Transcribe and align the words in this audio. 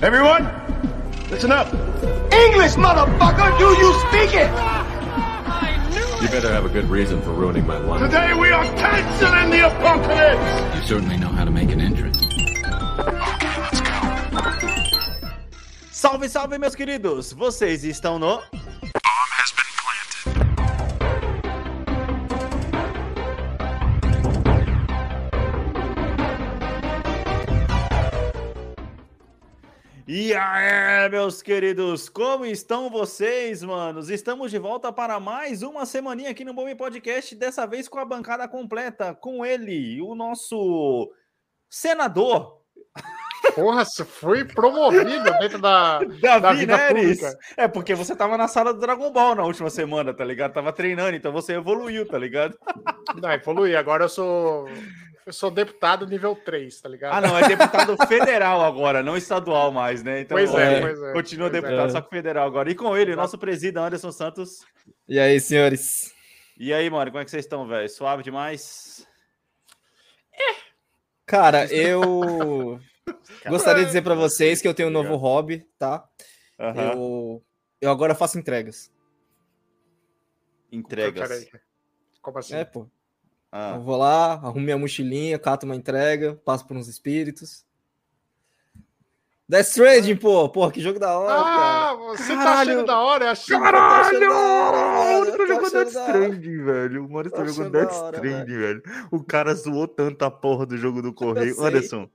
Everyone, 0.00 0.44
listen 1.28 1.50
up. 1.50 1.66
English, 2.32 2.74
motherfucker, 2.74 3.58
do 3.58 3.64
you 3.82 3.92
speak 4.06 4.32
it? 4.32 4.48
You 6.22 6.28
better 6.28 6.52
have 6.52 6.64
a 6.64 6.68
good 6.68 6.88
reason 6.88 7.20
for 7.20 7.32
ruining 7.32 7.66
my 7.66 7.78
lunch. 7.78 8.02
Today 8.02 8.32
we 8.32 8.52
are 8.52 8.64
canceling 8.76 9.50
the 9.50 9.66
apocalypse. 9.66 10.76
You 10.76 10.82
certainly 10.86 11.16
know 11.16 11.26
how 11.26 11.44
to 11.44 11.50
make 11.50 11.72
an 11.72 11.80
entrance. 11.80 12.16
Salve, 15.90 16.28
salve, 16.28 16.58
meus 16.58 16.76
queridos! 16.76 17.32
Vocês 17.32 17.82
estão 17.82 18.20
no. 18.20 18.40
E 30.10 30.32
aí, 30.32 31.06
meus 31.10 31.42
queridos, 31.42 32.08
como 32.08 32.46
estão 32.46 32.88
vocês, 32.88 33.62
manos? 33.62 34.08
Estamos 34.08 34.50
de 34.50 34.58
volta 34.58 34.90
para 34.90 35.20
mais 35.20 35.62
uma 35.62 35.84
semaninha 35.84 36.30
aqui 36.30 36.46
no 36.46 36.54
Bom 36.54 36.74
Podcast, 36.74 37.36
dessa 37.36 37.66
vez 37.66 37.90
com 37.90 37.98
a 37.98 38.06
bancada 38.06 38.48
completa, 38.48 39.14
com 39.14 39.44
ele, 39.44 40.00
o 40.00 40.14
nosso 40.14 41.12
senador, 41.68 42.58
Porra, 43.54 43.84
você 43.84 44.04
foi 44.04 44.44
promovido 44.44 45.30
dentro 45.38 45.58
da, 45.58 45.98
da 45.98 46.38
Davi 46.38 46.60
vida 46.60 46.76
Neres. 46.76 47.18
pública. 47.20 47.38
É 47.56 47.68
porque 47.68 47.94
você 47.94 48.14
tava 48.14 48.36
na 48.36 48.48
sala 48.48 48.72
do 48.72 48.80
Dragon 48.80 49.10
Ball 49.10 49.34
na 49.34 49.44
última 49.44 49.70
semana, 49.70 50.14
tá 50.14 50.24
ligado? 50.24 50.52
Tava 50.52 50.72
treinando, 50.72 51.16
então 51.16 51.32
você 51.32 51.54
evoluiu, 51.54 52.06
tá 52.06 52.18
ligado? 52.18 52.58
Não, 53.20 53.30
evoluí. 53.30 53.76
Agora 53.76 54.04
eu 54.04 54.08
sou. 54.08 54.68
Eu 55.28 55.32
sou 55.34 55.50
deputado 55.50 56.06
nível 56.06 56.34
3, 56.34 56.80
tá 56.80 56.88
ligado? 56.88 57.12
Ah, 57.12 57.20
não, 57.20 57.36
é 57.36 57.46
deputado 57.46 57.94
federal 58.08 58.64
agora, 58.64 59.02
não 59.02 59.14
estadual 59.14 59.70
mais, 59.70 60.02
né? 60.02 60.22
Então, 60.22 60.34
Pois 60.34 60.54
é, 60.54 60.78
é, 60.78 60.80
pois 60.80 61.02
é, 61.02 61.12
Continua 61.12 61.50
pois 61.50 61.62
é. 61.62 61.66
deputado, 61.66 61.92
só 61.92 62.00
que 62.00 62.08
federal 62.08 62.46
agora. 62.46 62.70
E 62.70 62.74
com 62.74 62.96
ele, 62.96 63.12
o 63.12 63.16
nosso 63.16 63.36
presidente 63.36 63.78
Anderson 63.78 64.10
Santos. 64.10 64.64
E 65.06 65.20
aí, 65.20 65.38
senhores? 65.38 66.14
E 66.58 66.72
aí, 66.72 66.88
mano, 66.88 67.10
como 67.10 67.20
é 67.20 67.26
que 67.26 67.30
vocês 67.30 67.44
estão, 67.44 67.68
velho? 67.68 67.86
Suave 67.90 68.22
demais? 68.22 69.06
Cara, 71.26 71.66
eu 71.66 72.80
gostaria 73.46 73.82
de 73.82 73.88
dizer 73.88 74.00
pra 74.00 74.14
vocês 74.14 74.62
que 74.62 74.66
eu 74.66 74.72
tenho 74.72 74.88
um 74.88 74.92
novo 74.92 75.14
hobby, 75.16 75.62
tá? 75.78 76.08
Aham. 76.58 76.92
Eu, 76.94 77.44
eu 77.82 77.90
agora 77.90 78.14
faço 78.14 78.38
entregas. 78.38 78.90
Entregas. 80.72 81.50
Como 82.22 82.38
assim? 82.38 82.54
É, 82.54 82.64
pô. 82.64 82.88
Ah. 83.50 83.74
Eu 83.76 83.80
vou 83.82 83.96
lá, 83.96 84.32
arrumo 84.34 84.60
minha 84.64 84.76
mochilinha, 84.78 85.38
cato 85.38 85.64
uma 85.66 85.74
entrega, 85.76 86.34
passo 86.44 86.66
por 86.66 86.76
uns 86.76 86.86
espíritos. 86.88 87.64
Death 89.48 89.68
Stranding, 89.68 90.16
pô. 90.16 90.46
Pô, 90.50 90.70
que 90.70 90.78
jogo 90.78 90.98
da 90.98 91.18
hora, 91.18 91.32
ah, 91.32 91.42
cara. 91.44 91.96
você 91.96 92.36
tá 92.36 92.44
Caralho. 92.44 92.70
achando 92.72 92.86
da 92.86 92.98
hora? 93.00 93.24
Eu 93.24 93.30
achei 93.30 93.58
Caralho! 93.58 94.30
O 94.30 94.34
Mano, 94.34 94.94
Maurício 94.94 95.24
eu 95.24 95.32
tá 95.32 95.36
tô 95.38 95.46
jogando 95.46 95.72
Death 95.72 95.96
hora. 95.96 96.08
Stranding, 96.18 96.64
velho. 96.64 97.04
O 97.06 97.08
Maurício 97.10 97.38
tá 97.38 97.44
jogando 97.46 97.72
Death 97.72 97.92
hora, 97.94 98.16
Stranding, 98.16 98.58
velho. 98.58 98.82
O 99.10 99.24
cara 99.24 99.54
zoou 99.54 99.88
tanto 99.88 100.22
a 100.26 100.30
porra 100.30 100.66
do 100.66 100.76
jogo 100.76 101.00
do 101.00 101.14
Correio. 101.14 101.58
Anderson, 101.64 102.10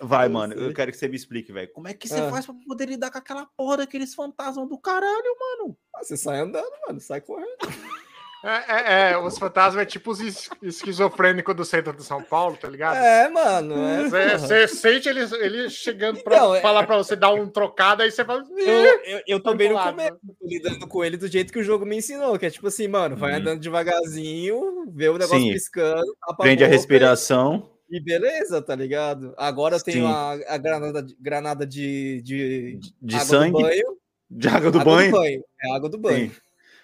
vai, 0.00 0.26
Eu 0.26 0.30
mano. 0.32 0.54
Eu 0.54 0.64
sei. 0.64 0.74
quero 0.74 0.90
que 0.90 0.98
você 0.98 1.06
me 1.06 1.14
explique, 1.14 1.52
velho. 1.52 1.70
Como 1.72 1.86
é 1.86 1.94
que 1.94 2.08
você 2.08 2.18
Ah. 2.18 2.28
faz 2.28 2.44
pra 2.44 2.56
poder 2.66 2.88
lidar 2.88 3.12
com 3.12 3.18
aquela 3.18 3.46
porra 3.56 3.76
daqueles 3.76 4.12
fantasmas 4.12 4.68
do 4.68 4.76
caralho, 4.78 5.36
mano? 5.38 5.76
Ah, 5.94 6.02
você 6.02 6.16
sai 6.16 6.40
andando, 6.40 6.72
mano, 6.88 6.98
sai 7.00 7.20
correndo. 7.20 7.56
É, 8.48 9.08
é, 9.08 9.10
é, 9.12 9.18
os 9.18 9.36
fantasmas 9.38 9.82
é 9.82 9.84
tipo 9.86 10.10
os 10.12 10.20
es- 10.20 10.48
esquizofrênicos 10.62 11.54
do 11.56 11.64
centro 11.64 11.92
de 11.92 12.04
São 12.04 12.22
Paulo, 12.22 12.56
tá 12.56 12.68
ligado? 12.68 12.96
É, 12.96 13.28
mano. 13.28 13.74
É, 13.76 14.04
Você, 14.08 14.38
você 14.38 14.68
sente 14.68 15.08
ele, 15.08 15.20
ele 15.40 15.68
chegando 15.68 16.22
pra 16.22 16.36
Então, 16.36 16.54
é- 16.54 16.60
falar 16.60 16.86
pra 16.86 16.96
você 16.96 17.16
dar 17.16 17.32
um 17.32 17.48
trocado, 17.48 18.02
aí 18.02 18.10
você 18.10 18.24
fala. 18.24 18.44
Eu, 18.56 19.00
eu, 19.04 19.22
eu 19.26 19.40
tô 19.42 19.52
bem 19.54 19.70
no 19.72 19.78
começo, 19.82 20.16
tô 20.38 20.46
lidando 20.46 20.86
com 20.86 21.04
ele 21.04 21.16
do 21.16 21.26
jeito 21.26 21.52
que 21.52 21.58
o 21.58 21.62
jogo 21.64 21.84
me 21.84 21.96
ensinou, 21.96 22.38
que 22.38 22.46
é 22.46 22.50
tipo 22.50 22.68
assim, 22.68 22.86
mano, 22.86 23.16
vai 23.16 23.32
Uhum. 23.32 23.38
andando 23.40 23.60
devagarzinho, 23.60 24.90
vê 24.94 25.08
o 25.08 25.18
negócio 25.18 25.38
Sim. 25.40 25.52
piscando, 25.52 26.16
tapa 26.20 26.42
Prende 26.44 26.62
a 26.62 26.66
boca 26.66 26.76
respiração. 26.76 27.70
E 27.90 28.00
beleza, 28.00 28.60
tá 28.62 28.74
ligado? 28.74 29.32
Agora 29.36 29.76
eu 29.76 29.82
tenho 29.82 30.06
a, 30.06 30.32
a 30.32 30.56
granada, 30.58 31.02
de- 31.02 31.16
granada 31.20 31.66
de, 31.66 32.20
de, 32.22 32.78
De 33.00 33.14
água 33.16 33.26
sangue. 33.26 33.52
do 33.52 33.60
banho. 33.62 33.96
De 34.30 34.48
água 34.48 34.70
do 34.70 34.80
água 34.80 34.94
banho. 34.96 35.10
do 35.12 35.16
banho. 35.18 35.44
É 35.62 35.72
água 35.76 35.88
do 35.88 35.98
banho. 35.98 36.30
Sim. 36.30 36.36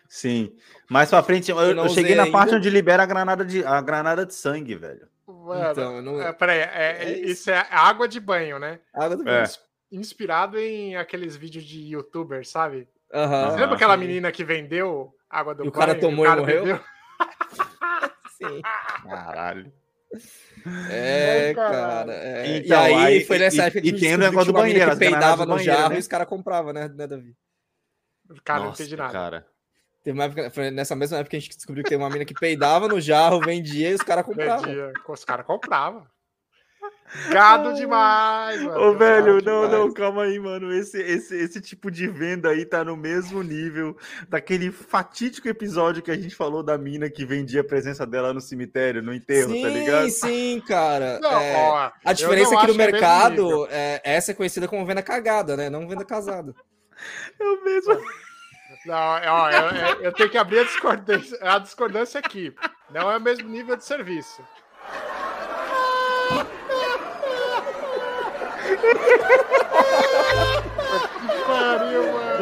Sim. 0.09 0.53
Mais 0.93 1.09
pra 1.09 1.23
frente, 1.23 1.51
eu, 1.51 1.59
Eu 1.59 1.75
não 1.75 1.85
eu 1.85 1.89
cheguei 1.91 2.15
na 2.15 2.27
parte 2.31 2.49
ainda. 2.51 2.57
onde 2.59 2.71
libera 2.71 3.03
a 3.03 3.07
granada 3.07 3.45
de, 3.45 3.65
a 3.65 3.81
granada 3.81 4.27
de 4.27 4.35
sangue, 4.35 4.75
velho. 4.75 5.09
Mano, 5.27 5.71
Então, 5.73 6.03
não- 6.03 6.21
é, 6.23 6.33
peraí, 6.33 6.59
é- 6.59 6.71
É 6.75 7.03
é- 7.05 7.19
isso. 7.21 7.31
isso 7.33 7.51
é 7.51 7.67
água 7.71 8.07
de 8.07 8.21
banho, 8.21 8.59
né? 8.59 8.79
Água 8.95 9.17
do 9.17 9.23
É. 9.29 9.43
banho. 9.43 9.49
Inspirado 9.91 10.59
em 10.59 10.97
aqueles 10.97 11.35
vídeos 11.37 11.65
de 11.65 11.81
youtuber, 11.93 12.47
sabe? 12.47 12.87
Aham. 13.13 13.51
Você 13.51 13.61
lembra 13.61 13.75
aquela 13.75 13.95
sim. 13.95 14.01
menina 14.01 14.31
que 14.33 14.45
vendeu 14.45 15.15
água 15.29 15.55
do 15.55 15.65
E 15.65 15.69
o 15.69 15.71
banho? 15.71 15.87
cara 15.87 15.99
tomou 15.99 16.27
e 16.27 16.29
morreu? 16.37 16.65
bebeu? 16.65 16.81
Sim. 18.39 18.61
Caralho. 19.09 19.73
É, 20.91 21.53
cara. 21.55 21.71
cara. 21.71 22.13
é. 22.13 22.57
Então, 22.59 22.77
e 22.77 22.81
aí, 22.81 22.95
aí- 22.95 23.25
foi 23.25 23.39
nessa 23.39 23.57
e- 23.57 23.61
época 23.67 23.81
que 23.81 23.87
e 23.87 23.91
a 23.91 23.93
gente 23.93 24.01
tem 24.01 24.15
o 24.15 24.19
negócio 24.19 24.53
do 24.53 24.59
mina 24.59 24.63
banheiro, 24.73 24.91
que 24.93 24.97
peidava 24.99 25.47
no 25.47 25.55
banheiro, 25.55 25.73
jarro 25.77 25.89
né? 25.91 25.97
e 25.97 25.99
os 25.99 26.09
caras 26.09 26.29
compravam, 26.29 26.73
né, 26.73 26.89
né, 26.89 27.07
Davi? 27.07 27.35
Cara, 28.45 28.61
não 28.61 28.67
Nossa, 28.69 28.83
entendi 28.83 28.97
nada. 28.97 29.13
cara. 29.13 29.47
Teve 30.03 30.19
uma 30.19 30.25
época, 30.25 30.51
foi 30.51 30.71
nessa 30.71 30.97
mesma 30.97 31.19
época 31.19 31.31
que 31.31 31.37
a 31.37 31.41
gente 31.41 31.57
descobriu 31.57 31.85
que 31.85 31.91
tem 31.91 31.99
uma 31.99 32.11
mina 32.11 32.25
que 32.25 32.35
peidava 32.35 32.89
no 32.89 33.01
jarro, 33.01 33.41
vendia 33.41 33.91
e 33.91 33.95
os 33.95 34.03
caras 34.03 34.25
compravam. 34.25 34.65
Vendia. 34.65 34.93
Os 35.09 35.25
caras 35.25 35.47
compravam. 35.47 36.05
Gado 37.31 37.75
demais, 37.75 38.61
mano. 38.63 38.81
Ô, 38.81 38.95
velho, 38.97 39.35
Gado 39.35 39.45
não, 39.45 39.63
demais. 39.67 39.71
não, 39.71 39.93
calma 39.93 40.23
aí, 40.25 40.39
mano. 40.39 40.73
Esse, 40.73 40.99
esse, 41.01 41.37
esse 41.37 41.61
tipo 41.61 41.91
de 41.91 42.09
venda 42.09 42.49
aí 42.49 42.65
tá 42.65 42.83
no 42.83 42.97
mesmo 42.97 43.43
nível 43.43 43.97
daquele 44.29 44.73
fatídico 44.73 45.47
episódio 45.47 46.03
que 46.03 46.11
a 46.11 46.17
gente 46.17 46.35
falou 46.35 46.63
da 46.63 46.77
mina 46.79 47.11
que 47.11 47.27
vendia 47.27 47.61
a 47.61 47.65
presença 47.65 48.07
dela 48.07 48.33
no 48.33 48.41
cemitério, 48.41 49.03
no 49.03 49.15
enterro, 49.15 49.53
sim, 49.53 49.63
tá 49.63 49.69
ligado? 49.69 50.09
sim, 50.11 50.63
cara. 50.67 51.21
Não, 51.21 51.31
É, 51.39 51.55
ó, 51.57 51.91
a 52.03 52.13
diferença 52.15 52.55
é 52.55 52.59
que 52.61 52.67
no 52.67 52.73
nível. 52.73 52.87
mercado, 52.93 53.67
é, 53.71 54.01
essa 54.05 54.31
é 54.33 54.35
conhecida 54.35 54.67
como 54.67 54.87
venda 54.87 55.03
cagada, 55.03 55.55
né? 55.57 55.69
Não 55.69 55.87
venda 55.87 56.05
casada. 56.07 56.55
Eu 57.39 57.63
mesmo. 57.63 58.01
Não, 58.87 58.95
ó, 58.97 59.51
eu, 59.51 59.69
eu- 59.71 60.03
eu 60.05 60.13
tenho 60.13 60.31
que 60.31 60.39
abrir 60.39 60.61
a 60.61 60.65
discordância, 60.65 61.39
a 61.41 61.59
discordância 61.59 62.19
aqui. 62.19 62.53
Não 62.91 63.11
é 63.11 63.17
o 63.17 63.21
mesmo 63.21 63.49
nível 63.49 63.77
de 63.77 63.85
serviço. 63.85 64.43
Que 71.21 71.45
pariu, 71.47 72.13
mano. 72.13 72.39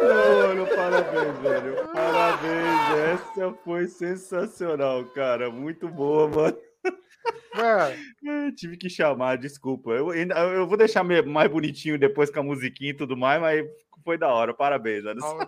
Não, 0.00 0.48
mano, 0.48 0.66
parabéns, 0.74 1.38
velho. 1.38 1.76
Parabéns. 1.92 3.20
Essa 3.20 3.52
foi 3.64 3.86
sensacional, 3.86 5.04
cara. 5.06 5.50
Muito 5.50 5.88
boa, 5.88 6.28
mano. 6.28 6.56
Mano, 7.54 7.94
Eu 8.22 8.54
tive 8.54 8.76
que 8.76 8.88
chamar, 8.90 9.38
desculpa. 9.38 9.90
Eu, 9.90 10.12
eu 10.12 10.66
vou 10.66 10.76
deixar 10.76 11.04
me- 11.04 11.22
mais 11.22 11.50
bonitinho 11.50 11.98
depois 11.98 12.30
com 12.30 12.40
a 12.40 12.42
musiquinha 12.42 12.90
e 12.90 12.96
tudo 12.96 13.16
mais, 13.16 13.40
mas 13.40 13.64
foi 14.04 14.18
da 14.18 14.28
hora. 14.28 14.52
Parabéns, 14.54 15.04
Anderson. 15.04 15.38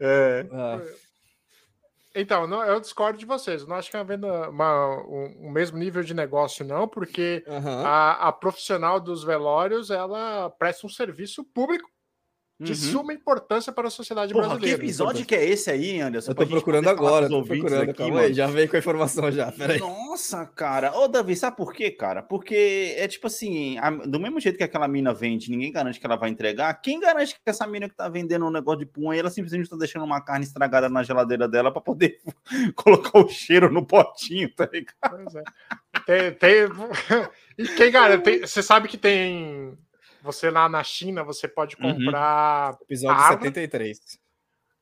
É. 0.00 0.46
Ah, 0.52 0.80
Então, 2.14 2.46
não, 2.46 2.64
eu 2.64 2.80
discordo 2.80 3.18
de 3.18 3.26
vocês. 3.26 3.62
Eu 3.62 3.68
não 3.68 3.76
acho 3.76 3.90
que 3.90 3.96
é 3.96 4.00
uma 4.00 4.04
venda 4.04 4.48
uma, 4.50 4.96
um, 5.06 5.46
um 5.46 5.50
mesmo 5.50 5.78
nível 5.78 6.02
de 6.02 6.14
negócio, 6.14 6.64
não, 6.64 6.88
porque 6.88 7.44
aham. 7.46 7.84
a, 7.86 8.28
a 8.28 8.32
profissional 8.32 8.98
dos 9.00 9.22
velórios 9.24 9.90
ela 9.90 10.50
presta 10.50 10.86
um 10.86 10.90
serviço 10.90 11.44
público 11.44 11.88
de 12.60 12.72
Uhum. 12.72 12.76
suma 12.76 13.12
importância 13.12 13.72
para 13.72 13.86
a 13.86 13.90
sociedade 13.90 14.32
Porra, 14.32 14.58
que 14.58 14.66
assim, 23.28 23.78
a- 23.78 23.90
do 23.90 24.18
mesmo 24.18 24.40
jeito 24.40 24.58
que 24.58 24.64
aquela 24.64 24.88
mina 24.88 25.14
vende, 25.14 25.50
ninguém 25.50 25.70
garante 25.70 26.00
que 26.00 26.06
ela 26.06 26.16
vai 26.16 26.30
entregar. 26.30 26.74
Quem 26.82 26.98
garante 26.98 27.34
que 27.34 27.40
essa 27.46 27.64
mina 27.66 27.88
que 27.88 27.94
tá 27.94 28.08
vendendo 28.08 28.44
um 28.46 28.50
negócio 28.50 28.80
de 28.80 28.86
aí, 29.12 29.20
ela 29.20 29.30
simplesmente 29.30 29.70
tá 29.70 29.76
deixando 29.76 30.04
uma 30.04 30.20
carne 30.20 30.44
estragada 30.44 30.88
na 30.88 31.02
geladeira 31.04 31.46
dela 31.46 31.70
pra 31.70 31.80
poder 31.80 32.18
colocar 32.74 33.18
o 33.20 33.28
cheiro 33.28 33.72
no 33.72 33.86
potinho, 33.86 34.52
tá 34.54 34.68
ligado? 34.72 34.94
Pois 35.08 35.34
é. 35.36 35.42
Tem, 36.06 36.32
tem- 36.32 36.68
E 37.58 37.66
quem 37.68 37.90
garante? 37.90 38.22
tem- 38.24 38.40
Você 38.40 38.62
sabe 38.62 38.88
que 38.88 38.96
tem. 38.96 39.76
Você 40.22 40.50
lá 40.50 40.68
na 40.68 40.82
China, 40.82 41.22
você 41.24 41.46
pode 41.48 41.76
Uhum. 41.80 41.94
comprar 42.04 42.76
Episódio 42.82 43.16
água? 43.22 43.38
73. 43.38 43.98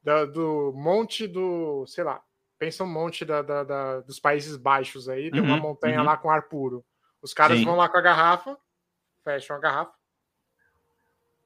da- 0.02 0.24
do 0.24 0.72
monte 0.74 1.26
do. 1.26 1.84
Sei 1.86 2.04
lá. 2.04 2.20
Pensa 2.58 2.84
um 2.84 2.86
monte 2.92 3.24
da, 3.24 3.42
da- 3.42 3.64
da- 3.64 4.00
dos 4.00 4.18
Países 4.18 4.56
Baixos 4.56 5.08
aí, 5.08 5.30
tem 5.30 5.40
uma 5.42 5.56
Uhum, 5.56 5.60
montanha 5.60 5.98
uhum. 5.98 6.06
lá 6.06 6.16
com 6.16 6.30
ar 6.30 6.48
puro. 6.48 6.84
Os 7.20 7.34
caras 7.34 7.58
Sim. 7.58 7.64
vão 7.64 7.76
lá 7.76 7.88
com 7.88 7.98
a 7.98 8.00
garrafa, 8.00 8.56
fecham 9.24 9.56
a 9.56 9.58
garrafa 9.58 9.92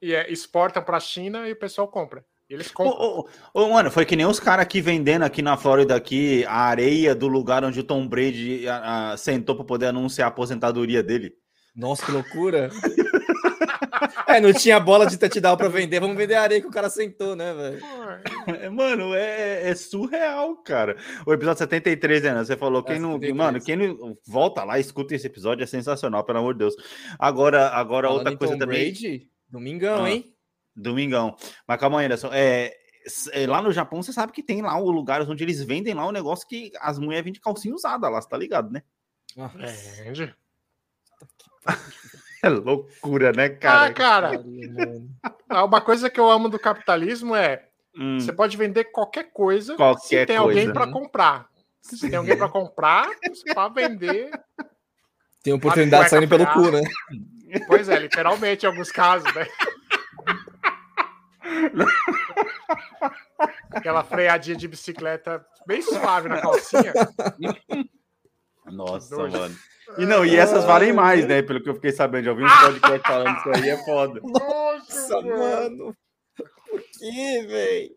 e 0.01 0.13
é, 0.15 0.31
exportam 0.31 0.81
para 0.83 0.97
a 0.97 1.01
China 1.01 1.47
e 1.47 1.51
o 1.51 1.55
pessoal 1.59 1.87
compra. 1.87 2.23
E 2.49 2.53
eles 2.53 2.69
compram. 2.71 2.97
ô, 2.99 3.27
ô, 3.53 3.69
mano, 3.69 3.89
foi 3.89 4.05
que 4.05 4.15
nem 4.15 4.25
os 4.25 4.39
caras 4.39 4.63
aqui 4.63 4.81
vendendo 4.81 5.23
aqui 5.23 5.41
na 5.41 5.55
Flórida 5.57 5.95
aqui 5.95 6.45
a 6.45 6.55
areia 6.65 7.15
do 7.15 7.27
lugar 7.27 7.63
onde 7.63 7.79
o 7.79 7.83
Tom 7.83 8.07
Brady 8.07 8.67
a- 8.67 9.11
a- 9.11 9.17
sentou 9.17 9.55
pra 9.55 9.63
poder 9.65 9.87
anunciar 9.87 10.27
a 10.27 10.29
aposentadoria 10.31 11.01
dele. 11.01 11.33
Nossa, 11.75 12.05
que 12.05 12.11
loucura. 12.11 12.69
é, 14.27 14.39
não 14.39 14.53
tinha 14.53 14.79
bola 14.79 15.05
de 15.05 15.17
touchdown 15.17 15.57
pra 15.57 15.67
vender. 15.67 15.99
Vamos 15.99 16.15
vender 16.17 16.35
a 16.35 16.41
areia 16.43 16.61
que 16.61 16.67
o 16.67 16.71
cara 16.71 16.89
sentou, 16.89 17.35
né, 17.35 17.53
velho? 17.53 17.81
É, 18.61 18.69
Mano, 18.69 19.13
é, 19.13 19.69
é 19.69 19.75
surreal, 19.75 20.55
cara. 20.57 20.97
O 21.25 21.33
episódio 21.33 21.59
73, 21.59 22.23
né? 22.23 22.33
Você 22.43 22.55
falou, 22.57 22.83
quem 22.83 22.95
É, 22.95 22.99
não. 22.99 23.13
73. 23.13 23.35
Mano, 23.35 23.61
quem 23.61 23.75
não. 23.75 24.17
Volta 24.27 24.63
lá, 24.63 24.79
escuta 24.79 25.15
esse 25.15 25.27
episódio, 25.27 25.63
é 25.63 25.67
sensacional, 25.67 26.23
pelo 26.23 26.39
amor 26.39 26.53
de 26.53 26.59
Deus. 26.59 26.75
Agora, 27.19 27.69
agora 27.69 28.07
Falando 28.07 28.17
outra 28.19 28.33
em 28.33 28.37
coisa 28.37 28.53
Tom 28.53 28.59
também. 28.59 28.91
Brady, 28.91 29.29
domingão, 29.49 30.03
Ah. 30.05 30.11
hein? 30.11 30.33
Domingão. 30.75 31.35
Mas 31.67 31.79
calma 31.79 31.99
aí, 31.99 32.05
Anderson. 32.05 32.29
É, 32.31 32.73
é, 33.33 33.47
lá 33.47 33.61
no 33.61 33.71
Japão, 33.71 34.01
você 34.01 34.13
sabe 34.13 34.31
que 34.31 34.41
tem 34.43 34.61
lá 34.61 34.77
o 34.79 34.89
lugares 34.89 35.27
onde 35.27 35.43
eles 35.43 35.61
vendem 35.63 35.93
lá 35.93 36.05
o 36.05 36.11
negócio 36.11 36.47
que 36.47 36.71
as 36.79 36.97
mulheres 36.97 37.25
vendem 37.25 37.41
calcinha 37.41 37.75
usada 37.75 38.07
lá, 38.07 38.21
você 38.21 38.29
tá 38.29 38.37
ligado, 38.37 38.71
né? 38.71 38.81
Entende? 40.01 40.33
É 42.43 42.49
loucura, 42.49 43.31
né, 43.31 43.45
Ah, 43.45 43.57
cara? 43.57 43.93
cara, 43.93 44.27
Pariu, 44.37 44.71
mano. 44.73 45.09
ah, 45.49 45.63
uma 45.63 45.81
coisa 45.81 46.09
que 46.09 46.19
eu 46.19 46.29
amo 46.29 46.49
do 46.49 46.59
capitalismo 46.59 47.35
é 47.35 47.67
Hum, 47.95 48.19
você 48.19 48.31
pode 48.31 48.55
vender 48.55 48.85
qualquer 48.85 49.31
coisa 49.33 49.73
se 49.73 49.77
Qualquer 49.77 50.25
tem 50.25 50.37
alguém 50.37 50.65
coisa, 50.65 50.73
para 50.73 50.85
né? 50.85 50.91
comprar. 50.93 51.49
Se 51.81 52.09
tem 52.09 52.17
alguém 52.17 52.37
para 52.37 52.47
comprar, 52.47 53.09
você 53.27 53.53
pode 53.53 53.75
vender. 53.75 54.31
Tem 55.43 55.53
oportunidade 55.53 56.09
saindo 56.09 56.29
pelo 56.29 56.47
cu, 56.47 56.71
né? 56.71 56.81
Pois 57.67 57.89
é, 57.89 57.99
literalmente, 57.99 58.65
em 58.65 58.69
alguns 58.69 58.91
casos, 58.91 59.33
né? 59.35 59.45
Aquela 63.71 64.03
freadinha 64.03 64.55
de 64.55 64.67
bicicleta 64.67 65.43
bem 65.67 65.81
suave 65.81 66.29
na 66.29 66.39
calcinha. 66.39 66.93
Nossa, 68.65 69.27
mano. 69.27 69.55
E 69.97 70.05
não, 70.05 70.25
e 70.25 70.35
essas 70.35 70.63
valem 70.63 70.93
mais, 70.93 71.27
né? 71.27 71.41
Pelo 71.41 71.61
que 71.61 71.69
eu 71.69 71.75
fiquei 71.75 71.91
sabendo, 71.91 72.25
já 72.25 72.31
ouvi 72.31 72.43
uns 72.43 72.59
podcasts 72.59 73.01
falando 73.05 73.37
isso 73.37 73.49
aí, 73.49 73.69
é 73.69 73.77
foda. 73.83 74.21
Nossa, 74.23 75.21
mano. 75.21 75.95
Por 76.69 76.81
que, 76.97 77.41
velho? 77.47 77.91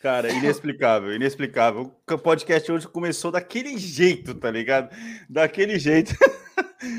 Cara, 0.00 0.30
inexplicável, 0.30 1.14
inexplicável. 1.14 1.92
O 2.10 2.18
podcast 2.18 2.70
hoje 2.70 2.88
começou 2.88 3.30
daquele 3.30 3.76
jeito, 3.76 4.34
tá 4.34 4.50
ligado? 4.50 4.94
Daquele 5.28 5.78
jeito. 5.78 6.14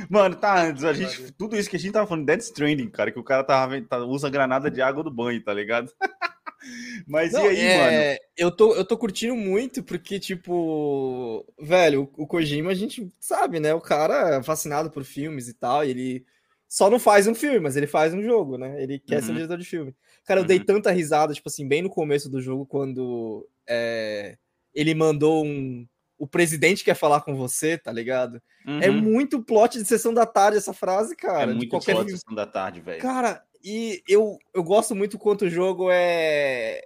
Mano, 0.09 0.35
tá 0.35 0.63
antes, 0.63 0.83
a 0.83 0.93
gente, 0.93 1.31
tudo 1.33 1.55
isso 1.55 1.69
que 1.69 1.75
a 1.75 1.79
gente 1.79 1.91
tava 1.91 2.07
falando, 2.07 2.25
Dead 2.25 2.39
Stranding, 2.39 2.89
cara, 2.89 3.11
que 3.11 3.19
o 3.19 3.23
cara 3.23 3.43
tava, 3.43 3.79
tá- 3.81 3.99
usa 3.99 4.29
granada 4.29 4.69
de 4.69 4.81
água 4.81 5.03
do 5.03 5.11
banho, 5.11 5.43
tá 5.43 5.53
ligado? 5.53 5.91
Mas 7.07 7.33
Não, 7.33 7.39
e 7.39 7.47
aí, 7.47 7.69
mano? 7.69 8.05
é, 8.05 8.19
Eu 8.37 8.51
tô, 8.55 8.73
eu 8.75 8.85
tô 8.85 8.97
curtindo 8.97 9.35
muito 9.35 9.83
porque, 9.83 10.19
tipo, 10.19 11.45
velho, 11.59 12.09
o 12.17 12.25
Kojima 12.27 12.71
a 12.71 12.73
gente 12.73 13.11
sabe, 13.19 13.59
né? 13.59 13.73
O 13.73 13.81
cara 13.81 14.37
é 14.37 14.43
fascinado 14.43 14.89
por 14.91 15.03
filmes 15.03 15.47
e 15.47 15.53
tal, 15.53 15.83
e 15.85 15.89
ele 15.89 16.25
só 16.67 16.89
não 16.89 16.99
faz 16.99 17.27
um 17.27 17.35
filme, 17.35 17.59
mas 17.59 17.75
ele 17.75 17.87
faz 17.87 18.13
um 18.13 18.21
jogo, 18.23 18.57
né? 18.57 18.81
Ele 18.81 18.99
quer 18.99 19.21
ser 19.21 19.31
um 19.31 19.33
Uhum. 19.33 19.35
diretor 19.35 19.57
de 19.57 19.65
filme. 19.65 19.95
Cara, 20.25 20.39
eu 20.41 20.45
dei 20.45 20.59
Uhum. 20.59 20.65
tanta 20.65 20.91
risada, 20.91 21.33
tipo 21.33 21.49
assim, 21.49 21.67
bem 21.67 21.81
no 21.81 21.89
começo 21.89 22.29
do 22.29 22.41
jogo, 22.41 22.65
quando 22.65 23.47
é, 23.67 24.37
ele 24.73 24.93
mandou 24.95 25.45
um. 25.45 25.87
O 26.17 26.27
presidente 26.27 26.83
quer 26.83 26.95
falar 26.95 27.21
com 27.21 27.35
você, 27.35 27.77
tá 27.77 27.91
ligado? 27.91 28.41
É 28.79 28.89
Uhum. 28.89 29.01
muito 29.01 29.43
plot 29.43 29.77
de 29.77 29.85
sessão 29.85 30.13
da 30.13 30.25
tarde 30.25 30.57
essa 30.57 30.73
frase, 30.73 31.15
cara. 31.15 31.51
É 31.51 31.55
de 31.55 31.55
muito 31.55 31.67
qualquer 31.67 31.95
foda 31.95 32.09
filme. 32.09 32.19
sessão 32.19 32.33
da 32.35 32.45
tarde, 32.47 32.81
velho. 32.81 33.07
Cara, 33.07 33.45
e 33.63 34.01
eu, 34.07 34.37
eu 34.53 34.63
gosto 34.63 34.95
muito 34.95 35.17
quanto 35.17 35.45
o 35.45 35.49
jogo 35.49 35.89
é. 35.91 36.81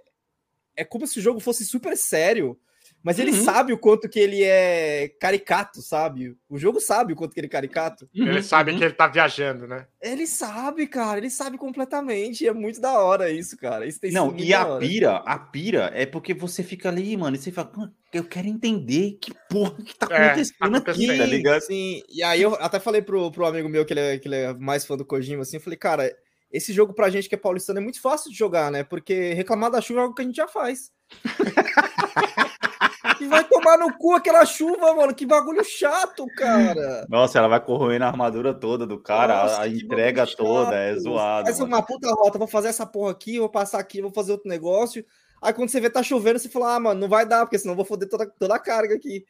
É 0.76 0.84
como 0.84 1.06
se 1.06 1.18
o 1.18 1.22
jogo 1.22 1.40
fosse 1.40 1.64
super 1.66 1.96
sério, 1.96 2.58
mas 3.02 3.18
ele 3.18 3.32
Uhum. 3.32 3.44
sabe 3.44 3.72
o 3.72 3.78
quanto 3.78 4.08
que 4.08 4.18
ele 4.18 4.42
é 4.42 5.08
caricato, 5.20 5.82
sabe? 5.82 6.36
O 6.48 6.58
jogo 6.58 6.80
sabe 6.80 7.12
o 7.12 7.16
quanto 7.16 7.34
que 7.34 7.40
ele 7.40 7.46
é 7.48 7.50
caricato. 7.50 8.08
Ele 8.14 8.38
Uhum, 8.38 8.42
sabe 8.42 8.72
uhum. 8.72 8.78
que 8.78 8.84
ele 8.84 8.94
tá 8.94 9.06
viajando, 9.06 9.66
né? 9.66 9.86
Ele 10.00 10.26
sabe, 10.26 10.86
cara, 10.86 11.18
ele 11.18 11.30
sabe 11.30 11.58
completamente. 11.58 12.42
e 12.44 12.48
É 12.48 12.52
muito 12.52 12.80
da 12.80 12.98
hora 13.00 13.30
isso, 13.30 13.56
cara. 13.56 13.86
Isso 13.86 14.00
Não, 14.10 14.36
e 14.38 14.52
a 14.54 14.66
hora. 14.66 14.80
pira, 14.80 15.16
a 15.16 15.38
pira 15.38 15.90
é 15.94 16.06
porque 16.06 16.32
você 16.34 16.62
fica 16.62 16.88
ali, 16.88 17.16
mano, 17.16 17.36
e 17.36 17.38
você 17.38 17.52
fala, 17.52 17.70
"Mano, 17.76 17.94
eu 18.12 18.24
quero 18.24 18.48
entender 18.48 19.18
que 19.20 19.32
porra 19.48 19.82
que 19.82 19.94
tá 19.96 20.06
É, 20.10 20.26
acontecendo 20.26 20.76
aqui, 20.76 20.76
acontecendo. 20.76 21.18
tá 21.18 21.26
ligado? 21.26 21.60
Sim, 21.60 22.02
e 22.08 22.22
aí 22.22 22.40
eu 22.42 22.54
até 22.56 22.80
falei 22.80 23.02
pro, 23.02 23.30
pro 23.30 23.46
amigo 23.46 23.68
meu 23.68 23.84
que 23.84 23.92
ele, 23.92 24.00
é, 24.00 24.18
que 24.18 24.26
ele 24.28 24.36
é 24.36 24.54
mais 24.54 24.84
fã 24.84 24.96
do 24.96 25.04
Kojima, 25.04 25.42
assim, 25.42 25.56
eu 25.56 25.60
falei, 25.60 25.78
cara, 25.78 26.10
esse 26.52 26.72
jogo 26.72 26.92
pra 26.92 27.08
gente 27.08 27.28
que 27.28 27.34
é 27.34 27.38
paulistano 27.38 27.78
é 27.78 27.82
muito 27.82 28.00
fácil 28.00 28.30
de 28.30 28.36
jogar, 28.36 28.70
né? 28.70 28.84
Porque 28.84 29.32
reclamar 29.32 29.70
da 29.70 29.80
chuva 29.80 30.00
é 30.00 30.02
algo 30.02 30.14
que 30.14 30.22
a 30.22 30.24
gente 30.24 30.36
já 30.36 30.46
faz. 30.46 30.90
e 33.20 33.26
vai 33.26 33.44
tomar 33.44 33.78
no 33.78 33.96
cu 33.96 34.12
aquela 34.12 34.44
chuva, 34.44 34.94
mano, 34.94 35.14
que 35.14 35.24
bagulho 35.24 35.64
chato, 35.64 36.26
cara. 36.36 37.06
Nossa, 37.08 37.38
ela 37.38 37.48
vai 37.48 37.60
corroendo 37.60 38.04
a 38.04 38.08
armadura 38.08 38.52
toda 38.52 38.86
do 38.86 39.00
cara, 39.00 39.42
Nossa, 39.42 39.62
a, 39.62 39.68
entrega 39.68 40.26
toda, 40.26 40.74
é 40.74 40.94
zoado. 40.96 41.46
Faz 41.46 41.58
mano. 41.58 41.74
uma 41.74 41.82
puta 41.82 42.10
rota, 42.10 42.38
vou 42.38 42.48
fazer 42.48 42.68
essa 42.68 42.84
porra 42.84 43.12
aqui, 43.12 43.38
vou 43.38 43.48
passar 43.48 43.78
aqui, 43.78 44.02
vou 44.02 44.12
fazer 44.12 44.32
outro 44.32 44.48
negócio. 44.48 45.04
Aí 45.40 45.52
quando 45.52 45.70
você 45.70 45.80
vê 45.80 45.88
tá 45.88 46.02
chovendo, 46.02 46.38
você 46.38 46.48
fala, 46.48 46.76
ah, 46.76 46.80
mano, 46.80 47.00
não 47.00 47.08
vai 47.08 47.26
dar, 47.26 47.46
porque 47.46 47.58
senão 47.58 47.72
eu 47.72 47.76
vou 47.76 47.84
foder 47.84 48.08
toda, 48.08 48.26
toda 48.38 48.54
a 48.54 48.58
carga 48.58 48.94
aqui. 48.94 49.24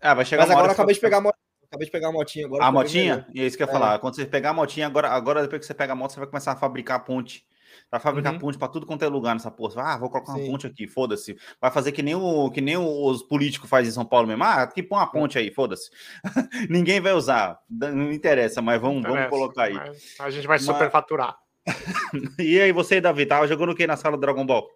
Ah, 0.00 0.14
vai 0.14 0.24
chegar 0.24 0.42
Mas 0.42 0.50
agora 0.50 0.68
eu 0.68 0.72
acabei 0.72 0.94
de 0.94 1.00
pegar 1.00 1.18
a 1.18 1.20
motinha. 1.22 1.45
Acabei 1.68 1.86
de 1.86 1.90
pegar 1.92 2.08
a 2.08 2.12
motinha 2.12 2.46
agora. 2.46 2.64
A 2.64 2.72
motinha? 2.72 3.26
E 3.34 3.40
é 3.40 3.46
isso 3.46 3.56
que 3.56 3.62
eu 3.62 3.66
ia 3.66 3.70
É. 3.70 3.72
falar. 3.72 3.98
Quando 3.98 4.14
você 4.14 4.24
pegar 4.26 4.50
a 4.50 4.54
motinha, 4.54 4.86
agora, 4.86 5.08
agora 5.10 5.42
depois 5.42 5.60
que 5.60 5.66
você 5.66 5.74
pega 5.74 5.92
a 5.92 5.96
moto, 5.96 6.12
você 6.12 6.20
vai 6.20 6.28
começar 6.28 6.52
a 6.52 6.56
fabricar 6.56 7.04
ponte. 7.04 7.44
Vai 7.90 8.00
fabricar 8.00 8.32
Uhum. 8.32 8.38
ponte 8.38 8.56
pra 8.58 8.68
tudo 8.68 8.86
quanto 8.86 9.04
é 9.04 9.08
lugar 9.08 9.34
nessa 9.34 9.50
porra. 9.50 9.74
Vai, 9.74 9.84
Ah, 9.94 9.96
vou 9.98 10.08
colocar 10.08 10.32
uma 10.32 10.38
Sim. 10.38 10.50
ponte 10.50 10.66
aqui, 10.66 10.86
foda-se. 10.88 11.36
Vai 11.60 11.70
fazer 11.70 11.92
que 11.92 12.02
nem, 12.02 12.14
o, 12.14 12.50
que 12.50 12.60
nem 12.60 12.76
os 12.76 13.22
políticos 13.22 13.68
fazem 13.68 13.88
em 13.90 13.92
São 13.92 14.04
Paulo 14.04 14.26
mesmo. 14.26 14.42
Ah, 14.44 14.62
aqui 14.62 14.82
põe 14.82 14.98
uma 14.98 15.06
ponte 15.10 15.38
aí, 15.38 15.50
foda-se. 15.52 15.90
Ninguém 16.70 17.00
vai 17.00 17.12
usar. 17.12 17.58
Não 17.68 18.10
interessa, 18.12 18.62
mas 18.62 18.80
vamos, 18.80 19.02
vamos 19.02 19.16
Interessa, 19.18 19.30
colocar 19.30 19.62
aí. 19.64 19.76
A 20.20 20.30
gente 20.30 20.46
vai 20.46 20.56
Mas- 20.56 20.64
superfaturar. 20.64 21.36
E 22.38 22.60
aí, 22.60 22.72
você, 22.72 23.00
Davi, 23.00 23.26
tava 23.26 23.46
jogando 23.48 23.70
o 23.72 23.74
que 23.74 23.86
na 23.86 23.96
sala 23.96 24.16
do 24.16 24.20
Dragon 24.20 24.46
Ball? 24.46 24.68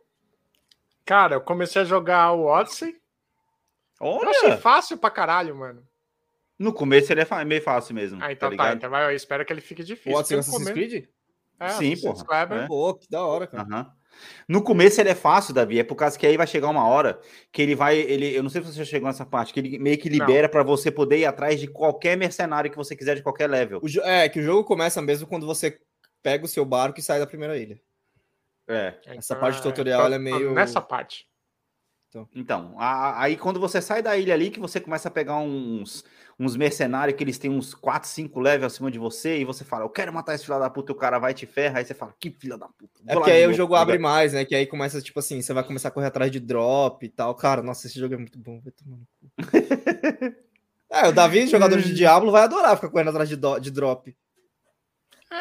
Cara, 1.05 1.37
eu 1.37 1.41
comecei 1.41 1.83
a 1.83 1.85
jogar 1.85 2.33
o 2.33 2.47
Odyssey. 2.47 2.97
Eu 4.01 4.29
achei 4.29 4.49
Olha! 4.51 4.59
fácil 4.59 4.97
pra 4.99 5.11
caralho, 5.11 5.55
mano. 5.57 5.83
No 6.61 6.73
começo 6.75 7.11
ele 7.11 7.23
é 7.23 7.25
fa- 7.25 7.43
meio 7.45 7.63
fácil 7.63 7.95
mesmo. 7.95 8.23
Ah, 8.23 8.31
então 8.31 8.51
tá 8.51 8.57
tá. 8.57 8.63
ligado? 8.65 8.77
então 8.77 8.91
vai, 8.91 9.07
eu 9.11 9.17
espero 9.17 9.45
que 9.47 9.53
ele 9.53 9.63
fique 9.63 9.83
difícil. 9.83 10.13
O 10.13 10.17
Odyssey 10.21 10.37
porque 10.37 10.51
Assassin's 10.51 10.71
Creed? 10.73 11.05
É, 11.59 11.69
Sim, 11.71 11.97
porra, 12.01 12.25
é. 12.63 12.67
Pô, 12.67 12.95
que 12.95 13.09
da 13.11 13.25
hora, 13.25 13.47
cara. 13.47 13.67
No 14.47 14.63
começo 14.63 15.01
ele 15.01 15.09
é 15.09 15.15
fácil, 15.15 15.55
Davi, 15.55 15.79
é 15.79 15.85
por 15.85 15.95
causa 15.95 16.19
que 16.19 16.27
aí 16.27 16.37
vai 16.37 16.47
chegar 16.47 16.69
uma 16.69 16.87
hora 16.87 17.19
que 17.51 17.63
ele 17.63 17.75
vai, 17.75 17.97
ele, 17.97 18.37
eu 18.37 18.43
não 18.43 18.51
sei 18.51 18.61
se 18.61 18.69
você 18.73 18.79
já 18.79 18.85
chegou 18.85 19.07
nessa 19.09 19.25
parte, 19.25 19.55
que 19.55 19.61
ele 19.61 19.79
meio 19.79 19.97
que 19.97 20.09
libera 20.09 20.49
pra 20.51 20.63
você 20.63 20.91
poder 20.91 21.19
ir 21.19 21.25
atrás 21.25 21.59
de 21.59 21.67
qualquer 21.67 22.17
mercenário 22.17 22.71
que 22.71 22.77
você 22.77 22.95
quiser 22.95 23.15
de 23.17 23.23
qualquer 23.23 23.49
level. 23.49 23.81
Jo- 23.85 24.03
é, 24.03 24.29
que 24.29 24.41
o 24.41 24.43
jogo 24.43 24.65
começa 24.65 25.01
mesmo 25.01 25.27
quando 25.27 25.47
você 25.47 25.79
pega 26.23 26.45
o 26.45 26.49
seu 26.49 26.65
barco 26.67 26.99
e 26.99 27.03
sai 27.03 27.19
da 27.19 27.27
primeira 27.27 27.57
ilha. 27.57 27.81
É. 28.69 28.95
Essa 29.07 29.35
parte 29.35 29.57
do 29.63 29.63
tutorial, 29.63 30.05
ela 30.05 30.17
é 30.17 30.19
meio- 30.19 30.53
Nessa 30.53 30.81
parte. 30.83 31.27
Então, 32.35 32.75
a- 32.79 32.85
a- 33.11 33.23
aí 33.23 33.37
quando 33.37 33.61
você 33.61 33.81
sai 33.81 34.03
da 34.03 34.17
ilha 34.17 34.35
ali, 34.35 34.51
que 34.51 34.59
você 34.61 34.81
começa 34.81 35.09
a 35.09 35.11
pegar 35.13 35.37
uns, 35.39 36.05
uns 36.43 36.57
mercenários 36.57 37.17
que 37.19 37.23
eles 37.23 37.37
têm 37.37 37.51
uns 37.51 37.75
4, 37.75 38.09
5 38.09 38.41
levels 38.41 38.73
acima 38.73 38.91
de 38.91 38.99
você, 38.99 39.39
e 39.39 39.45
você 39.45 39.63
fala, 39.63 39.85
eu 39.85 39.91
quero 39.91 40.11
matar 40.11 40.35
esse 40.35 40.47
filho 40.47 40.59
da 40.59 40.71
puta, 40.71 40.91
e 40.91 40.95
o 40.95 40.99
cara 40.99 41.19
vai 41.19 41.33
e 41.33 41.35
te 41.35 41.45
ferra, 41.45 41.79
aí 41.79 41.85
você 41.85 41.93
fala, 41.93 42.15
que 42.19 42.31
filha 42.31 42.57
da 42.57 42.67
puta. 42.67 42.99
É 43.07 43.13
porque 43.13 43.31
de 43.31 43.37
aí 43.37 43.47
o 43.47 43.53
jogo 43.53 43.75
tá 43.75 43.83
abre 43.83 43.99
mais, 43.99 44.33
né? 44.33 44.47
Que 44.47 44.55
aí 44.55 44.67
começa, 44.67 45.03
tipo 45.03 45.19
assim, 45.19 45.43
você 45.43 45.53
vai 45.53 45.63
começar 45.63 45.89
a 45.89 45.91
correr 45.91 46.07
atrás 46.07 46.33
de 46.33 46.41
drop 46.41 47.05
e 47.05 47.11
tal. 47.11 47.35
Cara, 47.35 47.63
nossa, 47.63 47.87
esse 47.87 48.01
jogo 48.01 48.15
é 48.15 48.17
muito 48.17 48.39
bom. 48.39 48.59
Vai 48.61 48.73
tomar 48.73 48.97
no 48.97 49.07
cu. 49.07 49.31
é, 50.91 51.09
o 51.09 51.13
Davi, 51.13 51.47
jogador 51.47 51.79
de 51.79 51.95
Diablo, 51.95 52.33
vai 52.33 52.43
adorar 52.45 52.75
ficar 52.77 52.89
correndo 52.89 53.11
atrás 53.11 53.29
de, 53.29 53.37
do- 53.37 53.59
de 53.59 53.71
drop. 53.71 54.17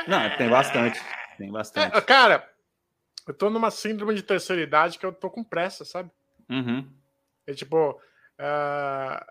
Não, 0.05 0.37
tem 0.37 0.49
bastante, 0.49 0.99
tem 1.37 1.49
bastante. 1.49 1.95
É, 1.95 2.01
cara, 2.01 2.45
eu 3.25 3.33
tô 3.33 3.49
numa 3.49 3.71
síndrome 3.71 4.13
de 4.13 4.21
terceira 4.21 4.61
idade 4.61 4.99
que 4.99 5.05
eu 5.05 5.13
tô 5.13 5.29
com 5.29 5.43
pressa, 5.45 5.85
sabe? 5.85 6.11
Uhum. 6.49 6.85
É 7.47 7.53
tipo. 7.53 7.97
ah, 8.37 9.25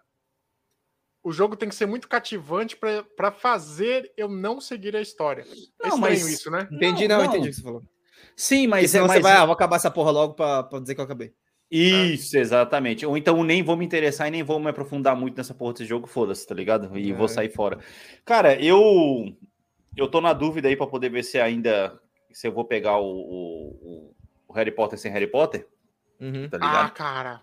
o 1.28 1.32
jogo 1.32 1.56
tem 1.56 1.68
que 1.68 1.74
ser 1.74 1.86
muito 1.86 2.08
cativante 2.08 2.76
pra- 2.76 3.02
pra 3.16 3.30
fazer 3.30 4.12
eu 4.16 4.28
não 4.28 4.60
seguir 4.60 4.96
a 4.96 5.00
história. 5.00 5.42
É 5.42 5.46
Não, 5.88 5.96
estranho 5.96 6.00
mas- 6.00 6.26
isso, 6.28 6.50
né? 6.50 6.68
Entendi, 6.72 7.06
Não, 7.08 7.18
não, 7.18 7.24
não. 7.24 7.30
entendi 7.32 7.48
o 7.48 7.50
que 7.50 7.56
você 7.56 7.62
falou. 7.62 7.82
Sim, 8.36 8.66
mas 8.66 8.84
é 8.84 8.88
senão 8.88 9.06
você 9.06 9.20
mais... 9.20 9.22
vai, 9.22 9.32
ah, 9.32 9.44
vou 9.44 9.52
acabar 9.52 9.76
essa 9.76 9.90
porra 9.90 10.10
logo 10.10 10.34
pra, 10.34 10.62
pra 10.62 10.78
dizer 10.80 10.94
que 10.94 11.00
eu 11.00 11.04
acabei. 11.04 11.32
Isso, 11.70 12.38
exatamente. 12.38 13.04
Ou 13.04 13.16
então 13.16 13.42
nem 13.44 13.62
vou 13.62 13.76
me 13.76 13.84
interessar 13.84 14.26
e 14.28 14.30
nem 14.30 14.42
vou 14.42 14.58
me 14.58 14.70
aprofundar 14.70 15.14
muito 15.14 15.36
nessa 15.36 15.52
porra 15.52 15.72
desse 15.74 15.84
jogo, 15.84 16.06
foda-se, 16.06 16.46
tá 16.46 16.54
ligado? 16.54 16.96
E 16.98 17.10
É. 17.10 17.14
vou 17.14 17.28
sair 17.28 17.50
fora. 17.50 17.78
Cara, 18.24 18.54
eu 18.62 19.36
eu 19.96 20.08
tô 20.08 20.20
na 20.20 20.32
dúvida 20.32 20.68
aí 20.68 20.76
pra 20.76 20.86
poder 20.86 21.10
ver 21.10 21.24
se 21.24 21.38
ainda 21.38 22.00
se 22.32 22.46
eu 22.46 22.52
vou 22.52 22.64
pegar 22.64 22.98
o, 22.98 23.04
o- 23.06 24.14
o 24.46 24.52
Harry 24.54 24.70
Potter 24.70 24.98
sem 24.98 25.10
Harry 25.12 25.26
Potter, 25.26 25.66
Uhum. 26.20 26.48
tá 26.48 26.58
Ah, 26.60 26.66
ligado? 26.66 26.92
cara. 26.92 27.42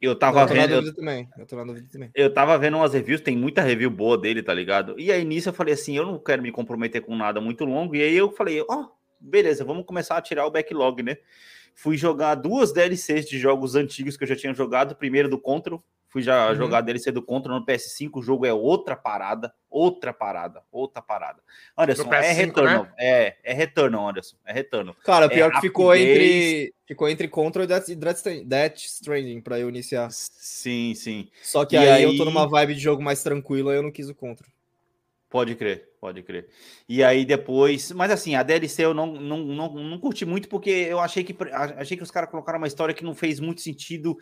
Eu 0.00 0.12
Eu 0.12 0.18
tava 0.18 0.40
na 0.40 0.46
vendo, 0.46 0.74
eu, 0.74 0.94
também. 0.94 1.28
Eu 1.36 1.46
tô 1.46 1.56
na 1.56 1.64
dúvida 1.64 1.88
também. 1.90 2.10
eu 2.14 2.32
tava 2.32 2.56
vendo 2.58 2.76
umas 2.76 2.92
reviews, 2.92 3.20
tem 3.20 3.36
muita 3.36 3.62
review 3.62 3.90
boa 3.90 4.16
dele, 4.16 4.42
tá 4.42 4.54
ligado? 4.54 4.98
E 4.98 5.10
aí 5.10 5.24
nisso 5.24 5.48
eu 5.48 5.52
falei 5.52 5.74
assim, 5.74 5.96
eu 5.96 6.06
não 6.06 6.18
quero 6.18 6.42
me 6.42 6.52
comprometer 6.52 7.02
com 7.02 7.16
nada 7.16 7.40
muito 7.40 7.64
longo, 7.64 7.96
e 7.96 8.02
aí 8.02 8.14
eu 8.14 8.30
falei, 8.30 8.64
ó, 8.68 8.88
beleza, 9.20 9.64
vamos 9.64 9.84
começar 9.84 10.16
a 10.16 10.22
tirar 10.22 10.46
o 10.46 10.50
backlog, 10.50 11.02
né? 11.02 11.16
Fui 11.74 11.96
jogar 11.96 12.34
duas 12.34 12.72
DLCs 12.72 13.28
de 13.28 13.38
jogos 13.38 13.74
antigos 13.74 14.16
que 14.16 14.24
eu 14.24 14.28
já 14.28 14.36
tinha 14.36 14.54
jogado, 14.54 14.96
primeiro 14.96 15.28
do 15.28 15.38
Control, 15.38 15.82
Fui 16.10 16.22
já 16.22 16.48
Uhum. 16.48 16.54
jogar 16.54 16.80
DLC 16.80 17.12
do 17.12 17.20
Contra 17.20 17.52
no 17.52 17.64
PS5, 17.66 18.18
o 18.20 18.22
jogo 18.22 18.46
é 18.46 18.52
outra 18.52 18.96
parada, 18.96 19.52
outra 19.68 20.10
parada, 20.12 20.62
outra 20.72 21.02
parada. 21.02 21.42
Anderson, 21.76 22.04
No 22.04 22.14
é 22.14 22.20
PS5, 22.22 22.34
Returnal, 22.36 22.82
né? 22.84 22.92
é, 22.98 23.36
é 23.44 23.52
Returnal, 23.52 24.08
Anderson, 24.08 24.36
é 24.46 24.52
Returnal. 24.52 24.96
Cara, 25.04 25.28
pior 25.28 25.50
É 25.50 25.54
que 25.54 25.60
ficou 25.60 25.94
entre, 25.94 26.72
ficou 26.86 27.08
entre 27.10 27.28
Control 27.28 27.64
e 27.64 27.66
Death, 27.66 27.88
Death 27.90 28.16
Stranding- 28.16 28.44
Death 28.48 28.76
Stranding 28.78 29.40
pra 29.42 29.58
eu 29.60 29.68
iniciar. 29.68 30.08
Sim, 30.10 30.94
sim, 30.94 31.28
Só 31.42 31.66
que 31.66 31.76
E 31.76 31.78
aí, 31.78 32.02
eu 32.02 32.10
aí- 32.10 32.16
tô 32.16 32.24
numa 32.24 32.48
vibe 32.48 32.74
de 32.74 32.80
jogo 32.80 33.02
mais 33.02 33.22
tranquilo, 33.22 33.68
aí 33.68 33.76
eu 33.76 33.82
não 33.82 33.92
quis 33.92 34.08
o 34.08 34.14
Control. 34.14 34.50
pode 35.30 35.54
crer, 35.56 35.90
pode 36.00 36.22
crer. 36.22 36.48
E 36.88 37.04
aí 37.04 37.22
depois, 37.26 37.92
mas 37.92 38.10
assim, 38.10 38.34
a 38.34 38.42
DLC 38.42 38.82
eu 38.82 38.94
não, 38.94 39.06
não, 39.08 39.36
não, 39.44 39.74
não 39.74 39.98
curti 39.98 40.24
muito 40.24 40.48
porque 40.48 40.70
eu 40.70 40.98
achei 41.00 41.22
que 41.22 41.36
achei 41.76 41.98
que 41.98 42.02
os 42.02 42.10
caras 42.10 42.30
colocaram 42.30 42.56
uma 42.58 42.66
história 42.66 42.94
que 42.94 43.04
não 43.04 43.14
fez 43.14 43.38
muito 43.38 43.60
sentido, 43.60 44.16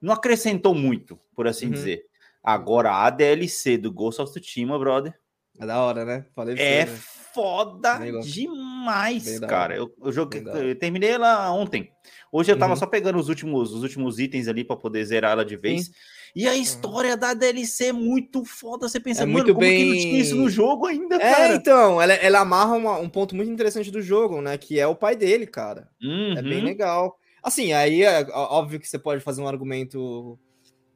não 0.00 0.12
acrescentou 0.14 0.74
muito, 0.74 1.18
por 1.34 1.46
assim 1.46 1.66
Uhum. 1.66 1.72
dizer. 1.72 2.04
Agora 2.42 2.92
a 2.92 3.10
DLC 3.10 3.76
do 3.76 3.92
Ghost 3.92 4.20
of 4.22 4.32
Tsushima, 4.32 4.78
brother, 4.78 5.14
É 5.60 5.66
da 5.66 5.82
hora, 5.82 6.04
né? 6.04 6.24
Falei 6.36 6.54
É 6.56 6.86
você, 6.86 6.90
né? 6.92 6.98
foda 7.34 7.98
Bem 7.98 8.20
demais, 8.20 9.24
Bem 9.24 9.40
cara. 9.48 9.76
Eu, 9.76 9.92
eu 10.02 10.12
joguei, 10.12 10.40
Bem 10.40 10.68
eu 10.68 10.78
terminei 10.78 11.10
ela 11.10 11.52
ontem. 11.52 11.90
Hoje 12.30 12.52
eu 12.52 12.58
tava 12.58 12.74
Uhum. 12.74 12.78
só 12.78 12.86
pegando 12.86 13.18
os 13.18 13.28
últimos, 13.28 13.72
os 13.72 13.82
últimos 13.82 14.18
itens 14.18 14.46
ali 14.48 14.62
pra 14.64 14.76
poder 14.76 15.04
zerar 15.04 15.32
ela 15.32 15.44
de 15.44 15.56
vez. 15.56 15.90
E 16.36 16.46
a 16.46 16.54
história 16.54 17.16
da 17.16 17.34
DLC 17.34 17.86
é 17.86 17.92
muito 17.92 18.44
foda. 18.44 18.88
Você 18.88 19.00
pensa, 19.00 19.22
É 19.22 19.26
mano, 19.26 19.32
muito 19.38 19.54
como 19.54 19.66
que 19.66 19.84
não 19.84 19.96
tinha 19.96 20.20
isso 20.20 20.36
no 20.36 20.44
bem- 20.44 20.52
jogo 20.52 20.86
ainda, 20.86 21.16
É, 21.16 21.18
cara? 21.18 21.54
então, 21.54 22.00
ela, 22.00 22.12
ela 22.14 22.40
amarra 22.40 22.74
uma- 22.76 22.98
um 22.98 23.08
ponto 23.08 23.34
muito 23.34 23.50
interessante 23.50 23.90
do 23.90 24.00
jogo, 24.00 24.40
né? 24.40 24.56
Que 24.58 24.78
é 24.78 24.86
o 24.86 24.94
pai 24.94 25.16
dele, 25.16 25.46
cara. 25.46 25.88
É 26.36 26.42
bem 26.42 26.58
Uhum. 26.60 26.64
legal. 26.64 27.17
Assim, 27.42 27.72
aí 27.72 28.02
é 28.02 28.26
óbvio 28.32 28.80
que 28.80 28.88
você 28.88 28.98
pode 28.98 29.22
fazer 29.22 29.40
um 29.42 29.48
argumento 29.48 30.38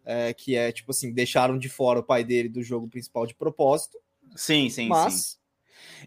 é, 0.05 0.33
que 0.35 0.57
é 0.57 0.73
tipo 0.73 0.91
assim, 0.91 1.13
deixaram 1.13 1.57
de 1.59 1.69
fora 1.69 2.01
o 2.01 2.03
pai 2.05 2.25
dele 2.25 2.49
do 2.49 2.63
jogo 2.63 2.89
principal 2.89 3.27
de 3.27 3.35
propósito, 3.35 3.99
Sim, 4.35 4.69
sim, 4.69 4.83
sim. 4.85 4.89
mas 4.89 5.39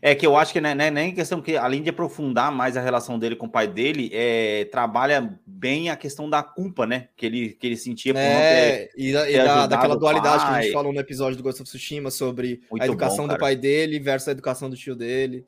É 0.02 0.14
que 0.16 0.26
eu 0.26 0.36
acho 0.36 0.52
que 0.54 0.60
né, 0.62 0.74
né, 0.76 0.90
nem 0.92 1.14
questão 1.14 1.42
que, 1.42 1.56
além 1.56 1.82
de 1.82 1.90
aprofundar 1.90 2.52
mais 2.52 2.76
a 2.78 2.82
relação 2.82 3.18
dele 3.18 3.36
com 3.36 3.46
o 3.46 3.50
pai 3.50 3.68
dele, 3.68 4.10
é, 4.14 4.66
trabalha 4.66 5.40
bem 5.46 5.90
a 5.90 5.96
questão 5.96 6.30
da 6.30 6.44
culpa, 6.44 6.86
né? 6.86 7.10
Que 7.16 7.26
ele, 7.26 7.50
que 7.54 7.66
ele 7.68 7.78
sentia 7.78 8.14
por 8.14 8.20
não 8.20 8.30
ter. 8.30 8.44
é, 8.44 8.90
e, 8.98 9.14
da- 9.14 9.30
e 9.30 9.34
ter 9.34 9.44
da- 9.44 9.68
daquela 9.68 9.96
dualidade 9.96 10.44
que 10.44 10.50
a 10.50 10.54
pai. 10.54 10.64
gente 10.64 10.74
falou 10.74 10.92
no 10.94 11.00
episódio 11.00 11.38
do 11.38 11.44
Ghost 11.44 11.62
of 11.62 11.70
Tsushima 11.70 12.12
sobre 12.12 12.62
Muito 12.70 12.84
a 12.84 12.86
educação 12.86 13.28
bom, 13.28 13.34
do 13.34 13.40
pai 13.40 13.56
dele 13.56 14.00
versus 14.00 14.28
a 14.28 14.32
educação 14.32 14.70
do 14.70 14.76
tio 14.76 14.96
dele. 14.96 15.46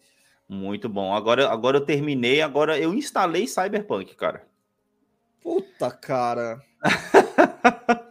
Muito 0.48 0.88
bom. 0.88 1.13
Agora, 1.13 1.50
agora 1.50 1.77
eu 1.77 1.86
terminei, 1.86 2.41
agora 2.41 2.79
eu 2.79 2.94
instalei 2.94 3.48
Cyberpunk, 3.48 4.15
cara. 4.15 4.47
Puta, 5.41 5.91
cara. 5.91 6.62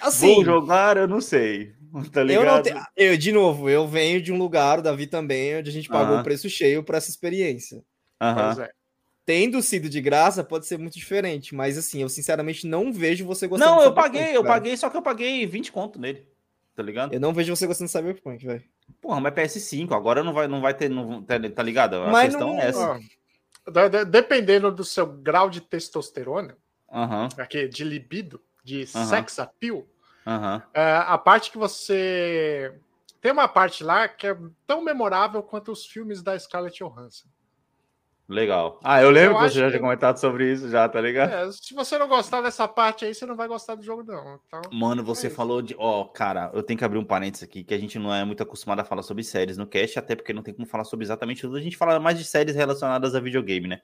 Assim, 0.00 0.34
Vou 0.36 0.44
jogar, 0.44 0.96
eu 0.96 1.06
não 1.06 1.20
sei. 1.20 1.72
Tá 2.12 2.20
eu 2.20 2.24
ligado? 2.24 2.46
não 2.56 2.62
tenho. 2.62 2.80
Eu, 2.96 3.16
de 3.16 3.32
novo, 3.32 3.68
eu 3.68 3.86
venho 3.86 4.20
de 4.22 4.32
um 4.32 4.38
lugar, 4.38 4.78
o 4.78 4.82
Davi 4.82 5.06
também, 5.06 5.56
onde 5.58 5.70
a 5.70 5.72
gente 5.72 5.88
pagou 5.88 6.18
o 6.18 6.22
preço 6.22 6.48
cheio 6.48 6.82
por 6.82 6.94
essa 6.94 7.10
experiência. 7.10 7.82
Aham. 8.20 8.54
Pois 8.54 8.58
é. 8.68 8.70
Tendo 9.26 9.60
sido 9.62 9.88
de 9.88 10.00
graça, 10.00 10.42
pode 10.42 10.66
ser 10.66 10.78
muito 10.78 10.94
diferente, 10.94 11.54
mas 11.54 11.76
assim, 11.78 12.02
eu 12.02 12.08
sinceramente 12.08 12.66
não 12.66 12.92
vejo 12.92 13.24
você 13.26 13.46
gostando 13.46 13.70
Não, 13.76 13.82
eu 13.82 13.92
paguei, 13.94 14.30
eu 14.30 14.42
cara. 14.42 14.54
paguei, 14.54 14.76
só 14.76 14.88
que 14.90 14.96
eu 14.96 15.02
paguei 15.02 15.46
20 15.46 15.70
conto 15.70 16.00
nele. 16.00 16.26
Tá 16.74 16.82
ligado? 16.82 17.12
Eu 17.12 17.20
não 17.20 17.32
vejo 17.32 17.54
você 17.54 17.66
gostando 17.66 17.86
de 17.88 17.92
Cyberpunk, 17.92 18.44
velho. 18.44 18.64
Porra, 19.00 19.20
mas 19.20 19.34
PS5, 19.34 19.92
agora 19.92 20.24
não 20.24 20.32
vai, 20.32 20.48
não 20.48 20.60
vai 20.60 20.72
ter, 20.74 20.88
não, 20.88 21.22
tá, 21.22 21.34
tá 21.54 21.62
ligado? 21.62 21.96
A 21.96 22.10
Mas 22.10 22.30
questão 22.30 22.54
não- 22.54 22.60
é 22.60 22.66
essa. 22.68 22.98
Dependendo 24.08 24.70
do 24.70 24.84
seu 24.84 25.06
grau 25.06 25.50
de 25.50 25.60
testosterona, 25.60 26.56
Aham, 26.90 27.28
aqui, 27.38 27.68
de 27.68 27.84
libido, 27.84 28.40
de 28.64 28.82
Aham. 28.94 29.06
sex 29.06 29.38
appeal, 29.38 29.86
é, 30.74 30.96
a 31.06 31.18
parte 31.18 31.50
que 31.50 31.58
você. 31.58 32.74
Tem 33.20 33.32
uma 33.32 33.48
parte 33.48 33.84
lá 33.84 34.08
que 34.08 34.26
é 34.26 34.36
tão 34.66 34.82
memorável 34.82 35.42
quanto 35.42 35.70
os 35.70 35.84
filmes 35.84 36.22
da 36.22 36.38
Scarlett 36.38 36.78
Johansson. 36.82 37.28
Legal. 38.30 38.78
Ah, 38.84 39.02
eu 39.02 39.10
lembro 39.10 39.34
Eu 39.36 39.38
que 39.42 39.48
você 39.50 39.58
já 39.58 39.64
que- 39.64 39.70
tinha 39.72 39.80
comentado 39.82 40.16
sobre 40.18 40.52
isso 40.52 40.68
já, 40.68 40.88
tá 40.88 41.00
ligado? 41.00 41.32
É, 41.32 41.50
se 41.50 41.74
você 41.74 41.98
não 41.98 42.06
gostar 42.06 42.40
dessa 42.40 42.68
parte 42.68 43.04
aí, 43.04 43.12
você 43.12 43.26
não 43.26 43.34
vai 43.34 43.48
gostar 43.48 43.74
do 43.74 43.82
jogo, 43.82 44.04
não. 44.04 44.38
Então, 44.46 44.60
Mano, 44.72 45.02
você 45.02 45.26
É 45.26 45.30
falou 45.30 45.60
de. 45.60 45.74
Ó, 45.76 46.04
cara, 46.04 46.48
eu 46.54 46.62
tenho 46.62 46.78
que 46.78 46.84
abrir 46.84 46.98
um 46.98 47.04
parênteses 47.04 47.42
aqui, 47.42 47.64
que 47.64 47.74
a 47.74 47.78
gente 47.78 47.98
não 47.98 48.14
é 48.14 48.24
muito 48.24 48.40
acostumado 48.40 48.78
a 48.78 48.84
falar 48.84 49.02
sobre 49.02 49.24
séries 49.24 49.56
no 49.56 49.66
cast, 49.66 49.98
até 49.98 50.14
porque 50.14 50.32
não 50.32 50.44
tem 50.44 50.54
como 50.54 50.64
falar 50.64 50.84
sobre 50.84 51.04
exatamente 51.04 51.40
tudo. 51.42 51.56
A 51.56 51.60
gente 51.60 51.76
fala 51.76 51.98
mais 51.98 52.16
de 52.16 52.24
séries 52.24 52.54
relacionadas 52.54 53.16
a 53.16 53.20
videogame, 53.20 53.66
né? 53.66 53.80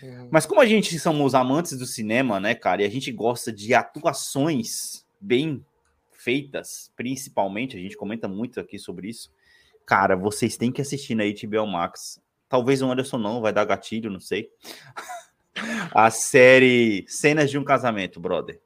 hum, 0.00 0.28
Mas 0.30 0.46
como 0.46 0.60
a 0.60 0.66
gente 0.66 0.96
somos 1.00 1.34
amantes 1.34 1.76
do 1.76 1.84
cinema, 1.84 2.38
né, 2.38 2.54
cara, 2.54 2.82
e 2.82 2.84
a 2.84 2.88
gente 2.90 3.10
gosta 3.10 3.52
de 3.52 3.74
atuações 3.74 5.04
bem 5.20 5.64
feitas, 6.12 6.92
principalmente, 6.94 7.76
a 7.76 7.80
gente 7.80 7.96
comenta 7.96 8.28
muito 8.28 8.60
aqui 8.60 8.78
sobre 8.78 9.08
isso. 9.08 9.28
Cara, 9.84 10.14
vocês 10.14 10.56
têm 10.56 10.70
que 10.70 10.80
assistir 10.80 11.16
na 11.16 11.24
HBO 11.24 11.66
Max. 11.66 12.21
Talvez 12.52 12.82
o 12.82 12.92
Anderson 12.92 13.16
não, 13.16 13.40
vai 13.40 13.50
dar 13.50 13.64
gatilho, 13.64 14.10
não 14.10 14.20
sei. 14.20 14.50
a 15.90 16.10
série 16.10 17.02
Cenas 17.08 17.50
de 17.50 17.56
um 17.56 17.64
Casamento, 17.64 18.20
brother. 18.20 18.60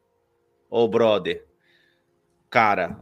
Ô, 0.69 0.89
brother. 0.89 1.47
Cara, 2.51 2.99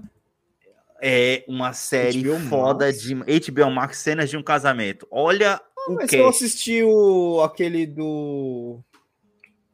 é 1.00 1.42
uma 1.48 1.72
série 1.72 2.22
HBO 2.22 2.38
foda 2.50 2.84
Max? 2.88 3.00
de 3.00 3.14
HBO 3.14 3.70
Max 3.70 3.96
Cenas 3.96 4.28
de 4.28 4.36
um 4.36 4.42
Casamento. 4.42 5.08
Olha 5.10 5.58
o 5.88 5.94
Mas 5.94 6.10
que 6.10 6.16
eu 6.16 6.28
assisti 6.28 6.82
o, 6.82 7.40
aquele 7.40 7.86
do. 7.86 8.78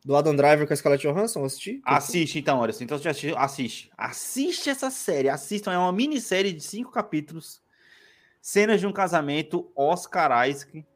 Do 0.04 0.14
Adam 0.14 0.36
Driver 0.36 0.64
com 0.64 0.72
a 0.72 0.76
Scarlett 0.76 1.04
Johansson, 1.04 1.44
assisti. 1.44 1.82
Assiste 1.84 2.38
então, 2.38 2.60
olha, 2.60 2.72
então 2.80 2.96
assistiu, 2.96 3.36
assiste. 3.36 3.90
Assiste 3.98 4.70
essa 4.70 4.92
série, 4.92 5.28
assistam, 5.28 5.72
é 5.72 5.78
uma 5.78 5.92
minissérie 5.92 6.52
de 6.52 6.62
cinco 6.62 6.92
capítulos. 6.92 7.60
Cenas 8.40 8.78
de 8.78 8.86
um 8.86 8.92
casamento, 8.92 9.70
Oscar 9.74 10.48
Isaac, 10.48 10.86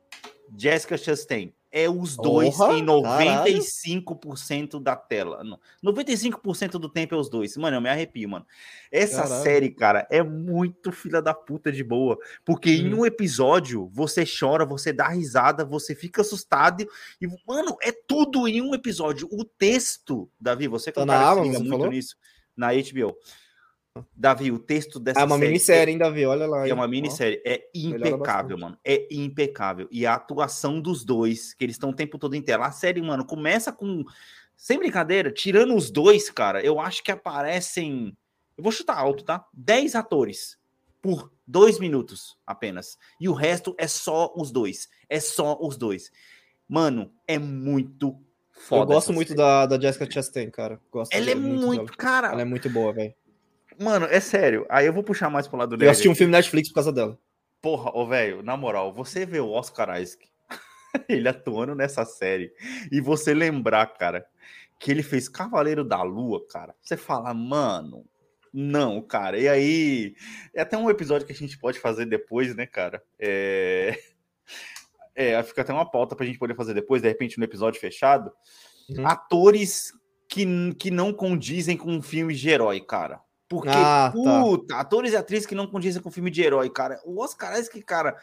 Jessica 0.56 0.96
Chastain. 0.96 1.52
É 1.76 1.90
os 1.90 2.16
dois 2.16 2.56
Porra, 2.56 2.74
em 2.78 2.84
95% 2.86 4.80
da 4.80 4.94
tela. 4.94 5.42
Não, 5.42 5.58
95% 5.82 6.72
do 6.78 6.88
tempo 6.88 7.14
é 7.16 7.18
os 7.18 7.28
dois. 7.28 7.56
Mano, 7.56 7.76
eu 7.76 7.80
me 7.80 7.88
arrepio, 7.88 8.28
mano. 8.28 8.46
Essa 8.92 9.22
Caralho. 9.22 9.42
série, 9.42 9.70
cara, 9.70 10.06
é 10.10 10.22
muito 10.22 10.92
filha 10.92 11.20
da 11.20 11.34
puta 11.34 11.72
de 11.72 11.82
boa. 11.82 12.16
Porque 12.44 12.70
em 12.70 12.92
Uhum. 12.94 13.00
um 13.00 13.06
episódio, 13.06 13.88
você 13.92 14.24
chora, 14.24 14.64
você 14.64 14.92
dá 14.92 15.08
risada, 15.08 15.64
você 15.64 15.94
fica 15.96 16.20
assustado. 16.22 16.86
E, 17.20 17.26
mano, 17.46 17.76
é 17.82 17.90
tudo 17.90 18.46
em 18.46 18.62
um 18.62 18.74
episódio. 18.74 19.28
O 19.32 19.44
texto, 19.44 20.30
Davi, 20.40 20.68
você 20.68 20.92
que 20.92 21.00
Tá 21.00 21.06
na 21.06 21.18
que 21.18 21.24
Amazon, 21.24 21.44
liga 21.44 21.56
você 21.58 21.62
muito 21.64 21.72
falou? 21.76 21.90
nisso, 21.90 22.16
na 22.56 22.68
HBO. 22.72 23.16
Davi, 24.16 24.50
o 24.50 24.58
texto 24.58 24.98
dessa 24.98 25.20
É 25.20 25.24
uma 25.24 25.36
série 25.36 25.46
minissérie, 25.48 25.92
hein, 25.92 25.98
Davi? 25.98 26.26
Olha 26.26 26.46
lá. 26.46 26.68
é 26.68 26.74
uma 26.74 26.84
Ó. 26.84 26.88
minissérie. 26.88 27.40
É 27.44 27.68
melhora 27.74 28.08
impecável, 28.08 28.58
mano. 28.58 28.76
É 28.84 29.06
impecável. 29.10 29.88
E 29.90 30.04
a 30.04 30.14
atuação 30.14 30.80
dos 30.80 31.04
dois, 31.04 31.54
que 31.54 31.64
eles 31.64 31.76
estão 31.76 31.90
o 31.90 31.94
tempo 31.94 32.18
todo 32.18 32.34
em 32.34 32.42
tela. 32.42 32.66
A 32.66 32.72
série, 32.72 33.00
mano, 33.00 33.24
começa 33.24 33.72
com. 33.72 34.04
Sem 34.56 34.78
brincadeira, 34.78 35.32
tirando 35.32 35.74
os 35.74 35.90
dois, 35.90 36.30
cara, 36.30 36.60
eu 36.64 36.80
acho 36.80 37.02
que 37.02 37.12
aparecem. 37.12 38.16
Eu 38.56 38.62
vou 38.62 38.72
chutar 38.72 38.96
alto, 38.96 39.24
tá? 39.24 39.44
10 39.52 39.94
atores 39.96 40.58
por 41.02 41.32
dois 41.46 41.78
minutos 41.78 42.36
apenas. 42.46 42.96
E 43.20 43.28
o 43.28 43.32
resto 43.32 43.74
é 43.78 43.86
só 43.86 44.32
os 44.36 44.50
dois. 44.50 44.88
É 45.08 45.20
só 45.20 45.58
os 45.60 45.76
dois. 45.76 46.10
Mano, 46.68 47.12
é 47.28 47.38
muito 47.38 48.16
foda. 48.50 48.82
Eu 48.82 48.86
gosto 48.86 49.12
muito 49.12 49.28
série. 49.28 49.38
da, 49.38 49.66
da 49.66 49.80
Jessica 49.80 50.10
Chastain, 50.10 50.50
cara. 50.50 50.80
Gosto 50.90 51.12
Ela 51.12 51.30
é 51.30 51.34
muito 51.34 51.66
muito, 51.66 51.96
cara. 51.96 52.28
Ela 52.28 52.42
é 52.42 52.44
muito 52.44 52.70
boa, 52.70 52.92
velho. 52.92 53.14
Mano, 53.78 54.06
é 54.06 54.20
sério. 54.20 54.66
Aí 54.68 54.86
eu 54.86 54.92
vou 54.92 55.02
puxar 55.02 55.30
mais 55.30 55.46
pro 55.46 55.58
lado 55.58 55.74
Eu 55.74 55.78
dele. 55.78 55.90
assisti 55.90 56.08
um 56.08 56.14
filme 56.14 56.32
Netflix 56.32 56.68
por 56.68 56.76
causa 56.76 56.92
dela. 56.92 57.18
Porra, 57.60 57.90
ô 57.94 58.06
velho, 58.06 58.42
na 58.42 58.56
moral, 58.56 58.92
você 58.92 59.24
vê 59.24 59.40
o 59.40 59.50
Oscar 59.50 60.00
Isaac, 60.00 60.28
ele 61.08 61.28
atuando 61.28 61.74
nessa 61.74 62.04
série, 62.04 62.52
e 62.92 63.00
você 63.00 63.32
lembrar, 63.32 63.86
cara, 63.94 64.26
que 64.78 64.90
ele 64.90 65.02
fez 65.02 65.28
Cavaleiro 65.28 65.82
da 65.82 66.02
Lua, 66.02 66.46
cara, 66.46 66.74
você 66.82 66.96
fala, 66.96 67.32
mano, 67.32 68.04
não, 68.52 69.02
cara. 69.02 69.38
E 69.38 69.48
aí, 69.48 70.14
é 70.54 70.60
até 70.62 70.76
um 70.76 70.88
episódio 70.88 71.26
que 71.26 71.32
a 71.32 71.36
gente 71.36 71.58
pode 71.58 71.80
fazer 71.80 72.06
depois, 72.06 72.54
né, 72.54 72.66
cara? 72.66 73.02
É. 73.18 73.98
É, 75.16 75.40
fica 75.44 75.62
até 75.62 75.72
uma 75.72 75.88
pauta 75.88 76.16
pra 76.16 76.26
gente 76.26 76.40
poder 76.40 76.56
fazer 76.56 76.74
depois, 76.74 77.00
de 77.00 77.06
repente, 77.06 77.38
no 77.38 77.44
episódio 77.44 77.80
fechado. 77.80 78.32
Uhum. 78.88 79.06
Atores 79.06 79.92
que, 80.28 80.74
que 80.74 80.90
não 80.90 81.12
condizem 81.12 81.76
com 81.76 81.92
um 81.92 82.02
filme 82.02 82.34
de 82.34 82.50
herói, 82.50 82.80
cara. 82.80 83.20
Porque, 83.48 83.68
Ah, 83.70 84.10
tá. 84.12 84.40
puta, 84.42 84.76
atores 84.76 85.12
e 85.12 85.16
atrizes 85.16 85.46
que 85.46 85.54
não 85.54 85.66
condizem 85.66 86.00
com 86.02 86.10
filme 86.10 86.30
de 86.30 86.42
herói, 86.42 86.70
cara. 86.70 87.00
O 87.04 87.20
Oscar 87.22 87.58
Isaac, 87.58 87.80
cara, 87.82 88.16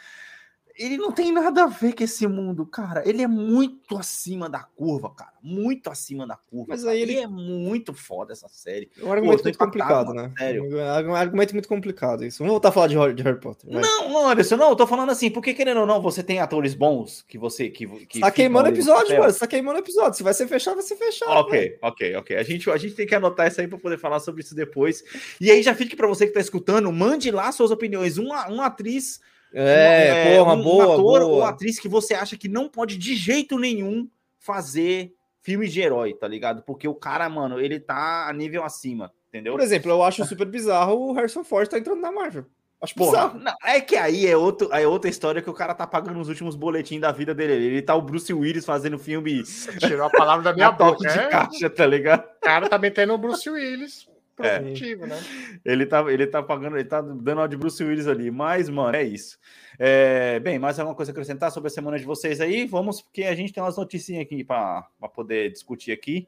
ele 0.77 0.97
não 0.97 1.11
tem 1.11 1.31
nada 1.31 1.63
a 1.63 1.67
ver 1.67 1.93
com 1.93 2.03
esse 2.03 2.25
mundo, 2.27 2.65
cara. 2.65 3.07
Ele 3.07 3.21
é 3.21 3.27
muito 3.27 3.97
acima 3.97 4.49
da 4.49 4.59
curva, 4.63 5.09
cara. 5.13 5.31
Muito 5.41 5.89
acima 5.89 6.25
da 6.27 6.35
curva. 6.35 6.67
Mas 6.69 6.85
aí 6.85 7.01
ele- 7.01 7.17
é 7.17 7.27
muito 7.27 7.93
foda 7.93 8.33
essa 8.33 8.47
série. 8.49 8.89
É 8.99 9.03
um 9.03 9.11
argumento 9.11 9.39
Pô, 9.39 9.43
muito 9.45 9.57
complicado, 9.57 10.07
mano, 10.07 10.21
né? 10.23 10.33
sério. 10.37 10.77
É 10.79 11.03
um 11.03 11.15
argumento 11.15 11.53
muito 11.53 11.67
complicado 11.67 12.23
isso. 12.25 12.39
Vamos 12.39 12.51
voltar 12.51 12.69
a 12.69 12.71
falar 12.71 12.87
de 12.87 12.95
Harry, 12.97 13.39
Potter. 13.39 13.69
vai. 13.71 13.81
Não, 13.81 14.09
não, 14.09 14.29
Anderson, 14.29 14.57
não, 14.57 14.69
eu 14.69 14.75
tô 14.75 14.85
falando 14.87 15.11
assim, 15.11 15.29
porque 15.29 15.53
querendo 15.53 15.79
ou 15.81 15.85
não, 15.85 16.01
você 16.01 16.21
tem 16.23 16.39
atores 16.39 16.73
bons 16.73 17.23
que 17.27 17.37
você. 17.37 17.69
Que, 17.69 17.87
que 18.05 18.19
tá 18.19 18.31
queimando 18.31 18.69
episódio, 18.69 19.17
mano. 19.17 19.31
Você 19.31 19.39
tá 19.39 19.47
queimando 19.47 19.79
episódio. 19.79 20.15
Se 20.15 20.23
vai 20.23 20.33
ser 20.33 20.47
fechado, 20.47 20.75
vai 20.75 20.83
ser 20.83 20.95
fechado. 20.95 21.31
Ok, 21.31 21.77
ok, 21.81 22.15
ok. 22.15 22.35
A 22.37 22.43
gente, 22.43 22.69
a 22.69 22.77
gente 22.77 22.93
tem 22.95 23.07
que 23.07 23.15
anotar 23.15 23.47
isso 23.47 23.59
aí 23.61 23.67
para 23.67 23.77
poder 23.77 23.97
falar 23.97 24.19
sobre 24.19 24.41
isso 24.41 24.55
depois. 24.55 25.03
E 25.39 25.49
aí 25.51 25.61
já 25.63 25.73
fique 25.75 25.95
para 25.95 26.07
você 26.07 26.27
que 26.27 26.33
tá 26.33 26.39
escutando, 26.39 26.91
mande 26.91 27.31
lá 27.31 27.51
suas 27.51 27.71
opiniões. 27.71 28.17
Uma, 28.17 28.47
uma 28.47 28.65
atriz, 28.67 29.19
É, 29.53 30.37
porra, 30.37 30.53
um, 30.53 30.63
boa, 30.63 30.87
um 30.87 30.93
ator 30.93 31.19
boa. 31.21 31.25
ou 31.25 31.43
atriz 31.43 31.79
que 31.79 31.89
você 31.89 32.13
acha 32.13 32.37
que 32.37 32.47
não 32.47 32.69
pode 32.69 32.97
de 32.97 33.15
jeito 33.15 33.57
nenhum 33.59 34.07
fazer 34.39 35.13
filmes 35.41 35.73
de 35.73 35.81
herói, 35.81 36.13
tá 36.13 36.27
ligado? 36.27 36.61
Porque 36.63 36.87
o 36.87 36.95
cara, 36.95 37.27
mano, 37.29 37.59
ele 37.59 37.79
tá 37.79 38.27
a 38.29 38.33
nível 38.33 38.63
acima, 38.63 39.11
entendeu? 39.29 39.53
Por 39.53 39.61
exemplo, 39.61 39.91
eu 39.91 40.03
acho 40.03 40.23
super 40.25 40.45
bizarro 40.47 41.09
o 41.09 41.13
Harrison 41.13 41.43
Ford 41.43 41.67
tá 41.67 41.77
entrando 41.77 42.01
na 42.01 42.11
Marvel. 42.11 42.45
Acho 42.81 42.95
Porra, 42.95 43.11
bizarro. 43.11 43.39
não, 43.39 43.53
é 43.63 43.79
que 43.79 43.95
aí 43.95 44.25
é, 44.25 44.35
outro, 44.35 44.69
é 44.73 44.87
outra 44.87 45.07
história 45.09 45.39
que 45.41 45.49
o 45.49 45.53
cara 45.53 45.75
tá 45.75 45.85
pagando 45.85 46.19
os 46.19 46.27
últimos 46.29 46.55
boletins 46.55 46.99
da 46.99 47.11
vida 47.11 47.31
dele. 47.33 47.53
Ele 47.53 47.81
tá 47.81 47.93
o 47.93 48.01
Bruce 48.01 48.33
Willis 48.33 48.65
fazendo 48.65 48.97
filme 48.97 49.43
tirou 49.79 50.05
a 50.05 50.09
palavra 50.09 50.43
da 50.43 50.53
minha 50.53 50.71
toque 50.73 51.03
boca. 51.03 51.13
de 51.13 51.19
É, 51.19 51.27
caixa, 51.27 51.69
tá 51.69 51.85
ligado? 51.85 52.23
o 52.23 52.39
cara 52.41 52.67
tá 52.67 52.79
metendo 52.79 53.13
o 53.13 53.17
Bruce 53.19 53.47
Willis 53.47 54.07
É. 54.45 54.59
né? 54.59 55.17
Ele 55.63 55.85
tá, 55.85 56.11
ele 56.11 56.27
tá 56.27 56.41
pagando, 56.41 56.77
ele 56.77 56.87
tá 56.87 57.01
dando 57.01 57.39
uma 57.39 57.47
de 57.47 57.57
Bruce 57.57 57.83
Willis 57.83 58.07
ali. 58.07 58.31
Mas, 58.31 58.69
mano, 58.69 58.95
é 58.95 59.03
isso. 59.03 59.37
É, 59.77 60.39
bem, 60.39 60.59
mais 60.59 60.79
alguma 60.79 60.95
coisa 60.95 61.11
a 61.11 61.13
acrescentar 61.13 61.51
sobre 61.51 61.67
a 61.67 61.71
semana 61.71 61.97
de 61.97 62.05
vocês 62.05 62.41
aí? 62.41 62.65
Vamos, 62.65 63.01
porque 63.01 63.23
a 63.23 63.35
gente 63.35 63.53
tem 63.53 63.61
umas 63.61 63.77
noticinhas 63.77 64.23
aqui 64.23 64.43
para 64.43 64.83
poder 65.13 65.51
discutir 65.51 65.91
aqui. 65.91 66.27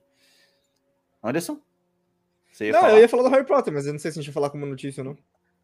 Anderson? 1.23 1.59
Você 2.51 2.71
Não, 2.71 2.81
falar? 2.81 2.93
eu 2.93 2.99
ia 2.99 3.09
falar 3.09 3.23
do 3.23 3.29
Harry 3.29 3.45
Potter, 3.45 3.73
mas 3.73 3.87
eu 3.87 3.93
não 3.93 3.99
sei 3.99 4.11
se 4.11 4.19
a 4.19 4.21
gente 4.21 4.29
ia 4.29 4.33
falar 4.33 4.49
como 4.49 4.65
notícia 4.65 5.01
ou 5.01 5.09
não. 5.09 5.17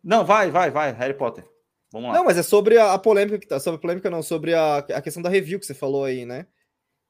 Não, 0.04 0.26
vai, 0.26 0.50
vai, 0.50 0.72
vai, 0.72 0.92
Harry 0.92 1.14
Potter. 1.14 1.46
Vamos 1.92 2.10
lá. 2.10 2.16
Não, 2.16 2.26
mas 2.26 2.38
é 2.38 2.44
sobre 2.44 2.78
a, 2.78 2.94
a 2.94 3.00
polêmica 3.00 3.38
que 3.38 3.48
tá. 3.48 3.60
Sobre 3.60 3.78
a 3.78 3.82
polêmica, 3.82 4.10
não, 4.10 4.22
sobre 4.24 4.54
a, 4.54 4.78
a 4.78 5.02
questão 5.02 5.22
da 5.22 5.30
review 5.30 5.60
que 5.60 5.66
você 5.66 5.74
falou 5.74 6.06
aí, 6.06 6.26
né? 6.26 6.48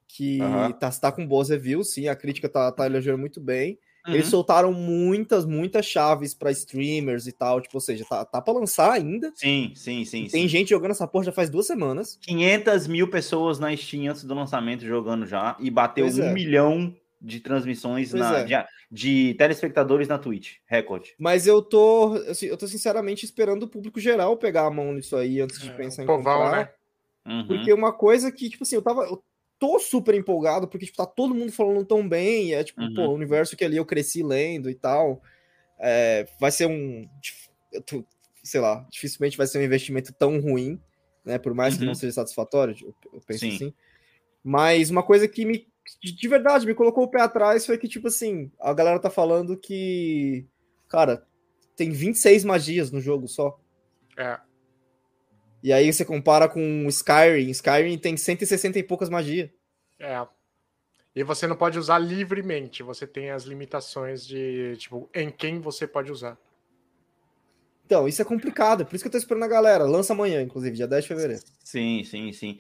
Que 0.08 0.42
Aham. 0.42 0.72
tá, 0.72 0.90
tá 0.92 1.12
com 1.12 1.26
boas 1.26 1.50
reviews, 1.50 1.94
sim, 1.94 2.08
a 2.08 2.16
crítica 2.16 2.50
tá, 2.50 2.72
tá 2.72 2.86
elogiando 2.86 3.20
muito 3.20 3.40
bem. 3.40 3.80
Uhum. 4.10 4.16
Eles 4.16 4.28
soltaram 4.28 4.74
muitas, 4.74 5.46
muitas 5.46 5.86
chaves 5.86 6.34
pra 6.34 6.52
streamers 6.52 7.28
e 7.28 7.32
tal, 7.32 7.62
tipo, 7.62 7.78
ou 7.78 7.82
seja, 7.82 8.04
tá, 8.10 8.26
tá 8.26 8.42
pra 8.42 8.54
lançar 8.54 8.92
ainda. 8.92 9.32
Sim, 9.36 9.72
sim, 9.76 10.04
sim. 10.06 10.22
Tem 10.28 10.42
sim. 10.44 10.48
gente 10.48 10.70
jogando 10.70 10.92
essa 10.92 11.08
porra 11.08 11.26
já 11.26 11.32
faz 11.32 11.50
duas 11.50 11.68
semanas. 11.68 12.18
500 12.22 12.88
mil 12.88 13.08
pessoas 13.10 13.60
na 13.60 13.76
Steam 13.76 14.10
antes 14.10 14.24
do 14.24 14.34
lançamento 14.34 14.86
jogando 14.86 15.26
já 15.26 15.56
e 15.60 15.70
bateu 15.70 16.06
Pois 16.06 16.18
um 16.20 16.24
é. 16.24 16.34
milhão 16.34 16.96
de 17.22 17.40
transmissões 17.42 18.14
na- 18.14 18.40
é. 18.40 18.44
de, 18.46 18.54
de 18.90 19.34
telespectadores 19.36 20.08
na 20.08 20.18
Twitch. 20.18 20.56
Recorde. 20.66 21.14
Mas 21.20 21.46
eu 21.46 21.62
tô, 21.62 22.14
assim, 22.30 22.46
eu 22.46 22.56
tô 22.58 22.66
sinceramente 22.68 23.26
esperando 23.26 23.64
o 23.64 23.68
público 23.68 24.00
geral 24.00 24.38
pegar 24.38 24.66
a 24.66 24.72
mão 24.72 24.94
nisso 24.94 25.16
aí 25.18 25.42
antes 25.42 25.60
de 25.62 25.70
É, 25.70 25.74
pensar 25.74 26.04
em 26.04 26.06
povão, 26.06 26.24
comprar. 26.42 26.52
né? 26.58 26.70
Uhum. 27.28 27.46
Porque 27.48 27.74
uma 27.74 27.92
coisa 27.92 28.32
que, 28.32 28.50
tipo 28.50 28.64
assim, 28.64 28.76
eu 28.76 28.82
tava. 28.82 29.04
Eu 29.04 29.22
tô 29.60 29.78
super 29.80 30.16
empolgado, 30.16 30.68
porque, 30.68 30.86
tipo, 30.86 30.98
tá 30.98 31.06
todo 31.06 31.36
mundo 31.36 31.52
falando 31.52 31.86
tão 31.86 32.08
bem. 32.08 32.48
e 32.50 32.54
É 32.54 32.64
tipo, 32.64 32.82
Uhum. 32.82 32.94
pô, 32.94 33.02
o 33.10 33.14
universo 33.14 33.56
que 33.58 33.64
ali 33.66 33.78
eu 33.78 33.86
cresci 33.86 34.24
lendo 34.24 34.70
e 34.70 34.76
tal. 34.76 35.22
É, 35.78 36.26
vai 36.40 36.52
ser 36.52 36.66
um. 36.68 37.08
tô- 37.86 38.04
sei 38.44 38.62
lá, 38.62 38.88
dificilmente 38.90 39.38
vai 39.38 39.46
ser 39.46 39.60
um 39.60 39.64
investimento 39.64 40.14
tão 40.14 40.40
ruim, 40.40 40.82
né? 41.26 41.38
Por 41.38 41.54
mais 41.54 41.76
que 41.76 41.82
Uhum. 41.82 41.88
não 41.88 41.94
seja 41.96 42.14
satisfatório, 42.14 42.74
eu, 42.82 43.22
penso 43.28 43.42
Sim. 43.42 43.56
assim. 43.56 43.74
Mas 44.44 44.90
uma 44.90 45.04
coisa 45.04 45.28
que 45.28 45.46
me. 45.46 45.68
De 46.02 46.12
de 46.16 46.28
verdade, 46.28 46.66
me 46.66 46.74
colocou 46.76 47.04
o 47.04 47.08
pé 47.10 47.20
atrás 47.22 47.66
foi 47.66 47.78
que, 47.78 47.88
tipo 47.88 48.08
assim, 48.08 48.52
a 48.60 48.74
galera 48.74 49.00
tá 49.00 49.10
falando 49.10 49.58
que. 49.58 50.46
Cara, 50.88 51.26
tem 51.76 51.92
26 51.92 52.44
magias 52.46 52.92
no 52.92 53.02
jogo 53.02 53.28
só. 53.28 53.60
É. 54.18 54.40
E 55.62 55.74
aí 55.74 55.92
você 55.92 56.06
compara 56.06 56.48
com 56.48 56.88
Skyrim. 56.88 57.50
Skyrim 57.50 57.98
tem 57.98 58.16
160 58.16 58.80
e 58.80 58.84
poucas 58.84 59.10
magias. 59.10 59.50
É. 60.00 60.26
E 61.16 61.24
você 61.24 61.48
não 61.48 61.56
pode 61.56 61.78
usar 61.78 61.98
livremente, 61.98 62.84
você 62.84 63.06
tem 63.06 63.32
as 63.32 63.44
limitações 63.44 64.26
de, 64.26 64.76
tipo, 64.78 65.10
em 65.14 65.30
quem 65.30 65.60
você 65.60 65.88
pode 65.88 66.12
usar. 66.12 66.38
Então, 67.86 68.08
isso 68.08 68.22
é 68.22 68.26
complicado. 68.26 68.86
Por 68.86 68.96
isso 68.96 69.04
que 69.04 69.08
eu 69.08 69.12
tô 69.12 69.18
esperando 69.18 69.44
a 69.44 69.48
galera. 69.48 69.84
Lança 69.84 70.14
amanhã, 70.14 70.44
inclusive, 70.44 70.76
dia 70.76 70.88
10 70.88 71.04
de 71.04 71.08
fevereiro. 71.08 71.44
Sim, 71.64 72.04
sim, 72.04 72.32
sim. 72.32 72.60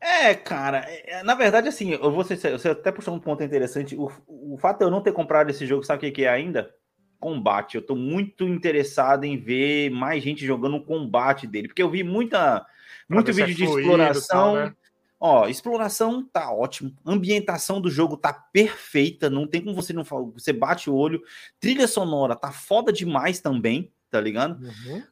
É, 0.00 0.32
cara, 0.36 0.86
é, 0.88 1.20
na 1.24 1.34
verdade, 1.34 1.68
assim, 1.68 1.90
eu 1.90 2.12
vou 2.12 2.22
ser, 2.22 2.36
você 2.36 2.68
até 2.68 2.92
puxou 2.92 3.12
um 3.12 3.18
ponto 3.18 3.42
interessante. 3.42 3.96
O, 3.96 4.08
o 4.28 4.56
fato 4.56 4.78
de 4.78 4.84
eu 4.84 4.90
não 4.90 5.02
ter 5.02 5.12
comprado 5.12 5.50
esse 5.50 5.66
jogo, 5.66 5.82
sabe 5.82 5.98
o 5.98 6.00
que, 6.02 6.12
que 6.12 6.24
é 6.24 6.28
ainda? 6.28 6.72
Combate. 7.18 7.74
Eu 7.74 7.82
tô 7.82 7.94
muito 7.94 8.44
interessado 8.44 9.24
em 9.24 9.36
ver 9.36 9.90
mais 9.90 10.22
gente 10.22 10.46
jogando 10.46 10.76
o 10.76 10.84
combate 10.84 11.46
dele, 11.46 11.68
porque 11.68 11.82
eu 11.82 11.90
vi 11.90 12.02
muita, 12.02 12.66
muito 13.08 13.30
é 13.30 13.34
vídeo 13.34 13.54
de 13.54 13.66
fluido 13.66 13.90
exploração. 13.90 14.54
tal, 14.54 14.54
né? 14.54 14.74
Ó, 15.20 15.48
exploração 15.48 16.24
tá 16.24 16.52
ótimo, 16.52 16.94
ambientação 17.04 17.80
do 17.80 17.90
jogo 17.90 18.16
tá 18.16 18.32
perfeita, 18.32 19.28
não 19.28 19.48
tem 19.48 19.60
como 19.60 19.74
você 19.74 19.92
não 19.92 20.04
falar, 20.04 20.22
você 20.26 20.52
bate 20.52 20.88
o 20.88 20.94
olho, 20.94 21.20
trilha 21.58 21.88
sonora 21.88 22.36
tá 22.36 22.52
foda 22.52 22.92
demais 22.92 23.40
também, 23.40 23.92
tá 24.10 24.20
ligado? 24.20 24.60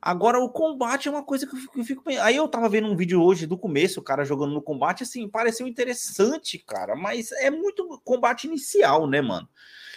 Agora, 0.00 0.38
o 0.38 0.48
combate 0.48 1.08
é 1.08 1.10
uma 1.10 1.24
coisa 1.24 1.44
que 1.44 1.56
eu 1.56 1.58
fico, 1.58 1.80
eu 1.80 1.84
fico 1.84 2.08
Aí 2.20 2.36
eu 2.36 2.46
tava 2.46 2.68
vendo 2.68 2.86
um 2.86 2.96
vídeo 2.96 3.20
hoje 3.20 3.48
do 3.48 3.58
começo, 3.58 3.98
o 3.98 4.02
cara 4.02 4.24
jogando 4.24 4.54
no 4.54 4.62
combate, 4.62 5.02
assim, 5.02 5.28
pareceu 5.28 5.66
interessante, 5.66 6.56
cara, 6.58 6.94
mas 6.94 7.32
é 7.32 7.50
muito 7.50 8.00
combate 8.04 8.46
inicial, 8.46 9.08
né, 9.08 9.20
mano? 9.20 9.48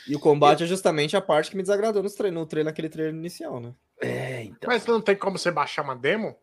E 0.07 0.15
o 0.15 0.19
combate 0.19 0.63
é 0.63 0.67
justamente 0.67 1.15
a 1.15 1.21
parte 1.21 1.49
que 1.51 1.57
me 1.57 1.61
desagradou 1.63 2.01
no 2.01 2.09
treino, 2.09 2.39
no 2.39 2.45
treino 2.45 2.69
naquele 2.69 2.89
treino 2.89 3.17
inicial, 3.17 3.59
né? 3.59 3.73
É, 4.01 4.43
então. 4.43 4.67
Mas 4.67 4.85
não 4.85 5.01
tem 5.01 5.15
como 5.15 5.37
você 5.37 5.51
baixar 5.51 5.81
uma 5.83 5.95
demo? 5.95 6.35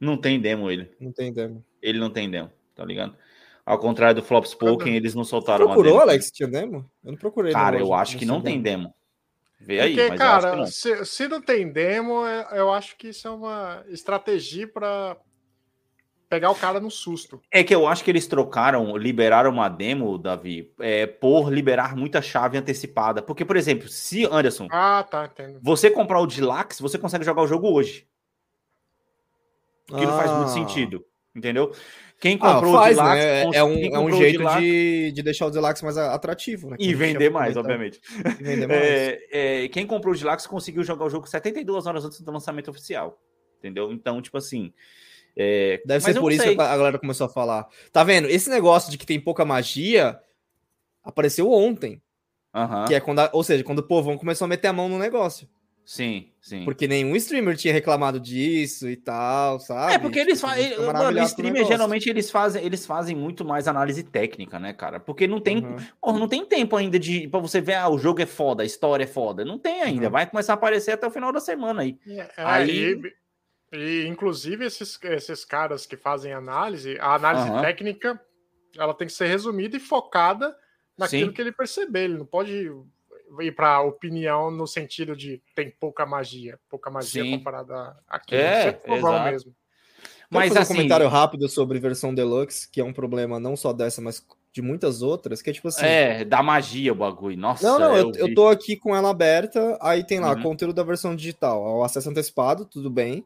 Não 0.00 0.16
tem 0.16 0.40
demo 0.40 0.70
ele. 0.70 0.90
Não 1.00 1.12
tem 1.12 1.32
demo. 1.32 1.64
Ele 1.80 1.98
não 1.98 2.10
tem 2.10 2.30
demo, 2.30 2.50
tá 2.74 2.84
ligado? 2.84 3.16
Ao 3.64 3.78
contrário 3.78 4.16
do 4.20 4.26
Flop 4.26 4.44
Spoken, 4.44 4.94
eles 4.94 5.14
não 5.14 5.24
soltaram 5.24 5.64
uma 5.66 5.72
Procurou, 5.74 5.98
demo. 5.98 6.10
Alex? 6.10 6.30
Tinha 6.30 6.48
demo? 6.48 6.90
Eu 7.04 7.12
não 7.12 7.18
procurei. 7.18 7.52
não, 7.52 7.60
Cara, 7.60 7.76
hoje, 7.76 7.84
eu 7.84 7.94
acho 7.94 8.18
que 8.18 8.26
não 8.26 8.40
tem 8.42 8.60
demo. 8.60 8.82
demo. 8.84 8.94
Vê 9.60 9.80
aí, 9.80 9.94
Porque, 9.94 10.08
mas 10.10 10.20
eu 10.20 10.26
acho 10.26 10.36
que 10.36 10.42
cara, 10.50 10.56
não. 10.56 10.66
se, 10.66 11.04
se 11.06 11.28
não 11.28 11.40
tem 11.40 11.72
demo, 11.72 12.26
é- 12.26 12.48
eu 12.52 12.70
acho 12.72 12.96
que 12.98 13.08
isso 13.08 13.26
é 13.26 13.30
uma 13.30 13.82
estratégia 13.88 14.68
pra 14.68 15.16
pegar 16.34 16.50
o 16.50 16.54
cara 16.54 16.80
no 16.80 16.90
susto. 16.90 17.40
É 17.50 17.62
que 17.62 17.72
eu 17.74 17.86
acho 17.86 18.02
que 18.02 18.10
eles 18.10 18.26
trocaram, 18.26 18.96
liberaram 18.96 19.50
uma 19.50 19.68
demo, 19.68 20.18
Davi, 20.18 20.72
é, 20.80 21.06
por 21.06 21.52
liberar 21.52 21.94
muita 21.96 22.20
chave 22.20 22.58
antecipada. 22.58 23.22
Porque, 23.22 23.44
por 23.44 23.56
exemplo, 23.56 23.88
se, 23.88 24.24
Anderson, 24.26 24.66
Ah, 24.70 25.06
tá, 25.08 25.26
entendo. 25.26 25.60
você 25.62 25.88
comprar 25.90 26.20
o 26.20 26.26
Deluxe, 26.26 26.82
você 26.82 26.98
consegue 26.98 27.24
jogar 27.24 27.42
o 27.42 27.46
jogo 27.46 27.70
hoje. 27.70 28.06
Que 29.86 30.06
não 30.06 30.16
faz 30.16 30.30
muito 30.30 30.44
Ah. 30.46 30.48
sentido, 30.48 31.04
entendeu? 31.36 31.70
Quem 32.20 32.36
Ah, 32.40 32.54
comprou 32.54 32.74
faz, 32.74 32.96
o 32.98 33.02
Deluxe... 33.02 33.18
né? 33.20 33.42
É- 33.42 33.56
É 33.58 33.64
um, 33.64 33.94
é 33.94 33.98
um 33.98 34.04
o 34.06 34.12
jeito 34.12 34.38
Deluxe- 34.38 34.60
de, 34.60 35.12
de 35.12 35.22
deixar 35.22 35.46
o 35.46 35.50
Deluxe 35.50 35.84
mais 35.84 35.96
atrativo, 35.98 36.70
né? 36.70 36.76
E 36.80 36.94
vender 36.94 37.30
mais, 37.30 37.56
obviamente. 37.56 38.00
E 38.40 38.42
vender 38.42 38.66
mais. 38.68 38.80
É, 38.82 39.64
é, 39.64 39.68
quem 39.68 39.86
comprou 39.86 40.14
o 40.14 40.18
Deluxe 40.18 40.48
conseguiu 40.48 40.82
jogar 40.82 41.04
o 41.04 41.10
jogo 41.10 41.26
72 41.28 41.86
horas 41.86 42.04
antes 42.04 42.20
do 42.20 42.32
lançamento 42.32 42.70
oficial. 42.70 43.20
Entendeu? 43.58 43.92
Então, 43.92 44.20
tipo 44.22 44.36
assim. 44.38 44.72
É, 45.36 45.82
Deve 45.84 46.04
mas 46.04 46.14
ser 46.14 46.20
por 46.20 46.32
isso 46.32 46.42
sei. 46.44 46.54
que 46.56 46.60
a 46.62 46.76
galera 46.76 46.98
começou 46.98 47.26
a 47.26 47.30
falar. 47.30 47.66
Tá 47.92 48.04
vendo? 48.04 48.28
Esse 48.28 48.48
negócio 48.50 48.90
de 48.90 48.98
que 48.98 49.06
tem 49.06 49.18
pouca 49.20 49.44
magia 49.44 50.18
apareceu 51.02 51.50
ontem. 51.50 52.00
Que 52.86 52.94
é 52.94 53.00
quando, 53.00 53.18
a- 53.18 53.30
ou 53.32 53.42
seja, 53.42 53.64
quando 53.64 53.80
o 53.80 53.82
povão 53.86 54.16
começou 54.16 54.44
a 54.44 54.48
meter 54.48 54.68
a 54.68 54.72
mão 54.72 54.88
no 54.88 54.98
negócio. 54.98 55.48
Sim, 55.84 56.30
sim. 56.40 56.64
Porque 56.64 56.88
nenhum 56.88 57.14
streamer 57.16 57.56
tinha 57.58 57.74
reclamado 57.74 58.18
disso 58.18 58.88
e 58.88 58.96
tal, 58.96 59.58
sabe? 59.60 59.92
É, 59.92 59.98
porque 59.98 60.18
eles 60.18 60.38
Tipo, 60.40 60.48
fazem. 60.50 60.78
Mano, 60.78 61.22
streamer 61.24 61.66
geralmente 61.66 62.08
eles 62.08 62.30
fazem, 62.30 62.64
eles 62.64 62.86
fazem 62.86 63.14
muito 63.14 63.44
mais 63.44 63.68
análise 63.68 64.02
técnica, 64.02 64.58
né, 64.58 64.72
cara? 64.72 64.98
Porque 64.98 65.26
não 65.26 65.40
tem, 65.40 65.58
Uhum. 65.58 65.76
porra, 66.00 66.18
não 66.18 66.28
tem 66.28 66.42
tempo 66.46 66.74
ainda 66.76 66.98
de 66.98 67.28
para 67.28 67.38
você 67.40 67.60
ver, 67.60 67.74
ah, 67.74 67.88
o 67.90 67.98
jogo 67.98 68.22
é 68.22 68.26
foda, 68.26 68.62
a 68.62 68.66
história 68.66 69.04
é 69.04 69.06
foda. 69.06 69.44
Não 69.44 69.58
tem 69.58 69.82
ainda. 69.82 70.06
Uhum. 70.06 70.12
Vai 70.12 70.26
começar 70.30 70.52
a 70.52 70.54
aparecer 70.54 70.92
até 70.92 71.06
o 71.06 71.10
final 71.10 71.30
da 71.32 71.40
semana 71.40 71.82
aí. 71.82 71.98
É, 72.06 72.28
Aí- 72.38 72.70
e, 72.94 73.02
e, 73.74 74.06
inclusive, 74.06 74.64
esses, 74.64 74.98
esses 75.02 75.44
caras 75.44 75.84
que 75.86 75.96
fazem 75.96 76.32
análise, 76.32 76.98
a 77.00 77.14
análise 77.14 77.48
Aham. 77.48 77.60
técnica, 77.60 78.20
ela 78.76 78.94
tem 78.94 79.06
que 79.06 79.12
ser 79.12 79.26
resumida 79.26 79.76
e 79.76 79.80
focada 79.80 80.56
naquilo 80.96 81.30
Sim. 81.30 81.34
que 81.34 81.40
ele 81.40 81.52
perceber. 81.52 82.04
Ele 82.04 82.18
não 82.18 82.26
pode 82.26 82.70
ir 83.40 83.52
para 83.52 83.80
opinião 83.82 84.50
no 84.50 84.66
sentido 84.66 85.16
de 85.16 85.42
tem 85.54 85.70
pouca 85.70 86.06
magia, 86.06 86.58
pouca 86.68 86.90
magia 86.90 87.24
Sim. 87.24 87.30
comparada 87.30 87.74
a- 87.74 87.96
àquilo. 88.08 88.40
É, 88.40 88.68
Isso 88.68 88.86
é 88.86 88.96
exato. 88.98 89.24
mesmo. 89.30 89.56
Mas 90.30 90.40
Mas 90.40 90.48
fazer 90.48 90.60
assim, 90.60 90.72
um 90.72 90.76
comentário 90.76 91.08
rápido 91.08 91.48
sobre 91.48 91.78
versão 91.78 92.14
deluxe, 92.14 92.68
que 92.68 92.80
é 92.80 92.84
um 92.84 92.92
problema 92.92 93.38
não 93.38 93.56
só 93.56 93.72
dessa, 93.72 94.00
mas 94.00 94.24
de 94.52 94.62
muitas 94.62 95.02
outras, 95.02 95.42
que 95.42 95.50
é 95.50 95.52
tipo 95.52 95.68
assim. 95.68 95.84
é, 95.84 96.24
da 96.24 96.42
magia 96.42 96.92
o 96.92 96.96
bagulho. 96.96 97.36
Nossa, 97.36 97.64
Não, 97.66 97.78
não, 97.78 97.96
eu, 97.96 98.12
vi. 98.12 98.20
eu 98.20 98.34
tô 98.34 98.48
aqui 98.48 98.76
com 98.76 98.94
ela 98.94 99.10
aberta, 99.10 99.76
aí 99.80 100.04
tem 100.04 100.20
lá 100.20 100.34
Uhum. 100.34 100.42
conteúdo 100.42 100.74
da 100.74 100.82
versão 100.82 101.14
digital, 101.14 101.62
o 101.62 101.82
acesso 101.84 102.08
antecipado, 102.10 102.64
tudo 102.64 102.88
bem. 102.90 103.24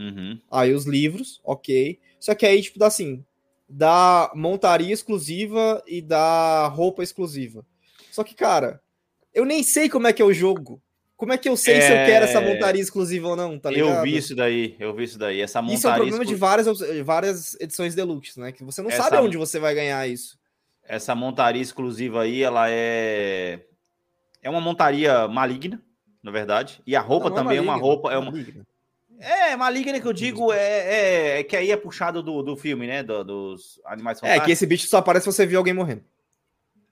Uhum. 0.00 0.40
Aí 0.50 0.72
os 0.72 0.86
livros, 0.86 1.40
ok. 1.44 1.98
Só 2.18 2.34
que 2.34 2.46
aí, 2.46 2.62
tipo, 2.62 2.78
dá 2.78 2.86
assim, 2.86 3.22
dá 3.68 4.32
montaria 4.34 4.92
exclusiva 4.92 5.82
e 5.86 6.00
dá 6.00 6.66
roupa 6.68 7.02
exclusiva. 7.02 7.64
Só 8.10 8.24
que, 8.24 8.34
cara, 8.34 8.80
eu 9.34 9.44
nem 9.44 9.62
sei 9.62 9.88
como 9.88 10.06
é 10.06 10.12
que 10.12 10.22
é 10.22 10.24
o 10.24 10.32
jogo. 10.32 10.80
Como 11.16 11.34
é 11.34 11.38
que 11.38 11.48
eu 11.50 11.56
sei 11.56 11.82
se 11.82 11.90
eu 11.92 11.96
É, 11.96 12.06
quero 12.06 12.24
essa 12.24 12.40
montaria 12.40 12.80
exclusiva 12.80 13.28
ou 13.28 13.36
não, 13.36 13.58
tá 13.58 13.70
ligado? 13.70 13.96
eu 13.98 14.02
vi 14.02 14.16
isso 14.16 14.34
daí, 14.34 14.74
eu 14.80 14.94
vi 14.94 15.04
isso 15.04 15.18
daí. 15.18 15.42
Essa 15.42 15.60
montaria 15.60 15.76
Isso 15.78 15.86
é 15.86 15.90
um 15.90 15.94
problema 15.94 16.24
de 16.24 16.32
exclu- 16.32 16.38
várias, 16.48 17.04
várias 17.04 17.60
edições 17.60 17.94
deluxe, 17.94 18.40
né? 18.40 18.52
Que 18.52 18.64
você 18.64 18.80
não 18.80 18.90
Essa- 18.90 19.02
sabe 19.02 19.18
onde 19.18 19.36
você 19.36 19.58
vai 19.58 19.74
ganhar 19.74 20.08
isso. 20.08 20.38
essa 20.82 21.14
montaria 21.14 21.60
exclusiva 21.60 22.22
aí, 22.22 22.42
ela 22.42 22.70
é 22.70 23.60
é 24.42 24.48
uma 24.48 24.60
montaria 24.62 25.28
maligna, 25.28 25.80
na 26.22 26.30
verdade. 26.30 26.80
E 26.86 26.96
a 26.96 27.00
roupa 27.00 27.28
Não, 27.28 27.36
não 27.36 27.42
também 27.42 27.58
é 27.58 27.60
uma 27.60 27.72
maligna, 27.72 27.86
roupa, 27.86 28.12
é 28.12 28.16
uma 28.16 28.30
maligna. 28.30 28.66
É 29.20 29.56
maligna 29.56 30.00
que 30.00 30.06
eu 30.06 30.12
digo 30.12 30.52
é, 30.52 30.58
é, 30.58 31.40
é 31.40 31.44
que 31.44 31.56
aí 31.56 31.70
é 31.70 31.76
puxado 31.76 32.22
do, 32.22 32.42
do 32.42 32.56
filme, 32.56 32.86
né, 32.86 33.02
do- 33.02 33.22
dos 33.24 33.80
animais 33.84 34.18
É, 34.18 34.20
fantásticos. 34.20 34.46
que 34.46 34.52
esse 34.52 34.66
bicho 34.66 34.86
só 34.88 34.98
aparece 34.98 35.24
se 35.30 35.32
você 35.36 35.46
viu 35.46 35.58
alguém 35.58 35.74
morrendo. 35.74 36.02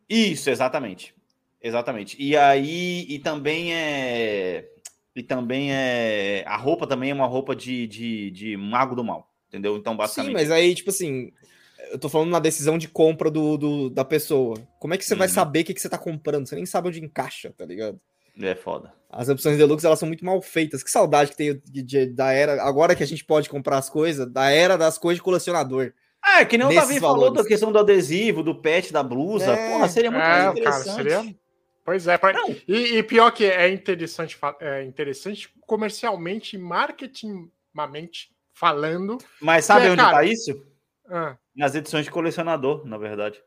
Isso, 0.09 0.49
exatamente. 0.51 1.15
Exatamente. 1.61 2.17
E 2.23 2.37
aí, 2.37 3.05
e 3.09 3.19
também 3.19 3.75
é. 3.75 4.69
E 5.15 5.23
também 5.23 5.73
é. 5.73 6.45
A 6.47 6.57
roupa 6.57 6.87
também 6.87 7.11
é 7.11 7.15
uma 7.15 7.27
roupa 7.27 7.55
de, 7.57 7.87
de, 7.87 8.31
de 8.31 8.57
mago 8.57 8.95
do 8.95 9.03
mal. 9.03 9.29
Entendeu? 9.49 9.77
Então, 9.77 9.93
Sim, 9.95 9.99
basicamente. 9.99 10.33
mas 10.35 10.51
aí, 10.51 10.75
tipo 10.75 10.91
assim, 10.91 11.33
eu 11.91 11.99
tô 11.99 12.09
falando 12.09 12.31
na 12.31 12.39
decisão 12.39 12.79
de 12.79 12.87
compra 12.89 13.31
do, 13.31 13.57
do- 13.57 13.91
da 13.91 14.05
pessoa. 14.05 14.57
Como 14.79 14.95
é 14.95 14.99
que 14.99 15.05
você 15.05 15.15
vai 15.15 15.27
Uhum. 15.27 15.35
saber 15.35 15.61
o 15.61 15.65
que, 15.65 15.75
que 15.75 15.81
você 15.81 15.89
tá 15.89 15.99
comprando? 15.99 16.47
Você 16.47 16.55
nem 16.55 16.65
sabe 16.67 16.89
onde 16.89 17.03
encaixa, 17.03 17.53
tá 17.57 17.65
ligado? 17.65 18.01
É 18.41 18.55
foda. 18.55 18.93
As 19.11 19.29
opções 19.29 19.57
deluxe, 19.57 19.87
elas 19.87 19.99
são 19.99 20.07
muito 20.09 20.25
mal 20.25 20.41
feitas. 20.43 20.83
Que 20.83 20.91
saudade 20.91 21.31
que 21.31 21.37
tem 21.37 21.61
de- 21.65 21.83
de- 21.83 22.07
da 22.07 22.31
era, 22.33 22.63
agora 22.63 22.95
que 22.95 23.03
a 23.03 23.07
gente 23.07 23.25
pode 23.25 23.49
comprar 23.49 23.79
as 23.79 23.89
coisas, 23.89 24.31
da 24.31 24.51
era 24.51 24.77
das 24.77 24.99
coisas 24.99 25.17
de 25.19 25.23
colecionador. 25.23 25.93
Ah, 26.23 26.41
é 26.41 26.45
que 26.45 26.59
nem 26.59 26.67
o 26.67 26.75
Davi 26.75 27.01
falou 27.01 27.33
da 27.33 27.45
questão 27.45 27.73
do 27.73 27.79
adesivo, 27.79 28.43
do 28.43 28.55
pet, 28.61 28.93
da 28.93 29.03
blusa. 29.03 29.53
É, 29.53 29.73
Porra, 29.73 29.89
seria 29.89 30.11
muito 30.11 30.23
é, 30.25 30.29
mais 30.29 30.43
cara, 30.45 30.59
interessante. 30.59 30.95
seria- 30.97 31.37
Pois 31.85 32.07
é, 32.07 32.19
pra- 32.19 32.35
Não. 32.35 32.51
e, 32.69 32.99
e 32.99 33.03
pior 33.03 33.31
que 33.31 33.47
é 33.47 33.71
interessante, 33.71 34.39
é 34.61 34.85
interessante 34.85 35.49
comercialmente 35.67 36.57
e 36.57 36.59
marketingamente 36.59 38.31
falando. 38.53 39.19
Mas 39.41 39.65
sabe 39.65 39.87
É, 39.87 39.91
onde 39.91 40.01
cara. 40.03 40.17
tá 40.19 40.25
isso? 40.25 40.63
Ah, 41.11 41.37
Nas 41.57 41.75
edições 41.75 42.05
de 42.05 42.11
colecionador, 42.11 42.87
na 42.87 42.99
verdade. 42.99 43.41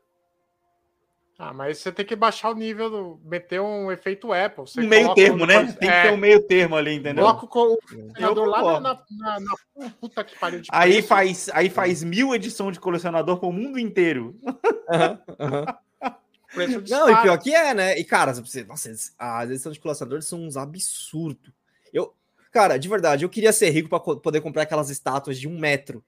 Ah, 1.38 1.52
mas 1.52 1.78
você 1.78 1.90
tem 1.90 2.04
que 2.04 2.14
baixar 2.14 2.50
o 2.50 2.54
nível, 2.54 2.88
do, 2.90 3.20
meter 3.24 3.60
um 3.60 3.90
efeito 3.90 4.32
Apple. 4.32 4.62
Você 4.66 4.80
Um 4.80 4.88
meio 4.88 5.12
termo, 5.14 5.44
né? 5.46 5.64
Tem 5.72 5.88
que 5.88 5.94
é, 5.94 6.02
ter 6.02 6.12
um 6.12 6.16
meio 6.16 6.40
termo 6.46 6.76
ali, 6.76 6.94
entendeu? 6.94 7.24
Coloca 7.24 7.44
o 7.44 7.48
colecionador 7.48 8.46
lá 8.48 8.80
na, 8.80 9.02
na, 9.10 9.40
na- 9.40 9.90
puta 10.00 10.22
que 10.22 10.38
pariu 10.38 10.60
de 10.60 10.68
Aí 10.70 10.92
preço. 10.92 11.08
faz, 11.08 11.50
aí 11.52 11.68
faz 11.70 12.02
mil 12.04 12.34
edições 12.34 12.74
de 12.74 12.80
colecionador 12.80 13.38
pro 13.40 13.50
mundo 13.50 13.78
inteiro. 13.78 14.38
preço 16.54 16.72
Não, 16.74 16.80
dispara. 16.82 17.12
e 17.12 17.22
pior 17.22 17.38
que 17.38 17.54
é, 17.54 17.74
né? 17.74 17.98
E, 17.98 18.04
cara, 18.04 18.32
você, 18.34 18.64
nossa, 18.64 18.90
as 19.18 19.50
edições 19.50 19.74
de 19.74 19.80
colecionadores 19.80 20.26
são 20.26 20.40
uns 20.44 20.56
absurdos. 20.56 21.52
Eu, 21.92 22.14
cara, 22.50 22.78
de 22.78 22.88
verdade, 22.88 23.24
eu 23.24 23.28
queria 23.28 23.52
ser 23.52 23.70
rico 23.70 23.88
pra 23.88 23.98
co- 24.00 24.16
poder 24.18 24.40
comprar 24.40 24.62
aquelas 24.62 24.90
estátuas 24.90 25.38
de 25.38 25.48
um 25.48 25.58
metro, 25.58 26.04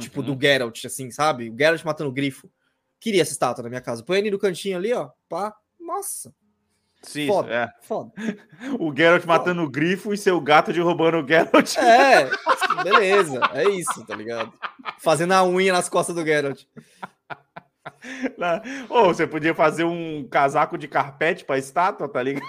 tipo 0.00 0.20
Uhum. 0.20 0.34
do 0.34 0.40
Geralt, 0.40 0.84
assim, 0.84 1.10
sabe? 1.10 1.48
O 1.50 1.56
Geralt 1.56 1.82
matando 1.84 2.10
o 2.10 2.12
grifo. 2.12 2.50
Queria 3.04 3.20
essa 3.20 3.32
estátua 3.32 3.62
na 3.62 3.68
minha 3.68 3.82
casa. 3.82 4.02
Põe 4.02 4.16
ele 4.16 4.30
no 4.30 4.38
cantinho 4.38 4.78
ali, 4.78 4.90
ó. 4.94 5.10
Pá. 5.28 5.54
Nossa, 5.78 6.34
Sim, 7.02 7.26
foda. 7.26 7.52
é. 7.52 7.68
foda. 7.82 8.10
O 8.80 8.96
Geralt 8.96 9.26
matando 9.26 9.62
o 9.62 9.68
grifo 9.68 10.14
e 10.14 10.16
seu 10.16 10.40
gato 10.40 10.72
derrubando 10.72 11.18
o 11.18 11.28
Geralt. 11.28 11.76
É, 11.76 12.30
beleza. 12.82 13.40
É 13.52 13.68
isso, 13.68 14.06
tá 14.06 14.16
ligado? 14.16 14.54
Fazendo 15.00 15.32
a 15.32 15.44
unha 15.44 15.70
nas 15.70 15.86
costas 15.86 16.14
do 16.14 16.24
Geralt. 16.24 16.62
Ou 18.88 19.12
você 19.12 19.26
podia 19.26 19.54
fazer 19.54 19.84
um 19.84 20.26
casaco 20.26 20.78
de 20.78 20.88
carpete 20.88 21.44
pra 21.44 21.58
estátua, 21.58 22.08
tá 22.08 22.22
ligado? 22.22 22.46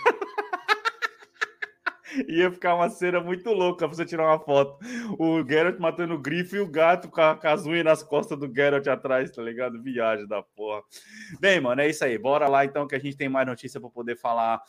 Ia 2.27 2.51
ficar 2.51 2.75
uma 2.75 2.89
cena 2.89 3.19
muito 3.19 3.51
louca 3.51 3.87
você 3.87 4.05
tirar 4.05 4.27
uma 4.27 4.39
foto. 4.39 4.77
O 5.19 5.43
Geralt 5.47 5.79
matando 5.79 6.15
o 6.15 6.19
grifo 6.19 6.55
e 6.55 6.59
o 6.59 6.67
gato 6.67 7.09
com, 7.09 7.21
a, 7.21 7.35
com 7.35 7.47
as 7.47 7.65
unhas 7.65 7.85
nas 7.85 8.03
costas 8.03 8.37
do 8.37 8.53
Geralt 8.53 8.87
atrás, 8.87 9.31
tá 9.31 9.41
ligado? 9.41 9.81
Viagem 9.81 10.27
da 10.27 10.41
porra. 10.41 10.81
Bem, 11.39 11.59
mano, 11.59 11.81
é 11.81 11.89
isso 11.89 12.03
aí. 12.03 12.17
Bora 12.17 12.47
lá 12.47 12.65
então 12.65 12.87
que 12.87 12.95
a 12.95 12.99
gente 12.99 13.17
tem 13.17 13.29
mais 13.29 13.47
notícia 13.47 13.79
pra 13.79 13.89
poder 13.89 14.17
falar. 14.17 14.61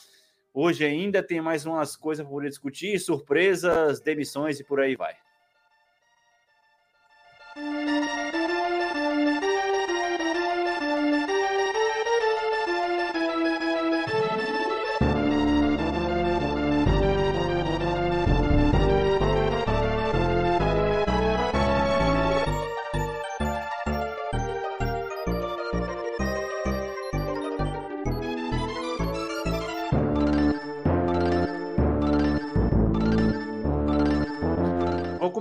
Hoje 0.53 0.85
ainda 0.85 1.23
tem 1.23 1.41
mais 1.41 1.67
umas 1.67 1.97
coisas 1.97 2.25
pra 2.25 2.33
poder 2.33 2.49
discutir, 2.49 2.99
surpresas, 2.99 4.01
demissões 4.01 4.59
e 4.59 4.65
por 4.65 4.81
aí 4.81 4.97
vai. 4.97 5.15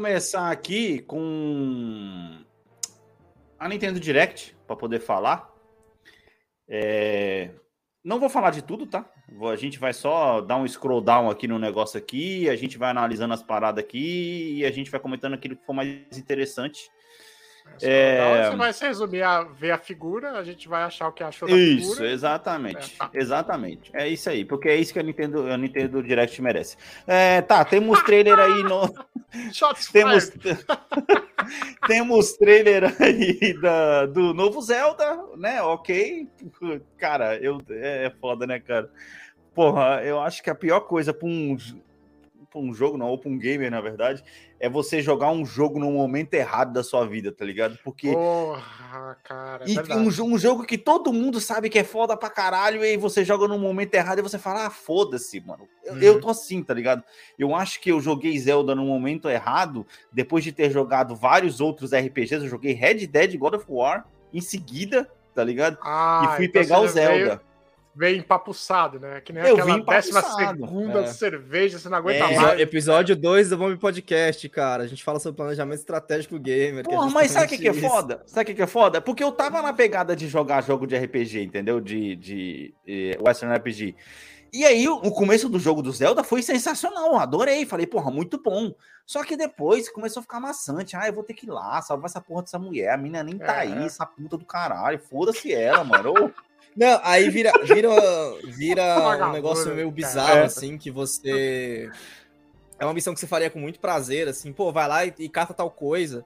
Começar 0.05 0.51
aqui 0.51 0.99
com 0.99 2.37
a 3.57 3.67
Nintendo 3.67 3.99
Direct 3.99 4.55
para 4.67 4.75
poder 4.75 4.99
falar. 4.99 5.51
É, 6.69 7.49
Não 8.03 8.19
vou 8.19 8.29
falar 8.29 8.51
de 8.51 8.61
tudo, 8.61 8.85
tá? 8.85 9.11
A 9.51 9.55
gente 9.55 9.79
vai 9.79 9.93
só 9.93 10.41
dar 10.41 10.57
um 10.57 10.67
scroll 10.67 11.01
down 11.01 11.27
aqui 11.27 11.47
no 11.47 11.57
negócio 11.57 11.97
aqui, 11.97 12.47
a 12.47 12.55
gente 12.55 12.77
vai 12.77 12.91
analisando 12.91 13.33
as 13.33 13.41
paradas 13.41 13.83
aqui 13.83 14.57
e 14.59 14.63
a 14.63 14.69
gente 14.69 14.91
vai 14.91 14.99
comentando 14.99 15.33
aquilo 15.33 15.55
que 15.55 15.65
for 15.65 15.73
mais 15.73 16.15
interessante. 16.15 16.87
É. 17.81 18.49
Você 18.49 18.55
vai 18.55 18.73
se 18.73 18.87
resumir 18.87 19.21
a 19.21 19.43
ver 19.43 19.71
a 19.71 19.77
figura, 19.77 20.31
a 20.31 20.43
gente 20.43 20.67
vai 20.67 20.83
achar 20.83 21.07
o 21.07 21.11
que 21.11 21.23
achou 21.23 21.47
da 21.47 21.55
Isso, 21.55 21.91
figura. 21.91 22.11
exatamente. 22.11 22.95
É, 22.95 22.97
tá. 22.97 23.09
Exatamente. 23.13 23.91
É 23.93 24.07
isso 24.07 24.29
aí, 24.29 24.45
porque 24.45 24.69
é 24.69 24.75
isso 24.75 24.93
que 24.93 24.99
a 24.99 25.03
Nintendo, 25.03 25.51
a 25.51 25.57
Nintendo 25.57 26.01
Direct 26.01 26.41
merece. 26.41 26.77
É, 27.05 27.41
tá, 27.41 27.65
temos 27.65 28.01
trailer 28.03 28.39
aí 28.39 28.63
no. 28.63 28.93
Shots 29.51 29.87
Temos, 29.91 30.31
temos 31.87 32.33
trailer 32.33 32.95
aí 33.01 33.53
da, 33.59 34.05
do 34.05 34.33
novo 34.33 34.61
Zelda, 34.61 35.19
né? 35.35 35.61
Ok. 35.61 36.29
Cara, 36.97 37.37
eu, 37.37 37.59
é, 37.69 38.05
é 38.05 38.09
foda, 38.21 38.47
né, 38.47 38.59
cara? 38.59 38.89
Porra, 39.53 40.01
eu 40.03 40.19
acho 40.21 40.41
que 40.41 40.49
a 40.49 40.55
pior 40.55 40.81
coisa 40.81 41.13
pra 41.13 41.27
um, 41.27 41.57
um 42.59 42.73
jogo, 42.73 42.97
não, 42.97 43.07
ou 43.07 43.17
pra 43.17 43.29
um 43.29 43.37
gamer, 43.37 43.69
na 43.71 43.81
verdade, 43.81 44.23
é 44.59 44.69
você 44.69 45.01
jogar 45.01 45.29
um 45.31 45.45
jogo 45.45 45.79
no 45.79 45.91
momento 45.91 46.33
errado 46.33 46.73
da 46.73 46.83
sua 46.83 47.05
vida, 47.05 47.31
tá 47.31 47.43
ligado? 47.45 47.77
Porque. 47.83 48.11
Porra, 48.13 49.17
cara. 49.23 49.65
é 49.65 49.69
E 49.69 49.79
um, 49.97 50.07
um 50.33 50.37
jogo 50.37 50.63
que 50.65 50.77
todo 50.77 51.11
mundo 51.13 51.39
sabe 51.39 51.69
que 51.69 51.79
é 51.79 51.83
foda 51.83 52.15
pra 52.17 52.29
caralho, 52.29 52.83
e 52.83 52.89
aí 52.89 52.97
você 52.97 53.23
joga 53.23 53.47
no 53.47 53.57
momento 53.59 53.93
errado 53.95 54.19
e 54.19 54.21
você 54.21 54.37
fala, 54.39 54.65
ah, 54.65 54.69
foda-se, 54.69 55.39
mano. 55.41 55.67
Eu, 55.83 55.93
Uhum. 55.93 56.01
eu 56.01 56.21
tô 56.21 56.29
assim, 56.29 56.63
tá 56.63 56.73
ligado? 56.73 57.03
Eu 57.37 57.53
acho 57.55 57.79
que 57.79 57.91
eu 57.91 57.99
joguei 58.01 58.37
Zelda 58.39 58.73
no 58.73 58.85
momento 58.85 59.29
errado, 59.29 59.85
depois 60.11 60.43
de 60.43 60.51
ter 60.51 60.71
jogado 60.71 61.15
vários 61.15 61.61
outros 61.61 61.91
RPGs, 61.93 62.43
eu 62.43 62.49
joguei 62.49 62.73
Red 62.73 63.05
Dead 63.07 63.37
God 63.37 63.53
of 63.55 63.65
War 63.69 64.05
em 64.33 64.41
seguida, 64.41 65.09
tá 65.33 65.43
ligado? 65.43 65.77
Ah, 65.81 66.21
e 66.33 66.35
fui 66.37 66.45
então 66.45 66.61
pegar 66.61 66.79
o 66.79 66.87
você 66.87 67.05
veio- 67.07 67.39
Veio 67.95 68.17
empapuçado, 68.17 68.99
né? 68.99 69.21
Que 69.21 69.31
nem 69.31 69.41
Eu 69.45 69.55
aquela 69.55 69.79
décima 69.79 70.21
segunda 70.21 70.99
é. 70.99 71.07
cerveja, 71.07 71.79
você 71.79 71.87
não 71.87 71.97
aguenta 71.97 72.25
É. 72.25 72.35
mais. 72.37 72.59
Episódio 72.59 73.15
2 73.15 73.51
do 73.51 73.57
Bomb 73.57 73.77
Podcast, 73.77 74.49
cara. 74.49 74.83
A 74.83 74.87
gente 74.87 75.01
fala 75.01 75.17
sobre 75.17 75.37
planejamento 75.37 75.79
estratégico 75.79 76.37
gamer. 76.37 76.83
que 76.83 76.91
é 76.91 76.93
Porra, 76.93 77.09
mas 77.09 77.31
sabe 77.31 77.45
o 77.45 77.49
que, 77.49 77.57
que 77.57 77.69
é 77.69 77.73
foda? 77.73 78.21
Sabe 78.25 78.43
o 78.43 78.45
que, 78.47 78.53
que 78.55 78.61
é 78.61 78.67
foda? 78.67 78.99
Porque 78.99 79.23
eu 79.23 79.31
tava 79.31 79.61
na 79.61 79.71
pegada 79.71 80.13
de 80.13 80.27
jogar 80.27 80.61
jogo 80.61 80.85
de 80.85 80.97
RPG, 80.97 81.41
entendeu? 81.43 81.79
De, 81.79 82.17
de, 82.17 82.73
eh, 82.85 83.17
Western 83.25 83.55
RPG. 83.55 83.95
E 84.51 84.65
aí, 84.65 84.87
o 84.87 85.11
começo 85.11 85.47
do 85.49 85.59
jogo 85.59 85.81
do 85.81 85.91
Zelda 85.91 86.23
foi 86.23 86.41
sensacional, 86.41 87.15
adorei. 87.17 87.65
Falei, 87.65 87.85
porra, 87.87 88.11
muito 88.11 88.41
bom. 88.41 88.73
Só 89.05 89.23
que 89.23 89.37
depois 89.37 89.89
começou 89.89 90.19
a 90.19 90.23
ficar 90.23 90.39
maçante. 90.39 90.95
Ah, 90.95 91.07
eu 91.07 91.13
vou 91.13 91.23
ter 91.23 91.33
que 91.33 91.45
ir 91.45 91.49
lá, 91.49 91.81
salvar 91.81 92.09
essa 92.09 92.19
porra 92.21 92.41
dessa 92.43 92.57
mulher. 92.59 92.91
A 92.91 92.97
mina 92.97 93.23
nem 93.23 93.37
tá 93.37 93.55
É. 93.55 93.59
aí, 93.67 93.85
essa 93.85 94.05
puta 94.05 94.37
do 94.37 94.45
caralho. 94.45 94.99
Foda-se 94.99 95.53
ela, 95.53 95.83
mano. 95.83 96.33
Não, 96.75 96.99
aí 97.03 97.29
vira, 97.29 97.51
vira, 97.63 97.89
vira 98.43 98.97
um 99.29 99.31
negócio 99.31 99.67
meio 99.73 99.89
cara. 99.89 99.91
bizarro, 99.91 100.39
É. 100.39 100.43
assim, 100.43 100.77
que 100.77 100.91
você. 100.91 101.89
É 102.77 102.83
uma 102.83 102.93
missão 102.93 103.13
que 103.13 103.19
você 103.19 103.27
faria 103.27 103.49
com 103.49 103.59
muito 103.59 103.79
prazer, 103.79 104.27
assim, 104.27 104.51
pô, 104.51 104.71
vai 104.71 104.87
lá 104.87 105.05
e, 105.05 105.13
e 105.19 105.29
cata 105.29 105.53
tal 105.53 105.71
coisa. 105.71 106.25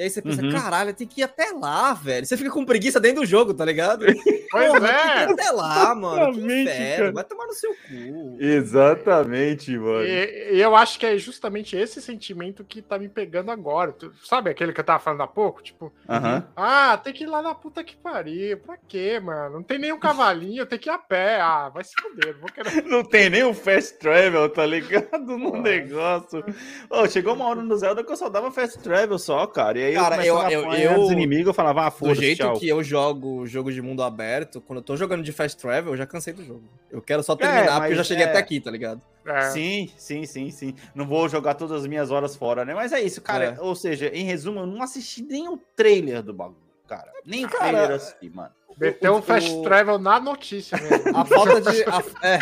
E 0.00 0.04
aí 0.04 0.08
você 0.08 0.22
pensa, 0.22 0.40
Uhum. 0.42 0.50
caralho, 0.50 0.94
tem 0.94 1.06
que 1.06 1.20
ir 1.20 1.24
até 1.24 1.50
lá, 1.52 1.92
velho. 1.92 2.24
Você 2.24 2.34
fica 2.34 2.48
com 2.50 2.64
preguiça 2.64 2.98
dentro 2.98 3.20
do 3.20 3.26
jogo, 3.26 3.52
tá 3.52 3.66
ligado? 3.66 4.06
Pois 4.50 4.66
Porra, 4.66 4.88
é. 4.88 4.92
tem 4.92 5.12
que 5.14 5.18
ir 5.18 5.32
até 5.44 5.50
lá, 5.52 5.94
mano. 5.94 6.32
Que 6.32 6.38
Exatamente, 6.40 6.62
inferno. 6.72 7.12
Vai 7.12 7.22
tomar 7.24 7.46
no 7.46 7.52
seu 7.52 7.70
cu. 7.70 8.36
Exatamente, 8.84 9.78
mano. 9.78 10.02
E, 10.04 10.54
e 10.56 10.60
eu 10.60 10.74
acho 10.74 10.98
que 10.98 11.06
é 11.06 11.16
justamente 11.18 11.76
esse 11.76 12.02
sentimento 12.02 12.64
que 12.64 12.82
tá 12.82 12.98
me 12.98 13.08
pegando 13.08 13.52
agora. 13.52 13.92
Tu- 13.92 14.12
sabe 14.24 14.50
aquele 14.50 14.72
que 14.72 14.80
eu 14.80 14.84
tava 14.84 14.98
falando 14.98 15.20
há 15.22 15.26
pouco? 15.28 15.62
Tipo, 15.62 15.92
Aham. 16.08 16.44
ah, 16.56 16.96
tem 16.96 17.12
que 17.12 17.22
ir 17.22 17.26
lá 17.28 17.40
na 17.42 17.54
puta 17.54 17.84
que 17.84 17.94
pariu. 17.96 18.58
Pra 18.58 18.76
quê, 18.88 19.20
mano? 19.20 19.56
Não 19.56 19.62
tem 19.62 19.78
nenhum 19.78 20.00
cavalinho, 20.00 20.66
tem 20.66 20.78
que 20.80 20.88
ir 20.88 20.92
a 20.92 20.98
pé. 20.98 21.40
Ah, 21.40 21.68
vai 21.68 21.84
se 21.84 21.92
fuder. 22.00 22.32
Não 22.34 22.40
vou 22.40 22.50
querer. 22.50 22.82
Não 22.90 23.04
tem 23.04 23.30
nem 23.30 23.44
o 23.44 23.54
fast 23.54 23.98
travel, 23.98 24.48
tá 24.48 24.66
ligado? 24.66 25.18
No 25.38 25.60
negócio. 25.62 26.44
Ô, 26.90 27.06
chegou 27.08 27.34
uma 27.34 27.46
hora 27.46 27.62
no 27.62 27.76
Zelda 27.76 28.02
que 28.02 28.10
eu 28.10 28.16
só 28.16 28.28
dava 28.28 28.50
fast 28.50 28.78
travel 28.80 29.16
só, 29.18 29.46
cara. 29.46 29.78
E 29.78 29.84
aí 29.84 29.89
Cara, 29.94 30.24
eu 30.26 30.36
eu- 30.50 30.70
a 30.70 30.78
eu- 30.78 30.94
dos 30.94 31.10
inimigos, 31.10 31.46
eu 31.48 31.54
falava, 31.54 31.82
ah, 31.86 31.88
Do 31.90 31.96
foda-se, 31.96 32.20
jeito 32.20 32.38
tchau. 32.38 32.58
que 32.58 32.68
eu 32.68 32.82
jogo 32.82 33.46
jogo 33.46 33.72
de 33.72 33.80
mundo 33.82 34.02
aberto, 34.02 34.60
quando 34.60 34.78
eu 34.78 34.82
tô 34.84 34.96
jogando 34.96 35.22
de 35.22 35.32
fast 35.32 35.60
travel, 35.60 35.92
eu 35.92 35.96
já 35.96 36.06
cansei 36.06 36.32
do 36.32 36.44
jogo. 36.44 36.62
Eu 36.90 37.00
quero 37.02 37.22
só 37.22 37.34
terminar, 37.36 37.78
porque 37.80 37.92
eu 37.92 37.96
já 37.96 38.00
mas 38.00 38.06
cheguei 38.06 38.24
é- 38.24 38.28
até 38.28 38.38
aqui, 38.38 38.60
tá 38.60 38.70
ligado? 38.70 39.00
É. 39.26 39.42
Sim, 39.50 39.90
sim, 39.96 40.24
sim, 40.26 40.50
sim. 40.50 40.74
Não 40.94 41.06
vou 41.06 41.28
jogar 41.28 41.54
todas 41.54 41.80
as 41.82 41.86
minhas 41.86 42.10
horas 42.10 42.34
fora, 42.36 42.64
né? 42.64 42.74
Mas 42.74 42.92
é 42.92 43.00
isso, 43.00 43.20
cara. 43.20 43.56
É. 43.58 43.60
Ou 43.60 43.74
seja, 43.74 44.08
em 44.08 44.24
resumo, 44.24 44.60
eu 44.60 44.66
não 44.66 44.82
assisti 44.82 45.22
nem 45.22 45.48
o 45.48 45.58
trailer 45.76 46.22
do 46.22 46.32
bagulho, 46.32 46.56
cara. 46.88 47.10
Nem 47.24 47.44
o 47.44 47.48
Cara, 47.48 47.64
trailer 47.68 47.90
eu 47.90 47.96
assisti, 47.96 48.30
mano. 48.30 48.50
Meteu 48.78 49.14
o- 49.14 49.18
um 49.18 49.22
fast 49.22 49.50
o- 49.52 49.62
travel 49.62 49.98
na 49.98 50.18
notícia 50.20 50.78
mesmo. 50.78 50.90
A 51.16 51.24
falta 51.24 51.60
de. 51.60 51.82
A, 51.84 52.02
é, 52.26 52.38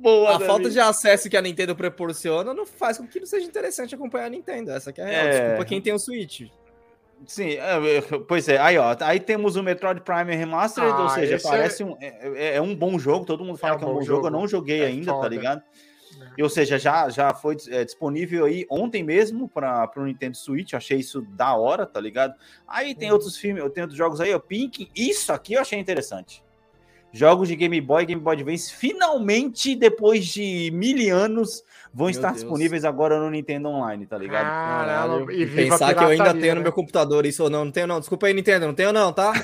Boa, 0.00 0.36
a 0.36 0.40
falta 0.40 0.70
de 0.70 0.78
acesso 0.78 1.28
que 1.28 1.36
a 1.36 1.42
Nintendo 1.42 1.74
proporciona 1.74 2.54
não 2.54 2.64
faz 2.64 2.98
com 2.98 3.06
que 3.06 3.18
não 3.18 3.26
seja 3.26 3.44
interessante 3.46 3.94
acompanhar 3.96 4.26
a 4.26 4.30
Nintendo. 4.30 4.70
Essa 4.70 4.92
que 4.92 5.00
é 5.00 5.04
a 5.04 5.06
real. 5.08 5.26
É. 5.26 5.30
Desculpa 5.40 5.64
quem 5.64 5.80
tem 5.80 5.92
o 5.92 5.98
Switch. 5.98 6.42
Sim, 7.26 7.50
é, 7.50 7.96
é, 7.98 8.00
pois 8.26 8.48
é. 8.48 8.58
Aí, 8.58 8.78
ó. 8.78 8.96
Aí 9.00 9.20
temos 9.20 9.56
o 9.56 9.62
Metroid 9.62 10.00
Prime 10.02 10.34
Remastered, 10.34 10.92
Ah, 10.92 11.02
ou 11.02 11.08
seja, 11.10 11.36
esse 11.36 11.48
parece 11.48 11.84
um. 11.84 11.96
É, 12.00 12.28
é- 12.34 12.56
é 12.56 12.60
um 12.60 12.74
bom 12.74 12.98
jogo, 12.98 13.24
todo 13.24 13.44
mundo 13.44 13.58
fala 13.58 13.74
É 13.74 13.76
um 13.76 13.78
que 13.78 13.84
é 13.84 13.86
um 13.86 13.90
bom 13.90 13.98
bom 13.98 14.04
jogo. 14.04 14.20
Eu 14.20 14.30
jogo. 14.30 14.36
não 14.40 14.48
joguei 14.48 14.82
É 14.82 14.86
ainda, 14.86 15.12
tá 15.12 15.18
foda. 15.18 15.28
ligado? 15.28 15.62
E, 16.36 16.42
ou 16.42 16.48
seja, 16.48 16.78
já, 16.78 17.08
já 17.10 17.34
foi 17.34 17.56
é, 17.68 17.84
disponível 17.84 18.44
aí 18.44 18.64
ontem 18.70 19.02
mesmo 19.02 19.48
para 19.48 19.90
o 19.96 20.04
Nintendo 20.04 20.36
Switch. 20.36 20.72
Achei 20.72 20.98
isso 20.98 21.20
da 21.22 21.54
hora, 21.56 21.84
tá 21.84 22.00
ligado? 22.00 22.34
Aí 22.66 22.94
tem 22.94 23.08
Uhum. 23.08 23.14
outros 23.14 23.36
filmes, 23.36 23.62
tenho 23.72 23.84
outros 23.84 23.98
jogos 23.98 24.20
aí, 24.20 24.32
ó. 24.32 24.38
Pink, 24.38 24.88
isso 24.94 25.32
aqui 25.32 25.54
eu 25.54 25.60
achei 25.60 25.78
interessante. 25.78 26.42
Jogos 27.12 27.48
de 27.48 27.56
Game 27.56 27.80
Boy, 27.80 28.04
Game 28.04 28.20
Boy 28.20 28.34
Advance, 28.36 28.72
finalmente, 28.74 29.74
depois 29.74 30.26
de 30.26 30.70
mil 30.74 31.14
anos, 31.16 31.62
vão 31.92 32.06
Meu 32.06 32.10
estar 32.10 32.28
Deus. 32.28 32.42
disponíveis 32.42 32.84
agora 32.84 33.18
no 33.18 33.30
Nintendo 33.30 33.68
Online, 33.68 34.06
tá 34.06 34.18
ligado? 34.18 34.44
Caralho, 34.44 35.30
E, 35.30 35.42
e 35.42 35.46
pensar 35.46 35.94
que 35.94 36.04
eu 36.04 36.08
ainda 36.08 36.34
tenho 36.34 36.54
no 36.54 36.60
né? 36.60 36.64
meu 36.64 36.72
computador 36.72 37.24
isso 37.24 37.42
ou 37.44 37.50
não. 37.50 37.64
Não 37.64 37.72
tenho, 37.72 37.86
não. 37.86 37.98
Desculpa 37.98 38.26
aí, 38.26 38.34
Nintendo. 38.34 38.66
Não 38.66 38.74
tenho, 38.74 38.92
não, 38.92 39.12
tá? 39.12 39.32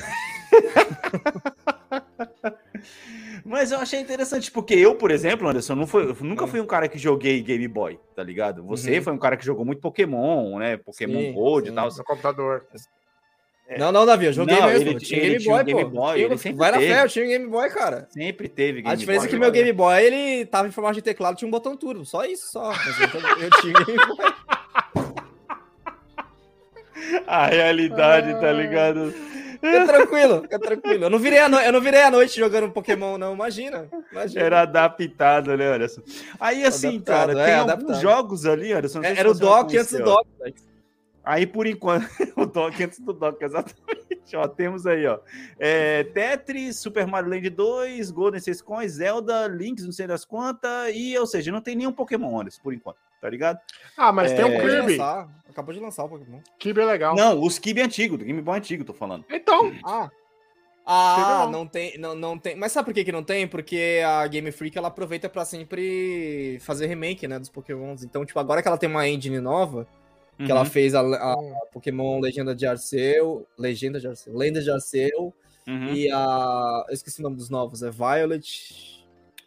Mas 3.45 3.73
eu 3.73 3.79
achei 3.79 4.01
interessante, 4.01 4.51
porque 4.51 4.75
eu, 4.75 4.95
por 4.95 5.11
exemplo, 5.11 5.47
Anderson, 5.49 5.75
não 5.75 5.87
foi, 5.87 6.05
eu 6.11 6.17
nunca 6.21 6.45
Hum. 6.45 6.49
fui 6.49 6.61
um 6.61 6.67
cara 6.67 6.89
que 6.89 6.97
joguei 6.99 7.43
Game 7.43 7.67
Boy, 7.69 7.99
tá 8.17 8.23
ligado? 8.23 8.63
Você 8.65 8.97
Uhum. 8.99 9.03
foi 9.03 9.13
um 9.13 9.19
cara 9.19 9.37
que 9.37 9.45
jogou 9.45 9.65
muito 9.65 9.81
Pokémon, 9.81 10.59
né? 10.59 10.77
Pokémon 10.79 11.21
Sim, 11.21 11.33
Gold 11.33 11.67
e 11.67 11.71
sim. 11.71 11.75
tal. 11.75 11.89
No 11.89 12.05
computador. 12.05 12.65
Não, 13.79 13.91
não, 13.91 14.05
Davi, 14.05 14.27
eu 14.27 14.33
joguei 14.33 14.61
Não, 14.61 14.67
mesmo. 14.67 14.91
ele 14.91 15.01
tinha 15.01 15.19
ele 15.21 15.29
Game 15.31 15.43
tinha 15.43 15.55
Boy, 15.55 15.65
Game 15.65 15.85
pô. 15.85 15.91
Boy, 15.91 16.21
ele 16.21 16.39
sempre 16.39 16.59
Vai 16.59 16.71
na 16.71 16.79
fé, 16.79 17.03
eu 17.03 17.09
tinha 17.09 17.25
um 17.25 17.29
Game 17.29 17.47
Boy, 17.47 17.71
cara. 17.71 18.07
Sempre 18.11 18.49
teve 18.49 18.83
Game 18.83 18.93
A 18.93 18.95
diferença 18.95 19.23
Boy. 19.23 19.29
é 19.29 19.31
que 19.31 19.39
meu 19.41 19.51
Game 19.51 19.73
Boy, 19.73 20.03
ele 20.05 20.47
tava 20.47 20.69
em 20.69 20.71
formato 20.71 20.95
de 20.97 21.03
teclado, 21.03 21.37
tinha 21.37 21.49
um 21.49 21.51
botão 21.51 21.75
turbo. 21.77 22.05
Só 22.05 22.25
isso, 22.27 22.51
só. 22.53 22.73
Eu, 22.73 23.45
eu 23.45 23.51
tinha 23.61 23.73
um 23.79 23.85
Game 23.85 24.07
Boy. 24.07 24.35
A 27.27 27.47
realidade, 27.47 28.33
Ah. 28.33 28.39
tá 28.41 28.53
ligado? 28.53 29.13
Fica 29.13 29.87
tranquilo, 29.87 30.43
fica 30.43 30.59
tranquilo. 30.59 31.05
Eu 31.05 31.11
não 31.11 31.19
virei 31.19 31.39
a, 31.39 31.49
no... 31.49 31.59
eu 31.59 31.73
não 31.73 31.81
virei 31.81 32.03
a 32.03 32.11
noite 32.11 32.39
jogando 32.39 32.71
Pokémon, 32.71 33.17
não. 33.17 33.33
Imagina. 33.33 33.89
imagina. 34.13 34.43
Era 34.45 34.63
adaptado, 34.63 35.57
né, 35.57 35.73
Anderson? 35.73 36.03
Aí, 36.39 36.65
assim, 36.65 36.97
Adaptado, 36.97 37.27
cara, 37.29 37.41
é, 37.41 37.45
tem 37.47 37.55
adaptado. 37.55 37.81
alguns 37.91 38.01
jogos 38.03 38.47
ali, 38.47 38.73
sei 38.89 39.01
É, 39.03 39.19
Era 39.19 39.31
o 39.31 39.35
dock 39.35 39.77
antes 39.77 39.93
do 39.93 40.05
velho. 40.39 40.55
Aí, 41.25 41.47
por 41.47 41.67
enquanto, 41.67 42.07
o 42.37 42.45
dock 42.47 42.83
antes 42.83 43.01
do 43.01 43.13
dock, 43.13 43.43
exatamente. 43.43 44.37
Ó, 44.37 44.47
temos 44.49 44.87
aí, 44.87 45.07
ó. 45.07 45.19
É, 45.59 46.05
Tetris, 46.05 46.79
Super 46.79 47.07
Mario 47.07 47.31
Land 47.31 47.49
2, 47.51 48.11
Golden 48.11 48.41
Seis 48.41 48.61
Coins, 48.61 48.93
Zelda, 48.93 49.47
Links, 49.47 49.85
não 49.85 49.93
sei 49.93 50.07
das 50.07 50.25
quantas, 50.25 50.93
e, 50.95 51.17
ou 51.19 51.27
seja, 51.27 51.51
não 51.53 51.61
tem 51.61 51.75
nenhum 51.77 51.93
Pokémon, 51.93 52.41
Anderson, 52.41 52.61
por 52.63 52.75
enquanto, 52.75 52.97
tá 53.21 53.29
ligado? 53.31 53.59
Ah, 53.97 54.13
mas 54.13 54.33
tem 54.33 54.41
É. 54.41 54.45
um 54.45 54.49
Acabou 54.49 54.69
de 54.69 54.77
Kirby. 54.77 54.97
lançar. 54.99 55.29
Acabou 55.49 55.75
de 55.75 55.81
lançar 55.81 56.05
o 56.05 56.09
Pokémon. 56.09 56.39
Kirby 56.59 56.81
é 56.81 56.85
legal. 56.85 57.15
Não, 57.15 57.41
os 57.43 57.59
Kibe 57.59 57.81
antigo, 57.81 58.17
do 58.19 58.25
Game 58.25 58.41
Boy 58.43 58.59
antigo, 58.59 58.85
tô 58.85 58.93
falando. 58.95 59.25
Então, 59.31 59.73
Ah. 59.85 60.11
Ah, 60.87 61.17
Legal. 61.19 61.51
não 61.51 61.67
tem, 61.67 61.97
não, 61.97 62.15
não 62.15 62.39
tem. 62.39 62.55
Mas 62.57 62.71
sabe 62.73 62.85
por 62.85 62.93
que, 62.93 63.05
que 63.05 63.13
não 63.13 63.23
tem? 63.25 63.49
Porque 63.49 64.03
a 64.07 64.27
Game 64.27 64.53
Freak 64.53 64.77
ela 64.77 64.89
aproveita 64.89 65.31
pra 65.31 65.43
sempre 65.43 66.59
fazer 66.61 66.87
remake, 66.89 67.27
né, 67.27 67.39
dos 67.39 67.49
Pokémons. 67.49 68.05
Então, 68.05 68.23
tipo, 68.27 68.39
agora 68.39 68.61
que 68.61 68.69
ela 68.69 68.77
tem 68.77 68.91
uma 68.91 69.09
engine 69.09 69.41
nova, 69.41 69.87
que 70.37 70.51
ela 70.51 70.61
Uhum, 70.61 70.67
fez 70.67 70.95
a, 70.95 71.01
a 71.01 71.39
hum, 71.39 71.55
Pokémon 71.73 72.21
Legenda 72.21 72.55
de 72.55 72.67
Arceu, 72.67 73.47
Legenda 73.59 74.01
de 74.01 74.09
Arceu, 74.09 74.37
Lenda 74.37 74.61
de 74.61 74.71
Arceu 74.71 75.33
uhum. 75.67 75.95
e 75.95 76.11
a, 76.11 76.85
eu 76.89 76.95
esqueci 76.95 77.21
o 77.21 77.23
nome 77.23 77.37
dos 77.37 77.51
novos, 77.51 77.83
é 77.83 77.91
Violet. 77.91 79.05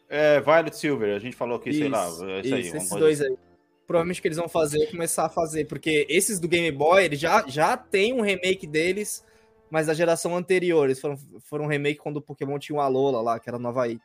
É, 0.09 0.39
Violet 0.39 0.75
Silver, 0.75 1.15
a 1.15 1.19
gente 1.19 1.35
falou 1.35 1.57
aqui, 1.57 1.73
sei 1.73 1.89
lá, 1.89 2.07
Isso, 2.07 2.25
é 2.25 2.39
isso, 2.39 2.47
isso, 2.47 2.55
aí. 2.55 2.77
esses 2.77 2.89
dois 2.89 3.21
assim. 3.21 3.31
aí. 3.31 3.37
Provavelmente 3.85 4.21
que 4.21 4.27
eles 4.27 4.37
vão 4.37 4.49
fazer 4.49 4.83
é 4.83 4.85
começar 4.87 5.25
a 5.25 5.29
fazer, 5.29 5.65
porque 5.65 6.05
esses 6.09 6.41
do 6.41 6.47
Game 6.47 6.69
Boy, 6.71 7.05
eles 7.05 7.19
já, 7.19 7.45
já 7.47 7.77
tem 7.77 8.13
um 8.13 8.19
remake 8.19 8.67
deles, 8.67 9.23
mas 9.69 9.87
da 9.87 9.93
geração 9.93 10.35
anterior. 10.35 10.85
Eles 10.85 10.99
foram, 10.99 11.17
foram 11.41 11.65
um 11.65 11.67
remake 11.69 11.99
quando 11.99 12.17
o 12.17 12.21
Pokémon 12.21 12.59
tinha 12.59 12.77
o 12.77 12.81
Alola 12.81 13.21
lá, 13.21 13.39
que 13.39 13.49
era 13.49 13.57
Nova 13.57 13.81
Havaí. 13.81 13.99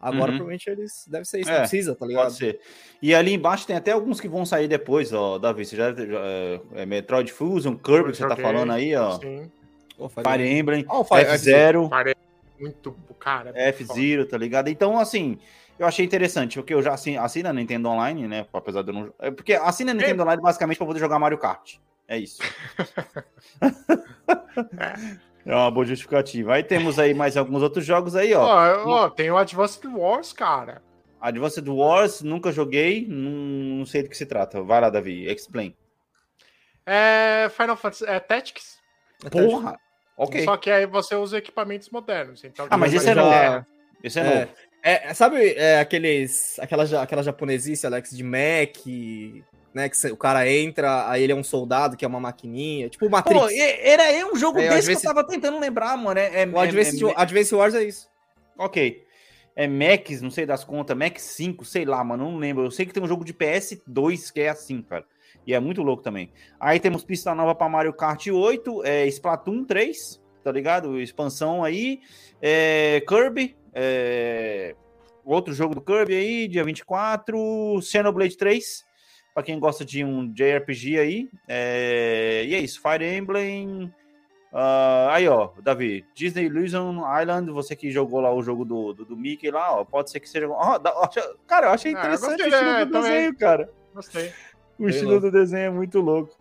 Agora, 0.00 0.20
Uhum. 0.20 0.26
provavelmente, 0.38 0.70
eles. 0.70 1.06
Deve 1.08 1.24
ser 1.24 1.40
isso, 1.40 1.50
É, 1.50 1.54
não 1.54 1.60
precisa, 1.60 1.92
tá 1.92 1.98
Pode 1.98 2.12
ligado? 2.12 2.30
ser. 2.30 2.60
E 3.02 3.14
ali 3.14 3.32
embaixo 3.34 3.66
tem 3.66 3.74
até 3.76 3.90
alguns 3.92 4.20
que 4.20 4.28
vão 4.28 4.46
sair 4.46 4.68
depois, 4.68 5.12
ó, 5.12 5.38
Davi. 5.38 5.64
Você 5.64 5.74
já, 5.76 5.92
já 5.92 6.02
é, 6.20 6.60
é 6.76 6.86
Metroid 6.86 7.32
Fusion, 7.32 7.74
Kirby, 7.76 8.12
que 8.12 8.16
você 8.18 8.28
tá 8.28 8.36
falando 8.36 8.72
aí, 8.72 8.94
ó. 8.94 9.18
Sim. 9.18 9.50
Pô, 9.96 10.08
Fire 10.08 10.48
Emblem, 10.48 10.84
Ó, 10.88 11.00
o 11.00 11.04
Fire- 11.04 11.24
F0, 11.26 11.90
Muito, 12.60 12.92
cara. 13.18 13.52
F-Zero, 13.54 14.24
tá 14.26 14.38
ligado? 14.38 14.68
Então, 14.68 14.96
assim, 14.98 15.38
eu 15.78 15.86
achei 15.86 16.04
interessante, 16.04 16.58
porque 16.58 16.72
eu 16.74 16.82
já 16.82 16.94
assin- 16.94 17.16
assino 17.16 17.48
a 17.48 17.52
Nintendo 17.52 17.88
Online, 17.88 18.28
né? 18.28 18.46
Apesar 18.52 18.82
de 18.82 18.90
eu 18.90 18.94
não. 18.94 19.12
É 19.18 19.30
porque 19.32 19.54
assina 19.54 19.90
a 19.90 19.94
Nintendo 19.94 20.22
Online 20.22 20.40
basicamente 20.42 20.76
pra 20.78 20.86
poder 20.86 21.00
jogar 21.00 21.18
Mario 21.18 21.38
Kart. 21.38 21.74
É 22.06 22.16
isso. 22.16 22.38
é 24.78 25.27
uma 25.54 25.70
boa 25.70 25.84
justificativa. 25.86 26.54
Aí 26.54 26.62
temos 26.62 26.98
aí 26.98 27.14
mais 27.14 27.36
alguns 27.36 27.62
outros 27.62 27.84
jogos 27.84 28.14
aí, 28.16 28.34
ó. 28.34 28.42
Ó, 28.44 28.88
ó, 29.04 29.10
tem 29.10 29.30
o 29.30 29.36
Advanced 29.38 29.84
Wars, 29.86 30.32
cara. 30.32 30.82
Advanced 31.20 31.66
Wars, 31.68 32.22
nunca 32.22 32.52
joguei, 32.52 33.06
não, 33.08 33.84
sei 33.86 34.02
do 34.02 34.08
que 34.08 34.16
se 34.16 34.26
trata. 34.26 34.62
Vai 34.62 34.80
lá, 34.80 34.90
Davi, 34.90 35.26
explain. 35.30 35.74
É 36.86 37.48
Final 37.50 37.76
Fantasy 37.76 38.04
é 38.06 38.18
Tactics. 38.20 38.78
Porra! 39.30 39.78
Ok. 40.16 40.44
Só 40.44 40.56
que 40.56 40.70
aí 40.70 40.86
você 40.86 41.14
usa 41.14 41.38
equipamentos 41.38 41.90
modernos. 41.90 42.42
Então, 42.44 42.66
Ah, 42.70 42.76
mas 42.76 42.90
tipo, 42.90 43.02
esse 43.02 43.10
é 43.10 43.14
já- 43.14 43.50
novo. 43.50 43.66
Esse 44.02 44.18
é, 44.20 44.22
É. 44.22 44.40
novo. 44.40 44.52
É, 44.82 45.14
sabe 45.14 45.54
é, 45.54 45.80
aqueles, 45.80 46.58
aquela, 46.60 47.02
aquela 47.02 47.22
japonesice, 47.22 47.86
Alex, 47.86 48.10
de 48.16 48.22
Mac, 48.22 48.76
né? 49.74 49.88
Que 49.88 50.06
o 50.08 50.16
cara 50.16 50.50
entra, 50.50 51.08
aí 51.10 51.22
ele 51.22 51.32
é 51.32 51.36
um 51.36 51.44
soldado, 51.44 51.96
que 51.96 52.04
é 52.04 52.08
uma 52.08 52.20
maquininha, 52.20 52.88
tipo 52.88 53.06
o 53.06 53.10
Matrix. 53.10 53.40
Pô, 53.40 53.48
era 53.50 54.26
um 54.26 54.36
jogo 54.36 54.58
É, 54.58 54.62
desse 54.68 54.88
que 54.88 54.92
Advanced- 54.92 55.04
eu 55.04 55.14
tava 55.14 55.26
tentando 55.26 55.58
lembrar, 55.60 55.96
mano. 55.96 56.18
É, 56.18 56.42
é, 56.42 56.46
o 56.46 56.58
Advance, 56.58 57.04
é- 57.04 57.08
é- 57.08 57.14
Advance 57.16 57.54
Wars 57.54 57.74
é 57.74 57.84
isso. 57.84 58.08
ok. 58.58 59.04
É 59.54 59.66
Max, 59.66 60.22
não 60.22 60.30
sei 60.30 60.46
das 60.46 60.62
contas, 60.62 60.96
Max 60.96 61.20
5, 61.22 61.64
sei 61.64 61.84
lá, 61.84 62.02
mano, 62.04 62.30
não 62.30 62.38
lembro. 62.38 62.64
Eu 62.64 62.70
sei 62.70 62.86
que 62.86 62.92
tem 62.92 63.02
um 63.02 63.08
jogo 63.08 63.24
de 63.24 63.34
PS2 63.34 64.30
que 64.30 64.40
é 64.40 64.48
assim, 64.50 64.80
cara. 64.82 65.04
E 65.44 65.52
é 65.52 65.58
muito 65.58 65.82
louco 65.82 66.00
também. 66.02 66.30
Aí 66.60 66.78
temos 66.78 67.02
pista 67.02 67.34
nova 67.34 67.56
pra 67.56 67.68
Mario 67.68 67.92
Kart 67.92 68.24
8, 68.28 68.84
é 68.84 69.04
Splatoon 69.08 69.64
3, 69.64 70.20
tá 70.44 70.52
ligado? 70.52 71.00
Expansão 71.00 71.64
aí. 71.64 72.00
É, 72.40 73.02
Kirby, 73.08 73.56
é, 73.74 74.76
outro 75.24 75.52
jogo 75.52 75.74
do 75.74 75.80
Kirby 75.80 76.14
aí, 76.14 76.46
dia 76.46 76.62
24. 76.62 77.36
Xenoblade 77.82 78.36
3, 78.36 78.84
pra 79.38 79.42
quem 79.44 79.56
gosta 79.60 79.84
de 79.84 80.04
um 80.04 80.28
JRPG 80.32 80.98
aí. 80.98 81.30
É, 81.46 82.42
e 82.44 82.54
é 82.56 82.58
isso, 82.58 82.82
Fire 82.82 83.04
Emblem. 83.06 83.92
ah, 84.52 85.10
aí, 85.12 85.28
ó, 85.28 85.50
Davi, 85.62 86.04
Disney 86.12 86.46
Illusion 86.46 87.02
Island, 87.20 87.48
você 87.52 87.76
que 87.76 87.88
jogou 87.92 88.20
lá 88.20 88.34
o 88.34 88.42
jogo 88.42 88.64
do, 88.64 88.92
do, 88.92 89.04
do 89.04 89.16
Mickey 89.16 89.48
lá, 89.52 89.76
ó, 89.80 89.84
pode 89.84 90.10
ser 90.10 90.18
que 90.18 90.28
seja. 90.28 90.48
ó, 90.48 90.76
da- 90.78 90.92
ó, 90.92 91.08
cara, 91.46 91.68
eu 91.68 91.70
achei 91.70 91.92
Ah, 91.94 91.94
eu 91.94 91.98
interessante 92.00 92.30
gostei, 92.42 92.46
o 92.46 92.48
estilo 92.48 92.70
é, 92.70 92.84
do 92.84 92.90
também. 92.92 93.10
desenho, 93.12 93.36
cara. 93.36 93.70
Gostei. 93.94 94.32
O 94.76 94.82
Bem 94.82 94.90
estilo 94.90 95.10
louco. 95.12 95.26
do 95.26 95.32
desenho 95.32 95.62
é 95.66 95.70
muito 95.70 96.00
louco. 96.00 96.36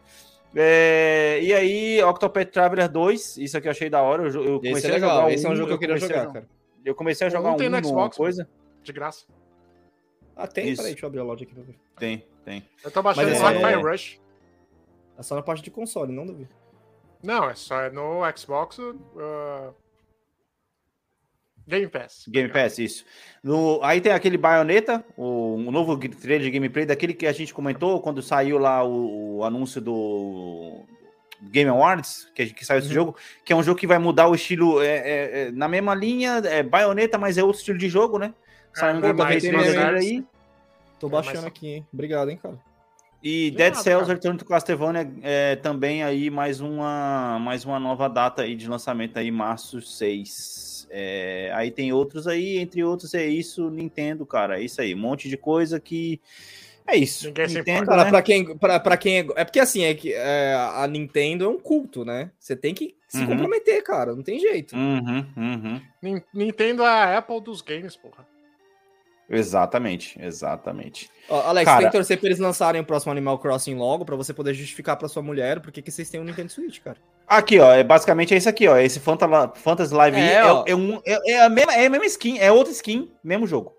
É, 0.55 1.39
e 1.43 1.53
aí, 1.53 2.03
Octopath 2.03 2.49
Traveler 2.51 2.89
2, 2.89 3.37
isso 3.37 3.55
aqui 3.57 3.67
eu 3.67 3.71
achei 3.71 3.91
da 3.91 4.01
hora. 4.01 4.23
Eu, 4.23 4.27
eu 4.43 4.55
Esse 4.63 4.69
comecei 4.69 4.89
é 4.91 4.95
a 4.95 4.99
jogar 4.99 5.13
legal, 5.13 5.29
esse 5.29 5.45
é 5.45 5.49
um 5.49 5.51
um, 5.51 5.55
jogo 5.55 5.67
que 5.67 5.73
eu 5.75 5.79
queria 5.79 5.95
a 5.95 5.99
jogar, 5.99 6.33
cara. 6.33 6.47
Eu 6.83 6.95
comecei 6.95 7.27
a 7.27 7.29
jogar 7.29 7.51
Um 7.51 7.53
um, 7.53 7.57
tem 7.57 7.69
no 7.69 7.77
numa 7.79 7.87
Xbox, 7.87 8.17
coisa. 8.17 8.49
De 8.81 8.91
graça. 8.91 9.25
Ah, 10.35 10.47
tem? 10.47 10.69
Isso. 10.69 10.77
Peraí, 10.77 10.93
deixa 10.93 11.05
eu 11.05 11.07
abrir 11.09 11.19
a 11.19 11.23
loja 11.23 11.43
aqui 11.43 11.53
pra 11.53 11.63
ver. 11.63 11.75
Tem, 11.99 12.23
tem. 12.47 12.63
Eu 12.81 12.89
tô 12.89 13.01
baixando 13.03 13.29
Mas 13.29 13.41
o 13.41 13.45
é- 13.45 13.49
Hi-Fi 13.49 13.81
Rush. 13.81 14.19
É 15.19 15.21
só 15.23 15.35
na 15.35 15.41
parte 15.41 15.61
de 15.63 15.69
console, 15.69 16.13
não, 16.13 16.25
Davi? 16.25 16.47
Não, 17.21 17.49
é 17.49 17.55
só 17.55 17.81
é 17.81 17.89
no 17.89 18.21
Xbox. 18.37 18.77
uh, 18.79 19.73
Game 21.67 21.87
Pass. 21.89 22.23
Game 22.29 22.49
Pass, 22.49 22.79
isso. 22.79 23.03
No, 23.43 23.81
aí 23.83 23.99
tem 23.99 24.13
aquele 24.13 24.37
Bayonetta, 24.37 25.03
o, 25.17 25.55
um 25.55 25.69
novo 25.71 25.97
trailer 25.97 26.41
de 26.43 26.51
gameplay 26.51 26.85
daquele 26.85 27.13
que 27.13 27.27
a 27.27 27.33
gente 27.33 27.53
comentou 27.53 27.99
quando 28.01 28.21
saiu 28.21 28.57
lá 28.57 28.81
o, 28.85 29.39
o 29.39 29.43
anúncio 29.43 29.81
do 29.81 30.85
Game 31.41 31.69
Awards, 31.69 32.31
que, 32.33 32.45
que 32.53 32.65
saiu 32.65 32.79
esse 32.79 32.87
Uhum. 32.87 32.93
jogo, 32.93 33.17
que 33.43 33.51
é 33.51 33.55
um 33.55 33.61
jogo 33.63 33.77
que 33.77 33.85
vai 33.87 33.97
mudar 33.99 34.27
o 34.29 34.35
estilo 34.35 34.81
é, 34.81 34.87
é, 34.87 35.41
é, 35.47 35.51
na 35.51 35.67
mesma 35.67 35.93
linha, 35.93 36.37
é 36.45 36.63
Bayonetta, 36.63 37.17
mas 37.17 37.37
é 37.37 37.43
outro 37.43 37.59
estilo 37.59 37.77
de 37.77 37.89
jogo, 37.89 38.17
né? 38.17 38.33
Sai 38.73 38.93
um 38.93 38.97
É, 38.99 39.01
trailer 39.13 39.15
mais- 39.17 39.45
aí. 40.05 40.25
Tô 40.99 41.07
É, 41.07 41.09
baixando 41.09 41.35
mas- 41.37 41.45
aqui, 41.45 41.67
hein? 41.67 41.87
Obrigado, 41.93 42.29
hein, 42.29 42.37
cara. 42.41 42.59
E 43.23 43.49
De 43.49 43.57
Dead 43.57 43.71
nada, 43.73 43.83
Cells 43.83 44.05
cara. 44.05 44.13
Return 44.13 44.37
to 44.37 44.45
Castlevania 44.45 45.11
é 45.23 45.55
também 45.55 46.03
aí 46.03 46.29
mais 46.29 46.61
uma, 46.61 47.39
mais 47.39 47.65
uma 47.65 47.79
nova 47.79 48.07
data 48.07 48.43
aí 48.43 48.55
de 48.55 48.67
lançamento 48.69 49.17
aí, 49.17 49.31
março 49.31 49.81
6. 49.81 50.87
É, 50.89 51.51
aí 51.53 51.71
tem 51.71 51.91
outros 51.91 52.27
aí, 52.27 52.57
entre 52.57 52.83
outros 52.83 53.13
é 53.13 53.25
isso, 53.25 53.69
Nintendo, 53.69 54.25
cara, 54.25 54.59
é 54.59 54.63
isso 54.63 54.79
aí, 54.79 54.93
um 54.95 54.99
monte 54.99 55.27
de 55.27 55.35
coisa 55.35 55.79
que 55.79 56.21
é 56.85 56.95
isso. 56.95 57.27
Ninguém 57.27 57.49
se 57.49 57.57
Nintendo, 57.57 57.85
Cara, 57.87 58.03
né? 58.05 58.09
pra 58.11 58.21
quem, 58.21 58.57
pra, 58.57 58.79
pra 58.79 58.95
quem 58.95 59.17
é, 59.19 59.27
é 59.35 59.43
porque 59.43 59.59
assim, 59.59 59.83
é 59.83 59.93
que 59.93 60.13
é, 60.13 60.53
a 60.75 60.87
Nintendo 60.87 61.43
é 61.43 61.47
um 61.49 61.59
culto, 61.59 62.05
né? 62.05 62.31
Você 62.39 62.55
tem 62.55 62.73
que 62.73 62.95
se 63.09 63.19
Uhum. 63.21 63.27
comprometer, 63.27 63.83
cara, 63.83 64.15
não 64.15 64.23
tem 64.23 64.39
jeito. 64.39 64.73
Uhum, 64.75 65.25
uhum. 65.35 65.81
Nin- 66.01 66.23
Nintendo 66.33 66.83
é 66.83 66.87
a 66.87 67.17
Apple 67.17 67.41
dos 67.41 67.61
games, 67.61 67.97
porra. 67.97 68.25
Exatamente, 69.29 70.17
exatamente. 70.21 71.09
Ó, 71.29 71.41
Alex, 71.41 71.65
Cara- 71.65 71.79
tem 71.79 71.87
que 71.87 71.97
torcer 71.97 72.17
pra 72.17 72.27
eles 72.29 72.39
lançarem 72.39 72.79
o 72.79 72.85
próximo 72.85 73.11
Animal 73.11 73.37
Crossing 73.39 73.75
logo, 73.75 74.05
pra 74.05 74.15
você 74.15 74.33
poder 74.33 74.53
justificar 74.53 74.95
pra 74.95 75.07
sua 75.09 75.21
mulher 75.21 75.59
porque 75.59 75.81
que 75.81 75.91
vocês 75.91 76.09
têm 76.09 76.19
um 76.19 76.23
Nintendo 76.23 76.51
Switch, 76.51 76.79
cara. 76.79 76.97
Aqui, 77.27 77.59
ó, 77.59 77.73
é 77.73 77.83
basicamente 77.83 78.33
é 78.33 78.37
isso 78.37 78.47
aqui, 78.47 78.67
ó. 78.67 78.77
Esse 78.77 78.99
Fanta- 79.01 79.51
Fantasy 79.55 79.93
Live 79.93 80.17
É, 80.17 80.35
é, 80.35 80.63
é, 80.67 80.75
um, 80.75 81.01
é, 81.05 81.31
é 81.33 81.43
a 81.43 81.49
mesma, 81.49 81.73
é 81.75 81.85
a 81.85 81.89
mesma 81.89 82.05
skin, 82.05 82.39
é 82.39 82.51
outra 82.51 82.71
skin, 82.71 83.11
mesmo 83.21 83.45
jogo. 83.45 83.75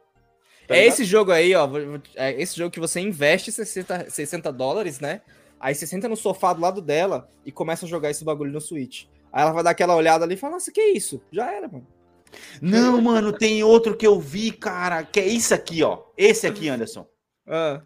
Tá 0.67 0.75
é 0.77 0.81
ligado? 0.81 0.93
esse 0.93 1.05
jogo 1.05 1.33
aí, 1.33 1.55
ó. 1.55 1.67
É 2.15 2.33
esse 2.41 2.55
jogo 2.55 2.71
que 2.71 2.79
você 2.79 3.01
investe 3.01 3.51
60, 3.51 4.11
60 4.11 4.53
dólares, 4.53 5.01
né? 5.01 5.23
Aí 5.59 5.75
você 5.75 5.87
senta 5.87 6.09
no 6.11 6.17
sofá 6.17 6.53
do 6.53 6.61
lado 6.61 6.83
dela 6.83 7.31
e 7.45 7.51
começa 7.51 7.87
a 7.87 7.89
jogar 7.89 8.11
esse 8.11 8.23
bagulho 8.23 8.53
no 8.53 8.61
Switch. 8.61 9.05
Aí 9.33 9.43
ela 9.43 9.53
vai 9.53 9.65
dar 9.65 9.71
aquela 9.71 9.97
olhada 9.97 10.25
ali 10.27 10.35
e 10.35 10.37
fala, 10.37 10.55
nossa, 10.55 10.71
que 10.71 10.81
isso? 10.81 11.23
Já 11.33 11.51
era, 11.51 11.67
mano. 11.69 11.87
Não, 12.61 13.01
mano, 13.01 13.33
tem 13.33 13.63
outro 13.63 13.97
que 13.97 14.07
eu 14.07 14.19
vi, 14.19 14.51
cara, 14.53 15.03
que 15.05 15.21
é 15.21 15.27
isso 15.27 15.55
aqui, 15.55 15.83
ó. 15.83 15.99
Esse 16.17 16.47
aqui, 16.47 16.69
Anderson. 16.71 17.07
Ah, 17.47 17.83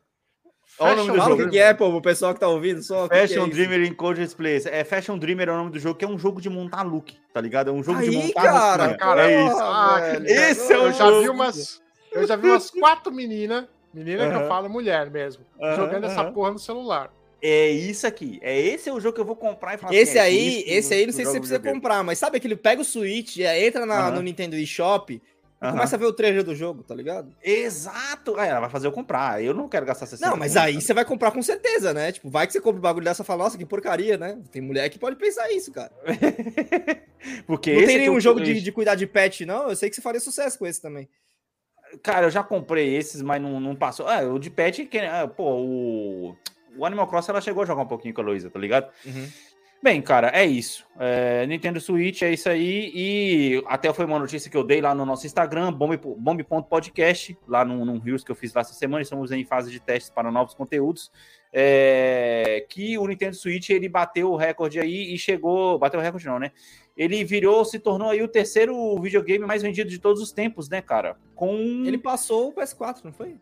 Olha 0.79 0.95
o 0.95 0.97
nome 1.07 1.13
do 1.13 1.17
fala 1.19 1.35
o 1.35 1.39
jogo. 1.39 1.51
que, 1.51 1.57
que 1.57 1.63
é, 1.63 1.75
pô, 1.75 1.89
o 1.89 2.01
pessoal 2.01 2.33
que 2.33 2.41
tá 2.41 2.49
ouvindo 2.49 2.83
só. 2.83 3.03
que 3.07 3.11
que 3.11 3.15
é 3.15 3.27
Fashion 3.29 3.47
isso? 3.47 3.51
Dreamer 3.57 3.83
in 3.85 3.95
Coldest 3.95 4.35
Place. 4.37 4.67
É 4.69 4.83
Fashion 4.85 5.19
Dreamer 5.19 5.49
é 5.49 5.53
o 5.53 5.57
nome 5.57 5.71
do 5.71 5.79
jogo, 5.79 5.97
que 5.99 6.05
é 6.05 6.09
um 6.09 6.19
jogo 6.19 6.41
de 6.41 6.49
montar 6.49 6.83
look, 6.83 7.15
tá 7.33 7.41
ligado? 7.43 7.69
É 7.69 7.73
um 7.73 7.83
jogo 7.83 8.01
de 8.01 8.09
Aí, 8.09 8.17
montar 8.17 8.43
cara, 8.43 8.77
roupinha. 8.79 8.97
cara, 8.99 9.31
é 9.31 9.47
isso. 9.47 9.57
Ah, 9.61 10.01
velho. 10.01 10.25
que- 10.25 10.33
Esse 10.33 10.73
é 10.73 10.79
o 10.79 10.83
eu 10.87 10.93
já 10.93 11.07
vi 11.11 11.25
jogo. 11.27 11.33
umas. 11.35 11.83
Eu 12.11 12.27
já 12.27 12.37
vi 12.37 12.49
umas 12.49 12.71
quatro 12.71 13.13
meninas, 13.13 13.67
menina 13.93 14.27
que 14.29 14.33
Aham. 14.35 14.43
eu 14.43 14.49
falo 14.49 14.69
mulher 14.71 15.11
mesmo, 15.11 15.45
Aham, 15.61 15.77
jogando 15.77 16.05
essa 16.05 16.23
aham. 16.23 16.33
porra 16.33 16.51
no 16.53 16.59
celular. 16.59 17.13
É 17.43 17.71
isso 17.71 18.07
aqui. 18.07 18.39
É 18.41 18.57
esse 18.59 18.89
é 18.89 18.93
o 18.93 19.01
jogo 19.01 19.17
que 19.17 19.21
eu 19.21 19.25
vou 19.25 19.35
comprar 19.35 19.75
e 19.75 19.79
falar 19.79 19.93
Esse 19.95 20.19
assim, 20.19 20.19
é 20.19 20.23
aí, 20.23 20.59
isso 20.61 20.69
esse 20.69 20.95
aí 20.95 21.07
não 21.07 21.13
sei 21.13 21.25
se 21.25 21.33
você 21.33 21.41
precisa 21.41 21.59
comprar, 21.59 22.05
mas 22.05 22.19
sabe 22.19 22.37
aquele 22.37 22.55
pega 22.55 22.81
o 22.81 22.85
Switch, 22.85 23.39
é, 23.39 23.67
entra 23.67 23.85
na- 23.85 24.11
no 24.13 24.23
Nintendo 24.23 24.55
eShop 24.57 25.13
e 25.15 25.21
Aham. 25.61 25.73
começa 25.73 25.97
a 25.97 25.99
ver 25.99 26.07
o 26.07 26.13
trailer 26.13 26.45
do 26.45 26.55
jogo, 26.55 26.85
tá 26.85 26.95
ligado? 26.95 27.35
Exato. 27.43 28.37
Aí 28.39 28.49
ela 28.49 28.61
vai 28.61 28.71
fazer 28.71 28.87
eu 28.87 28.93
comprar. 28.93 29.43
Eu 29.43 29.53
não 29.55 29.69
quero 29.69 29.85
gastar 29.87 30.07
60 30.07 30.29
Não, 30.31 30.37
mas 30.37 30.57
aí 30.57 30.75
cara. 30.75 30.85
você 30.85 30.95
vai 30.95 31.05
comprar 31.05 31.33
com 31.33 31.43
certeza, 31.43 31.93
né? 31.93 32.13
Tipo, 32.13 32.31
vai 32.31 32.47
que 32.47 32.53
você 32.53 32.61
compra 32.61 32.79
um 32.79 32.83
bagulho 32.83 33.05
dessa 33.05 33.23
e 33.23 33.27
fala, 33.27 33.45
nossa, 33.45 33.59
que 33.59 33.67
porcaria, 33.67 34.17
né? 34.17 34.39
Tem 34.53 34.63
mulher 34.63 34.89
que 34.89 34.99
pode 34.99 35.17
pensar 35.17 35.51
isso, 35.51 35.73
cara. 35.73 35.91
Porque 37.47 37.73
Não 37.75 37.85
tem 37.87 37.99
nenhum 37.99 38.21
jogo 38.21 38.41
de, 38.41 38.61
de 38.61 38.73
cuidar 38.73 38.95
de 38.95 39.07
pet, 39.07 39.45
não? 39.47 39.69
Eu 39.69 39.77
sei 39.77 39.89
que 39.89 39.97
você 39.97 40.03
faria 40.03 40.21
sucesso 40.21 40.59
com 40.59 40.67
esse 40.67 40.81
também. 40.81 41.09
Cara, 42.03 42.27
eu 42.27 42.31
já 42.31 42.43
comprei 42.43 42.95
esses, 42.97 43.21
mas 43.23 43.41
não, 43.41 43.61
não 43.61 43.77
passou. 43.77 44.07
Ah, 44.09 44.23
o 44.23 44.39
de 44.39 44.51
pet, 44.51 44.85
que, 44.87 44.99
ah, 44.99 45.29
pô, 45.29 45.45
o, 45.61 46.37
o 46.77 46.85
Animal 46.87 47.07
Crossing 47.07 47.31
ela 47.31 47.41
chegou 47.41 47.63
a 47.63 47.67
jogar 47.67 47.83
um 47.83 47.87
pouquinho 47.89 48.15
com 48.15 48.21
a 48.21 48.25
Luísa, 48.25 48.51
tá 48.51 48.59
ligado? 48.59 48.91
Bem, 49.83 50.01
cara, 50.01 50.29
é 50.33 50.45
isso. 50.47 50.87
É, 50.97 51.45
Nintendo 51.45 51.81
Switch 51.81 52.23
é 52.23 52.33
isso 52.33 52.49
aí. 52.49 52.93
E 52.95 53.65
até 53.67 53.93
foi 53.93 54.05
uma 54.05 54.17
notícia 54.19 54.49
que 54.49 54.57
eu 54.57 54.63
dei 54.63 54.81
lá 54.81 54.95
no 54.95 55.05
nosso 55.05 55.27
Instagram, 55.27 55.73
bomb- 55.73 55.99
bomb.podcast, 56.19 57.37
lá 57.49 57.65
num, 57.65 57.85
num 57.85 57.99
Reels 57.99 58.23
que 58.23 58.31
eu 58.31 58.37
fiz 58.37 58.55
lá 58.55 58.61
essa 58.61 58.75
semana. 58.75 59.03
Estamos 59.03 59.33
em 59.33 59.45
fase 59.45 59.73
de 59.73 59.81
testes 59.81 60.09
para 60.09 60.31
novos 60.31 60.55
conteúdos. 60.55 61.11
é, 61.53 62.65
que 62.69 62.97
o 62.97 63.07
Nintendo 63.07 63.35
Switch 63.37 63.71
ele 63.71 63.89
bateu 63.89 64.31
o 64.31 64.37
recorde 64.37 64.79
aí 64.79 65.13
e 65.13 65.19
chegou. 65.19 65.79
Bateu 65.81 65.99
o 65.99 66.03
recorde, 66.03 66.27
não, 66.27 66.39
né? 66.39 66.53
Ele 66.97 67.25
virou, 67.25 67.65
se 67.65 67.79
tornou 67.81 68.11
aí 68.11 68.23
o 68.23 68.29
terceiro 68.29 68.97
videogame 69.01 69.45
mais 69.45 69.63
vendido 69.63 69.91
de 69.91 69.99
todos 69.99 70.23
os 70.23 70.31
tempos, 70.31 70.69
né, 70.69 70.81
cara? 70.81 71.17
Com. 71.35 71.57
Ele 71.85 71.99
passou 71.99 72.49
o 72.51 72.55
PS4, 72.55 73.01
não 73.05 73.13
foi? 73.13 73.37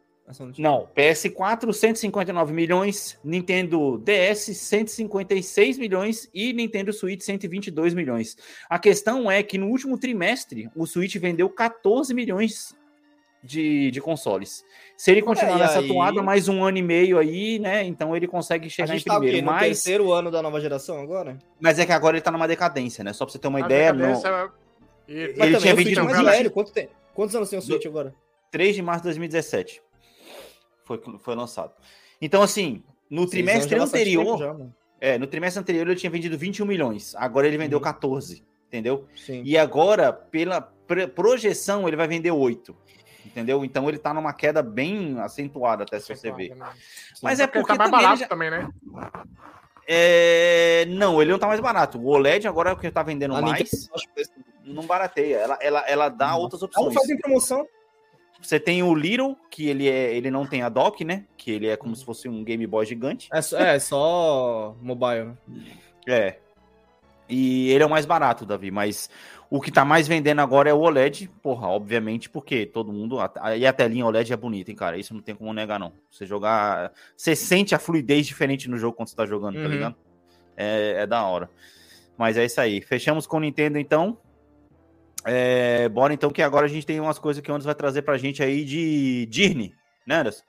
Não, 0.59 0.89
PS4 0.97 1.73
159 1.73 2.53
milhões, 2.53 3.19
Nintendo 3.25 3.99
DS 3.99 4.57
156 4.57 5.79
milhões 5.79 6.29
e 6.35 6.53
Nintendo 6.53 6.93
Switch 6.93 7.23
122 7.23 7.95
milhões. 7.95 8.37
A 8.69 8.79
questão 8.79 9.31
é 9.31 9.43
que 9.43 9.59
no 9.59 9.69
último 9.69 9.99
trimestre 9.99 10.69
o 10.77 10.87
Switch 10.87 11.17
vendeu 11.17 11.49
14 11.51 12.15
milhões 12.15 12.75
de, 13.43 13.91
de 13.91 14.01
consoles. 14.01 14.63
Se 14.97 15.11
ele 15.11 15.23
continuar 15.23 15.57
É, 15.57 15.59
nessa 15.61 15.79
aí- 15.79 15.89
toada 15.89 16.23
mais 16.23 16.47
um 16.49 16.63
ano 16.63 16.77
e 16.79 16.83
meio 16.83 17.19
aí, 17.19 17.59
né? 17.59 17.83
Então 17.85 18.15
ele 18.15 18.27
consegue 18.29 18.69
chegar 18.69 18.95
em 18.95 19.01
tá 19.01 19.19
primeiro. 19.19 19.47
No 19.47 19.53
Mas, 19.53 19.63
terceiro 19.83 20.13
ano 20.13 20.31
da 20.31 20.43
nova 20.43 20.61
geração 20.61 21.01
agora? 21.01 21.39
mas 21.59 21.79
é 21.79 21.87
que 21.87 21.93
agora 21.93 22.17
ele 22.17 22.23
tá 22.23 22.31
numa 22.31 22.47
decadência, 22.47 23.03
né? 23.03 23.13
Só 23.15 23.25
pra 23.25 23.33
você 23.33 23.39
ter 23.39 23.49
uma 23.49 23.59
A 23.61 23.63
ideia, 23.63 23.93
no 23.93 23.99
decadência 24.01 24.29
é- 24.29 24.49
e- 25.09 25.13
Ele 25.13 25.35
Mas 25.39 25.49
tinha 25.49 25.59
também 25.59 25.59
o 25.59 25.61
Switch 25.61 25.77
vendido 25.77 26.01
é 26.01 26.05
mais 26.05 26.19
20. 26.19 26.27
velho. 26.37 26.51
Quanto 26.51 26.73
tem? 26.73 26.89
Quantos 27.15 27.35
anos 27.35 27.49
tem 27.51 27.59
o 27.59 27.63
Switch 27.63 27.87
agora? 27.87 28.15
3 28.51 28.75
de 28.77 28.83
março 28.83 29.01
de 29.01 29.05
2017 29.05 29.81
foi, 30.99 31.19
foi 31.19 31.35
lançado. 31.35 31.73
Então, 32.21 32.43
assim, 32.43 32.83
no 33.09 33.23
Seis 33.23 33.31
trimestre 33.31 33.79
anterior, 33.79 34.39
já. 34.39 34.57
É, 35.01 35.19
no 35.19 35.27
trimestre 35.27 35.61
anterior 35.61 35.87
ele 35.87 35.97
tinha 35.97 36.11
vendido 36.11 36.37
21 36.37 36.67
milhões, 36.67 37.15
agora 37.17 37.47
ele 37.47 37.57
vendeu 37.57 37.79
Uhum. 37.79 37.85
14, 37.85 38.45
entendeu? 38.69 39.07
Sim. 39.17 39.43
E 39.45 39.57
agora, 39.57 40.13
pela 40.13 40.61
projeção, 41.15 41.87
ele 41.89 41.97
vai 41.97 42.07
vender 42.09 42.31
8, 42.31 42.77
entendeu? 43.25 43.65
Então 43.65 43.89
ele 43.89 43.99
tá 43.99 44.13
numa 44.13 44.33
queda 44.33 44.63
bem 44.63 45.19
acentuada 45.21 45.85
até 45.85 45.99
se 46.01 46.15
você 46.15 46.31
ver. 46.33 46.55
Mas 47.23 47.41
é 47.41 47.47
Porque 47.47 47.61
porque 47.61 47.77
tá 47.77 47.79
mais 47.79 47.91
também 47.91 48.01
ele 48.01 48.07
barato 48.07 48.21
já- 48.21 48.29
também, 48.29 48.51
né? 48.51 48.69
É, 49.89 50.85
Não, 50.89 51.21
ele 51.21 51.33
não 51.33 51.39
tá 51.39 51.47
mais 51.47 51.61
barato. 51.61 51.99
O 51.99 52.07
OLED 52.07 52.47
agora 52.47 52.71
é 52.71 52.73
o 52.73 52.77
que 52.77 52.91
tá 52.91 53.03
vendendo 53.03 53.35
A 53.35 53.41
mais, 53.43 53.61
Nintendo, 53.73 53.93
não 54.65 54.87
barateia. 54.87 55.37
Ela, 55.37 55.59
ela, 55.61 55.81
ela 55.89 56.09
dá 56.09 56.37
outras 56.37 56.63
Ela 56.63 56.69
opções. 56.71 56.95
faz 56.95 57.09
em 57.11 57.19
promoção. 57.19 57.67
Você 58.41 58.59
tem 58.59 58.83
o 58.83 58.95
Little, 58.95 59.37
que 59.51 59.69
ele, 59.69 59.89
é, 59.89 60.15
ele 60.15 60.31
não 60.31 60.47
tem 60.47 60.63
a 60.63 60.69
dock, 60.69 61.05
né? 61.05 61.25
Que 61.37 61.51
ele 61.51 61.67
é 61.69 61.77
como 61.77 61.95
se 61.95 62.05
fosse 62.05 62.29
um 62.29 62.43
Game 62.43 62.67
Boy 62.67 62.87
gigante. 62.87 63.29
É 63.33 63.43
só, 63.43 63.59
é 63.59 63.79
só 63.79 64.75
mobile, 64.81 65.25
né? 65.27 65.37
É. 66.09 66.39
E 67.29 67.71
ele 67.71 67.85
é 67.85 67.87
o 67.87 67.91
mais 67.91 68.07
barato, 68.07 68.45
Davi, 68.47 68.71
mas 68.73 69.09
o 69.49 69.61
que 69.61 69.71
tá 69.71 69.85
mais 69.85 70.09
vendendo 70.09 70.41
agora 70.41 70.69
é 70.71 70.75
o 70.75 70.81
OLED, 70.81 71.31
porra, 71.43 71.69
obviamente, 71.69 72.29
porque 72.29 72.67
todo 72.67 72.93
mundo. 72.93 73.19
E 73.57 73.65
a 73.67 73.73
telinha 73.73 74.07
OLED 74.07 74.33
é 74.33 74.37
bonita, 74.37 74.71
hein, 74.71 74.77
cara? 74.77 74.97
Isso 74.99 75.15
não 75.15 75.21
tem 75.21 75.35
como 75.35 75.53
negar, 75.53 75.79
não. 75.79 75.93
Você 76.11 76.27
jogar. 76.27 76.91
Você 77.17 77.37
sente 77.37 77.75
a 77.75 77.79
fluidez 77.79 78.27
diferente 78.27 78.69
no 78.69 78.77
jogo 78.79 78.97
quando 78.97 79.09
você 79.09 79.15
tá 79.15 79.27
jogando, 79.27 79.57
tá 79.57 79.61
Uhum. 79.61 79.69
ligado? 79.69 79.95
É, 80.57 81.03
é 81.03 81.07
da 81.07 81.23
hora. 81.25 81.49
Mas 82.19 82.37
é 82.37 82.45
isso 82.47 82.61
aí. 82.61 82.81
Fechamos 82.81 83.27
com 83.27 83.37
o 83.37 83.41
Nintendo, 83.41 83.79
então. 83.79 84.19
É, 85.25 85.89
bora 85.89 86.15
então, 86.15 86.31
que 86.31 86.43
agora 86.43 86.67
a 86.67 86.69
gente 86.69 86.87
tem 86.87 87.01
umas 87.01 87.19
coisas 87.19 87.43
que 87.43 87.51
o 87.51 87.55
Anderson 87.55 87.67
vai 87.67 87.75
trazer 87.75 88.03
pra 88.03 88.19
gente 88.19 88.43
aí 88.43 88.65
de 88.65 89.27
Disney, 89.27 89.75
né, 90.07 90.21
Anderson? 90.21 90.43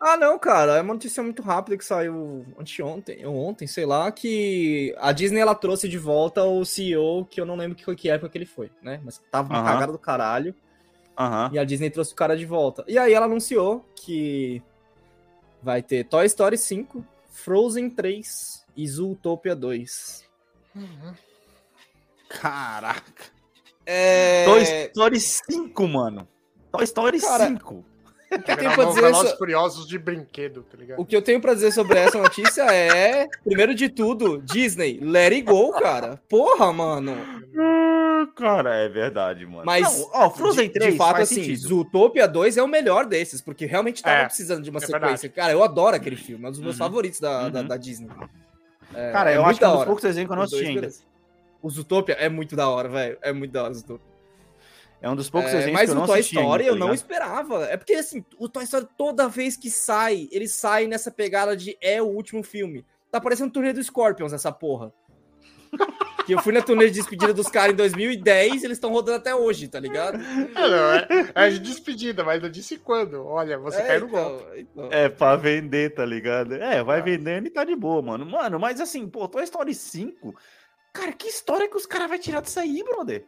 Ah, 0.00 0.16
não, 0.16 0.38
cara, 0.38 0.76
é 0.76 0.80
uma 0.80 0.94
notícia 0.94 1.22
muito 1.22 1.42
rápida 1.42 1.76
que 1.76 1.84
saiu 1.84 2.46
anteontem, 2.56 3.26
ou 3.26 3.34
ontem, 3.34 3.66
sei 3.66 3.84
lá, 3.84 4.10
que 4.12 4.94
a 4.98 5.10
Disney 5.10 5.40
ela 5.40 5.56
trouxe 5.56 5.88
de 5.88 5.98
volta 5.98 6.44
o 6.44 6.64
CEO, 6.64 7.24
que 7.24 7.40
eu 7.40 7.44
não 7.44 7.56
lembro 7.56 7.76
que, 7.76 7.96
que 7.96 8.08
época 8.08 8.28
que 8.28 8.38
ele 8.38 8.46
foi, 8.46 8.70
né? 8.80 9.00
Mas 9.04 9.20
tava 9.30 9.48
uma 9.48 9.58
Aham. 9.58 9.72
cagada 9.72 9.92
do 9.92 9.98
caralho, 9.98 10.54
Aham. 11.18 11.50
e 11.52 11.58
a 11.58 11.64
Disney 11.64 11.90
trouxe 11.90 12.12
o 12.12 12.16
cara 12.16 12.36
de 12.36 12.46
volta. 12.46 12.84
E 12.86 12.96
aí 12.96 13.12
ela 13.12 13.26
anunciou 13.26 13.84
que 13.96 14.62
vai 15.60 15.82
ter 15.82 16.04
Toy 16.04 16.26
Story 16.26 16.56
5, 16.56 17.04
Frozen 17.30 17.90
3 17.90 18.64
e 18.76 18.86
Zootopia 18.86 19.56
2. 19.56 20.24
Caraca. 22.28 23.37
É... 23.90 24.44
Toy 24.44 24.62
Story 24.62 25.18
5, 25.20 25.88
mano. 25.88 26.28
Toy 26.70 26.84
Story 26.84 27.18
Cara, 27.20 27.46
5. 27.46 27.84
O 28.30 28.38
que 28.42 28.50
eu 28.52 28.56
tenho 28.58 28.74
pra 28.74 28.84
dizer 28.84 29.14
so- 29.14 29.36
Furiosos 29.38 29.88
de 29.88 29.98
brinquedo, 29.98 30.62
tá 30.70 30.76
ligado? 30.76 31.00
O 31.00 31.06
que 31.06 31.16
eu 31.16 31.22
tenho 31.22 31.40
pra 31.40 31.54
dizer 31.54 31.72
sobre 31.72 31.98
essa 31.98 32.18
notícia 32.18 32.60
é, 32.70 33.26
primeiro 33.42 33.74
de 33.74 33.88
tudo, 33.88 34.42
Disney, 34.42 34.98
let 35.00 35.32
it 35.32 35.40
go, 35.42 35.72
cara. 35.72 36.20
Porra, 36.28 36.70
mano. 36.70 37.16
Cara, 38.36 38.74
é 38.76 38.88
verdade, 38.88 39.46
mano. 39.46 39.62
Mas, 39.64 39.82
Não, 39.98 40.10
ó, 40.12 40.28
Frozen 40.30 40.66
de, 40.68 40.74
3 40.74 40.92
de 40.92 40.98
fato, 40.98 41.22
assim, 41.22 41.36
sentido. 41.36 41.68
Zootopia 41.68 42.28
2 42.28 42.58
é 42.58 42.62
o 42.62 42.68
melhor 42.68 43.06
desses, 43.06 43.40
porque 43.40 43.64
realmente 43.64 44.02
tava 44.02 44.16
É, 44.22 44.24
precisando 44.26 44.62
de 44.62 44.68
uma 44.68 44.78
é 44.78 44.86
sequência. 44.86 45.28
Cara, 45.30 45.52
eu 45.52 45.62
adoro 45.64 45.96
aquele 45.96 46.16
filme, 46.16 46.44
é 46.44 46.48
um 46.48 46.50
dos 46.50 46.60
meus 46.60 46.74
Uhum. 46.74 46.78
favoritos 46.78 47.20
da, 47.20 47.48
da, 47.48 47.60
Uhum. 47.60 47.66
da 47.66 47.76
Disney. 47.78 48.08
É, 48.94 49.10
Cara, 49.12 49.30
é 49.32 49.36
eu 49.38 49.44
acho 49.46 49.58
que 49.58 49.64
é 49.64 49.68
um 49.68 49.70
da 49.70 49.76
dos 49.76 49.86
poucos 49.86 50.02
desenhos 50.04 50.26
que 50.28 50.32
eu 50.32 50.36
não 50.36 50.42
assisti 50.44 50.64
ainda. 50.66 50.80
beleza. 50.82 51.00
O 51.62 51.68
Zootopia 51.70 52.14
é 52.14 52.28
muito 52.28 52.54
da 52.54 52.68
hora, 52.68 52.88
velho. 52.88 53.18
É 53.22 53.32
muito 53.32 53.50
da 53.52 53.62
hora 53.64 53.72
o 53.72 53.74
Zootopia. 53.74 54.06
É 55.00 55.08
um 55.08 55.14
dos 55.14 55.30
poucos 55.30 55.52
É, 55.52 55.58
exemplos 55.58 55.74
mas 55.74 55.84
que 55.84 55.90
eu 55.92 55.96
o 55.96 56.00
não 56.00 56.06
Toy 56.06 56.18
assisti 56.18 56.36
ainda, 56.38 56.46
Story 56.48 56.64
tá 56.64 56.70
eu 56.70 56.76
não 56.76 56.92
esperava. 56.94 57.64
É 57.66 57.76
porque, 57.76 57.94
assim, 57.94 58.24
o 58.36 58.48
Toy 58.48 58.64
Story, 58.64 58.86
toda 58.96 59.28
vez 59.28 59.56
que 59.56 59.70
sai, 59.70 60.28
ele 60.32 60.48
sai 60.48 60.86
nessa 60.88 61.10
pegada 61.10 61.56
de 61.56 61.76
é 61.80 62.02
o 62.02 62.06
último 62.06 62.42
filme. 62.42 62.84
Tá 63.10 63.20
parecendo 63.20 63.48
o 63.48 63.52
turnê 63.52 63.72
do 63.72 63.82
Scorpions, 63.82 64.32
essa 64.32 64.50
porra. 64.50 64.92
que 66.26 66.34
eu 66.34 66.42
fui 66.42 66.52
na 66.52 66.60
turnê 66.62 66.86
de 66.86 66.92
despedida 66.94 67.32
dos 67.32 67.48
caras 67.48 67.72
em 67.72 67.76
2010 67.76 68.62
e 68.62 68.66
eles 68.66 68.76
estão 68.76 68.90
rodando 68.90 69.16
até 69.18 69.34
hoje, 69.34 69.68
tá 69.68 69.78
ligado? 69.80 70.18
É, 70.20 70.68
não, 70.68 70.92
é, 70.92 71.46
é 71.46 71.50
de 71.50 71.58
despedida, 71.60 72.24
mas 72.24 72.42
eu 72.42 72.48
disse 72.50 72.76
quando. 72.78 73.24
Olha, 73.24 73.56
você 73.58 73.78
É, 73.80 73.86
cai 73.86 73.98
no 74.00 74.08
então, 74.08 74.24
golpe. 74.30 74.44
então. 74.60 74.88
É, 74.90 75.08
pra 75.08 75.36
vender, 75.36 75.94
tá 75.94 76.04
ligado? 76.04 76.54
É, 76.54 76.82
vai 76.82 76.98
Ah. 77.00 77.02
vendendo 77.02 77.46
e 77.46 77.50
tá 77.50 77.64
de 77.64 77.76
boa, 77.76 78.02
mano. 78.02 78.26
Mano, 78.26 78.58
mas 78.58 78.80
assim, 78.80 79.08
pô, 79.08 79.26
Toy 79.28 79.42
Story 79.44 79.74
5, 79.74 80.34
cara, 80.92 81.12
que 81.12 81.28
história 81.28 81.68
que 81.68 81.76
os 81.76 81.86
caras 81.86 82.08
vão 82.08 82.18
tirar 82.18 82.40
disso 82.42 82.58
aí, 82.60 82.82
brother? 82.82 83.24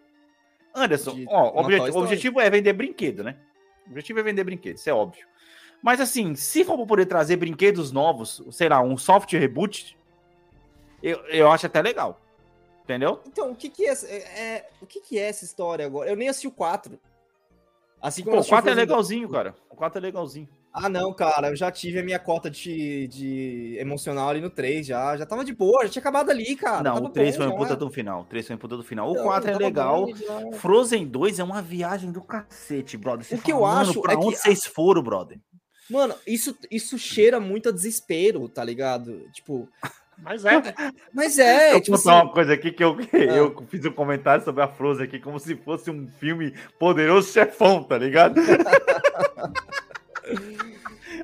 Anderson, 0.75 1.15
De 1.15 1.27
ó, 1.29 1.51
o 1.51 1.99
objetivo 1.99 2.41
é 2.41 2.49
vender 2.49 2.73
brinquedo, 2.73 3.25
né? 3.25 3.37
O 3.87 3.91
objetivo 3.91 4.21
é 4.21 4.23
vender 4.23 4.45
brinquedo, 4.45 4.77
isso 4.77 4.89
é 4.89 4.95
óbvio. 4.95 5.27
Mas 5.83 6.01
assim, 6.01 6.35
se 6.35 6.65
for 6.65 6.87
poder 6.87 7.07
trazer 7.07 7.37
brinquedos 7.37 7.91
novos, 7.91 8.43
sei 8.51 8.69
lá, 8.69 8.81
um 8.81 8.97
soft 8.97 9.33
reboot, 9.33 9.97
eu, 11.03 11.19
eu 11.27 11.51
acho 11.51 11.67
até 11.67 11.81
legal. 11.81 12.21
Entendeu? 12.85 13.21
Então, 13.27 13.53
o 13.53 13.57
que 13.57 13.69
que 13.69 13.87
é, 13.87 13.93
é- 13.93 14.41
é- 14.41 14.69
o 14.81 14.87
que 14.87 15.01
que 15.01 15.19
é 15.19 15.29
essa 15.29 15.45
história 15.45 15.87
agora? 15.87 16.11
Eu 16.11 16.17
nem 16.17 16.29
assisti 16.29 16.49
o 16.49 16.53
4. 16.53 16.99
Assim 18.03 18.23
como 18.23 18.33
Pô, 18.33 18.37
o 18.39 18.41
assisti 18.41 18.53
4 18.53 18.71
é 18.71 18.75
legalzinho, 18.75 19.29
cara. 19.29 19.55
O 19.69 19.77
4 19.77 19.99
é 19.99 20.03
legalzinho. 20.03 20.49
Ah, 20.73 20.89
não, 20.89 21.13
cara, 21.13 21.49
eu 21.49 21.57
já 21.57 21.69
tive 21.71 21.99
a 21.99 22.03
minha 22.03 22.19
cota 22.19 22.49
de, 22.49 23.09
de 23.09 23.77
emocional 23.81 24.29
ali 24.29 24.41
no 24.41 24.49
3 24.51 24.87
já. 24.87 25.17
Já 25.17 25.27
tava 25.27 25.45
de 25.45 25.53
boa, 25.53 25.83
já 25.85 25.89
tinha 25.91 26.01
acabado 26.01 26.31
ali, 26.31 26.55
cara. 26.55 26.83
não, 26.83 26.95
tava 26.95 27.07
o 27.07 27.11
3 27.11 27.31
bom 27.31 27.37
foi 27.39 27.47
uma 27.47 27.53
já. 27.53 27.59
puta 27.59 27.77
do 27.77 27.91
final. 27.91 28.21
O 28.21 28.25
3 28.25 28.47
foi 28.47 28.55
uma 28.55 28.61
puta 28.61 28.77
do 28.77 28.85
final. 28.85 29.11
O 29.11 29.15
Não, 29.15 29.25
4 29.25 29.51
é 29.51 29.59
legal. 29.59 30.07
já. 30.15 30.59
Frozen 30.59 31.07
2 31.09 31.41
é 31.41 31.45
uma 31.45 31.61
viagem 31.61 32.13
do 32.13 32.23
cacete, 32.23 32.97
brother. 32.97 33.25
Você 33.27 33.35
O 33.35 33.43
que 33.43 33.51
eu 33.53 33.61
fala, 33.61 33.75
mano, 33.79 33.91
acho 33.91 34.01
pra 34.03 34.13
é 34.13 34.17
que 34.17 34.23
onde 34.25 34.37
vocês 34.37 34.65
foram, 34.65 35.03
brother? 35.03 35.39
Mano, 35.91 36.15
isso, 36.25 36.57
isso 36.71 36.97
cheira 36.97 37.41
muito 37.41 37.69
a 37.69 37.73
desespero, 37.73 38.49
tá 38.49 38.63
ligado? 38.63 39.29
Tipo, 39.33 39.69
Mas 40.23 40.45
é. 40.45 40.63
mas 41.13 41.37
é, 41.37 41.75
eu 41.75 41.81
tipo 41.81 41.97
assim, 41.97 42.11
uma 42.11 42.31
coisa 42.31 42.53
aqui 42.53 42.71
que 42.71 42.85
eu, 42.85 42.97
eu 43.13 43.57
fiz 43.69 43.85
um 43.87 43.91
comentário 43.91 44.45
sobre 44.45 44.63
a 44.63 44.69
Frozen 44.69 45.07
aqui, 45.07 45.19
como 45.19 45.41
se 45.41 45.57
fosse 45.57 45.91
um 45.91 46.07
filme 46.21 46.55
poderoso 46.79 47.33
chefão, 47.33 47.83
tá 47.83 47.99
ligado? 47.99 48.41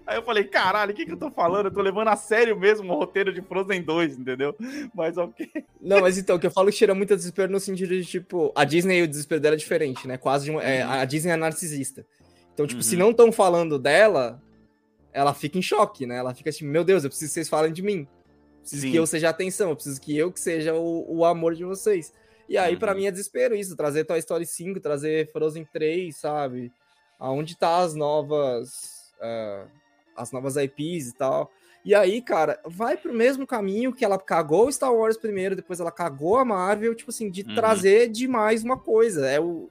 Aí 0.06 0.16
eu 0.18 0.22
falei, 0.22 0.44
caralho, 0.44 0.92
o 0.92 0.94
que, 0.94 1.04
que 1.06 1.12
eu 1.12 1.16
tô 1.16 1.30
falando? 1.30 1.66
Eu 1.66 1.72
tô 1.72 1.80
levando 1.80 2.08
a 2.08 2.16
sério 2.16 2.58
mesmo 2.58 2.92
o 2.92 2.96
roteiro 2.98 3.32
de 3.32 3.40
Frozen 3.42 3.82
2, 3.82 4.18
entendeu? 4.18 4.54
Mas 4.94 5.16
ok. 5.16 5.48
Não, 5.80 6.00
mas 6.00 6.18
então, 6.18 6.36
o 6.36 6.38
que 6.38 6.46
eu 6.46 6.50
falo 6.50 6.70
que 6.70 6.76
cheira 6.76 6.94
muito 6.94 7.12
a 7.12 7.16
desespero 7.16 7.50
no 7.50 7.58
sentido 7.60 7.90
de, 7.90 8.04
tipo, 8.04 8.52
a 8.54 8.64
Disney, 8.64 9.02
o 9.02 9.08
desespero 9.08 9.40
dela 9.40 9.54
é 9.54 9.58
diferente, 9.58 10.06
né? 10.06 10.16
Quase 10.16 10.50
um- 10.50 10.60
é, 10.60 10.82
a 10.82 11.04
Disney 11.04 11.32
é 11.32 11.36
narcisista. 11.36 12.04
Então, 12.54 12.66
tipo, 12.66 12.82
se 12.82 12.94
Uhum. 12.94 13.00
não 13.02 13.10
estão 13.10 13.30
falando 13.32 13.78
dela, 13.78 14.42
ela 15.12 15.32
fica 15.34 15.58
em 15.58 15.62
choque, 15.62 16.06
né? 16.06 16.16
Ela 16.16 16.34
fica 16.34 16.50
tipo, 16.52 16.68
meu 16.70 16.84
Deus, 16.84 17.04
eu 17.04 17.10
preciso 17.10 17.30
que 17.30 17.34
vocês 17.34 17.48
falem 17.48 17.72
de 17.72 17.82
mim. 17.82 18.06
Preciso 18.60 18.82
Sim. 18.82 18.90
que 18.90 18.96
eu 18.98 19.06
seja 19.06 19.28
a 19.28 19.30
atenção, 19.30 19.70
eu 19.70 19.76
preciso 19.76 20.00
que 20.00 20.16
eu 20.16 20.32
que 20.32 20.40
seja 20.40 20.74
o, 20.74 21.18
o 21.18 21.24
amor 21.24 21.54
de 21.54 21.64
vocês. 21.64 22.12
E 22.48 22.56
aí, 22.58 22.76
pra 22.76 22.92
Uhum. 22.92 22.98
mim, 22.98 23.06
é 23.06 23.10
desespero 23.10 23.54
isso, 23.56 23.76
trazer 23.76 24.04
Toy 24.04 24.18
Story 24.18 24.46
5, 24.46 24.80
trazer 24.80 25.30
Frozen 25.32 25.66
3, 25.72 26.16
sabe? 26.16 26.72
Aonde 27.18 27.56
tá 27.56 27.78
as 27.78 27.94
novas... 27.94 28.95
ah, 29.20 29.64
as 30.16 30.32
novas 30.32 30.56
IPs 30.56 31.08
e 31.10 31.14
tal. 31.14 31.50
E 31.84 31.94
aí, 31.94 32.20
cara, 32.20 32.58
vai 32.64 32.96
pro 32.96 33.12
mesmo 33.14 33.46
caminho 33.46 33.92
que 33.92 34.04
ela 34.04 34.18
cagou 34.18 34.66
o 34.66 34.72
Star 34.72 34.92
Wars 34.92 35.16
primeiro, 35.16 35.54
depois 35.54 35.78
ela 35.78 35.92
cagou 35.92 36.36
a 36.36 36.44
Marvel, 36.44 36.94
tipo 36.96 37.10
assim, 37.10 37.30
de 37.30 37.42
Uhum. 37.42 37.54
trazer 37.54 38.08
demais 38.08 38.64
uma 38.64 38.76
coisa. 38.78 39.26
É 39.28 39.38
o. 39.40 39.68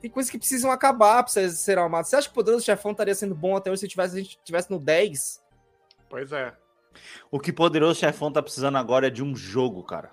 Tem 0.00 0.10
coisas 0.10 0.30
que 0.30 0.38
precisam 0.38 0.70
acabar 0.70 1.22
pra 1.22 1.32
ser- 1.32 1.50
ser 1.50 1.78
amadas. 1.78 2.08
Você 2.08 2.16
acha 2.16 2.28
que 2.28 2.32
o 2.32 2.34
Poderoso 2.34 2.64
Chefão 2.64 2.92
estaria 2.92 3.14
sendo 3.14 3.34
bom 3.34 3.56
até 3.56 3.70
hoje 3.70 3.80
se 3.80 3.88
tivesse, 3.88 4.16
a 4.16 4.20
gente 4.22 4.38
tivesse 4.44 4.70
no 4.70 4.78
10? 4.78 5.42
Pois 6.08 6.30
é. 6.30 6.52
O 7.30 7.40
que 7.40 7.52
Poderoso 7.52 7.98
Chefão 7.98 8.30
tá 8.30 8.40
precisando 8.42 8.76
agora 8.78 9.06
é 9.08 9.10
de 9.10 9.22
um 9.24 9.34
jogo, 9.34 9.82
cara. 9.82 10.10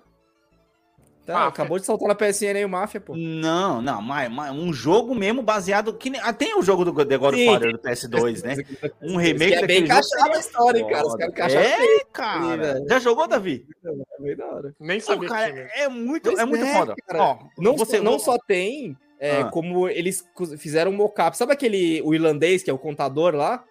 Tá, 1.24 1.34
Máfia. 1.34 1.48
acabou 1.50 1.78
de 1.78 1.86
soltar 1.86 2.08
na 2.08 2.14
PSN 2.16 2.56
aí 2.56 2.64
o 2.64 2.68
Máfia, 2.68 3.00
pô. 3.00 3.14
Não, 3.16 3.80
não, 3.80 4.02
mas, 4.02 4.28
mas 4.28 4.50
um 4.50 4.72
jogo 4.72 5.14
mesmo 5.14 5.40
baseado. 5.40 5.94
Que 5.94 6.10
nem- 6.10 6.20
ah, 6.20 6.32
tem 6.32 6.58
o 6.58 6.62
jogo 6.62 6.84
do 6.84 6.92
The 7.04 7.16
Godfather 7.16 7.72
do 7.72 7.78
PS2, 7.78 8.42
né? 8.42 8.56
Um 9.00 9.16
remake 9.16 9.52
Que 9.58 9.64
é 9.64 9.66
bem 9.66 9.84
encaixado 9.84 10.32
a 10.34 10.38
história, 10.40 10.80
hein, 10.80 10.86
cara. 10.88 11.06
Os 11.06 11.14
caras 11.16 11.54
É, 11.54 11.78
bem, 11.78 12.00
cara. 12.12 12.56
velho. 12.56 12.86
Já 12.88 12.98
jogou, 12.98 13.28
Davi? 13.28 13.64
é 13.84 14.22
bem 14.22 14.36
da 14.36 14.46
hora. 14.46 14.74
Nem 14.80 14.98
Pô, 14.98 15.06
sabia 15.06 15.28
cara, 15.28 15.46
que 15.46 15.52
tinha. 15.52 15.84
é 15.84 15.88
muito, 15.88 16.22
Pois 16.24 16.38
é 16.40 16.44
muito 16.44 16.64
é, 16.64 16.74
foda. 16.74 16.94
cara. 17.06 17.22
Ó, 17.22 17.38
Não, 17.56 17.76
você 17.76 17.98
só, 17.98 18.02
não 18.02 18.18
só 18.18 18.36
tem, 18.38 18.96
é, 19.20 19.42
Ah. 19.42 19.44
como 19.44 19.88
eles 19.88 20.28
fizeram 20.58 20.90
um 20.90 20.96
mocap. 20.96 21.36
Sabe 21.36 21.52
aquele 21.52 22.02
o 22.02 22.12
irlandês, 22.12 22.64
que 22.64 22.70
é 22.70 22.74
o 22.74 22.78
contador 22.78 23.32
lá? 23.36 23.62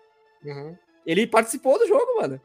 Uhum. 0.46 0.74
Ele 1.06 1.28
participou 1.28 1.78
do 1.78 1.86
jogo, 1.86 2.16
mano. 2.22 2.40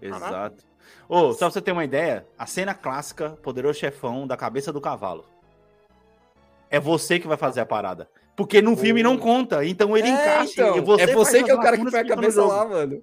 Exato. 0.00 0.64
Ô, 1.08 1.32
só 1.32 1.38
pra 1.46 1.50
você 1.50 1.60
ter 1.60 1.72
uma 1.72 1.84
ideia, 1.84 2.26
a 2.38 2.46
cena 2.46 2.74
clássica, 2.74 3.30
Poderoso 3.42 3.78
Chefão, 3.78 4.26
da 4.26 4.36
cabeça 4.36 4.72
do 4.72 4.80
cavalo. 4.80 5.24
É 6.70 6.80
você 6.80 7.18
que 7.18 7.28
vai 7.28 7.36
fazer 7.36 7.60
a 7.60 7.66
parada. 7.66 8.08
Porque 8.34 8.62
no 8.62 8.74
filme 8.76 9.02
não 9.02 9.18
conta, 9.18 9.62
então 9.64 9.94
ele 9.96 10.08
É, 10.08 10.10
encaixa. 10.10 10.52
então, 10.62 10.76
e 10.78 10.80
você 10.80 11.02
é 11.02 11.14
você 11.14 11.42
que 11.42 11.50
é 11.50 11.54
o 11.54 11.60
cara 11.60 11.76
que 11.76 11.84
põe 11.90 12.00
a 12.00 12.02
no 12.02 12.08
cabeça 12.08 12.44
lá, 12.44 12.64
mano. 12.66 13.02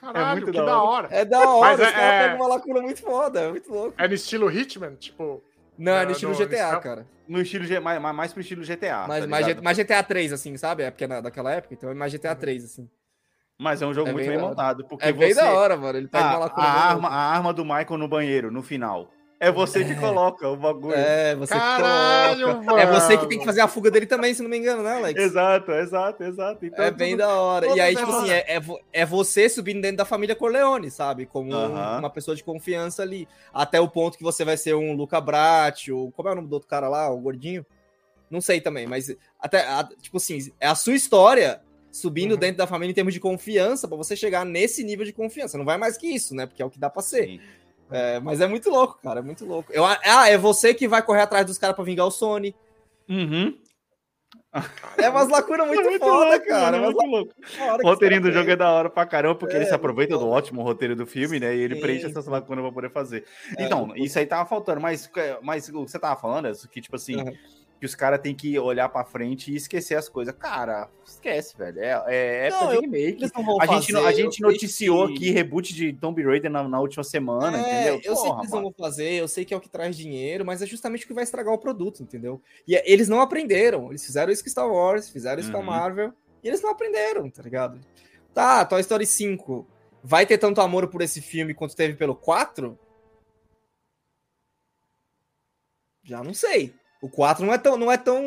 Caralho, 0.00 0.32
muito 0.40 0.50
que 0.50 0.58
da 0.58 0.64
da 0.64 0.82
hora. 0.82 1.06
hora. 1.06 1.08
É 1.14 1.24
da 1.24 1.48
hora, 1.48 1.60
Mas 1.70 1.80
os 1.80 1.86
é- 1.86 1.92
caras 1.92 2.08
é- 2.14 2.22
pegam 2.30 2.36
uma 2.36 2.48
lacuna 2.54 2.80
muito 2.80 3.00
foda, 3.02 3.40
é 3.40 3.50
muito 3.50 3.70
louco. 3.72 3.94
É 3.96 4.08
no 4.08 4.14
estilo 4.14 4.50
Hitman? 4.50 4.94
Tipo. 4.96 5.42
Não, 5.78 5.92
é 5.92 6.04
no 6.06 6.12
estilo 6.12 6.32
no- 6.32 6.36
GTA, 6.38 6.70
nesse- 6.70 6.80
cara. 6.82 7.06
No 7.28 7.40
estilo, 7.42 7.64
G- 7.64 7.78
mais, 7.80 8.00
mais, 8.00 8.32
pro 8.32 8.40
estilo 8.40 8.64
GTA. 8.64 9.04
Mas, 9.06 9.24
tá 9.24 9.28
mais, 9.28 9.60
mais 9.60 9.76
GTA 9.76 10.02
3, 10.02 10.32
assim, 10.32 10.56
sabe? 10.56 10.82
É 10.82 10.90
porque 10.90 11.04
é 11.04 11.06
na- 11.06 11.20
daquela 11.20 11.52
época, 11.52 11.74
então 11.74 11.90
é 11.90 11.94
mais 11.94 12.10
GTA 12.10 12.30
Uhum. 12.32 12.36
3, 12.36 12.64
assim. 12.64 12.88
Mas 13.58 13.80
é 13.80 13.86
um 13.86 13.94
jogo 13.94 14.08
É 14.08 14.12
muito 14.12 14.26
bem 14.26 14.36
bem 14.36 14.46
montado. 14.46 14.84
Porque 14.86 15.04
É 15.06 15.12
bem 15.12 15.32
você- 15.32 15.40
da 15.40 15.52
hora, 15.52 15.76
mano. 15.76 15.98
Ele 15.98 16.08
pega 16.08 16.24
a, 16.26 16.36
uma 16.36 16.46
a 16.46 16.48
bem 16.54 16.64
arma, 16.64 17.08
a 17.08 17.14
arma 17.34 17.52
do 17.52 17.64
Michael 17.64 17.96
no 17.98 18.06
banheiro, 18.08 18.50
no 18.50 18.62
final. 18.62 19.10
É 19.38 19.52
você 19.52 19.84
que 19.84 19.94
coloca 19.96 20.48
o 20.48 20.56
bagulho. 20.56 20.94
É, 20.94 21.34
você 21.34 21.52
que 21.52 21.60
Caralho, 21.60 22.46
coloca. 22.46 22.62
mano. 22.64 22.78
É 22.78 22.86
você 22.86 23.18
que 23.18 23.26
tem 23.26 23.38
que 23.38 23.44
fazer 23.44 23.60
a 23.60 23.68
fuga 23.68 23.90
dele 23.90 24.06
também, 24.06 24.32
se 24.32 24.42
não 24.42 24.48
me 24.48 24.56
engano, 24.56 24.82
né, 24.82 24.96
Alex? 24.96 25.20
Exato, 25.20 25.72
exato, 25.72 26.22
exato. 26.24 26.64
Então, 26.64 26.82
É 26.82 26.90
bem 26.90 27.10
tudo- 27.10 27.18
da 27.18 27.28
hora. 27.34 27.66
E 27.66 27.78
aí, 27.78 27.94
tipo 27.94 28.10
assim, 28.10 28.30
é, 28.30 28.56
é, 28.56 28.62
é 28.94 29.04
você 29.04 29.46
subindo 29.48 29.82
dentro 29.82 29.98
da 29.98 30.06
família 30.06 30.34
Corleone, 30.34 30.90
sabe? 30.90 31.26
Como 31.26 31.50
um- 31.52 31.54
Aham. 31.54 31.98
uma 31.98 32.08
pessoa 32.10 32.34
de 32.34 32.42
confiança 32.42 33.02
ali. 33.02 33.28
Até 33.52 33.78
o 33.78 33.88
ponto 33.88 34.16
que 34.16 34.24
você 34.24 34.42
vai 34.42 34.56
ser 34.56 34.74
um 34.74 34.94
Luca 34.94 35.20
Bratti, 35.20 35.92
ou 35.92 36.10
como 36.12 36.30
é 36.30 36.32
o 36.32 36.36
nome 36.36 36.48
do 36.48 36.54
outro 36.54 36.68
cara 36.68 36.88
lá, 36.88 37.10
o 37.10 37.18
gordinho? 37.20 37.64
Não 38.30 38.40
sei 38.40 38.58
também, 38.60 38.86
mas 38.86 39.14
até, 39.38 39.60
a- 39.68 39.86
tipo 40.00 40.16
assim, 40.16 40.50
é 40.58 40.66
a 40.66 40.74
sua 40.74 40.94
história 40.94 41.60
subindo 41.96 42.32
Uhum. 42.32 42.38
dentro 42.38 42.58
da 42.58 42.66
família 42.66 42.90
em 42.92 42.94
termos 42.94 43.14
de 43.14 43.20
confiança 43.20 43.88
pra 43.88 43.96
você 43.96 44.14
chegar 44.14 44.44
nesse 44.44 44.84
nível 44.84 45.04
de 45.04 45.12
confiança. 45.12 45.56
Não 45.56 45.64
vai 45.64 45.78
mais 45.78 45.96
que 45.96 46.06
isso, 46.06 46.34
né? 46.34 46.46
Porque 46.46 46.62
é 46.62 46.64
o 46.64 46.70
que 46.70 46.78
dá 46.78 46.90
pra 46.90 47.02
ser. 47.02 47.40
É, 47.90 48.20
mas 48.20 48.40
é 48.40 48.46
muito 48.46 48.68
louco, 48.68 48.98
cara, 49.02 49.20
é 49.20 49.22
muito 49.22 49.44
louco. 49.46 49.72
Eu, 49.72 49.84
ah, 49.86 50.28
é 50.28 50.36
você 50.36 50.74
que 50.74 50.86
vai 50.88 51.02
correr 51.02 51.22
atrás 51.22 51.46
dos 51.46 51.56
caras 51.56 51.74
pra 51.74 51.84
vingar 51.84 52.06
o 52.06 52.10
Sony. 52.10 52.54
Uhum. 53.08 53.56
É 54.98 55.08
umas 55.08 55.28
lacunas 55.28 55.66
muito, 55.68 55.84
muito 55.84 55.98
foda, 55.98 56.30
louco, 56.30 56.46
cara. 56.46 56.72
mano, 56.72 56.78
umas 56.84 56.94
muito 56.94 57.10
louco. 57.10 57.28
lacunas 57.38 57.54
foda 57.54 57.74
O 57.74 57.76
que 57.78 57.84
os 57.84 57.90
roteirinho 57.90 58.22
do 58.22 58.32
jogo 58.32 58.50
é 58.50 58.56
da 58.56 58.70
hora 58.72 58.90
pra 58.90 59.06
caramba, 59.06 59.34
porque 59.36 59.54
É, 59.54 59.58
ele 59.58 59.66
se 59.66 59.74
aproveita 59.74 60.18
do 60.18 60.28
ótimo 60.28 60.62
roteiro 60.62 60.96
do 60.96 61.06
filme, 61.06 61.38
né? 61.38 61.54
E 61.54 61.60
ele 61.60 61.74
Sim, 61.76 61.80
preenche 61.80 62.06
essas 62.06 62.26
lacunas 62.26 62.62
pra 62.64 62.72
poder 62.72 62.90
fazer. 62.90 63.24
É, 63.56 63.64
Então, 63.64 63.92
isso 63.96 64.18
aí 64.18 64.26
tava 64.26 64.48
faltando, 64.48 64.80
mas, 64.80 65.10
mas 65.42 65.68
o 65.68 65.84
que 65.84 65.90
você 65.90 65.98
tava 65.98 66.20
falando 66.20 66.48
é 66.48 66.52
que, 66.70 66.80
tipo 66.80 66.96
assim, 66.96 67.20
Aham. 67.20 67.32
Que 67.78 67.84
os 67.84 67.94
caras 67.94 68.20
têm 68.20 68.34
que 68.34 68.58
olhar 68.58 68.88
pra 68.88 69.04
frente 69.04 69.52
e 69.52 69.56
esquecer 69.56 69.96
as 69.96 70.08
coisas. 70.08 70.34
Cara, 70.34 70.88
esquece, 71.06 71.56
velho. 71.56 71.78
É, 71.78 71.90
é 72.06 72.46
época 72.48 72.64
Não, 72.64 72.70
de 72.72 72.80
remake. 72.80 73.26
Vão 73.34 73.60
A 73.60 73.66
gente, 73.66 73.92
fazer, 73.92 74.06
a 74.06 74.10
eu 74.12 74.16
gente 74.16 74.40
noticiou 74.40 75.06
que- 75.08 75.14
aqui 75.14 75.30
reboot 75.30 75.74
de 75.74 75.92
Tomb 75.92 76.22
Raider 76.24 76.50
na, 76.50 76.66
na 76.66 76.80
última 76.80 77.04
semana, 77.04 77.58
É, 77.58 77.60
entendeu? 77.60 77.94
Eu 78.02 78.16
sei 78.16 78.24
que 78.24 78.28
Porra, 78.30 78.40
eles 78.40 78.50
não 78.52 78.62
vão 78.62 78.72
fazer, 78.72 79.10
eu 79.12 79.28
sei 79.28 79.44
que 79.44 79.52
é 79.52 79.56
o 79.56 79.60
que 79.60 79.68
traz 79.68 79.94
dinheiro, 79.96 80.44
mas 80.44 80.62
é 80.62 80.66
justamente 80.66 81.04
o 81.04 81.06
que 81.08 81.12
vai 81.14 81.24
estragar 81.24 81.52
o 81.52 81.58
produto, 81.58 82.02
entendeu? 82.02 82.40
E 82.66 82.74
é- 82.74 82.82
eles 82.90 83.08
não 83.08 83.20
aprenderam. 83.20 83.90
Eles 83.90 84.04
fizeram 84.06 84.32
isso 84.32 84.42
com 84.42 84.48
Star 84.50 84.68
Wars, 84.70 85.10
fizeram 85.10 85.40
isso 85.40 85.50
com 85.50 85.58
a 85.58 85.60
Uhum. 85.60 85.66
Marvel, 85.66 86.12
e 86.42 86.48
eles 86.48 86.62
não 86.62 86.70
aprenderam, 86.70 87.28
tá 87.28 87.42
ligado? 87.42 87.78
Tá, 88.32 88.64
Toy 88.64 88.80
Story 88.80 89.04
5 89.06 89.66
vai 90.02 90.24
ter 90.24 90.38
tanto 90.38 90.60
amor 90.62 90.88
por 90.88 91.02
esse 91.02 91.20
filme 91.20 91.52
quanto 91.52 91.76
teve 91.76 91.94
pelo 91.94 92.14
4? 92.14 92.78
Já 96.02 96.22
não 96.22 96.32
sei. 96.32 96.72
O 97.00 97.08
4 97.08 97.44
não 97.44 97.52
é 97.52 97.58
tão. 97.58 97.76
Não 97.76 97.90
é 97.92 97.96
tão. 97.96 98.22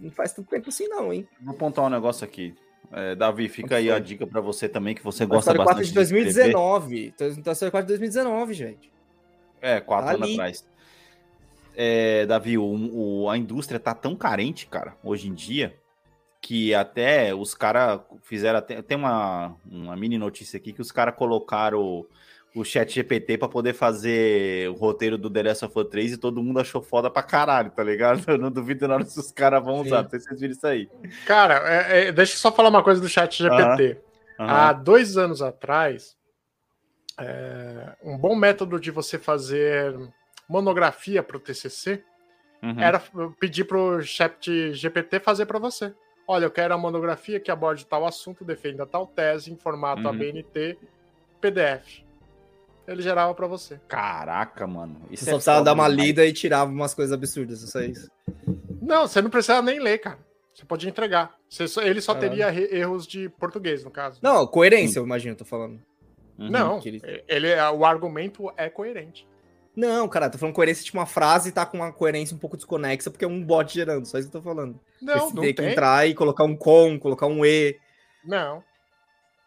Não 0.00 0.10
faz 0.10 0.32
tanto 0.32 0.48
tempo 0.50 0.68
assim, 0.68 0.88
não, 0.88 1.12
hein? 1.12 1.26
Vou 1.40 1.54
apontar 1.54 1.84
um 1.84 1.88
negócio 1.90 2.24
aqui. 2.24 2.54
É, 2.92 3.14
Davi, 3.14 3.48
fica 3.48 3.76
aí 3.76 3.86
foi? 3.86 3.94
a 3.96 3.98
dica 3.98 4.26
pra 4.26 4.40
você 4.40 4.68
também, 4.68 4.94
que 4.94 5.02
você 5.02 5.26
gosta 5.26 5.50
Story 5.50 5.58
4 5.58 5.74
bastante 5.84 5.92
de 5.92 6.00
escrever. 6.02 6.32
2019. 6.52 7.12
Toy 7.42 7.52
Story 7.52 7.70
4 7.70 7.86
de 7.86 7.92
2019, 7.98 8.54
gente. 8.54 8.92
É, 9.60 9.80
quatro 9.80 10.06
Tá 10.06 10.12
anos 10.14 10.22
ali. 10.24 10.34
atrás. 10.34 10.64
É, 11.74 12.24
Davi, 12.26 12.56
o, 12.56 12.64
o- 12.64 13.30
a 13.30 13.36
indústria 13.36 13.78
tá 13.78 13.94
tão 13.94 14.14
carente, 14.16 14.66
cara, 14.66 14.96
hoje 15.04 15.28
em 15.28 15.34
dia, 15.34 15.76
que 16.40 16.74
até 16.74 17.34
os 17.34 17.54
caras 17.54 18.00
fizeram 18.22 18.58
até. 18.60 18.80
Tem 18.82 18.96
uma, 18.96 19.56
uma 19.70 19.96
mini 19.96 20.16
notícia 20.16 20.56
aqui 20.56 20.72
que 20.72 20.80
os 20.80 20.90
caras 20.92 21.14
colocaram 21.16 22.06
o 22.56 22.64
chat 22.64 22.90
GPT 22.94 23.36
pra 23.36 23.48
poder 23.48 23.74
fazer 23.74 24.70
o 24.70 24.74
roteiro 24.74 25.18
do 25.18 25.28
The 25.30 25.42
Last 25.42 25.64
of 25.66 25.78
Us 25.78 25.88
3 25.90 26.12
e 26.12 26.16
todo 26.16 26.42
mundo 26.42 26.58
achou 26.58 26.80
foda 26.82 27.10
pra 27.10 27.22
caralho, 27.22 27.70
tá 27.70 27.84
ligado? 27.84 28.22
Eu 28.30 28.38
não 28.38 28.50
duvido 28.50 28.88
nada 28.88 29.04
se 29.04 29.18
os 29.20 29.30
caras 29.30 29.62
vão 29.62 29.80
usar. 29.82 30.02
Não 30.04 30.10
sei 30.10 30.20
se 30.20 30.26
vocês 30.26 30.40
viram 30.40 30.52
isso 30.54 30.66
aí. 30.66 30.88
Cara, 31.26 31.54
é- 31.68 32.08
é, 32.08 32.12
deixa 32.12 32.32
eu 32.32 32.38
só 32.38 32.50
falar 32.50 32.70
uma 32.70 32.82
coisa 32.82 33.00
do 33.00 33.08
chat 33.08 33.42
GPT. 33.42 34.00
Há 34.38 34.70
Aham. 34.70 34.82
dois 34.82 35.16
anos 35.18 35.42
atrás, 35.42 36.16
é, 37.18 37.94
um 38.02 38.16
bom 38.16 38.34
método 38.34 38.80
de 38.80 38.90
você 38.90 39.18
fazer 39.18 39.94
monografia 40.48 41.22
para 41.22 41.36
o 41.36 41.40
TCC 41.40 42.02
Uhum. 42.62 42.80
era 42.80 43.02
pedir 43.38 43.64
para 43.64 43.76
o 43.78 44.02
chat 44.02 44.72
GPT 44.72 45.20
fazer 45.20 45.44
para 45.46 45.58
você. 45.58 45.92
Olha, 46.26 46.44
eu 46.46 46.50
quero 46.50 46.72
a 46.74 46.78
monografia 46.78 47.38
que 47.38 47.50
aborde 47.50 47.86
tal 47.86 48.06
assunto, 48.06 48.44
defenda 48.44 48.86
tal 48.86 49.06
tese 49.06 49.52
em 49.52 49.56
formato 49.56 50.02
Uhum. 50.02 50.08
ABNT, 50.08 50.78
PDF. 51.40 52.05
Ele 52.86 53.02
gerava 53.02 53.34
para 53.34 53.46
você. 53.46 53.80
Caraca, 53.88 54.66
mano. 54.66 55.00
Isso 55.10 55.24
Você 55.24 55.30
é 55.30 55.32
só 55.32 55.36
precisava 55.38 55.64
dar 55.64 55.72
uma 55.72 55.88
lida 55.88 56.24
e 56.24 56.32
tirava 56.32 56.70
umas 56.70 56.94
coisas 56.94 57.12
absurdas, 57.12 57.62
isso 57.62 57.76
é 57.78 57.86
isso. 57.86 58.10
Não, 58.80 59.06
você 59.08 59.20
não 59.20 59.30
precisa 59.30 59.60
nem 59.60 59.80
ler, 59.80 59.98
cara. 59.98 60.18
Você 60.54 60.64
pode 60.64 60.88
entregar. 60.88 61.34
Você 61.48 61.66
só- 61.68 61.82
ele 61.82 62.00
só 62.00 62.14
Caralho. 62.14 62.30
teria 62.30 62.76
erros 62.78 63.06
de 63.06 63.28
português, 63.28 63.84
no 63.84 63.90
caso. 63.90 64.20
Não, 64.22 64.46
coerência, 64.46 64.98
eu 65.00 65.04
imagino, 65.04 65.32
eu 65.32 65.38
tô 65.38 65.44
falando. 65.44 65.80
Uhum. 66.38 66.50
Não, 66.50 66.80
ele- 66.84 67.02
ele, 67.28 67.54
o 67.74 67.84
argumento 67.84 68.50
é 68.56 68.68
coerente. 68.70 69.26
Não, 69.74 70.08
cara, 70.08 70.30
tô 70.30 70.38
falando 70.38 70.54
coerência, 70.54 70.82
tipo, 70.84 70.96
uma 70.96 71.04
frase 71.04 71.52
tá 71.52 71.66
com 71.66 71.76
uma 71.78 71.92
coerência 71.92 72.34
um 72.34 72.38
pouco 72.38 72.56
desconexa, 72.56 73.10
porque 73.10 73.24
é 73.26 73.28
um 73.28 73.42
bot 73.44 73.74
gerando, 73.74 74.06
só 74.06 74.18
isso 74.18 74.30
que 74.30 74.36
eu 74.36 74.40
tô 74.40 74.48
falando. 74.48 74.80
Não, 75.02 75.14
Você 75.28 75.34
não 75.34 75.42
tem 75.42 75.52
que 75.54 75.60
tem. 75.62 75.72
entrar 75.72 76.08
e 76.08 76.14
colocar 76.14 76.44
um 76.44 76.56
com, 76.56 76.98
colocar 76.98 77.26
um 77.26 77.44
e. 77.44 77.76
Não. 78.24 78.62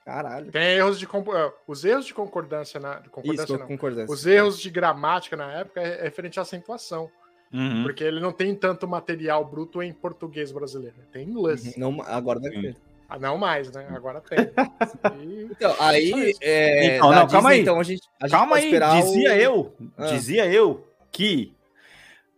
Caralho. 0.06 0.52
Tem 0.52 0.78
erros 0.78 0.98
de 1.00 1.06
eh, 1.06 1.54
os 1.68 1.86
erros 1.86 2.06
de 2.06 2.14
concordância 2.14 2.80
na 2.80 2.96
de 2.96 3.02
Isso, 3.02 3.12
concordância 3.12 3.46
com 3.56 3.60
não. 3.62 3.68
concordância. 3.68 4.14
Os 4.14 4.26
erros 4.26 4.60
de 4.60 4.70
gramática 4.70 5.36
na 5.36 5.52
época 5.52 5.82
é 5.82 6.04
referente 6.04 6.40
à 6.40 6.42
acentuação, 6.42 7.10
Uhum. 7.54 7.84
porque 7.84 8.04
ele 8.04 8.20
não 8.20 8.32
tem 8.32 8.56
tanto 8.56 8.88
material 8.88 9.44
bruto 9.46 9.82
em 9.84 9.92
português 9.94 10.52
brasileiro, 10.52 10.96
tem 11.12 11.26
em 11.28 11.30
inglês. 11.32 11.76
Não, 11.78 12.02
agora 12.04 12.40
deve 12.40 12.62
ter. 12.62 12.78
Ah, 13.08 13.18
não 13.18 13.38
mais, 13.40 13.72
né? 13.72 13.88
Agora 13.90 14.22
tem. 14.22 14.38
E- 15.20 15.48
Então, 15.52 15.76
Só 15.76 15.84
aí. 15.84 16.30
isso. 16.30 16.40
É, 16.44 16.96
Então, 16.98 17.12
não, 17.12 17.28
calma 17.28 17.50
aí. 17.50 17.62
Então 17.62 17.80
a 17.80 17.84
gente, 17.84 18.04
a 18.22 18.28
gente 18.28 18.38
Calma 18.38 18.56
pode 18.56 18.76
aí, 18.84 19.02
dizia 19.02 19.32
o- 19.34 19.36
eu, 19.42 19.74
Ah. 19.98 20.06
dizia 20.08 20.46
eu 20.52 20.88
que 21.12 21.56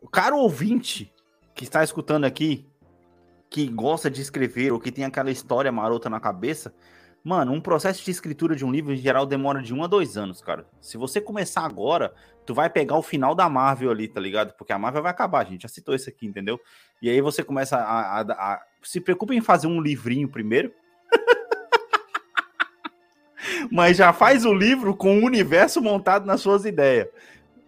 o 0.01 0.07
caro 0.07 0.37
ouvinte 0.37 1.13
que 1.53 1.65
está 1.65 1.83
escutando 1.83 2.23
aqui, 2.23 2.65
que 3.49 3.67
gosta 3.67 4.09
de 4.09 4.21
escrever 4.21 4.71
ou 4.71 4.79
que 4.79 4.93
tem 4.93 5.03
aquela 5.03 5.29
história 5.29 5.69
marota 5.73 6.09
na 6.09 6.21
cabeça, 6.21 6.73
mano, 7.23 7.51
um 7.53 7.61
processo 7.61 8.03
de 8.03 8.11
escritura 8.11 8.55
de 8.55 8.65
um 8.65 8.71
livro 8.71 8.93
em 8.93 8.97
geral 8.97 9.25
demora 9.25 9.61
de 9.61 9.73
um 9.73 9.83
a 9.83 9.87
dois 9.87 10.17
anos, 10.17 10.41
cara. 10.41 10.65
Se 10.79 10.97
você 10.97 11.21
começar 11.21 11.65
agora, 11.65 12.13
tu 12.45 12.53
vai 12.53 12.69
pegar 12.69 12.97
o 12.97 13.01
final 13.03 13.35
da 13.35 13.47
Marvel 13.49 13.91
ali, 13.91 14.07
tá 14.07 14.19
ligado? 14.19 14.53
Porque 14.53 14.73
a 14.73 14.79
Marvel 14.79 15.03
vai 15.03 15.11
acabar, 15.11 15.41
a 15.41 15.49
gente 15.49 15.61
já 15.63 15.67
citou 15.67 15.93
isso 15.93 16.09
aqui, 16.09 16.25
entendeu? 16.25 16.59
E 17.01 17.09
aí 17.09 17.21
você 17.21 17.43
começa 17.43 17.77
a, 17.77 18.19
a- 18.19 18.53
a- 18.53 18.61
se 18.83 18.99
preocupe 18.99 19.35
em 19.35 19.41
fazer 19.41 19.67
um 19.67 19.81
livrinho 19.81 20.27
primeiro. 20.27 20.71
Mas 23.71 23.97
já 23.97 24.11
faz 24.13 24.45
o 24.45 24.53
livro 24.53 24.95
com 24.95 25.19
o 25.19 25.25
universo 25.25 25.81
montado 25.81 26.25
nas 26.25 26.41
suas 26.41 26.65
ideias. 26.65 27.07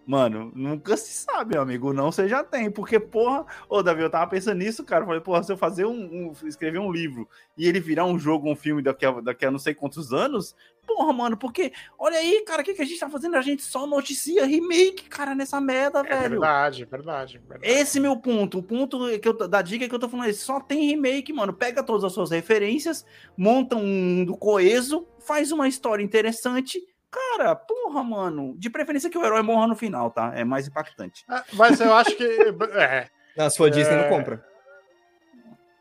Mano, 0.05 0.51
nunca 0.53 0.97
se 0.97 1.13
sabe, 1.13 1.53
meu 1.53 1.61
amigo. 1.61 1.93
Não 1.93 2.11
você 2.11 2.27
já 2.27 2.43
tem. 2.43 2.69
Porque, 2.69 2.99
porra, 2.99 3.45
ô, 3.69 3.81
Davi, 3.81 4.01
eu 4.01 4.09
tava 4.09 4.29
pensando 4.29 4.57
nisso, 4.57 4.83
cara. 4.83 5.03
Eu 5.03 5.07
falei, 5.07 5.21
porra, 5.21 5.41
se 5.43 5.51
eu 5.51 5.57
fazer 5.57 5.85
um, 5.85 5.91
um- 5.93 6.47
escrever 6.47 6.79
um 6.79 6.91
livro 6.91 7.27
e 7.57 7.67
ele 7.67 7.79
virar 7.79 8.03
um 8.05 8.19
jogo, 8.19 8.49
um 8.51 8.55
filme 8.55 8.81
daqui 8.81 9.05
a, 9.05 9.11
daqui 9.21 9.45
a 9.45 9.51
não 9.51 9.59
sei 9.59 9.73
quantos 9.73 10.11
anos, 10.11 10.53
porra, 10.85 11.13
mano, 11.13 11.37
porque, 11.37 11.71
olha 11.97 12.17
aí, 12.17 12.43
cara, 12.45 12.61
o 12.61 12.65
que, 12.65 12.73
que 12.73 12.81
a 12.81 12.85
gente 12.85 12.99
tá 12.99 13.09
fazendo? 13.09 13.37
A 13.37 13.41
gente 13.41 13.63
só 13.63 13.87
noticia 13.87 14.45
remake, 14.45 15.07
cara, 15.07 15.33
nessa 15.33 15.61
merda, 15.61 15.99
É 16.01 16.03
velho. 16.03 16.29
verdade, 16.31 16.83
verdade, 16.83 17.37
verdade. 17.47 17.71
Esse 17.73 17.97
é 17.97 18.01
meu 18.01 18.17
ponto. 18.17 18.57
O 18.59 18.63
ponto 18.63 18.99
que 19.19 19.27
eu, 19.27 19.47
da 19.47 19.61
dica 19.61 19.87
que 19.87 19.95
eu 19.95 19.99
tô 19.99 20.09
falando 20.09 20.27
é 20.29 20.33
só 20.33 20.59
tem 20.59 20.85
remake, 20.87 21.31
mano. 21.31 21.53
Pega 21.53 21.81
todas 21.81 22.03
as 22.03 22.11
suas 22.11 22.29
referências, 22.29 23.05
monta 23.37 23.77
um 23.77 23.87
mundo 23.87 24.35
coeso, 24.35 25.07
faz 25.19 25.49
uma 25.53 25.65
história 25.67 26.03
interessante. 26.03 26.81
Cara, 27.13 27.55
porra, 27.55 28.03
mano. 28.03 28.55
De 28.57 28.69
preferência 28.69 29.09
que 29.09 29.17
o 29.17 29.23
herói 29.23 29.41
morra 29.43 29.67
no 29.67 29.75
final, 29.75 30.09
tá? 30.09 30.31
É 30.35 30.43
mais 30.43 30.67
impactante. 30.67 31.23
Ah, 31.29 31.43
Mas 31.53 31.79
eu 31.79 31.93
acho 31.93 32.15
que. 32.15 32.23
É. 32.75 33.07
Não, 33.37 33.49
se 33.49 33.57
for 33.57 33.69
Disney, 33.69 33.93
É. 33.95 34.01
não 34.03 34.09
compra. 34.17 34.43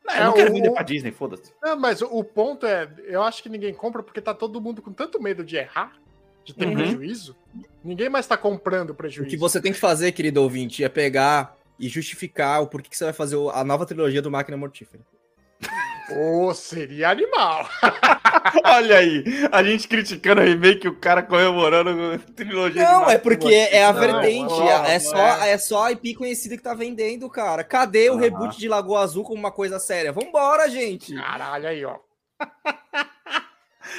Não, 0.05 0.15
É, 0.15 0.21
eu 0.21 0.25
não 0.27 0.33
quero 0.35 0.51
o- 0.51 0.55
vender 0.55 0.71
pra 0.73 0.83
Disney, 0.83 1.11
foda-se. 1.13 1.53
Não, 1.63 1.77
mas 1.79 2.03
o, 2.03 2.07
o 2.07 2.25
ponto 2.25 2.67
é, 2.67 2.89
eu 3.05 3.23
acho 3.23 3.43
que 3.43 3.49
ninguém 3.49 3.73
compra 3.73 4.03
porque 4.03 4.21
tá 4.21 4.35
todo 4.35 4.61
mundo 4.61 4.83
com 4.83 4.93
tanto 4.93 5.23
medo 5.23 5.45
de 5.45 5.57
errar, 5.57 5.93
de 6.45 6.53
ter 6.55 6.67
Uhum. 6.67 6.75
prejuízo. 6.75 7.37
Ninguém 7.85 8.09
mais 8.09 8.27
tá 8.27 8.37
comprando 8.37 8.91
O 8.91 8.95
prejuízo. 8.95 9.31
que 9.31 9.37
você 9.37 9.61
tem 9.61 9.73
que 9.73 9.79
fazer, 9.79 10.13
querido 10.13 10.43
ouvinte, 10.43 10.83
é 10.85 10.89
pegar 10.89 11.57
e 11.79 11.89
justificar 11.89 12.61
o 12.63 12.67
porquê 12.67 12.91
que 12.91 12.97
você 12.97 13.05
vai 13.05 13.13
fazer 13.13 13.37
o- 13.37 13.51
a 13.51 13.63
nova 13.65 13.87
trilogia 13.87 14.21
do 14.21 14.31
Máquina 14.31 14.57
Mortífera. 14.57 15.03
Ô, 16.19 16.53
seria 16.55 17.11
animal. 17.11 17.69
Olha 18.65 18.99
aí, 18.99 19.25
a 19.51 19.63
gente 19.63 19.87
criticando 19.89 20.41
o 20.41 20.45
remake, 20.45 20.89
o 20.89 20.97
cara 20.97 21.23
comemorando 21.23 21.91
a 22.15 22.19
trilogia. 22.35 22.83
Não, 22.85 23.09
é 23.11 23.19
porque 23.19 23.53
é 23.53 23.85
a 23.85 23.93
Não, 23.93 24.01
vertente, 24.01 24.51
não, 24.51 24.69
é, 24.69 24.93
não 24.95 25.01
só, 25.01 25.17
é. 25.45 25.51
é 25.51 25.59
só 25.59 25.85
a 25.85 25.93
IP 25.93 26.15
conhecida 26.15 26.57
que 26.57 26.63
tá 26.63 26.75
vendendo, 26.75 27.29
cara. 27.31 27.65
Cadê 27.65 28.11
o 28.11 28.15
Aham. 28.15 28.21
reboot 28.21 28.59
de 28.59 28.69
Lagoa 28.69 29.01
Azul 29.03 29.25
como 29.25 29.39
uma 29.39 29.53
coisa 29.53 29.79
séria? 29.79 30.13
Vambora, 30.13 30.69
gente! 30.69 31.15
Caralho, 31.15 31.69
aí, 31.69 31.85
ó. 31.85 31.97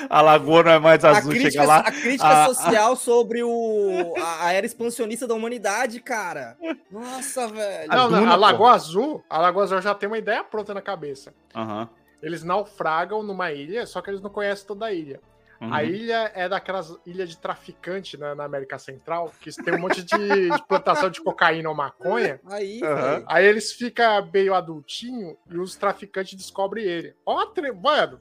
A 0.10 0.22
lagoa 0.22 0.64
não 0.64 0.72
é 0.72 0.80
mais 0.80 1.04
A 1.06 1.12
azul, 1.12 1.32
crítica, 1.32 1.52
chega 1.52 1.66
lá. 1.66 1.78
a 1.80 1.92
crítica 1.92 2.28
a- 2.44 2.46
social 2.48 2.96
sobre 2.96 3.44
o, 3.44 4.14
a, 4.18 4.48
a 4.48 4.54
era 4.54 4.66
expansionista 4.66 5.28
da 5.28 5.34
humanidade, 5.36 6.00
cara. 6.00 6.58
Nossa, 6.90 7.48
velho. 7.48 7.90
Não, 7.90 8.10
não, 8.10 8.20
Duna, 8.22 8.34
a. 8.34 8.36
Lagoa 8.36 8.72
Azul, 8.74 9.24
a 9.30 9.38
Lagoa 9.40 9.64
Azul 9.64 9.82
já 9.82 9.94
tem 9.94 10.08
uma 10.08 10.18
ideia 10.18 10.44
pronta 10.44 10.74
na 10.74 10.82
cabeça. 10.82 11.34
Aham. 11.56 11.88
Eles 12.24 12.44
naufragam 12.44 13.22
numa 13.22 13.52
ilha, 13.52 13.86
só 13.86 14.02
que 14.02 14.10
eles 14.10 14.22
não 14.22 14.30
conhecem 14.30 14.66
toda 14.66 14.86
a 14.88 14.94
ilha. 14.94 15.20
uhum. 15.62 15.74
A 15.74 15.84
ilha 15.84 16.32
é 16.34 16.48
daquelas 16.50 16.96
ilhas 17.06 17.30
de 17.30 17.38
traficante 17.38 18.18
né, 18.18 18.34
na 18.34 18.46
América 18.46 18.80
Central, 18.80 19.32
que 19.42 19.52
tem 19.64 19.76
um 19.76 19.80
monte 19.80 20.02
de, 20.02 20.50
de 20.50 20.68
plantação 20.68 21.10
de 21.10 21.22
cocaína 21.22 21.70
ou 21.70 21.76
maconha. 21.76 22.40
Aí, 22.50 22.80
velho. 22.80 23.24
Aí 23.28 23.46
eles 23.46 23.74
ficam 23.74 24.30
meio 24.34 24.56
adultinho 24.56 25.38
e 25.52 25.58
os 25.58 25.76
traficantes 25.76 26.36
descobrem 26.36 26.86
ele. 26.86 27.14
Ó, 27.26 27.46
tre... 27.48 27.72
mano, 27.74 28.20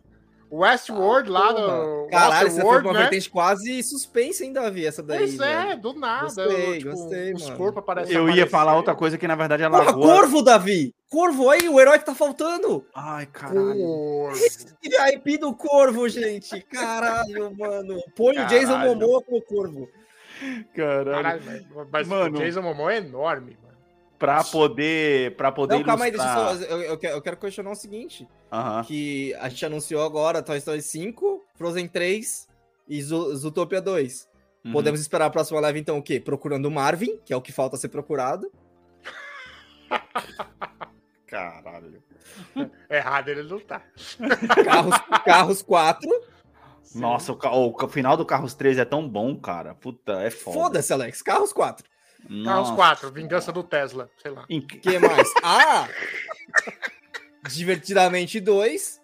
Westworld 0.50 1.30
lá 1.30 1.48
Ah, 1.48 1.54
Porra. 1.54 1.76
no. 1.86 2.08
Caralho, 2.10 2.50
você 2.50 2.60
foi 2.60 2.64
Waterworld, 2.64 2.86
uma 2.88 2.92
né? 2.92 3.00
vertente 3.00 3.30
quase 3.30 3.82
suspense, 3.82 4.44
hein, 4.44 4.52
Davi, 4.52 4.84
essa 4.86 5.02
daí. 5.02 5.18
Pois 5.18 5.40
é, 5.40 5.76
do 5.76 5.94
nada. 5.94 6.24
Gostei, 6.26 6.78
tipo, 6.78 6.90
gostei, 6.90 7.32
os 7.32 7.44
mano. 7.44 7.56
corpos 7.56 7.78
aparecem. 7.82 8.14
Eu 8.14 8.24
ia 8.24 8.30
aparecer. 8.32 8.50
falar 8.50 8.76
outra 8.76 8.94
coisa 8.94 9.16
que 9.16 9.26
na 9.26 9.34
verdade 9.34 9.62
é 9.62 9.70
Porra, 9.70 9.84
lagoa. 9.84 10.02
Corvo, 10.16 10.42
Davi! 10.42 10.94
Corvo 11.12 11.50
aí, 11.50 11.68
o 11.68 11.78
herói 11.78 11.98
que 11.98 12.06
tá 12.06 12.14
faltando! 12.14 12.86
Ai, 12.94 13.26
caralho. 13.26 13.76
Corvo. 13.76 14.40
E 14.82 14.96
a 14.96 15.10
IP 15.12 15.36
do 15.36 15.54
Corvo, 15.54 16.08
gente! 16.08 16.62
Caralho, 16.62 17.54
mano! 17.54 18.02
Põe 18.16 18.38
o 18.38 18.46
Jason 18.46 18.72
Caralho. 18.72 18.96
Momoa 18.98 19.22
como 19.22 19.42
Corvo. 19.42 19.88
Caralho. 20.74 21.22
Caralho, 21.22 21.88
mas, 21.92 22.08
Mano. 22.08 22.38
o 22.38 22.40
Jason 22.42 22.62
Momoa 22.62 22.94
é 22.94 22.96
enorme, 22.96 23.58
mano. 23.62 23.76
Pra 24.18 24.42
poder. 24.42 25.36
Pra 25.36 25.52
poder 25.52 25.74
Não, 25.76 25.82
calma 25.84 26.06
aí, 26.06 26.10
deixa 26.12 26.26
eu 26.26 26.32
ilustrar- 26.32 26.56
só. 26.70 26.74
Eu, 26.76 26.82
eu 26.82 26.98
quero, 26.98 27.14
eu 27.16 27.22
quero 27.22 27.36
questionar 27.36 27.70
o 27.72 27.74
seguinte: 27.76 28.26
Aham. 28.50 28.82
que 28.84 29.34
a 29.34 29.48
gente 29.50 29.66
anunciou 29.66 30.02
agora 30.02 30.42
Toy 30.42 30.56
Story 30.58 30.80
5, 30.80 31.44
Frozen 31.56 31.88
3 31.88 32.48
e 32.88 33.02
Zo- 33.02 33.36
Zootopia 33.36 33.82
2. 33.82 34.28
Uhum. 34.64 34.72
Podemos 34.72 34.98
esperar 35.00 35.26
a 35.26 35.30
próxima 35.30 35.60
live, 35.60 35.78
então, 35.78 35.98
o 35.98 36.02
quê? 36.02 36.18
Procurando 36.18 36.66
o 36.66 36.70
Marvin, 36.70 37.18
que 37.24 37.34
é 37.34 37.36
o 37.36 37.42
que 37.42 37.52
falta 37.52 37.76
ser 37.76 37.88
procurado. 37.90 38.50
Caralho. 41.32 42.02
Errado 42.90 43.28
ele 43.30 43.42
não 43.42 43.58
tá. 43.58 43.82
Carros, 44.64 44.94
Carros 45.24 45.62
4. 45.62 46.08
Nossa, 46.94 47.32
o, 47.32 47.36
o 47.66 47.72
ca- 47.72 47.88
final 47.88 48.16
do 48.18 48.26
Carros 48.26 48.54
3 48.54 48.76
é 48.78 48.84
tão 48.84 49.08
bom, 49.08 49.34
cara. 49.36 49.74
Puta, 49.74 50.12
é 50.22 50.30
foda. 50.30 50.58
Foda-se, 50.58 50.92
Alex. 50.92 51.22
Carros 51.22 51.52
4. 51.52 51.84
Carros 52.20 52.44
Nossa. 52.44 52.74
4, 52.74 53.10
Vingança 53.10 53.50
do 53.50 53.62
Tesla, 53.62 54.10
sei 54.18 54.30
lá. 54.30 54.44
Em- 54.48 54.58
O 54.60 54.66
que 54.66 54.98
mais? 54.98 55.32
Ah! 55.42 55.88
Divertidamente 57.48 58.38
2. 58.40 59.00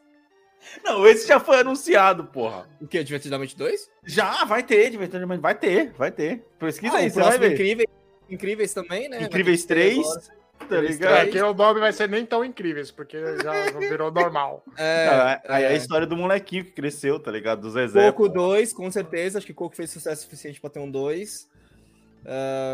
Não, 0.84 1.06
esse 1.06 1.26
já 1.26 1.40
foi 1.40 1.60
anunciado, 1.60 2.24
porra. 2.24 2.68
O 2.80 2.86
que? 2.86 3.02
Divertidamente 3.02 3.56
2? 3.56 3.90
Já, 4.04 4.44
vai 4.44 4.62
ter, 4.62 4.90
divertidamente. 4.90 5.40
Vai 5.40 5.54
ter, 5.54 5.92
vai 5.92 6.12
ter. 6.12 6.44
Pesquisa 6.58 6.94
Ah, 6.94 6.98
aí, 6.98 7.08
o 7.08 7.10
você 7.10 7.20
vai 7.22 7.38
ver. 7.38 7.52
Incríveis, 7.54 7.88
Incríveis 8.28 8.74
também, 8.74 9.08
né? 9.08 9.22
Incríveis 9.22 9.64
Vai 9.64 9.76
ter 9.76 9.90
que 9.90 9.96
ter 9.96 10.04
3, 10.04 10.06
agora. 10.06 10.37
Tá 10.68 10.80
ligado? 10.80 11.14
É 11.14 11.26
que 11.26 11.40
o 11.42 11.52
nome 11.54 11.80
vai 11.80 11.92
ser 11.92 12.08
nem 12.08 12.24
tão 12.26 12.44
incríveis, 12.44 12.90
porque 12.90 13.18
já 13.42 13.52
virou 13.78 14.10
normal. 14.10 14.62
É, 14.76 15.08
Ah, 15.08 15.42
aí 15.48 15.64
é 15.64 15.66
a 15.68 15.72
é. 15.72 15.76
história 15.76 16.06
do 16.06 16.16
molequinho 16.16 16.64
que 16.64 16.70
cresceu, 16.72 17.18
tá 17.20 17.30
ligado? 17.30 17.60
Do 17.62 17.70
Zezé. 17.70 18.10
Coco 18.12 18.24
pô. 18.28 18.28
2, 18.48 18.72
com 18.72 18.90
certeza. 18.90 19.38
Acho 19.38 19.46
que 19.46 19.54
Coco 19.54 19.74
fez 19.76 19.90
sucesso 19.90 20.22
suficiente 20.22 20.60
pra 20.60 20.70
ter 20.70 20.80
um 20.80 20.90
2. 20.90 21.48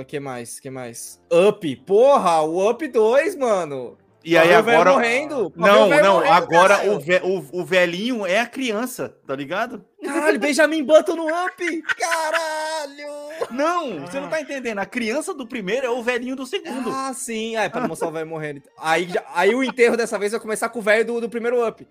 O 0.00 0.04
que 0.06 0.18
mais? 0.18 0.58
que 0.58 0.70
mais? 0.70 1.20
Up. 1.30 1.76
Porra, 1.86 2.40
o 2.42 2.68
Up 2.70 2.86
2, 2.88 3.36
mano. 3.36 3.96
E 4.24 4.38
aí 4.38 4.54
agora. 4.54 4.92
morrendo. 4.92 5.52
Não, 5.54 5.66
não, 5.66 5.88
morrendo, 5.90 6.32
agora 6.32 6.90
o, 6.90 6.98
ve- 6.98 7.20
o, 7.22 7.60
o 7.60 7.64
velhinho 7.64 8.24
é 8.24 8.40
a 8.40 8.46
criança, 8.46 9.14
tá 9.26 9.36
ligado? 9.36 9.84
Caralho, 10.02 10.40
Benjamin 10.40 10.82
Button 10.82 11.14
no 11.16 11.26
Up! 11.26 11.82
Caralho! 11.82 13.23
Não, 13.54 14.00
você 14.00 14.20
não 14.20 14.28
tá 14.28 14.40
entendendo. 14.40 14.78
A 14.78 14.86
criança 14.86 15.32
do 15.34 15.46
primeiro 15.46 15.86
é 15.86 15.90
o 15.90 16.02
velhinho 16.02 16.36
do 16.36 16.44
segundo. 16.46 16.90
Ah, 16.90 17.12
sim. 17.14 17.56
É, 17.56 17.68
pra 17.68 17.86
mostrar 17.86 18.08
o 18.08 18.12
velho 18.12 18.26
morrendo. 18.26 18.62
Aí, 18.78 19.08
já- 19.08 19.24
aí 19.34 19.54
o 19.54 19.62
enterro 19.62 19.96
dessa 19.96 20.18
vez 20.18 20.32
vai 20.32 20.40
começar 20.40 20.68
com 20.68 20.78
o 20.78 20.82
velho 20.82 21.04
do, 21.04 21.20
do 21.22 21.28
primeiro 21.28 21.66
Up. 21.66 21.86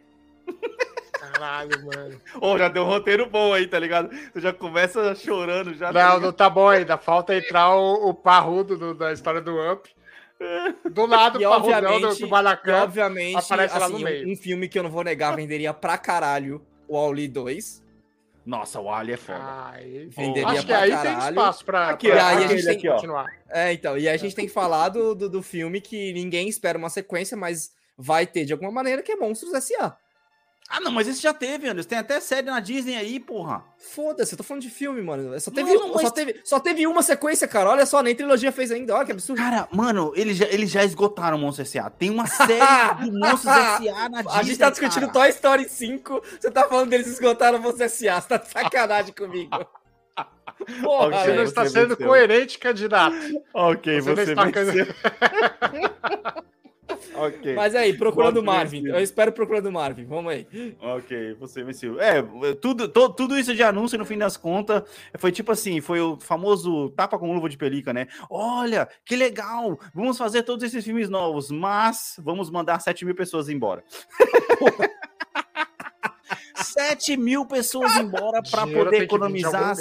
Caralho, 1.19 1.85
mano. 1.85 2.21
Ô, 2.41 2.57
já 2.57 2.67
deu 2.67 2.83
um 2.83 2.87
roteiro 2.87 3.29
bom 3.29 3.53
aí, 3.53 3.65
tá 3.67 3.79
ligado? 3.79 4.09
Você 4.33 4.41
já 4.41 4.53
começa 4.53 5.15
chorando 5.15 5.73
já. 5.73 5.91
tá 5.91 6.09
Não, 6.13 6.19
não 6.19 6.31
tá 6.33 6.49
bom 6.49 6.67
ainda. 6.67 6.97
Falta 6.97 7.35
entrar 7.35 7.73
o, 7.75 8.09
o 8.09 8.13
parrudo 8.13 8.77
do- 8.77 8.93
da 8.93 9.11
história 9.13 9.41
do 9.41 9.55
Up. 9.71 9.89
Do 10.89 11.05
lado, 11.05 11.39
E 11.41 11.45
o 11.45 11.49
parrudão 11.49 11.81
do, 11.81 11.85
obviamente, 11.87 12.19
do 12.19 12.25
e 12.25 12.29
Balacan. 12.29 12.83
obviamente 12.83 13.37
aparece 13.37 13.79
lá 13.79 13.87
no 13.87 13.95
assim, 13.95 14.03
meio. 14.03 14.27
um, 14.27 14.31
um 14.31 14.35
filme 14.35 14.67
que 14.67 14.77
eu 14.77 14.83
não 14.83 14.89
vou 14.89 15.03
negar 15.03 15.35
venderia 15.35 15.73
pra 15.73 15.97
caralho 15.97 16.61
o 16.87 16.97
Auli 16.97 17.27
2. 17.27 17.81
Nossa, 18.45 18.79
o 18.81 18.89
Ali 18.91 19.13
é 19.13 19.17
foda. 19.17 19.39
Aí, 19.71 20.05
Venderia 20.07 20.47
acho 20.49 20.65
que 20.65 20.73
aí 20.73 20.89
tem 20.89 20.97
caralho. 20.97 21.29
espaço 21.29 21.65
pra, 21.65 21.89
Aqui, 21.89 22.09
pra 22.09 22.27
aí 22.27 22.43
a 22.43 22.47
gente 22.47 22.63
tem- 22.65 22.75
aqui, 22.77 22.89
continuar. 22.89 23.27
É, 23.49 23.71
então, 23.73 23.97
e 23.97 24.07
aí 24.07 24.13
a 24.13 24.17
gente 24.17 24.35
tem 24.35 24.45
que 24.45 24.51
falar 24.51 24.89
do, 24.89 25.15
do, 25.15 25.29
do 25.29 25.41
filme 25.41 25.79
que 25.79 26.11
ninguém 26.13 26.49
espera 26.49 26.77
uma 26.77 26.89
sequência, 26.89 27.37
mas 27.37 27.71
vai 27.97 28.27
ter 28.27 28.43
de 28.43 28.51
alguma 28.51 28.71
maneira, 28.71 29.01
que 29.01 29.11
é 29.11 29.15
Monstros 29.15 29.53
S.A. 29.53 29.95
Ah, 30.69 30.79
não, 30.79 30.91
mas 30.91 31.07
esse 31.07 31.21
já 31.21 31.33
teve, 31.33 31.67
Anderson. 31.69 31.89
Tem 31.89 31.97
até 31.99 32.19
série 32.19 32.47
na 32.47 32.59
Disney 32.59 32.95
aí, 32.95 33.19
porra. 33.19 33.63
Foda-se, 33.77 34.33
eu 34.33 34.37
tô 34.37 34.43
falando 34.43 34.63
de 34.63 34.69
filme, 34.71 35.01
mano. 35.03 35.39
Só 35.39 35.51
teve, 35.51 35.71
Mano, 35.77 35.93
mas- 35.93 36.01
só, 36.03 36.09
teve, 36.09 36.41
só 36.43 36.59
teve 36.59 36.87
uma 36.87 37.03
sequência, 37.03 37.47
cara. 37.47 37.69
Olha 37.69 37.85
só, 37.85 38.01
nem 38.01 38.15
trilogia 38.15 38.51
fez 38.51 38.71
ainda. 38.71 38.95
Olha 38.95 39.05
que 39.05 39.11
absurdo. 39.11 39.37
Cara, 39.39 39.67
mano, 39.71 40.11
eles 40.15 40.37
já, 40.37 40.45
eles 40.45 40.71
já 40.71 40.83
esgotaram 40.83 41.37
o 41.37 41.39
Monstro 41.39 41.61
S.A. 41.63 41.89
Tem 41.91 42.09
uma 42.09 42.25
série 42.25 42.59
do 43.05 43.19
Monstros 43.19 43.53
S.A. 43.55 44.09
na 44.09 44.21
Disney, 44.23 44.39
a 44.39 44.43
gente 44.43 44.57
tá 44.57 44.69
discutindo 44.71 45.01
cara. 45.07 45.13
Toy 45.13 45.29
Story 45.29 45.69
5, 45.69 46.23
você 46.39 46.49
tá 46.49 46.67
falando 46.67 46.89
deles 46.89 47.07
esgotaram 47.07 47.61
você 47.61 47.83
S.A. 47.83 48.19
Você 48.21 48.27
tá 48.29 48.37
de 48.37 48.47
sacanagem 48.49 49.13
comigo. 49.13 49.51
Porra, 50.81 51.07
Ok, 51.07 51.19
Você 51.19 51.33
não 51.33 51.43
está 51.43 51.63
você 51.63 51.69
sendo 51.71 51.89
venceu. 51.89 52.07
coerente, 52.07 52.57
candidato. 52.59 53.15
Ok, 53.53 54.01
Você 54.01 54.09
não 54.09 54.15
você, 54.15 54.31
está 54.31 54.43
venceu. 54.45 54.87
ok. 57.15 57.55
Mas 57.55 57.75
aí, 57.75 57.93
procurando 57.97 58.35
Voto 58.35 58.45
Marvin. 58.45 58.87
Eu 58.87 58.99
espero 58.99 59.31
procurando 59.31 59.71
Marvin. 59.71 60.05
Vamos 60.05 60.31
aí. 60.31 60.47
Ok, 60.81 61.33
você 61.39 61.63
venceu. 61.63 61.99
É, 61.99 62.21
tudo, 62.61 62.87
to- 62.87 63.09
tudo 63.13 63.37
isso 63.37 63.53
de 63.55 63.63
anúncio, 63.63 63.97
no 63.97 64.05
fim 64.05 64.17
das 64.17 64.37
contas, 64.37 64.83
foi 65.17 65.31
tipo 65.31 65.51
assim, 65.51 65.81
foi 65.81 65.99
o 65.99 66.17
famoso 66.19 66.89
tapa 66.91 67.17
com 67.19 67.33
luva 67.33 67.49
de 67.49 67.57
pelica, 67.57 67.93
né? 67.93 68.07
Olha, 68.29 68.87
que 69.05 69.15
legal, 69.15 69.79
vamos 69.93 70.17
fazer 70.17 70.43
todos 70.43 70.63
esses 70.63 70.83
filmes 70.83 71.09
novos, 71.09 71.49
mas 71.51 72.15
vamos 72.23 72.49
mandar 72.49 72.79
7 72.79 73.05
mil 73.05 73.15
pessoas 73.15 73.49
embora. 73.49 73.83
7 76.55 77.17
mil 77.17 77.45
pessoas 77.45 77.95
embora 77.97 78.41
para 78.49 78.65
poder 78.65 78.99
de 78.99 79.03
economizar. 79.03 79.75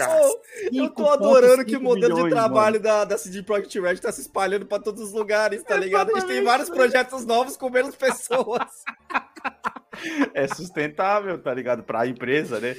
Eu 0.72 0.94
tô 0.94 1.02
5,5 1.02 1.12
adorando 1.12 1.64
que 1.64 1.76
o 1.76 1.82
modelo 1.82 2.16
de 2.16 2.22
milhões, 2.24 2.32
trabalho 2.32 2.80
da, 2.80 3.04
da 3.04 3.16
CD 3.16 3.42
Projekt 3.42 3.80
Red 3.80 3.96
tá 3.96 4.12
se 4.12 4.22
espalhando 4.22 4.66
pra 4.66 4.78
todos 4.78 5.02
os 5.02 5.12
lugares, 5.12 5.62
tá 5.62 5.76
ligado? 5.76 6.10
A 6.10 6.20
gente 6.20 6.28
tem 6.28 6.42
vários 6.42 6.68
projetos 6.68 7.24
novos 7.24 7.56
com 7.56 7.70
menos 7.70 7.96
pessoas. 7.96 8.68
é 10.34 10.48
sustentável, 10.48 11.38
tá 11.38 11.52
ligado? 11.52 11.82
Para 11.82 12.02
a 12.02 12.06
empresa, 12.06 12.60
né? 12.60 12.76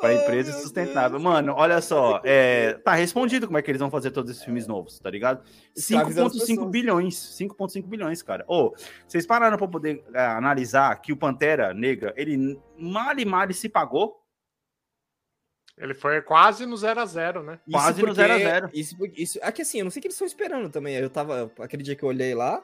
Para 0.00 0.10
a 0.10 0.14
empresa 0.14 0.52
sustentável. 0.52 1.20
Mano, 1.20 1.54
olha 1.56 1.80
só, 1.80 2.20
é, 2.24 2.74
tá 2.74 2.94
respondido 2.94 3.46
como 3.46 3.58
é 3.58 3.62
que 3.62 3.70
eles 3.70 3.80
vão 3.80 3.90
fazer 3.90 4.10
todos 4.10 4.30
esses 4.30 4.42
filmes 4.42 4.66
novos, 4.66 4.98
tá 4.98 5.08
ligado? 5.10 5.44
Escravizando 5.76 6.28
as 6.28 6.34
5,5 6.34 6.46
pessoas. 6.48 6.70
bilhões. 6.70 7.14
5,5 7.14 7.86
bilhões, 7.86 8.22
cara. 8.22 8.44
Ô, 8.48 8.74
vocês 9.06 9.26
pararam 9.26 9.56
para 9.56 9.68
poder 9.68 10.02
é, 10.12 10.20
analisar 10.24 11.00
que 11.00 11.12
o 11.12 11.16
Pantera 11.16 11.72
Negra, 11.72 12.12
ele 12.16 12.58
mal 12.76 13.16
e 13.18 13.24
mal 13.24 13.52
se 13.52 13.68
pagou? 13.68 14.20
Ele 15.78 15.94
foi 15.94 16.20
quase 16.20 16.66
no 16.66 16.76
0 16.76 17.00
a 17.00 17.06
0 17.06 17.42
né? 17.42 17.60
Quase 17.70 18.00
no 18.00 18.08
porque- 18.08 18.14
0 18.20 18.32
a 18.32 18.38
0. 18.38 18.70
Isso, 18.74 18.96
isso, 19.16 19.38
é 19.42 19.50
que 19.50 19.62
assim, 19.62 19.78
eu 19.78 19.84
não 19.84 19.90
sei 19.90 20.00
o 20.00 20.02
que 20.02 20.08
eles 20.08 20.14
estão 20.14 20.26
esperando 20.26 20.68
também. 20.68 20.94
Eu 20.96 21.08
tava, 21.08 21.50
aquele 21.58 21.82
dia 21.82 21.96
que 21.96 22.02
eu 22.02 22.08
olhei 22.08 22.34
lá, 22.34 22.62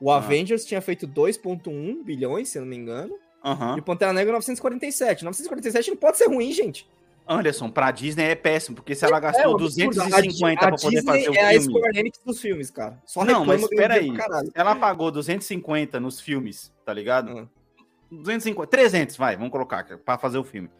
o 0.00 0.10
Avengers 0.10 0.64
tinha 0.64 0.80
feito 0.80 1.06
2.1 1.06 2.02
bilhões, 2.04 2.48
se 2.48 2.58
eu 2.58 2.62
não 2.62 2.68
me 2.68 2.76
engano, 2.76 3.14
Aham. 3.44 3.76
e 3.78 3.82
Pantera 3.82 4.12
Negra 4.12 4.32
947. 4.34 5.24
947 5.24 5.90
não 5.90 5.96
pode 5.96 6.16
ser 6.18 6.26
ruim, 6.28 6.50
gente. 6.52 6.88
Anderson, 7.30 7.70
pra 7.70 7.90
Disney 7.90 8.24
é 8.24 8.34
péssimo, 8.34 8.74
porque 8.76 8.94
se 8.94 9.04
ela 9.04 9.20
gastou 9.20 9.44
É, 9.44 9.48
um 9.48 9.54
absurdo. 9.54 9.90
250 9.94 10.54
A 10.64 10.68
para 10.68 10.76
poder 10.78 10.96
Disney 10.96 11.02
fazer 11.12 11.28
o 11.30 11.34
é 11.34 11.44
a 11.44 11.48
filme. 11.50 11.64
Square 11.64 11.98
Enix 11.98 12.18
dos 12.24 12.40
filmes, 12.40 12.70
cara. 12.70 13.02
Só 13.04 13.22
Não, 13.24 13.44
mas 13.44 13.60
espera 13.62 13.94
aí. 13.94 14.12
pra. 14.12 14.42
Ela 14.54 14.74
pagou 14.74 15.10
250 15.10 16.00
nos 16.00 16.20
filmes, 16.20 16.72
tá 16.86 16.92
ligado? 16.92 17.38
Ah. 17.38 17.48
250, 18.10 18.66
300, 18.70 19.16
vai, 19.18 19.36
vamos 19.36 19.52
colocar 19.52 19.84
para 19.98 20.16
fazer 20.18 20.38
o 20.38 20.44
filme. 20.44 20.70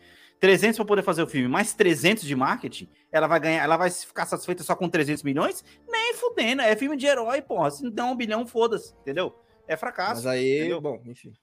300 0.40 0.78
para 0.78 0.86
poder 0.86 1.02
fazer 1.02 1.22
o 1.22 1.26
filme, 1.26 1.48
mais 1.48 1.74
300 1.74 2.22
de 2.24 2.34
marketing, 2.34 2.88
ela 3.12 3.26
vai 3.26 3.40
ganhar, 3.40 3.62
ela 3.62 3.76
vai 3.76 3.90
ficar 3.90 4.24
satisfeita 4.24 4.62
só 4.62 4.74
com 4.74 4.88
300 4.88 5.22
milhões? 5.24 5.62
Nem 5.86 6.14
fudendo, 6.14 6.62
é 6.62 6.74
filme 6.76 6.96
de 6.96 7.04
herói, 7.06 7.42
porra. 7.42 7.70
Se 7.70 7.82
não 7.84 7.90
der 7.90 8.04
um 8.04 8.16
bilhão, 8.16 8.46
foda-se, 8.46 8.94
entendeu? 9.02 9.34
É 9.66 9.76
fracasso, 9.76 10.22
Mas 10.24 10.26
aí, 10.26 10.60
entendeu? 10.60 10.80
bom, 10.80 11.02
enfim. 11.04 11.34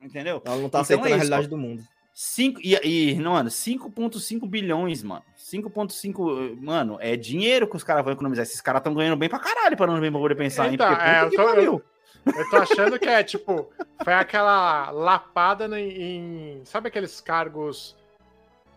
Entendeu? 0.00 0.42
Ela 0.44 0.56
não 0.56 0.66
Então 0.66 0.70
tá 0.70 0.80
aceitando 0.80 1.08
é 1.08 1.12
a 1.12 1.16
isso, 1.16 1.26
realidade 1.26 1.48
do 1.48 1.56
mundo. 1.56 1.82
Cinco, 2.16 2.60
e, 2.62 2.74
e, 2.84 3.14
mano, 3.20 3.50
5,5 3.50 4.46
bilhões, 4.48 5.02
mano. 5.02 5.24
5,5, 5.36 6.56
mano, 6.62 6.96
é 7.00 7.16
dinheiro 7.16 7.66
que 7.68 7.74
os 7.76 7.82
caras 7.82 8.04
vão 8.04 8.12
economizar. 8.12 8.44
Esses 8.44 8.60
caras 8.60 8.80
estão 8.80 8.94
ganhando 8.94 9.16
bem 9.16 9.28
pra 9.28 9.38
caralho, 9.40 9.76
para 9.76 9.90
não 9.92 10.00
bem 10.00 10.12
pra 10.12 10.20
poder 10.20 10.36
pensar 10.36 10.72
Então, 10.72 10.86
em. 10.86 10.94
porque 10.94 11.08
é, 11.08 11.14
puta 11.14 11.24
eu 11.24 11.30
que 11.30 11.36
tô- 11.36 11.44
pariu. 11.44 11.82
Eu 12.26 12.50
tô 12.50 12.56
achando 12.56 12.98
que 12.98 13.08
é 13.08 13.22
tipo, 13.22 13.68
foi 14.02 14.12
aquela 14.14 14.90
lapada 14.92 15.66
em. 15.78 16.58
em- 16.60 16.64
sabe 16.64 16.88
aqueles 16.88 17.20
cargos 17.20 17.94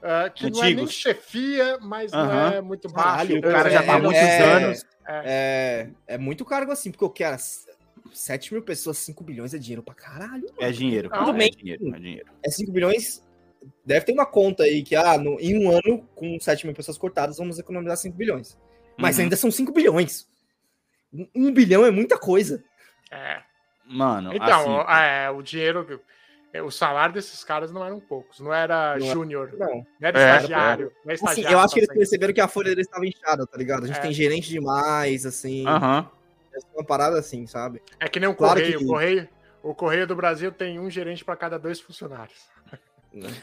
ah, 0.04 0.30
que 0.30 0.50
não 0.50 0.60
é 0.60 0.64
nem 0.66 0.74
Antigos. 0.74 0.94
chefia, 0.94 1.78
mas 1.82 2.12
não 2.12 2.20
Aham. 2.22 2.54
é 2.56 2.62
muito 2.62 2.90
baixo. 2.90 3.08
Caralho, 3.10 3.38
o 3.40 3.42
cara 3.42 3.70
já 3.70 3.84
tá 3.84 3.94
há 3.94 3.98
é, 3.98 4.02
muitos 4.02 4.22
é, 4.22 4.44
anos. 4.44 4.86
É, 5.08 5.88
é 6.08 6.18
muito 6.18 6.44
cargo 6.44 6.72
assim, 6.72 6.92
porque 6.92 7.04
eu 7.06 7.10
quero 7.10 7.36
7 8.14 8.54
mil 8.54 8.62
pessoas, 8.64 8.98
5 8.98 9.24
bilhões 9.24 9.54
é 9.54 9.58
dinheiro 9.58 9.84
pra 9.84 9.94
caralho. 9.94 10.46
É 10.60 10.72
dinheiro, 10.72 11.10
cara. 11.10 11.26
Tudo 11.26 11.36
É 11.36 11.40
bem. 11.40 11.52
dinheiro, 11.52 11.96
é 11.96 12.00
dinheiro. 12.00 12.32
É 12.44 12.50
5 12.50 12.72
bilhões. 12.72 13.24
Deve 13.86 14.06
ter 14.06 14.12
uma 14.14 14.26
conta 14.26 14.64
aí 14.64 14.84
que, 14.84 14.96
ah, 14.96 15.18
no- 15.18 15.40
em 15.40 15.58
um 15.58 15.72
ano, 15.72 16.08
com 16.16 16.40
7 16.40 16.66
mil 16.66 16.76
pessoas 16.76 16.98
cortadas, 16.98 17.38
vamos 17.38 17.58
economizar 17.60 17.98
5 17.98 18.16
bilhões. 18.16 18.58
Mas 18.98 19.18
Uhum. 19.18 19.24
ainda 19.24 19.36
são 19.36 19.52
5 19.52 19.72
bilhões. 19.72 20.28
Um- 21.14 21.28
Um 21.36 21.54
bilhão 21.54 21.86
é 21.86 21.92
muita 21.92 22.18
coisa. 22.18 22.64
É. 23.12 23.42
Mano, 23.86 24.34
Então, 24.34 24.82
assim, 24.82 24.92
é, 24.92 25.30
o 25.30 25.42
dinheiro. 25.42 26.02
O 26.66 26.72
salário 26.72 27.14
desses 27.14 27.44
caras 27.44 27.72
não 27.72 27.86
eram 27.86 28.00
poucos, 28.00 28.40
não 28.40 28.52
era 28.54 28.98
Não 28.98 29.06
é- 29.06 29.12
júnior, 29.12 29.54
Não. 29.60 29.68
não 29.76 29.86
era 30.02 30.20
É, 30.20 30.36
estagiário. 30.38 30.92
Não 31.06 31.12
é 31.12 31.14
Assim, 31.14 31.26
estagiário 31.26 31.56
eu 31.56 31.60
acho 31.60 31.74
que 31.74 31.80
eles 31.82 31.94
perceberam 31.94 32.34
que 32.34 32.42
a 32.42 32.48
folha 32.48 32.70
deles 32.70 32.88
estava 32.88 33.06
inchada, 33.06 33.46
tá 33.46 33.58
ligado? 33.58 33.84
A 33.84 33.88
gente 33.88 33.98
É. 34.00 34.02
tem 34.02 34.12
gerente 34.14 34.50
demais, 34.50 35.26
assim. 35.26 35.68
aham. 35.68 36.10
Uma 36.74 36.84
parada 36.86 37.20
assim, 37.20 37.46
sabe? 37.48 37.82
É 38.00 38.08
que 38.08 38.20
nem 38.20 38.30
o 38.30 38.36
Claro 38.36 38.60
Correio. 38.60 38.78
que- 38.80 38.84
O 38.86 38.88
Correio. 38.88 39.30
O 39.64 39.76
Correio 39.76 40.08
do 40.08 40.16
Brasil 40.16 40.52
tem 40.52 40.80
um 40.80 40.90
gerente 40.90 41.26
para 41.26 41.36
cada 41.36 41.58
dois 41.58 41.80
funcionários. 41.82 42.38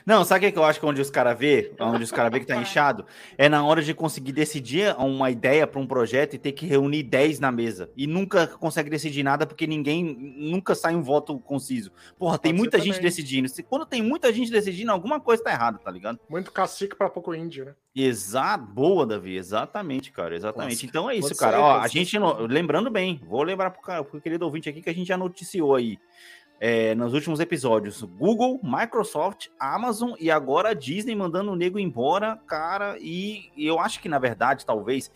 Não, 0.06 0.24
sabe 0.24 0.46
o 0.46 0.48
que 0.48 0.52
que 0.52 0.58
eu 0.58 0.64
acho 0.64 0.78
que 0.78 0.86
onde 0.86 1.00
os 1.00 1.10
caras 1.10 1.38
vê, 1.38 1.72
onde 1.80 2.04
os 2.04 2.12
caras 2.12 2.32
vê 2.32 2.40
que 2.40 2.46
tá 2.46 2.56
inchado, 2.56 3.04
é 3.36 3.48
na 3.48 3.64
hora 3.64 3.82
de 3.82 3.94
conseguir 3.94 4.32
decidir 4.32 4.94
uma 4.98 5.30
ideia 5.30 5.66
para 5.66 5.80
um 5.80 5.86
projeto 5.86 6.34
e 6.34 6.38
ter 6.38 6.52
que 6.52 6.66
reunir 6.66 7.02
10 7.02 7.40
na 7.40 7.50
mesa 7.50 7.90
e 7.96 8.06
nunca 8.06 8.46
consegue 8.46 8.90
decidir 8.90 9.22
nada 9.22 9.46
porque 9.46 9.66
ninguém 9.66 10.34
nunca 10.36 10.74
sai 10.74 10.94
um 10.94 11.02
voto 11.02 11.38
conciso. 11.38 11.90
Porra, 12.18 12.38
tem 12.38 12.52
Pode 12.52 12.56
ser 12.56 12.58
muita 12.58 12.78
gente 12.78 12.94
também. 12.94 13.10
decidindo. 13.10 13.48
Quando 13.68 13.86
tem 13.86 14.02
muita 14.02 14.32
gente 14.32 14.50
decidindo, 14.50 14.92
alguma 14.92 15.20
coisa 15.20 15.42
tá 15.42 15.52
errada, 15.52 15.78
tá 15.78 15.90
ligado? 15.90 16.18
Muito 16.28 16.52
cacique 16.52 16.96
para 16.96 17.08
pouco 17.08 17.34
índio, 17.34 17.64
né? 17.66 17.74
Exato, 17.94 18.64
boa, 18.64 19.06
Davi, 19.06 19.36
exatamente, 19.36 20.10
cara, 20.10 20.34
exatamente. 20.34 20.74
Nossa, 20.74 20.86
então 20.86 21.08
é 21.08 21.14
isso, 21.14 21.34
cara. 21.36 21.60
Ó, 21.60 21.78
a 21.78 21.86
gente, 21.86 22.16
lembrando 22.48 22.90
bem, 22.90 23.20
vou 23.24 23.42
lembrar 23.42 23.70
pro, 23.70 23.80
cara, 23.80 24.02
pro 24.02 24.20
querido 24.20 24.44
ouvinte 24.44 24.68
aqui 24.68 24.82
que 24.82 24.90
a 24.90 24.94
gente 24.94 25.06
já 25.06 25.16
noticiou 25.16 25.76
aí 25.76 25.98
é, 26.66 26.94
nos 26.94 27.12
últimos 27.12 27.40
episódios: 27.40 28.02
Google, 28.02 28.58
Microsoft, 28.62 29.48
Amazon 29.60 30.12
e 30.18 30.30
agora 30.30 30.70
a 30.70 30.74
Disney 30.74 31.14
mandando 31.14 31.52
o 31.52 31.56
nego 31.56 31.78
embora, 31.78 32.40
cara. 32.46 32.96
E, 32.98 33.50
e 33.54 33.66
eu 33.66 33.78
acho 33.78 34.00
que 34.00 34.08
na 34.08 34.18
verdade, 34.18 34.64
talvez 34.64 35.12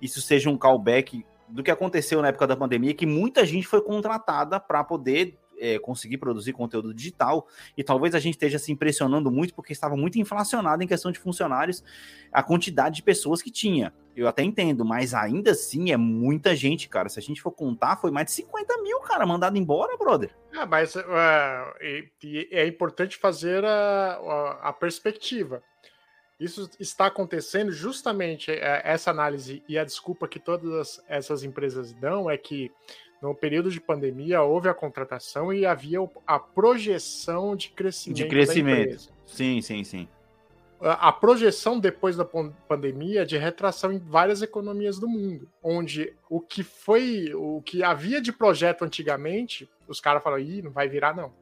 isso 0.00 0.20
seja 0.20 0.48
um 0.48 0.56
callback 0.56 1.26
do 1.48 1.60
que 1.60 1.72
aconteceu 1.72 2.22
na 2.22 2.28
época 2.28 2.46
da 2.46 2.56
pandemia, 2.56 2.94
que 2.94 3.04
muita 3.04 3.44
gente 3.44 3.66
foi 3.66 3.82
contratada 3.82 4.60
para 4.60 4.84
poder 4.84 5.36
é, 5.62 5.78
conseguir 5.78 6.18
produzir 6.18 6.52
conteúdo 6.52 6.92
digital 6.92 7.46
e 7.76 7.84
talvez 7.84 8.14
a 8.14 8.18
gente 8.18 8.34
esteja 8.34 8.58
se 8.58 8.72
impressionando 8.72 9.30
muito 9.30 9.54
porque 9.54 9.72
estava 9.72 9.96
muito 9.96 10.18
inflacionado 10.18 10.82
em 10.82 10.86
questão 10.88 11.12
de 11.12 11.18
funcionários 11.20 11.84
a 12.32 12.42
quantidade 12.42 12.96
de 12.96 13.02
pessoas 13.02 13.40
que 13.40 13.50
tinha. 13.50 13.94
Eu 14.16 14.26
até 14.28 14.42
entendo, 14.42 14.84
mas 14.84 15.14
ainda 15.14 15.52
assim 15.52 15.90
é 15.92 15.96
muita 15.96 16.54
gente, 16.56 16.88
cara. 16.88 17.08
Se 17.08 17.18
a 17.18 17.22
gente 17.22 17.40
for 17.40 17.52
contar, 17.52 17.96
foi 17.96 18.10
mais 18.10 18.26
de 18.26 18.32
50 18.32 18.82
mil, 18.82 19.00
cara, 19.00 19.24
mandado 19.24 19.56
embora, 19.56 19.96
brother. 19.96 20.34
É, 20.52 20.66
mas 20.66 20.96
é, 20.96 21.74
e- 21.80 22.08
e 22.22 22.48
é 22.50 22.66
importante 22.66 23.16
fazer 23.16 23.64
a, 23.64 23.68
a- 24.20 24.68
a 24.68 24.72
perspectiva. 24.72 25.62
Isso 26.40 26.68
está 26.80 27.06
acontecendo 27.06 27.70
justamente 27.70 28.50
é, 28.50 28.82
essa 28.84 29.10
análise 29.12 29.62
e 29.68 29.78
a 29.78 29.84
desculpa 29.84 30.26
que 30.26 30.40
todas 30.40 31.00
essas 31.08 31.44
empresas 31.44 31.92
dão 31.92 32.28
é 32.28 32.36
que 32.36 32.70
no 33.22 33.34
período 33.34 33.70
de 33.70 33.80
pandemia 33.80 34.42
houve 34.42 34.68
a 34.68 34.74
contratação 34.74 35.52
e 35.52 35.64
havia 35.64 35.98
a 36.26 36.38
projeção 36.40 37.54
de 37.54 37.68
crescimento. 37.70 38.16
De 38.16 38.26
crescimento. 38.26 39.12
Sim, 39.24 39.62
sim, 39.62 39.84
sim. 39.84 40.08
a 40.80 41.12
projeção 41.12 41.78
depois 41.78 42.16
da 42.16 42.24
pan- 42.24 42.52
pandemia 42.66 43.22
é 43.22 43.24
de 43.24 43.38
retração 43.38 43.92
em 43.92 43.98
várias 43.98 44.42
economias 44.42 44.98
do 44.98 45.06
mundo, 45.08 45.48
onde 45.62 46.12
o 46.28 46.40
que 46.40 46.64
foi, 46.64 47.32
o 47.32 47.62
que 47.62 47.84
havia 47.84 48.20
de 48.20 48.32
projeto 48.32 48.84
antigamente, 48.84 49.70
os 49.86 50.00
caras 50.00 50.20
falaram, 50.22 50.42
ih, 50.42 50.60
não 50.60 50.72
vai 50.72 50.88
virar 50.88 51.14
não. 51.14 51.32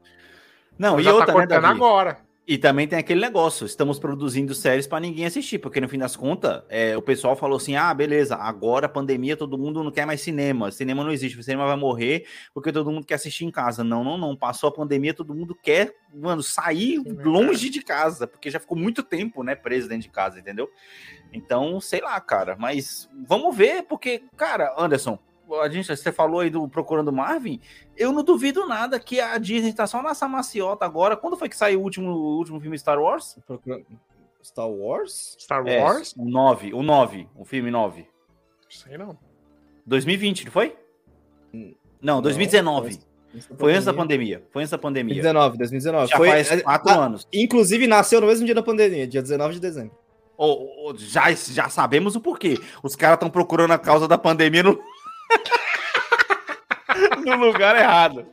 Não, 0.77 0.99
e 0.99 1.03
Já 1.03 1.11
outra, 1.11 1.25
tá 1.25 1.33
né, 1.33 1.39
cortando 1.39 1.61
Davi? 1.63 1.75
agora. 1.75 2.19
E 2.47 2.57
também 2.57 2.87
tem 2.87 2.97
aquele 2.97 3.21
negócio, 3.21 3.67
estamos 3.67 3.99
produzindo 3.99 4.55
séries 4.55 4.87
para 4.87 4.99
ninguém 4.99 5.25
assistir, 5.25 5.59
porque 5.59 5.79
no 5.79 5.87
fim 5.87 5.99
das 5.99 6.15
contas, 6.15 6.63
é, 6.69 6.97
o 6.97 7.01
pessoal 7.01 7.35
falou 7.35 7.57
assim: 7.57 7.75
ah, 7.75 7.93
beleza, 7.93 8.35
agora 8.35 8.87
a 8.87 8.89
pandemia, 8.89 9.37
todo 9.37 9.59
mundo 9.59 9.83
não 9.83 9.91
quer 9.91 10.07
mais 10.07 10.21
cinema, 10.21 10.71
cinema 10.71 11.03
não 11.03 11.11
existe, 11.11 11.39
o 11.39 11.43
cinema 11.43 11.67
vai 11.67 11.75
morrer 11.75 12.25
porque 12.51 12.71
todo 12.71 12.91
mundo 12.91 13.05
quer 13.05 13.15
assistir 13.15 13.45
em 13.45 13.51
casa. 13.51 13.83
Não, 13.83 14.03
não, 14.03 14.17
não. 14.17 14.35
Passou 14.35 14.69
a 14.69 14.73
pandemia, 14.73 15.13
todo 15.13 15.35
mundo 15.35 15.53
quer, 15.53 15.93
mano, 16.11 16.41
sair 16.41 16.99
Sim, 17.03 17.13
longe 17.23 17.69
de 17.69 17.81
casa, 17.83 18.25
porque 18.25 18.49
já 18.49 18.59
ficou 18.59 18.77
muito 18.77 19.03
tempo, 19.03 19.43
né, 19.43 19.53
preso 19.53 19.87
dentro 19.87 20.07
de 20.07 20.09
casa, 20.09 20.39
entendeu? 20.39 20.67
Então, 21.31 21.79
sei 21.79 22.01
lá, 22.01 22.19
cara, 22.19 22.55
mas 22.57 23.07
vamos 23.27 23.55
ver, 23.55 23.83
porque, 23.83 24.23
cara, 24.35 24.73
Anderson, 24.77 25.19
a 25.61 25.69
gente, 25.69 25.87
você 25.95 26.11
falou 26.11 26.39
aí 26.41 26.49
do 26.49 26.67
Procurando 26.67 27.11
Marvin, 27.11 27.59
eu 27.97 28.11
não 28.11 28.23
duvido 28.23 28.65
nada 28.67 28.99
que 28.99 29.19
a 29.19 29.37
Disney 29.37 29.73
tá 29.73 29.85
só 29.87 30.01
nessa 30.03 30.27
maciota 30.27 30.85
agora. 30.85 31.17
Quando 31.17 31.35
foi 31.37 31.49
que 31.49 31.55
saiu 31.57 31.79
o 31.79 31.83
último, 31.83 32.11
o 32.11 32.37
último 32.37 32.59
filme 32.59 32.77
Star 32.77 32.99
Wars? 32.99 33.37
Star 34.43 34.69
Wars? 34.69 35.35
Star 35.39 35.67
É, 35.67 35.81
Wars? 35.83 36.13
o 36.17 36.25
9, 36.27 36.73
o 36.73 36.81
9, 36.81 37.27
o 37.35 37.45
filme 37.45 37.69
9. 37.69 38.07
Sei 38.69 38.97
não. 38.97 39.17
2020, 39.85 40.45
não 40.45 40.51
foi? 40.51 40.75
Hum, 41.53 41.73
Não, 42.01 42.21
2019. 42.21 42.93
foi- 42.93 43.01
Foi 43.57 43.71
antes 43.73 43.85
da 43.85 43.93
pandemia. 43.93 44.43
Foi 44.51 44.61
antes 44.61 44.71
da 44.71 44.77
pandemia. 44.77 45.13
2019, 45.15 45.57
2019. 45.57 46.07
Já 46.07 46.17
Foi, 46.17 46.27
faz 46.29 46.51
é, 46.51 46.61
quatro 46.61 46.89
a- 46.91 46.95
anos. 47.05 47.27
Inclusive 47.33 47.87
nasceu 47.87 48.19
no 48.19 48.27
mesmo 48.27 48.45
dia 48.45 48.55
da 48.55 48.63
pandemia, 48.63 49.07
dia 49.07 49.21
19 49.21 49.53
de 49.55 49.59
dezembro. 49.61 49.95
Ô, 50.37 50.89
ô, 50.89 50.95
já, 50.97 51.31
já 51.31 51.69
sabemos 51.69 52.15
o 52.15 52.19
porquê. 52.21 52.57
Os 52.81 52.95
caras 52.95 53.15
estão 53.17 53.29
procurando 53.29 53.71
a 53.71 53.77
causa 53.77 54.07
da 54.07 54.17
pandemia 54.17 54.63
no... 54.63 54.79
no 57.25 57.35
lugar 57.37 57.75
errado. 57.75 58.25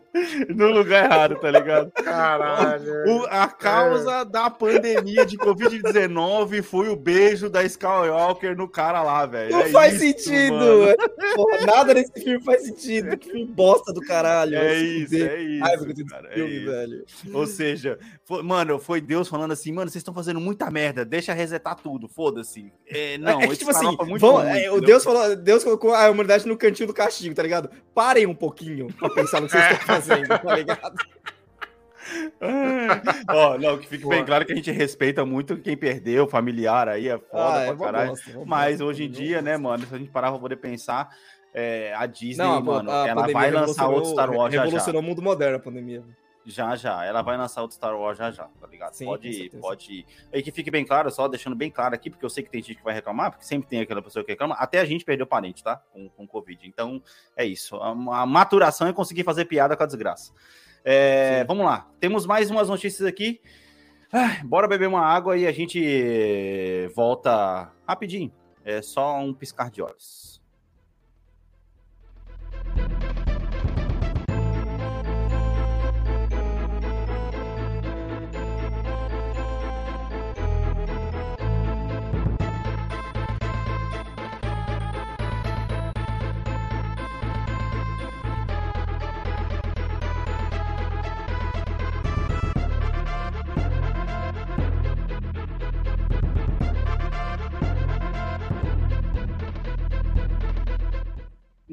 No 0.54 0.70
lugar 0.70 1.04
errado, 1.04 1.36
tá 1.36 1.50
ligado? 1.50 1.90
Caralho. 1.92 2.92
O- 3.06 3.26
a 3.30 3.46
causa 3.48 4.24
da 4.24 4.48
pandemia 4.50 5.24
de 5.24 5.36
Covid-19 5.38 6.62
foi 6.62 6.88
o 6.88 6.96
beijo 6.96 7.48
da 7.48 7.62
Skywalker 7.64 8.56
no 8.56 8.68
cara 8.68 9.02
lá, 9.02 9.24
velho. 9.26 9.50
Não 9.52 9.60
É 9.62 9.68
faz 9.68 9.94
isso, 10.00 10.24
sentido! 10.24 10.94
Porra, 11.34 11.66
nada 11.66 11.94
nesse 11.94 12.12
filme 12.12 12.42
faz 12.44 12.62
sentido. 12.64 13.16
Que 13.16 13.30
filme 13.30 13.46
bosta 13.46 13.92
do 13.92 14.00
caralho. 14.00 14.56
É 14.56 14.74
isso, 14.78 15.14
é 15.16 15.40
isso. 15.40 15.94
Tenho 15.94 16.06
cara, 16.08 16.28
é 16.30 16.34
filme, 16.34 16.56
isso. 16.56 16.66
velho. 16.70 17.04
Ou 17.34 17.46
seja, 17.46 17.98
foi- 18.24 18.42
mano, 18.42 18.78
foi 18.78 19.00
Deus 19.00 19.28
falando 19.28 19.52
assim, 19.52 19.72
mano, 19.72 19.90
vocês 19.90 20.00
estão 20.00 20.14
fazendo 20.14 20.40
muita 20.40 20.70
merda, 20.70 21.04
deixa 21.04 21.32
resetar 21.32 21.76
tudo, 21.76 22.08
foda-se. 22.08 22.72
É, 22.86 23.18
não, 23.18 23.40
é 23.40 23.46
que, 23.48 23.56
tipo 23.56 23.70
assim, 23.70 23.96
muito 24.06 24.18
vão- 24.20 24.36
ruim, 24.36 24.58
é, 24.58 24.70
o? 24.70 24.80
Deus 24.80 25.04
falou, 25.04 25.36
Deus 25.36 25.62
colocou 25.64 25.94
a 25.94 26.08
humanidade 26.10 26.46
no 26.46 26.56
cantinho 26.56 26.86
do 26.86 26.94
castigo, 26.94 27.34
tá 27.34 27.42
ligado? 27.42 27.68
Parem 27.94 28.26
um 28.26 28.34
pouquinho 28.34 28.88
pra 28.98 29.10
pensar 29.10 29.40
no 29.40 29.46
que 29.46 29.52
vocês 29.52 29.64
estão 29.72 29.86
fazendo, 29.86 30.07
tá 30.09 30.54
ligado? 30.56 30.96
Ó, 33.28 33.59
não, 33.59 33.76
que 33.78 33.86
fique 33.86 34.06
bem 34.06 34.18
Boa. 34.18 34.24
claro 34.24 34.46
que 34.46 34.52
a 34.52 34.56
gente 34.56 34.70
respeita 34.70 35.24
muito 35.24 35.59
quem 35.59 35.76
perdeu, 35.76 36.26
familiar 36.26 36.88
aí, 36.88 37.09
é 37.09 37.18
foda 37.18 37.59
Ah, 37.59 37.64
é 37.66 37.76
caralho. 37.76 38.11
bosta, 38.11 38.30
uma 38.38 38.46
Mas 38.46 38.80
hoje 38.80 39.04
em 39.04 39.11
dia, 39.11 39.42
né, 39.42 39.56
mano, 39.56 39.84
se 39.86 39.94
a 39.94 39.98
gente 39.98 40.11
parar 40.11 40.30
pra 40.30 40.40
poder 40.40 40.56
pensar, 40.56 41.09
é, 41.52 41.92
a 41.94 42.06
Disney, 42.06 42.44
Não, 42.44 42.62
mano, 42.62 42.90
a 42.90 43.06
ela 43.09 43.26
vai 43.28 43.50
lançar 43.50 43.88
outro 43.88 44.11
Star 44.11 44.30
Wars 44.30 44.52
já 44.52 44.59
já. 44.61 44.64
Revolucionou 44.64 45.02
o 45.02 45.04
mundo 45.04 45.20
moderno, 45.22 45.56
a 45.56 45.61
pandemia. 45.61 46.02
Já, 46.51 46.74
já. 46.76 47.05
Ela 47.05 47.20
vai 47.20 47.36
lançar 47.36 47.61
outro 47.61 47.76
Star 47.76 47.94
Wars 47.94 48.16
já, 48.16 48.30
já, 48.30 48.44
tá 48.44 48.66
ligado? 48.66 48.94
Sim, 48.94 49.05
pode, 49.05 49.32
certeza. 49.32 49.61
pode. 49.61 50.07
E 50.32 50.42
que 50.42 50.51
fique 50.51 50.70
bem 50.70 50.84
claro, 50.84 51.11
só 51.11 51.28
deixando 51.28 51.55
bem 51.55 51.70
claro 51.70 51.94
aqui, 51.94 52.09
porque 52.09 52.24
eu 52.24 52.30
sei 52.30 52.42
que 52.42 52.51
tem 52.51 52.62
gente 52.62 52.76
que 52.76 52.84
vai 52.84 52.94
reclamar, 52.94 53.30
porque 53.30 53.44
sempre 53.44 53.68
tem 53.68 53.80
aquela 53.80 54.01
pessoa 54.01 54.24
que 54.24 54.32
reclama. 54.32 54.55
Até 54.55 54.80
a 54.80 54.84
gente 54.84 55.05
perdeu 55.05 55.26
parente, 55.26 55.62
tá? 55.62 55.76
Com, 55.92 56.09
com 56.09 56.26
Covid. 56.26 56.66
Então, 56.66 57.03
é 57.36 57.44
isso. 57.44 57.76
A, 57.76 57.90
a 57.90 58.26
maturação 58.26 58.88
é 58.88 58.92
conseguir 58.92 59.24
fazer 59.24 59.44
piada 59.44 59.76
com 59.76 59.82
a 59.82 59.86
desgraça. 59.86 60.32
É, 60.84 61.44
vamos 61.44 61.66
lá. 61.66 61.86
Temos 62.01 62.24
mais 62.24 62.51
umas 62.51 62.68
notícias 62.68 63.07
aqui. 63.07 63.40
Ah, 64.11 64.40
bora 64.42 64.66
beber 64.66 64.88
uma 64.88 65.03
água 65.03 65.36
e 65.36 65.46
a 65.46 65.53
gente 65.53 66.88
volta 66.96 67.70
rapidinho. 67.86 68.32
É 68.64 68.80
só 68.80 69.18
um 69.18 69.34
piscar 69.34 69.70
de 69.70 69.82
olhos. 69.82 70.38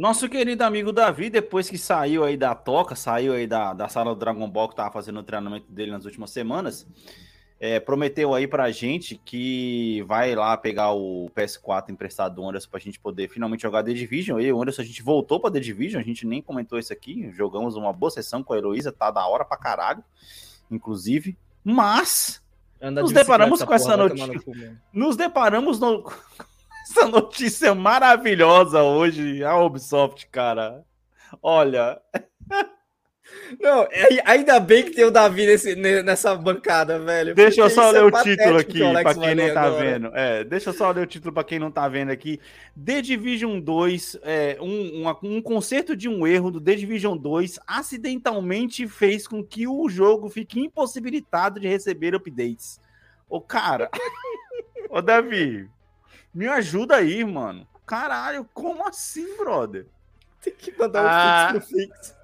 Nosso 0.05 0.29
querido 0.29 0.63
amigo 0.63 0.91
Davi, 0.91 1.31
depois 1.31 1.67
que 1.67 1.79
saiu 1.79 2.23
aí 2.23 2.37
da 2.37 2.53
toca, 2.53 2.95
saiu 2.95 3.33
aí 3.33 3.47
da, 3.47 3.73
da 3.73 3.87
sala 3.89 4.13
do 4.13 4.19
Dragon 4.19 4.47
Ball 4.47 4.69
que 4.69 4.75
tava 4.75 4.91
fazendo 4.91 5.19
o 5.19 5.23
treinamento 5.23 5.65
dele 5.67 5.89
nas 5.89 6.05
últimas 6.05 6.29
semanas, 6.29 6.85
é, 7.59 7.79
prometeu 7.79 8.31
aí 8.35 8.45
pra 8.47 8.69
gente 8.69 9.19
que 9.25 10.03
vai 10.03 10.35
lá 10.35 10.55
pegar 10.57 10.91
o 10.93 11.27
PS4 11.35 11.89
emprestado 11.89 12.35
do 12.35 12.47
Anderson 12.47 12.69
pra 12.69 12.79
gente 12.79 12.99
poder 12.99 13.27
finalmente 13.29 13.63
jogar 13.63 13.81
The 13.83 13.93
Division. 13.93 14.39
E 14.39 14.53
o 14.53 14.61
Anderson, 14.61 14.83
a 14.83 14.85
gente 14.85 15.01
voltou 15.01 15.39
pra 15.39 15.49
The 15.49 15.59
Division, 15.59 15.99
a 15.99 16.05
gente 16.05 16.23
nem 16.27 16.39
comentou 16.39 16.77
isso 16.77 16.93
aqui, 16.93 17.31
jogamos 17.31 17.75
uma 17.75 17.91
boa 17.91 18.11
sessão 18.11 18.43
com 18.43 18.53
a 18.53 18.59
Heloísa, 18.59 18.91
tá 18.91 19.09
da 19.09 19.25
hora 19.25 19.43
pra 19.43 19.57
caralho, 19.57 20.03
inclusive, 20.69 21.35
mas 21.63 22.43
Nos 22.79 23.07
de 23.09 23.15
deparamos 23.15 23.63
com 23.63 23.73
essa 23.73 23.97
notícia. 23.97 24.79
nos 24.93 25.15
deparamos 25.15 25.79
no- 25.79 26.03
essa 26.89 27.07
notícia 27.07 27.73
maravilhosa 27.75 28.81
hoje, 28.83 29.43
a 29.43 29.57
Ubisoft, 29.57 30.27
cara. 30.29 30.83
Olha, 31.41 31.99
Não, 33.59 33.83
é- 33.91 34.21
ainda 34.23 34.59
bem 34.59 34.83
que 34.83 34.91
tem 34.91 35.03
o 35.03 35.09
Davi 35.11 35.45
nesse- 35.47 35.75
ne- 35.75 36.03
nessa 36.03 36.35
bancada, 36.35 36.99
velho. 36.99 37.33
deixa 37.33 37.61
eu 37.61 37.69
só 37.69 37.89
isso 37.89 37.91
ler 37.91 37.99
é 37.99 38.03
o 38.03 38.23
título 38.23 38.57
aqui 38.57 38.79
para 38.79 39.13
quem 39.15 39.35
não 39.35 39.53
tá 39.53 39.61
agora. 39.63 39.83
vendo. 39.83 40.11
É, 40.15 40.43
deixa 40.43 40.69
eu 40.69 40.73
só 40.73 40.91
ler 40.91 41.01
o 41.03 41.07
título 41.07 41.33
para 41.33 41.43
quem 41.43 41.57
não 41.59 41.71
tá 41.71 41.87
vendo 41.87 42.11
aqui. 42.11 42.39
The 42.81 43.01
Division 43.01 43.59
2, 43.59 44.19
é, 44.21 44.57
um, 44.61 45.01
uma- 45.01 45.17
um 45.23 45.41
conserto 45.41 45.95
de 45.95 46.07
um 46.07 46.25
erro 46.25 46.51
do 46.51 46.61
The 46.61 46.75
Division 46.75 47.17
2 47.17 47.59
acidentalmente 47.65 48.87
fez 48.87 49.27
com 49.27 49.43
que 49.43 49.67
o 49.67 49.89
jogo 49.89 50.29
fique 50.29 50.59
impossibilitado 50.59 51.59
de 51.59 51.67
receber 51.67 52.13
updates. 52.15 52.79
Ô, 53.27 53.41
cara, 53.41 53.89
ô, 54.89 55.01
Davi, 55.01 55.67
me 56.35 56.47
ajuda 56.47 56.97
aí, 56.97 57.23
mano. 57.23 57.65
Caralho, 57.85 58.47
como 58.53 58.85
assim, 58.87 59.37
brother? 59.37 59.87
Tem 60.41 60.53
que 60.53 60.77
mandar 60.77 61.03
um 61.03 61.07
Ah. 61.07 61.49
fix 61.53 61.71
no 61.71 61.79
fix. 61.79 62.15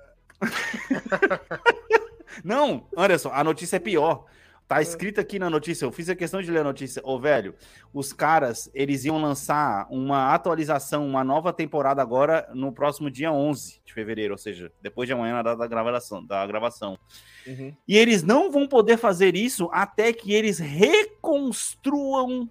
Não, 2.43 2.87
Anderson, 2.95 3.29
a 3.33 3.43
notícia 3.43 3.77
é 3.77 3.79
pior. 3.79 4.25
Tá 4.67 4.81
escrito 4.81 5.19
aqui 5.19 5.37
na 5.37 5.49
notícia, 5.49 5.83
eu 5.83 5.91
fiz 5.91 6.07
a 6.09 6.15
questão 6.15 6.41
de 6.41 6.49
ler 6.49 6.59
a 6.59 6.63
notícia. 6.63 7.01
Ô, 7.05 7.19
velho, 7.19 7.53
os 7.93 8.13
caras, 8.13 8.71
eles 8.73 9.03
iam 9.03 9.21
lançar 9.21 9.85
uma 9.89 10.33
atualização, 10.33 11.05
uma 11.05 11.25
nova 11.25 11.51
temporada 11.51 12.01
agora 12.01 12.49
no 12.53 12.71
próximo 12.71 13.11
dia 13.11 13.33
11 13.33 13.81
de 13.83 13.93
fevereiro, 13.93 14.33
ou 14.33 14.37
seja, 14.37 14.71
depois 14.81 15.07
de 15.07 15.13
amanhã 15.13 15.33
na 15.33 15.43
data 15.43 15.57
da 15.57 15.67
gravação. 15.67 16.25
Da 16.25 16.47
gravação. 16.47 16.97
Uhum. 17.45 17.75
E 17.85 17.97
eles 17.97 18.23
não 18.23 18.49
vão 18.49 18.65
poder 18.65 18.95
fazer 18.95 19.35
isso 19.35 19.69
até 19.73 20.13
que 20.13 20.33
eles 20.33 20.57
reconstruam 20.57 22.49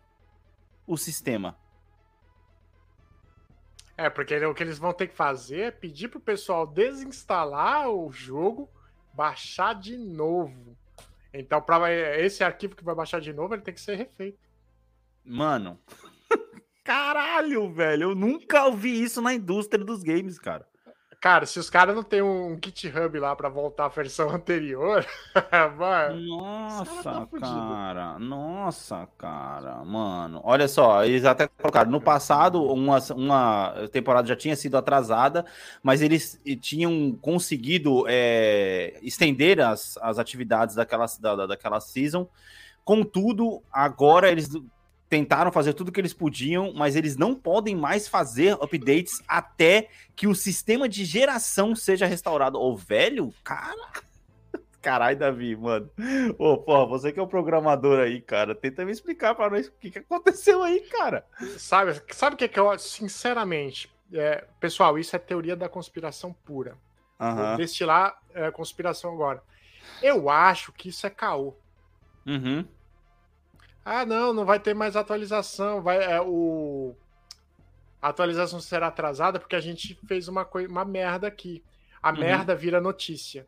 o 0.91 0.97
sistema. 0.97 1.57
É, 3.97 4.11
porque 4.11 4.35
o 4.45 4.55
que 4.55 4.63
eles 4.63 4.79
vão 4.79 4.93
ter 4.93 5.07
que 5.07 5.15
fazer 5.15 5.61
é 5.61 5.71
pedir 5.71 6.09
pro 6.09 6.19
pessoal 6.19 6.67
desinstalar 6.67 7.89
o 7.91 8.11
jogo, 8.11 8.69
baixar 9.13 9.75
de 9.75 9.97
novo. 9.97 10.77
Então, 11.33 11.61
para 11.63 11.93
esse 12.19 12.43
arquivo 12.43 12.75
que 12.75 12.83
vai 12.83 12.95
baixar 12.95 13.21
de 13.21 13.33
novo, 13.33 13.55
ele 13.55 13.63
tem 13.63 13.75
que 13.75 13.81
ser 13.81 13.95
refeito. 13.95 14.39
Mano, 15.25 15.79
caralho, 16.83 17.73
velho, 17.73 18.11
eu 18.11 18.15
nunca 18.15 18.65
ouvi 18.65 19.01
isso 19.01 19.23
na 19.23 19.33
indústria 19.33 19.85
dos 19.85 20.03
games, 20.03 20.39
cara. 20.39 20.67
Cara, 21.21 21.45
se 21.45 21.59
os 21.59 21.69
caras 21.69 21.95
não 21.95 22.03
tem 22.03 22.23
um 22.23 22.55
GitHub 22.65 23.19
lá 23.19 23.37
para 23.37 23.51
voltar 23.51 23.85
à 23.85 23.89
versão 23.89 24.31
anterior, 24.35 25.05
mano, 25.77 26.19
Nossa, 26.39 27.03
tá 27.03 27.27
fudido. 27.27 27.47
cara. 27.47 28.19
Nossa, 28.19 29.07
cara. 29.19 29.85
Mano, 29.85 30.41
olha 30.43 30.67
só, 30.67 31.05
eles 31.05 31.27
até 31.27 31.47
colocaram. 31.47 31.91
No 31.91 32.01
passado, 32.01 32.63
uma, 32.65 32.99
uma 33.15 33.75
temporada 33.93 34.27
já 34.29 34.35
tinha 34.35 34.57
sido 34.57 34.79
atrasada, 34.79 35.45
mas 35.83 36.01
eles 36.01 36.41
tinham 36.59 37.13
conseguido 37.21 38.07
é, 38.09 38.99
estender 39.03 39.61
as, 39.61 39.99
as 39.99 40.19
atividades 40.19 40.75
daquela, 40.75 41.05
da, 41.21 41.37
da- 41.37 41.47
daquela 41.49 41.81
season 41.81 42.27
Contudo, 42.83 43.63
agora 43.71 44.31
eles 44.31 44.49
tentaram 45.11 45.51
fazer 45.51 45.75
tudo 45.75 45.89
o 45.89 45.93
que 45.93 46.01
eles 46.01 46.15
podiam, 46.15 46.73
mas 46.73 46.95
eles 46.95 47.17
não 47.17 47.35
podem 47.35 47.75
mais 47.75 48.07
fazer 48.07 48.55
updates 48.55 49.21
até 49.27 49.89
que 50.15 50.29
o 50.29 50.35
sistema 50.37 50.89
de 50.89 51.05
geração 51.05 51.75
seja 51.75 52.07
restaurado. 52.07 52.61
Ô, 52.61 52.77
velho, 52.77 53.35
cara. 53.43 53.91
Caralho, 54.81 55.19
Davi, 55.19 55.57
mano. 55.57 55.91
Ô, 56.39 56.57
porra, 56.57 56.87
você 56.87 57.13
que 57.13 57.19
é 57.19 57.23
o 57.23 57.27
programador 57.27 57.99
aí, 57.99 58.23
cara, 58.23 58.55
tenta 58.55 58.85
me 58.85 58.93
explicar 58.93 59.35
pra 59.35 59.51
nós 59.51 59.67
o 59.67 59.73
que, 59.73 59.91
que 59.91 59.99
aconteceu 59.99 60.63
aí, 60.63 60.81
cara. 60.83 61.27
Sabe, 61.59 62.01
sabe 62.13 62.35
o 62.35 62.39
que, 62.39 62.49
que 62.49 62.59
eu, 62.59 62.79
sinceramente, 62.79 63.93
é, 64.15 64.47
pessoal, 64.61 64.97
isso 64.97 65.15
é 65.17 65.19
teoria 65.19 65.57
da 65.57 65.69
conspiração 65.69 66.33
pura. 66.33 66.79
Aham. 67.19 67.49
Vou 67.49 67.57
destilar 67.57 68.17
é, 68.33 68.51
conspiração 68.53 69.13
agora. 69.13 69.43
Eu 70.01 70.31
acho 70.31 70.73
que 70.73 70.89
isso 70.89 71.07
é 71.07 71.11
caô. 71.11 71.55
Uhum. 72.25 72.65
Ah, 73.93 74.07
não, 74.07 74.33
não 74.33 74.45
vai 74.45 74.61
ter 74.61 74.73
mais 74.73 74.95
atualização. 74.95 75.83
Vai, 75.83 75.99
é, 76.01 76.21
o... 76.21 76.95
A 78.01 78.09
atualização 78.11 78.61
será 78.61 78.87
atrasada 78.87 79.41
porque 79.41 79.57
a 79.57 79.61
gente 79.61 79.99
fez 80.07 80.29
uma, 80.29 80.45
coi... 80.45 80.67
uma 80.69 80.85
merda 80.85 81.27
aqui. 81.27 81.63
A 82.01 82.13
Uhum. 82.13 82.21
merda 82.21 82.55
vira 82.55 82.81
notícia. 82.81 83.47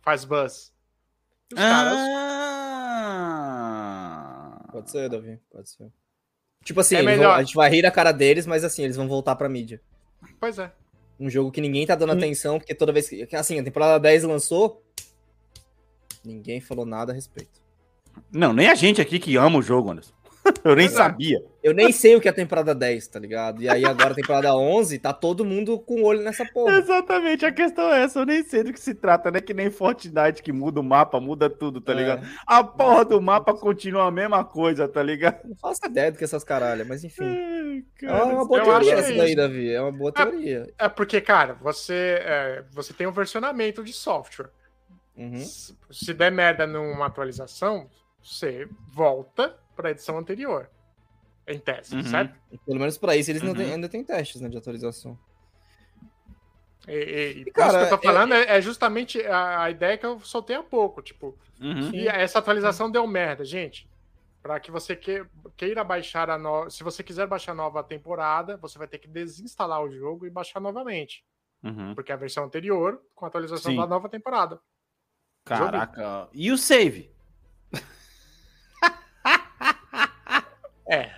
Faz 0.00 0.24
buzz. 0.24 0.72
Os 1.52 1.58
caras. 1.58 1.98
Ah. 3.32 4.60
Pode 4.72 4.90
ser, 4.90 5.08
Davi, 5.08 5.40
pode 5.50 5.68
ser. 5.70 5.90
Tipo 6.64 6.80
assim, 6.80 6.94
É 6.96 7.16
vão- 7.16 7.30
a 7.32 7.42
gente 7.42 7.54
vai 7.54 7.68
rir 7.70 7.82
da 7.82 7.90
cara 7.90 8.12
deles, 8.12 8.46
mas 8.46 8.62
assim, 8.64 8.84
eles 8.84 8.96
vão 8.96 9.08
voltar 9.08 9.34
pra 9.36 9.48
mídia. 9.48 9.80
Pois 10.38 10.58
é. 10.58 10.72
Um 11.18 11.28
jogo 11.28 11.50
que 11.50 11.60
ninguém 11.60 11.86
tá 11.86 11.94
dando 11.94 12.12
Hum. 12.14 12.16
atenção, 12.16 12.58
porque 12.58 12.74
toda 12.74 12.92
vez 12.92 13.08
que. 13.08 13.26
que, 13.26 13.34
Assim, 13.36 13.58
a 13.58 13.64
temporada 13.64 13.98
10 13.98 14.22
lançou, 14.24 14.82
ninguém 16.24 16.60
falou 16.60 16.86
nada 16.86 17.12
a 17.12 17.14
respeito. 17.14 17.60
Não, 18.32 18.52
nem 18.52 18.68
a 18.68 18.74
gente 18.74 19.00
aqui 19.00 19.18
que 19.18 19.36
ama 19.36 19.58
o 19.58 19.62
jogo, 19.62 19.90
Anderson. 19.90 20.12
Eu 20.64 20.74
nem 20.74 20.86
é. 20.86 20.90
sabia. 20.90 21.38
Eu 21.62 21.74
nem 21.74 21.92
sei 21.92 22.16
o 22.16 22.20
que 22.20 22.26
é 22.26 22.30
a 22.30 22.34
temporada 22.34 22.74
10, 22.74 23.08
tá 23.08 23.18
ligado? 23.18 23.62
E 23.62 23.68
aí 23.68 23.84
agora 23.84 24.12
a 24.12 24.14
temporada 24.14 24.56
11, 24.56 24.98
tá 24.98 25.12
todo 25.12 25.44
mundo 25.44 25.78
com 25.78 26.00
o 26.00 26.04
olho 26.04 26.22
nessa 26.22 26.44
porra. 26.46 26.78
Exatamente, 26.78 27.44
a 27.44 27.52
questão 27.52 27.92
é 27.92 28.02
essa. 28.04 28.20
Eu 28.20 28.24
nem 28.24 28.42
sei 28.42 28.62
do 28.64 28.72
que 28.72 28.80
se 28.80 28.94
trata, 28.94 29.30
né? 29.30 29.42
Que 29.42 29.52
nem 29.52 29.70
Fortnite 29.70 30.42
que 30.42 30.50
muda 30.52 30.80
o 30.80 30.82
mapa, 30.82 31.20
muda 31.20 31.50
tudo, 31.50 31.78
tá 31.80 31.92
É. 31.92 31.96
ligado? 31.96 32.26
A 32.46 32.64
porra 32.64 33.04
do 33.04 33.20
mapa 33.20 33.52
continua 33.52 34.06
a 34.06 34.10
mesma 34.10 34.42
coisa, 34.42 34.88
tá 34.88 35.02
ligado? 35.02 35.40
Não 35.46 35.56
faço 35.56 35.80
ideia 35.84 36.10
do 36.10 36.16
que 36.16 36.24
essas 36.24 36.42
caralhas, 36.42 36.86
mas 36.88 37.04
enfim. 37.04 37.24
Ai, 37.24 37.84
É 38.02 38.06
cara, 38.06 38.24
uma 38.24 38.46
boa 38.46 38.62
teoria 38.64 38.94
essa 38.94 39.12
é 39.12 39.16
daí. 39.16 39.36
Davi. 39.36 39.70
É 39.70 39.82
uma 39.82 39.92
boa 39.92 40.10
teoria. 40.12 40.66
É 40.78 40.88
porque, 40.88 41.20
cara, 41.20 41.54
você, 41.60 42.18
é, 42.22 42.64
você 42.72 42.94
tem 42.94 43.06
um 43.06 43.12
versionamento 43.12 43.84
de 43.84 43.92
software. 43.92 44.48
Uhum. 45.20 45.36
Se 45.38 45.76
se 45.90 46.14
der 46.14 46.32
merda 46.32 46.66
numa 46.66 47.06
atualização, 47.06 47.88
você 48.22 48.68
volta 48.88 49.56
para 49.76 49.88
a 49.88 49.90
edição 49.92 50.16
anterior. 50.18 50.68
Em 51.46 51.58
tese, 51.58 51.94
Uhum. 51.96 52.02
certo? 52.04 52.38
E 52.52 52.58
Pelo 52.58 52.78
menos 52.78 52.96
pra 52.96 53.16
isso 53.16 53.30
eles 53.30 53.42
não 53.42 53.50
Uhum. 53.50 53.56
têm- 53.56 53.72
ainda 53.72 53.88
tem 53.88 54.04
testes 54.04 54.40
né, 54.40 54.48
de 54.48 54.56
atualização. 54.56 55.18
E, 56.88 56.92
e, 56.92 57.40
e 57.40 57.44
por 57.46 57.52
cara, 57.52 57.68
isso 57.80 57.88
que 57.88 57.94
eu 57.94 57.98
tô 57.98 58.08
é- 58.08 58.12
falando 58.12 58.34
é, 58.34 58.56
é 58.56 58.60
justamente 58.60 59.20
a, 59.26 59.64
a 59.64 59.70
ideia 59.70 59.98
que 59.98 60.06
eu 60.06 60.18
soltei 60.20 60.56
há 60.56 60.62
pouco. 60.62 61.02
Tipo, 61.02 61.36
Uhum. 61.60 61.90
e 61.94 62.08
essa 62.08 62.38
atualização 62.38 62.90
deu 62.90 63.06
merda, 63.06 63.44
gente. 63.44 63.88
Para 64.42 64.58
que 64.58 64.70
você 64.70 64.96
que- 64.96 65.26
queira 65.56 65.84
baixar 65.84 66.30
a 66.30 66.38
nova. 66.38 66.70
Se 66.70 66.82
você 66.82 67.02
quiser 67.02 67.26
baixar 67.26 67.52
a 67.52 67.54
nova 67.54 67.82
temporada, 67.84 68.56
você 68.56 68.78
vai 68.78 68.88
ter 68.88 68.98
que 68.98 69.06
desinstalar 69.08 69.82
o 69.82 69.90
jogo 69.90 70.26
e 70.26 70.30
baixar 70.30 70.60
novamente. 70.60 71.22
Uhum. 71.62 71.94
Porque 71.94 72.10
é 72.10 72.14
a 72.14 72.18
versão 72.18 72.44
anterior 72.44 73.02
com 73.14 73.26
a 73.26 73.28
atualização 73.28 73.72
Sim. 73.72 73.76
da 73.78 73.86
nova 73.86 74.08
temporada. 74.08 74.58
Caraca. 75.58 76.28
E 76.32 76.50
o 76.50 76.56
save? 76.58 77.10
É. 80.92 81.08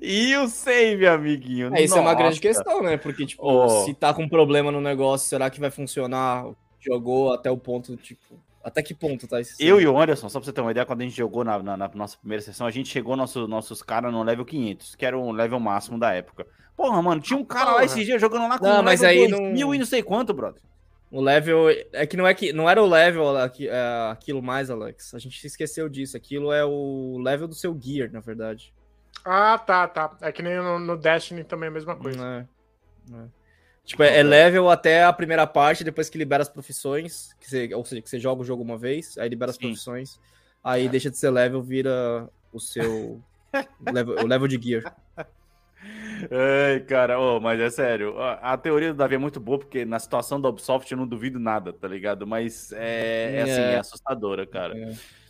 E 0.00 0.34
o 0.36 0.48
save, 0.48 1.06
amiguinho? 1.06 1.74
É, 1.76 1.82
isso 1.82 1.96
é 1.96 2.00
uma 2.00 2.14
grande 2.14 2.40
questão, 2.40 2.82
né? 2.82 2.96
Porque, 2.96 3.26
tipo, 3.26 3.42
Oh. 3.44 3.84
se 3.84 3.92
tá 3.92 4.14
com 4.14 4.26
problema 4.26 4.72
no 4.72 4.80
negócio, 4.80 5.28
será 5.28 5.50
que 5.50 5.60
vai 5.60 5.70
funcionar? 5.70 6.46
Jogou 6.80 7.32
até 7.34 7.50
o 7.50 7.58
ponto, 7.58 7.94
tipo. 7.96 8.40
Até 8.64 8.82
que 8.82 8.94
ponto 8.94 9.28
tá 9.28 9.38
esse. 9.40 9.54
Eu 9.62 9.78
e 9.80 9.86
o 9.86 10.00
Anderson, 10.00 10.30
só 10.30 10.38
pra 10.40 10.46
você 10.46 10.52
ter 10.52 10.62
uma 10.62 10.70
ideia, 10.70 10.86
quando 10.86 11.02
a 11.02 11.04
gente 11.04 11.16
jogou 11.16 11.44
na, 11.44 11.62
na- 11.62 11.76
na 11.76 11.90
nossa 11.94 12.16
primeira 12.16 12.42
sessão, 12.42 12.66
a 12.66 12.70
gente 12.70 12.88
chegou 12.88 13.16
nosso, 13.16 13.46
nossos 13.46 13.82
caras 13.82 14.10
no 14.12 14.22
level 14.22 14.44
500, 14.46 14.94
que 14.94 15.04
era 15.04 15.18
o 15.18 15.30
level 15.30 15.60
máximo 15.60 15.98
da 15.98 16.12
época. 16.14 16.46
Porra, 16.74 17.02
mano, 17.02 17.20
tinha 17.20 17.38
um 17.38 17.44
cara 17.44 17.66
lá 17.66 17.72
Porra. 17.72 17.84
esse 17.84 18.04
dia 18.04 18.18
jogando 18.18 18.48
lá 18.48 18.58
com 18.58 18.64
Não, 18.66 18.80
um 18.80 18.82
mas 18.82 19.00
level 19.02 19.24
aí 19.24 19.30
2000 19.30 19.66
não- 19.66 19.74
e 19.74 19.78
não 19.78 19.86
sei 19.86 20.02
quanto, 20.02 20.32
brother. 20.32 20.62
O 21.10 21.20
level. 21.20 21.68
É 21.92 22.06
que 22.06 22.16
não 22.16 22.26
é 22.26 22.34
que. 22.34 22.52
Não 22.52 22.68
era 22.68 22.82
o 22.82 22.86
level 22.86 23.36
aqui- 23.38 23.68
é, 23.68 24.10
aquilo 24.10 24.42
mais, 24.42 24.68
Alex. 24.70 25.14
A 25.14 25.18
gente 25.18 25.44
esqueceu 25.46 25.88
disso. 25.88 26.16
Aquilo 26.16 26.52
é 26.52 26.64
o 26.64 27.18
level 27.22 27.48
do 27.48 27.54
seu 27.54 27.78
gear, 27.80 28.10
na 28.12 28.20
verdade. 28.20 28.74
Ah, 29.24 29.58
tá, 29.58 29.88
tá. 29.88 30.16
É 30.20 30.30
que 30.30 30.42
nem 30.42 30.56
no, 30.56 30.78
no 30.78 30.96
Destiny 30.96 31.44
também 31.44 31.66
é 31.68 31.70
a 31.70 31.74
mesma 31.74 31.96
coisa. 31.96 32.18
Não 32.18 33.18
é- 33.20 33.24
é. 33.24 33.38
Tipo, 33.84 34.02
é, 34.02 34.18
é 34.18 34.22
level 34.22 34.68
até 34.68 35.02
a 35.02 35.12
primeira 35.12 35.46
parte, 35.46 35.82
depois 35.82 36.10
que 36.10 36.18
libera 36.18 36.42
as 36.42 36.48
profissões, 36.48 37.32
que 37.40 37.48
você, 37.48 37.74
ou 37.74 37.82
seja, 37.86 38.02
que 38.02 38.10
você 38.10 38.20
joga 38.20 38.42
o 38.42 38.44
jogo 38.44 38.62
uma 38.62 38.76
vez, 38.76 39.16
aí 39.16 39.30
libera 39.30 39.50
as 39.50 39.56
Sim. 39.56 39.62
profissões, 39.62 40.20
aí 40.62 40.90
deixa 40.90 41.10
de 41.10 41.16
ser 41.16 41.30
level, 41.30 41.62
vira 41.62 42.28
o 42.52 42.60
seu 42.60 43.18
level, 43.90 44.16
o 44.22 44.26
level 44.26 44.46
de 44.46 44.60
gear. 44.62 44.94
Ai, 46.30 46.80
cara, 46.80 47.18
ô, 47.18 47.40
mas 47.40 47.60
é 47.60 47.70
sério. 47.70 48.18
A, 48.18 48.54
a 48.54 48.56
teoria 48.58 48.92
do 48.92 48.96
Davi 48.96 49.14
é 49.14 49.18
muito 49.18 49.38
boa, 49.38 49.58
porque 49.58 49.84
na 49.84 49.98
situação 49.98 50.40
da 50.40 50.48
Ubisoft 50.48 50.90
eu 50.90 50.98
não 50.98 51.06
duvido 51.06 51.38
nada, 51.38 51.72
tá 51.72 51.86
ligado? 51.86 52.26
Mas 52.26 52.72
é, 52.72 53.36
é 53.36 53.42
assim, 53.42 53.60
É. 53.60 53.72
é 53.74 53.78
assustadora, 53.78 54.46
cara. 54.46 54.74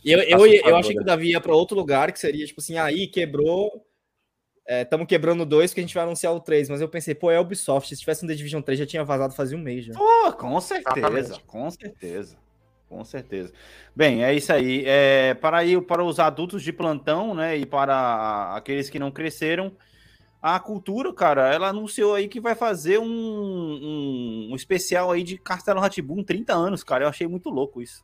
E 0.03 0.11
eu, 0.11 0.19
eu, 0.19 0.29
eu 0.29 0.35
Assustador, 0.45 0.79
achei 0.79 0.95
que 0.95 1.01
o 1.01 1.05
Davi 1.05 1.29
ia 1.31 1.41
pra 1.41 1.53
outro 1.53 1.77
lugar, 1.77 2.11
que 2.11 2.19
seria 2.19 2.45
tipo 2.45 2.61
assim, 2.61 2.77
aí 2.77 3.07
quebrou. 3.07 3.85
Estamos 4.67 5.07
quebrando 5.07 5.47
dois 5.47 5.71
porque 5.71 5.81
a 5.81 5.83
gente 5.83 5.95
vai 5.95 6.03
anunciar 6.03 6.31
o 6.31 6.39
3, 6.39 6.69
mas 6.69 6.79
eu 6.79 6.87
pensei, 6.87 7.15
pô, 7.15 7.31
é 7.31 7.37
a 7.37 7.41
Ubisoft. 7.41 7.89
Se 7.89 7.99
tivesse 7.99 8.23
um 8.23 8.27
The 8.27 8.35
Division 8.35 8.61
3, 8.61 8.77
já 8.77 8.85
tinha 8.85 9.03
vazado 9.03 9.33
fazia 9.33 9.57
um 9.57 9.61
mês 9.61 9.85
já. 9.85 9.93
Pô, 9.93 10.31
com 10.33 10.61
certeza, 10.61 10.99
Exatamente. 10.99 11.43
com 11.45 11.71
certeza. 11.71 12.37
Com 12.87 13.03
certeza. 13.03 13.53
Bem, 13.95 14.23
é 14.23 14.33
isso 14.33 14.51
aí. 14.53 14.83
É, 14.85 15.33
para, 15.35 15.63
ir, 15.63 15.81
para 15.83 16.03
os 16.03 16.19
adultos 16.19 16.61
de 16.63 16.71
plantão, 16.71 17.33
né, 17.33 17.57
e 17.57 17.65
para 17.65 18.55
aqueles 18.55 18.89
que 18.89 18.97
não 18.99 19.11
cresceram, 19.11 19.71
a 20.41 20.59
cultura, 20.59 21.13
cara, 21.13 21.53
ela 21.53 21.67
anunciou 21.69 22.15
aí 22.15 22.27
que 22.27 22.39
vai 22.39 22.55
fazer 22.55 22.97
um, 22.99 23.05
um, 23.05 24.49
um 24.51 24.55
especial 24.55 25.11
aí 25.11 25.23
de 25.23 25.37
Castelo 25.37 25.79
Ratibum 25.81 26.23
30 26.23 26.53
anos, 26.53 26.83
cara. 26.83 27.03
Eu 27.05 27.09
achei 27.09 27.27
muito 27.27 27.49
louco 27.49 27.81
isso. 27.81 28.03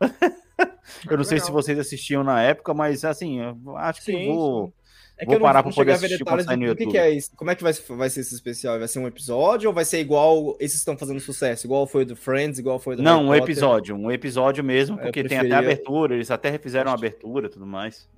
eu 1.10 1.16
não 1.16 1.24
sei 1.24 1.38
se 1.40 1.50
vocês 1.50 1.78
assistiam 1.78 2.22
na 2.24 2.42
época, 2.42 2.72
mas 2.74 3.04
assim, 3.04 3.40
eu 3.40 3.76
acho 3.76 4.00
que 4.04 4.12
Sim, 4.12 4.26
vou. 4.34 4.72
É 5.20 5.26
Vou 5.26 5.40
parar 5.40 5.64
pra 5.64 5.72
cheguei 5.72 5.92
poder 5.94 6.06
assistir 6.06 6.24
quando 6.24 6.44
sair 6.44 6.56
no 6.56 6.62
o 6.62 6.76
que, 6.76 6.82
YouTube. 6.84 6.90
que 6.92 6.96
é 6.98 7.10
isso. 7.10 7.32
Como 7.34 7.50
é 7.50 7.54
que 7.56 7.62
vai, 7.64 7.72
vai 7.72 8.08
ser 8.08 8.20
esse 8.20 8.32
especial? 8.36 8.78
Vai 8.78 8.86
ser 8.86 9.00
um 9.00 9.06
episódio 9.08 9.68
ou 9.68 9.74
vai 9.74 9.84
ser 9.84 9.98
igual 9.98 10.56
esses 10.60 10.76
que 10.76 10.78
estão 10.78 10.96
fazendo 10.96 11.18
sucesso? 11.18 11.66
Igual 11.66 11.88
foi 11.88 12.02
o 12.04 12.06
do 12.06 12.14
Friends, 12.14 12.60
igual 12.60 12.78
foi 12.78 12.94
o 12.94 12.96
do 12.98 13.02
Não, 13.02 13.14
Harry 13.16 13.24
um 13.24 13.28
Potter? 13.30 13.42
episódio, 13.42 13.96
um 13.96 14.10
episódio 14.12 14.62
mesmo, 14.62 14.96
Eu 14.96 15.02
porque 15.02 15.24
tem 15.24 15.38
até 15.38 15.48
preferia- 15.48 15.58
abertura, 15.58 16.14
eles 16.14 16.30
até 16.30 16.50
refizeram 16.50 16.92
a 16.92 16.94
abertura 16.94 17.48
e 17.48 17.50
tudo 17.50 17.66
mais. 17.66 18.08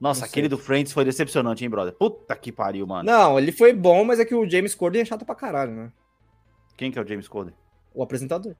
Nossa, 0.00 0.24
aquele 0.24 0.48
do 0.48 0.56
Friends 0.56 0.92
foi 0.92 1.04
decepcionante, 1.04 1.62
hein, 1.62 1.68
brother? 1.68 1.92
Puta 1.92 2.34
que 2.34 2.50
pariu, 2.50 2.86
mano. 2.86 3.04
Não, 3.04 3.38
ele 3.38 3.52
foi 3.52 3.74
bom, 3.74 4.02
mas 4.02 4.18
é 4.18 4.24
que 4.24 4.34
o 4.34 4.48
James 4.48 4.74
Corden 4.74 5.02
é 5.02 5.04
chato 5.04 5.26
pra 5.26 5.34
caralho, 5.34 5.72
né? 5.72 5.92
Quem 6.74 6.90
que 6.90 6.98
é 6.98 7.02
o 7.02 7.06
James 7.06 7.28
Corden? 7.28 7.54
O 7.94 8.02
apresentador. 8.02 8.54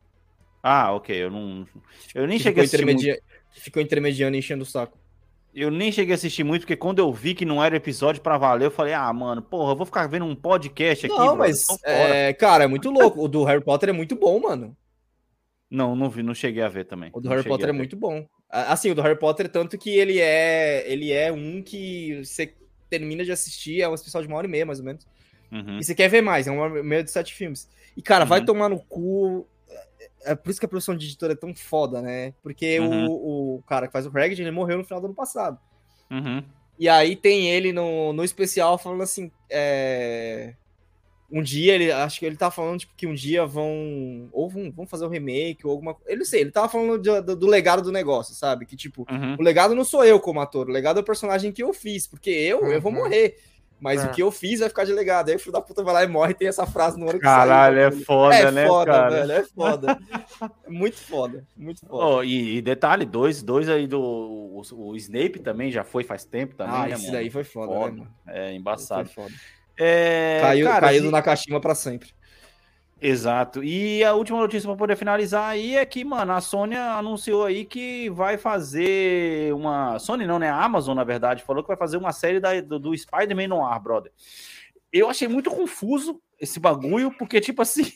Ah, 0.62 0.92
ok, 0.92 1.16
eu 1.16 1.30
não. 1.30 1.66
Eu 2.14 2.26
nem 2.26 2.36
que 2.36 2.44
cheguei 2.44 2.62
a 2.62 2.64
assistir 2.64 2.84
muito. 2.84 3.00
intermedia... 3.00 3.22
que 3.54 3.60
ficou 3.60 3.82
intermediando 3.82 4.36
e 4.36 4.38
enchendo 4.38 4.62
o 4.62 4.66
saco. 4.66 4.98
Eu 5.54 5.70
nem 5.70 5.90
cheguei 5.90 6.12
a 6.12 6.16
assistir 6.16 6.44
muito, 6.44 6.62
porque 6.62 6.76
quando 6.76 6.98
eu 6.98 7.10
vi 7.10 7.34
que 7.34 7.46
não 7.46 7.64
era 7.64 7.74
episódio 7.74 8.20
pra 8.20 8.36
valer, 8.36 8.66
eu 8.66 8.70
falei, 8.70 8.92
ah, 8.92 9.10
mano, 9.12 9.40
porra, 9.40 9.72
eu 9.72 9.76
vou 9.76 9.86
ficar 9.86 10.06
vendo 10.06 10.26
um 10.26 10.36
podcast 10.36 11.06
aqui, 11.06 11.14
não, 11.14 11.36
brother, 11.36 11.38
mas, 11.38 11.64
fora. 11.64 11.80
é, 11.84 12.32
cara, 12.34 12.64
é 12.64 12.66
muito 12.66 12.90
louco. 12.90 13.24
O 13.24 13.28
do 13.28 13.42
Harry 13.44 13.64
Potter 13.64 13.88
é 13.88 13.92
muito 13.92 14.14
bom, 14.14 14.38
mano. 14.38 14.76
Não, 15.70 15.96
não 15.96 16.10
vi, 16.10 16.22
não 16.22 16.34
cheguei 16.34 16.62
a 16.62 16.68
ver 16.68 16.84
também. 16.84 17.10
O 17.14 17.20
do 17.20 17.28
Não 17.28 17.34
Harry 17.34 17.48
Potter 17.48 17.70
é 17.70 17.72
muito 17.72 17.96
bom. 17.96 18.26
Assim, 18.50 18.90
o 18.90 18.94
do 18.94 19.02
Harry 19.02 19.18
Potter, 19.18 19.48
tanto 19.48 19.78
que 19.78 19.90
ele 19.90 20.18
é 20.18 20.84
ele 20.90 21.12
é 21.12 21.30
um 21.32 21.62
que 21.62 22.24
você 22.24 22.52
termina 22.88 23.24
de 23.24 23.30
assistir, 23.30 23.80
é 23.80 23.88
um 23.88 23.94
especial 23.94 24.22
de 24.22 24.28
uma 24.28 24.36
hora 24.36 24.46
e 24.46 24.50
meia, 24.50 24.66
mais 24.66 24.80
ou 24.80 24.84
menos. 24.84 25.06
Uhum. 25.52 25.78
E 25.78 25.84
você 25.84 25.94
quer 25.94 26.08
ver 26.08 26.20
mais, 26.20 26.46
é 26.46 26.50
uma 26.50 26.62
hora 26.64 26.80
e 26.80 26.82
meia 26.82 27.04
de 27.04 27.10
sete 27.10 27.32
filmes. 27.34 27.68
E, 27.96 28.02
cara, 28.02 28.24
vai 28.24 28.40
Uhum. 28.40 28.46
tomar 28.46 28.68
no 28.68 28.80
cu. 28.80 29.46
É 30.24 30.34
por 30.34 30.50
isso 30.50 30.60
que 30.60 30.66
a 30.66 30.68
produção 30.68 30.96
de 30.96 31.06
editora 31.06 31.32
é 31.32 31.36
tão 31.36 31.54
foda, 31.54 32.02
né? 32.02 32.34
Porque 32.42 32.78
Uhum. 32.80 33.06
o, 33.08 33.56
o 33.56 33.62
cara 33.62 33.86
que 33.86 33.92
faz 33.92 34.06
o 34.06 34.08
Hagrid, 34.10 34.40
ele 34.40 34.50
morreu 34.50 34.78
no 34.78 34.84
final 34.84 35.00
do 35.00 35.06
ano 35.06 35.14
passado. 35.14 35.58
Uhum. 36.10 36.42
E 36.78 36.88
aí 36.88 37.14
tem 37.14 37.48
ele 37.48 37.72
no, 37.72 38.12
no 38.12 38.24
especial 38.24 38.78
falando 38.78 39.02
assim, 39.02 39.30
é... 39.48 40.54
Um 41.32 41.42
dia 41.42 41.74
ele, 41.74 41.92
acho 41.92 42.18
que 42.18 42.26
ele 42.26 42.36
tava 42.36 42.50
falando 42.50 42.80
tipo, 42.80 42.92
que 42.96 43.06
um 43.06 43.14
dia 43.14 43.46
vão, 43.46 44.28
ou 44.32 44.48
vão, 44.48 44.70
vão 44.72 44.86
fazer 44.86 45.04
um 45.06 45.08
remake 45.08 45.64
ou 45.64 45.70
alguma 45.70 45.94
coisa. 45.94 46.10
Eu 46.10 46.18
não 46.18 46.24
sei, 46.24 46.40
ele 46.40 46.50
tava 46.50 46.68
falando 46.68 46.98
de- 47.00 47.20
do, 47.22 47.36
do 47.36 47.46
legado 47.46 47.82
do 47.82 47.92
negócio, 47.92 48.34
sabe? 48.34 48.66
Que 48.66 48.74
tipo, 48.76 49.06
Uhum. 49.10 49.36
o 49.38 49.42
legado 49.42 49.74
não 49.74 49.84
sou 49.84 50.04
eu 50.04 50.18
como 50.18 50.40
ator, 50.40 50.68
o 50.68 50.72
legado 50.72 50.98
é 50.98 51.02
o 51.02 51.04
personagem 51.04 51.52
que 51.52 51.62
eu 51.62 51.72
fiz, 51.72 52.06
porque 52.06 52.30
eu, 52.30 52.66
eu 52.72 52.80
vou 52.80 52.90
Uhum. 52.92 52.98
morrer. 52.98 53.36
Mas 53.82 54.04
É. 54.04 54.08
o 54.08 54.10
que 54.10 54.22
eu 54.22 54.30
fiz 54.30 54.60
vai 54.60 54.68
ficar 54.68 54.84
de 54.84 54.92
legado. 54.92 55.30
Aí 55.30 55.36
o 55.36 55.38
filho 55.38 55.52
da 55.52 55.60
puta 55.62 55.82
vai 55.82 55.94
lá 55.94 56.04
e 56.04 56.06
morre 56.06 56.32
e 56.32 56.34
tem 56.34 56.46
essa 56.48 56.66
frase 56.66 56.98
no 56.98 57.04
ano 57.08 57.14
que 57.18 57.24
Caralho, 57.24 57.76
saiu, 57.76 57.86
é 57.86 57.90
velho. 57.90 58.04
foda, 58.04 58.34
é 58.36 58.50
né, 58.50 58.66
foda, 58.66 58.92
cara? 58.92 59.10
velho, 59.10 59.32
é 59.32 59.42
foda. 59.44 59.98
É 60.66 60.70
muito 60.70 60.98
foda, 60.98 61.46
muito 61.56 61.80
foda. 61.86 62.04
Ó, 62.04 62.22
e, 62.22 62.56
e 62.56 62.60
detalhe, 62.60 63.06
dois, 63.06 63.42
dois 63.42 63.70
aí 63.70 63.86
do. 63.86 63.98
O, 64.02 64.62
o 64.90 64.96
Snape 64.96 65.38
também 65.38 65.70
já 65.70 65.82
foi 65.82 66.04
faz 66.04 66.26
tempo 66.26 66.54
também. 66.54 66.74
ah, 66.74 66.86
né, 66.88 66.92
esse 66.92 67.04
mano? 67.04 67.12
daí 67.16 67.30
foi 67.30 67.42
foda, 67.44 67.72
Foda. 67.72 67.90
né, 67.92 67.98
mano? 68.00 68.10
É 68.26 68.46
Foi 68.48 68.54
embaçado. 68.56 69.08
foda. 69.08 69.32
É, 69.82 70.40
Caiu, 70.42 70.66
cara, 70.66 70.80
caiu 70.88 71.00
e- 71.00 71.04
do 71.06 71.10
Nakashima 71.10 71.58
pra 71.60 71.74
sempre. 71.74 72.10
Exato. 73.02 73.64
E 73.64 74.04
a 74.04 74.12
última 74.12 74.38
notícia 74.38 74.68
para 74.68 74.76
poder 74.76 74.94
finalizar 74.94 75.48
aí 75.48 75.74
é 75.74 75.86
que, 75.86 76.04
mano, 76.04 76.32
a 76.32 76.40
Sony 76.42 76.76
anunciou 76.76 77.46
aí 77.46 77.64
que 77.64 78.10
vai 78.10 78.36
fazer 78.36 79.54
uma. 79.54 79.98
Sony 79.98 80.26
não, 80.26 80.38
né? 80.38 80.50
A 80.50 80.62
Amazon, 80.62 80.94
na 80.94 81.02
verdade, 81.04 81.42
falou 81.42 81.62
que 81.62 81.68
vai 81.68 81.78
fazer 81.78 81.96
uma 81.96 82.12
série 82.12 82.38
da- 82.40 82.60
do, 82.60 82.78
do 82.78 82.94
Spider-Man 82.96 83.48
no 83.48 83.64
ar, 83.64 83.80
brother. 83.80 84.12
Eu 84.92 85.08
achei 85.08 85.26
muito 85.28 85.48
confuso 85.50 86.20
esse 86.38 86.60
bagulho, 86.60 87.10
porque, 87.16 87.40
tipo 87.40 87.62
assim, 87.62 87.90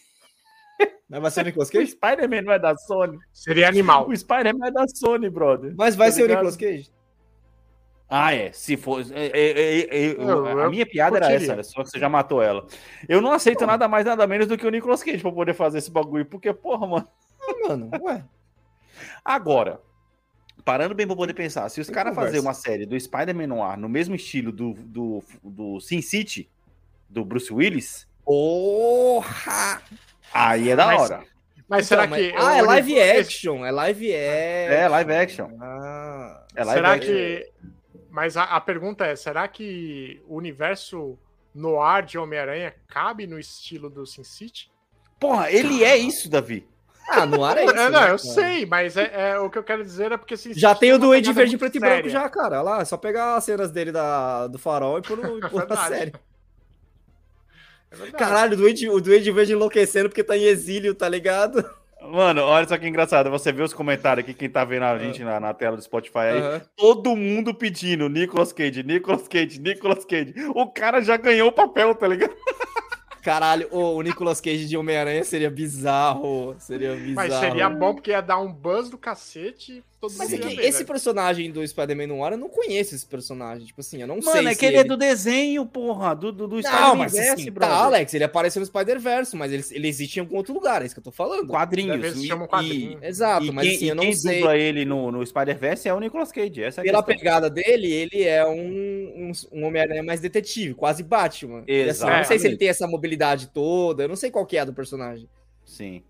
Mas 1.06 1.20
vai 1.20 1.30
ser 1.30 1.40
o 1.40 1.44
Nicolas 1.44 1.68
o 1.68 1.72
Cage? 1.72 1.86
Spider-Man 1.88 2.42
não 2.42 2.52
é 2.54 2.58
da 2.58 2.74
Sony. 2.74 3.18
Seria 3.30 3.68
animal. 3.68 4.08
O 4.08 4.16
Spider-Man 4.16 4.68
é 4.68 4.70
da 4.70 4.86
Sony, 4.88 5.28
brother. 5.28 5.74
Mas 5.76 5.94
vai 5.94 6.08
Tá 6.08 6.12
ser 6.14 6.22
o 6.22 6.26
ligado? 6.26 6.38
Nicolas 6.46 6.56
Cage? 6.56 6.90
Ah, 8.08 8.34
é. 8.34 8.52
Se 8.52 8.76
for. 8.76 9.00
é, 9.12 9.26
é, 9.26 9.50
é, 9.50 9.80
é, 9.80 10.06
eu- 10.12 10.20
Eu- 10.22 10.46
a 10.46 10.62
eu 10.64 10.70
minha 10.70 10.86
piada 10.86 11.16
era 11.16 11.32
essa, 11.32 11.62
só 11.62 11.82
que 11.82 11.90
você 11.90 11.98
já 11.98 12.08
matou 12.08 12.42
ela. 12.42 12.66
Eu 13.08 13.20
não 13.20 13.32
aceito 13.32 13.66
nada 13.66 13.88
mais, 13.88 14.04
nada 14.04 14.26
menos 14.26 14.46
do 14.46 14.56
que 14.58 14.66
o 14.66 14.70
Nicolas 14.70 15.02
Cage 15.02 15.22
pra 15.22 15.32
poder 15.32 15.54
fazer 15.54 15.78
esse 15.78 15.90
bagulho, 15.90 16.24
porque, 16.26 16.52
porra, 16.52 16.86
mano. 16.86 17.08
Ah, 17.40 17.68
mano, 17.68 17.90
ué. 18.02 18.24
Agora, 19.24 19.80
parando 20.64 20.94
bem 20.94 21.06
pra 21.06 21.16
poder 21.16 21.34
pensar, 21.34 21.68
se 21.68 21.80
os 21.80 21.90
caras 21.90 22.14
fazer 22.14 22.38
uma 22.38 22.54
série 22.54 22.86
do 22.86 22.98
Spider-Man 22.98 23.46
no 23.48 23.62
ar 23.62 23.76
no 23.76 23.88
mesmo 23.88 24.14
estilo 24.14 24.52
do, 24.52 24.74
do, 24.74 25.22
do 25.42 25.80
Sin 25.80 26.00
City, 26.00 26.48
do 27.08 27.24
Bruce 27.24 27.52
Willis, 27.52 28.06
Porra! 28.24 29.82
aí 30.32 30.70
é 30.70 30.76
da 30.76 30.86
Mas- 30.86 31.00
hora. 31.00 31.24
Mas 31.66 31.86
Então, 31.86 31.98
será 31.98 32.06
mas- 32.06 32.20
que. 32.20 32.34
Ah, 32.36 32.56
é 32.58 32.62
live 32.62 33.00
action, 33.00 33.64
é 33.64 33.70
live 33.70 34.14
action. 34.14 34.74
É, 34.74 34.88
live 34.88 35.12
action. 35.14 35.48
Ah, 35.60 36.46
É 36.54 36.62
live 36.64 36.74
será 36.80 36.92
action. 36.92 37.10
que. 37.12 37.52
Mas 38.14 38.36
a, 38.36 38.44
a 38.44 38.60
pergunta 38.60 39.04
é: 39.04 39.16
será 39.16 39.48
que 39.48 40.22
o 40.28 40.36
universo 40.36 41.18
no 41.52 41.80
ar 41.80 42.04
de 42.04 42.16
Homem-Aranha 42.16 42.72
cabe 42.86 43.26
no 43.26 43.40
estilo 43.40 43.90
do 43.90 44.06
Sin 44.06 44.22
City? 44.22 44.70
Porra, 45.18 45.50
ele 45.50 45.82
é 45.82 45.96
isso, 45.96 46.30
Davi. 46.30 46.64
ah, 47.08 47.26
no 47.26 47.44
ar 47.44 47.58
é 47.58 47.64
isso. 47.66 47.72
É, 47.72 47.76
não, 47.76 47.90
né, 47.90 47.98
eu 47.98 48.00
cara? 48.00 48.18
sei, 48.18 48.66
mas 48.66 48.96
é, 48.96 49.32
é 49.32 49.38
o 49.40 49.50
que 49.50 49.58
eu 49.58 49.64
quero 49.64 49.82
dizer 49.82 50.12
é 50.12 50.16
porque 50.16 50.36
Sin 50.36 50.54
Já 50.54 50.76
tem 50.76 50.92
o 50.92 50.98
Duende 50.98 51.32
Verde 51.32 51.58
preto 51.58 51.76
e 51.76 51.80
branco 51.80 52.08
já, 52.08 52.28
cara. 52.28 52.60
Olha 52.60 52.62
lá, 52.62 52.82
é 52.82 52.84
só 52.84 52.96
pegar 52.96 53.34
as 53.34 53.42
cenas 53.42 53.72
dele 53.72 53.90
da, 53.90 54.46
do 54.46 54.60
farol 54.60 55.00
e 55.00 55.02
pôr, 55.02 55.16
no, 55.16 55.40
na 55.66 55.88
série. 55.88 56.12
É 57.90 57.96
verdade. 57.96 58.16
Caralho, 58.16 58.52
o 58.52 58.56
Duende, 58.56 58.88
o 58.88 59.00
Duende 59.00 59.32
Verde 59.32 59.54
enlouquecendo 59.54 60.08
porque 60.08 60.22
tá 60.22 60.36
em 60.36 60.44
exílio, 60.44 60.94
tá 60.94 61.08
ligado? 61.08 61.68
Mano, 62.10 62.42
olha 62.42 62.66
só 62.66 62.76
que 62.76 62.86
engraçado. 62.86 63.30
Você 63.30 63.52
vê 63.52 63.62
os 63.62 63.72
comentários 63.72 64.24
aqui, 64.24 64.34
quem 64.34 64.48
tá 64.48 64.64
vendo 64.64 64.84
a 64.84 64.98
gente 64.98 65.22
na, 65.24 65.40
na 65.40 65.54
tela 65.54 65.76
do 65.76 65.82
Spotify 65.82 66.18
aí. 66.18 66.38
Aham. 66.38 66.62
Todo 66.76 67.16
mundo 67.16 67.54
pedindo 67.54 68.08
Nicolas 68.08 68.52
Cage, 68.52 68.82
Nicolas 68.82 69.26
Cage, 69.28 69.60
Nicolas 69.60 70.04
Cage. 70.04 70.34
O 70.54 70.66
cara 70.66 71.00
já 71.00 71.16
ganhou 71.16 71.48
o 71.48 71.52
papel, 71.52 71.94
tá 71.94 72.06
ligado? 72.08 72.34
Caralho, 73.22 73.66
ô, 73.70 73.94
o 73.94 74.02
Nicolas 74.02 74.38
Cage 74.38 74.66
de 74.68 74.76
Homem-Aranha 74.76 75.24
seria 75.24 75.50
bizarro. 75.50 76.54
Seria 76.58 76.94
bizarro. 76.94 77.14
Mas 77.14 77.34
seria 77.34 77.70
bom 77.70 77.94
porque 77.94 78.10
ia 78.10 78.20
dar 78.20 78.38
um 78.38 78.52
buzz 78.52 78.90
do 78.90 78.98
cacete. 78.98 79.82
Todo 80.08 80.18
Mas 80.18 80.32
é 80.32 80.38
que 80.38 80.60
esse 80.60 80.72
velho. 80.78 80.86
personagem 80.86 81.50
do 81.50 81.66
Spider-Man 81.66 82.06
no 82.08 82.24
ar, 82.24 82.32
eu 82.32 82.38
não 82.38 82.48
conheço 82.48 82.94
esse 82.94 83.06
personagem. 83.06 83.66
Tipo 83.66 83.80
assim, 83.80 84.00
eu 84.00 84.06
não 84.06 84.20
sei 84.20 84.34
Mano, 84.34 84.48
é 84.48 84.52
se 84.52 84.58
que 84.60 84.66
ele 84.66 84.76
é 84.76 84.84
do 84.84 84.96
desenho, 84.96 85.64
porra, 85.66 86.14
do, 86.14 86.30
do, 86.30 86.46
do 86.46 86.56
Não, 86.56 86.62
Spider-Man 86.62 86.94
mas 86.96 87.12
Verse, 87.12 87.30
assim, 87.30 87.50
brother. 87.50 87.76
tá, 87.76 87.84
Alex, 87.84 88.14
ele 88.14 88.24
apareceu 88.24 88.60
no 88.60 88.66
Spider-Verse, 88.66 89.36
mas 89.36 89.52
ele, 89.52 89.64
ele 89.70 89.88
existe 89.88 90.16
em 90.16 90.20
algum 90.20 90.36
outro 90.36 90.52
lugar, 90.52 90.82
é 90.82 90.86
isso 90.86 90.94
que 90.94 90.98
eu 90.98 91.04
tô 91.04 91.10
falando. 91.10 91.46
Quadrinhos. 91.48 92.00
Deve 92.00 92.18
ser 92.18 92.26
E- 92.26 92.32
um 92.34 92.46
quadrinho. 92.46 92.98
Exato, 93.02 93.46
E, 93.46 93.50
mas 93.50 93.66
quem, 93.66 93.76
assim, 93.76 93.84
e 93.84 93.88
eu 93.88 93.94
não 93.94 94.02
quem 94.04 94.12
sei. 94.14 94.38
dubla 94.38 94.56
ele 94.56 94.84
no, 94.84 95.10
no 95.10 95.26
Spider-Verse 95.26 95.88
é 95.88 95.94
o 95.94 96.00
Nicolas 96.00 96.30
Cage. 96.32 96.62
Essa 96.62 96.80
é 96.80 96.82
a 96.82 96.84
Pela 96.84 97.02
questão. 97.02 97.18
pegada 97.18 97.48
dele, 97.50 97.90
ele 97.92 98.22
é 98.24 98.44
um, 98.46 98.52
um, 98.60 99.32
um 99.52 99.64
Homem-Aranha 99.64 100.02
mais 100.02 100.20
detetive, 100.20 100.74
quase 100.74 101.02
Batman. 101.02 101.64
E, 101.66 101.82
assim, 101.88 102.04
eu 102.06 102.16
não 102.16 102.24
sei 102.24 102.38
se 102.38 102.46
ele 102.46 102.56
tem 102.56 102.68
essa 102.68 102.86
mobilidade 102.86 103.48
toda, 103.48 104.04
eu 104.04 104.08
não 104.08 104.16
sei 104.16 104.30
qual 104.30 104.44
que 104.46 104.56
é 104.56 104.60
a 104.60 104.64
do 104.64 104.72
personagem. 104.74 105.28
Sim. 105.64 106.02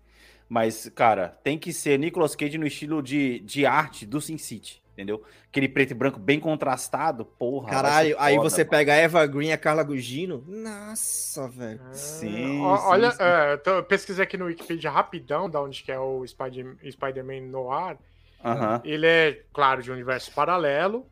Mas, 0.47 0.89
cara, 0.93 1.37
tem 1.43 1.57
que 1.57 1.73
ser 1.73 1.97
Nicolas 1.97 2.35
Cage 2.35 2.57
no 2.57 2.67
estilo 2.67 3.01
de, 3.01 3.39
de 3.39 3.65
arte 3.65 4.05
do 4.05 4.21
Sin 4.21 4.37
City, 4.37 4.81
entendeu? 4.93 5.23
Aquele 5.49 5.67
preto 5.67 5.91
e 5.91 5.93
branco 5.95 6.19
bem 6.19 6.39
contrastado, 6.39 7.25
porra. 7.25 7.69
Caralho, 7.69 8.09
ser 8.09 8.15
aí 8.19 8.35
foda, 8.35 8.49
você 8.49 8.61
mano. 8.61 8.69
pega 8.69 8.93
a 8.93 8.95
Eva 8.97 9.25
Green 9.25 9.47
e 9.47 9.51
a 9.53 9.57
Carla 9.57 9.81
Gugino. 9.83 10.43
Nossa, 10.47 11.47
velho. 11.47 11.79
Sim, 11.93 12.61
Ó, 12.61 12.77
sim, 12.77 12.83
Olha, 12.87 13.11
sim. 13.11 13.17
é, 13.23 13.53
eu 13.53 13.57
tô- 13.57 13.71
eu 13.71 13.83
pesquisei 13.83 14.23
aqui 14.23 14.37
no 14.37 14.45
Wikipedia 14.45 14.91
rapidão, 14.91 15.49
da 15.49 15.61
onde 15.61 15.81
que 15.81 15.91
é 15.91 15.99
o 15.99 16.23
Spider- 16.27 16.77
Spider-Man 16.91 17.41
no 17.47 17.71
ar. 17.71 17.97
Aham. 18.43 18.81
Ele 18.83 19.07
é, 19.07 19.41
claro, 19.51 19.81
de 19.81 19.89
um 19.89 19.93
universo 19.95 20.31
paralelo, 20.31 21.07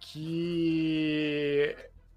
que 0.00 1.74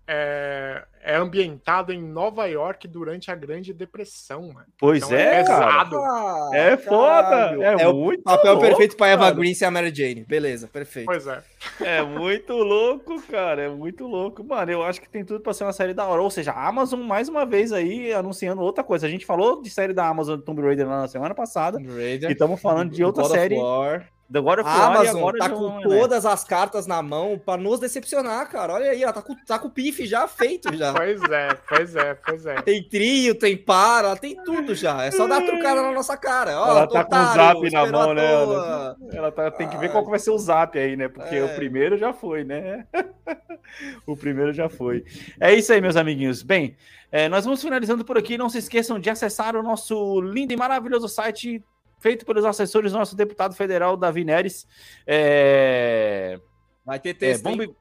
é, 0.08 0.84
é 1.04 1.16
ambientado 1.16 1.92
em 1.92 2.02
Nova 2.02 2.46
York 2.46 2.88
durante 2.88 3.30
a 3.30 3.36
Grande 3.36 3.74
Depressão, 3.74 4.54
mano. 4.54 4.66
Pois 4.80 5.04
Então 5.04 5.18
é, 5.18 5.42
é 5.42 5.44
cara. 5.44 5.86
pesado. 5.86 6.56
É 6.56 6.78
foda. 6.78 7.58
É, 7.64 7.84
É 7.84 7.88
o 7.88 7.94
muito 7.94 8.24
Papel 8.24 8.54
louco, 8.54 8.68
perfeito 8.68 8.96
pra 8.96 9.08
Eva. 9.10 9.32
Green 9.32 9.54
ser 9.54 9.66
a 9.66 9.72
Mary 9.72 9.94
Jane. 9.94 10.24
Beleza, 10.26 10.68
perfeito. 10.68 11.06
Pois 11.08 11.28
é. 11.28 11.44
É 11.82 12.02
muito 12.02 12.54
louco, 12.54 13.22
cara. 13.24 13.64
É 13.64 13.70
muito 13.70 14.08
louco. 14.08 14.44
Mano, 14.44 14.72
eu 14.72 14.84
acho 14.84 15.02
que 15.02 15.10
tem 15.10 15.26
tudo 15.26 15.42
pra 15.42 15.54
ser 15.54 15.66
uma 15.66 15.74
série 15.74 15.94
da 15.94 16.06
hora. 16.06 16.22
Ou 16.22 16.30
seja, 16.30 16.52
a 16.52 16.68
Amazon, 16.68 17.02
mais 17.02 17.28
uma 17.28 17.46
vez 17.46 17.74
aí, 17.74 18.14
anunciando 18.14 18.62
outra 18.62 18.84
coisa. 18.84 19.06
A 19.08 19.10
gente 19.10 19.26
falou 19.26 19.62
de 19.62 19.70
série 19.70 19.94
da 19.94 20.08
Amazon 20.08 20.40
Tomb 20.40 20.62
Raider 20.62 20.88
lá 20.88 21.02
na 21.02 21.08
semana 21.08 21.36
passada. 21.36 21.78
Tomb 21.78 21.94
Raider, 21.94 22.30
E 22.30 22.34
estamos 22.34 22.62
falando 22.62 22.92
de 22.92 23.04
outra 23.04 23.24
God 23.24 23.32
of 23.32 23.40
série 23.40 23.56
War. 23.56 24.08
Da 24.30 24.42
God 24.42 24.60
of 24.60 24.70
A 24.70 24.74
War. 24.74 24.80
e 24.80 24.96
Amazon 24.98 25.18
agora 25.18 25.38
tá 25.38 25.50
com 25.50 25.70
é, 25.72 25.76
né? 25.76 25.82
todas 26.00 26.26
as 26.26 26.44
cartas 26.44 26.86
na 26.86 27.02
mão 27.02 27.40
pra 27.44 27.56
nos 27.56 27.80
decepcionar, 27.80 28.50
cara. 28.50 28.74
Olha 28.74 28.92
aí, 28.92 29.02
ela 29.02 29.14
tá 29.14 29.22
com, 29.22 29.34
tá 29.46 29.58
com 29.58 29.68
o 29.70 29.72
pife 29.72 30.06
já 30.06 30.28
feito 30.28 30.76
já. 30.76 30.92
Pois 30.98 31.22
é, 31.32 31.48
pois 31.70 31.96
é, 31.96 32.14
pois 32.16 32.46
é. 32.46 32.62
Tem 32.62 32.84
trio, 32.84 33.36
tem 33.36 33.56
para, 33.56 34.16
tem 34.18 34.36
tudo 34.44 34.76
já. 34.76 35.04
É 35.06 35.12
só 35.12 35.28
dar 35.28 35.42
trucada 35.46 35.82
na 35.82 35.92
nossa 35.92 36.18
cara. 36.18 36.60
Ó, 36.60 36.68
Ela 36.70 36.88
tá 36.88 37.06
com 37.06 37.16
o 37.16 37.20
otário, 37.20 37.42
zap 37.62 37.72
na 37.72 37.86
mão, 37.92 38.14
né, 38.14 38.28
toa. 38.46 38.98
Ela 39.14 39.32
tá- 39.32 39.52
tem 39.52 39.70
que 39.70 39.78
ver 39.78 39.92
qual 39.92 40.04
que 40.04 40.10
vai 40.10 40.20
ser 40.20 40.32
o 40.32 40.38
zap 40.38 40.78
aí, 40.78 40.96
né? 40.98 41.08
Porque 41.08 41.36
É. 41.36 41.44
o 41.46 41.56
primeiro 41.56 41.98
já 41.98 42.12
foi, 42.12 42.44
né? 42.44 42.86
o 44.06 44.16
primeiro 44.16 44.52
já 44.54 44.68
foi. 44.70 45.04
É 45.40 45.54
isso 45.54 45.72
aí, 45.72 45.80
meus 45.82 45.96
amiguinhos. 45.96 46.42
Bem, 46.44 46.76
é, 47.12 47.30
nós 47.30 47.46
vamos 47.46 47.62
finalizando 47.62 48.04
por 48.04 48.18
aqui. 48.18 48.38
Não 48.38 48.50
se 48.50 48.58
esqueçam 48.58 49.00
de 49.00 49.10
acessar 49.10 49.56
o 49.56 49.64
nosso 49.64 50.20
lindo 50.22 50.52
e 50.54 50.58
maravilhoso 50.58 51.08
site 51.08 51.64
feito 52.00 52.26
pelos 52.26 52.46
assessores 52.46 52.92
do 52.92 52.98
nosso 52.98 53.16
deputado 53.16 53.56
federal, 53.56 53.98
Davi 53.98 54.24
Neres. 54.24 54.68
É, 55.06 56.40
Vai 56.86 57.00
ter 57.00 57.10
é, 57.10 57.14
texto. 57.14 57.46
hein? 57.48 57.58
bombe, 57.58 57.76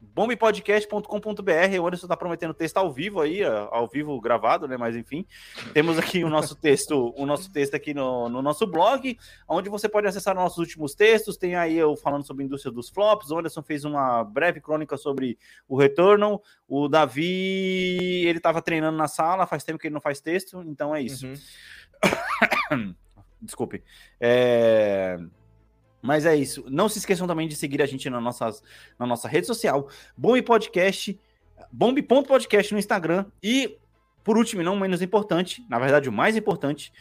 bombepodcast.com.br. 0.00 1.80
O 1.80 1.86
Anderson 1.86 2.06
tá 2.06 2.16
prometendo 2.16 2.54
texto 2.54 2.76
ao 2.76 2.90
vivo 2.90 3.20
aí, 3.20 3.42
ao 3.44 3.86
vivo 3.86 4.18
gravado, 4.20 4.68
né? 4.68 4.76
Mas 4.76 4.96
enfim, 4.96 5.26
temos 5.72 5.98
aqui 5.98 6.24
o 6.24 6.28
nosso 6.28 6.54
texto, 6.54 7.12
o 7.16 7.26
nosso 7.26 7.50
texto 7.52 7.74
aqui 7.74 7.92
no, 7.92 8.28
no 8.28 8.40
nosso 8.42 8.66
blog, 8.66 9.18
onde 9.48 9.68
você 9.68 9.88
pode 9.88 10.06
acessar 10.06 10.34
nossos 10.34 10.58
últimos 10.58 10.94
textos. 10.94 11.36
Tem 11.36 11.54
aí 11.54 11.76
eu 11.76 11.96
falando 11.96 12.26
sobre 12.26 12.44
a 12.44 12.46
indústria 12.46 12.72
dos 12.72 12.88
flops. 12.88 13.30
O 13.30 13.38
Anderson 13.38 13.62
fez 13.62 13.84
uma 13.84 14.24
breve 14.24 14.60
crônica 14.60 14.96
sobre 14.96 15.38
o 15.68 15.76
Returnal. 15.76 16.42
O 16.68 16.88
Davi, 16.88 18.26
ele 18.26 18.40
tava 18.40 18.62
treinando 18.62 18.96
na 18.96 19.08
sala, 19.08 19.46
faz 19.46 19.64
tempo 19.64 19.78
que 19.78 19.86
ele 19.86 19.94
não 19.94 20.00
faz 20.00 20.20
texto, 20.20 20.62
então 20.66 20.94
é 20.94 21.02
isso. 21.02 21.26
Uhum. 21.26 22.94
Desculpe. 23.46 23.82
É, 24.20 25.18
Mas 26.02 26.26
é 26.26 26.36
isso. 26.36 26.64
Não 26.68 26.88
se 26.88 26.98
esqueçam 26.98 27.26
também 27.26 27.48
de 27.48 27.56
seguir 27.56 27.80
a 27.80 27.86
gente 27.86 28.10
na, 28.10 28.20
nossas, 28.20 28.62
na 28.98 29.06
nossa 29.06 29.26
rede 29.28 29.46
social, 29.46 29.88
Bombe 30.16 30.42
Podcast, 30.42 31.18
bombe.podcast 31.72 32.72
no 32.72 32.78
Instagram. 32.78 33.26
E, 33.42 33.78
por 34.22 34.36
último, 34.36 34.60
e 34.62 34.64
não 34.64 34.76
menos 34.76 35.00
importante, 35.02 35.64
na 35.68 35.78
verdade, 35.78 36.08
o 36.08 36.12
mais 36.12 36.36
importante, 36.36 36.92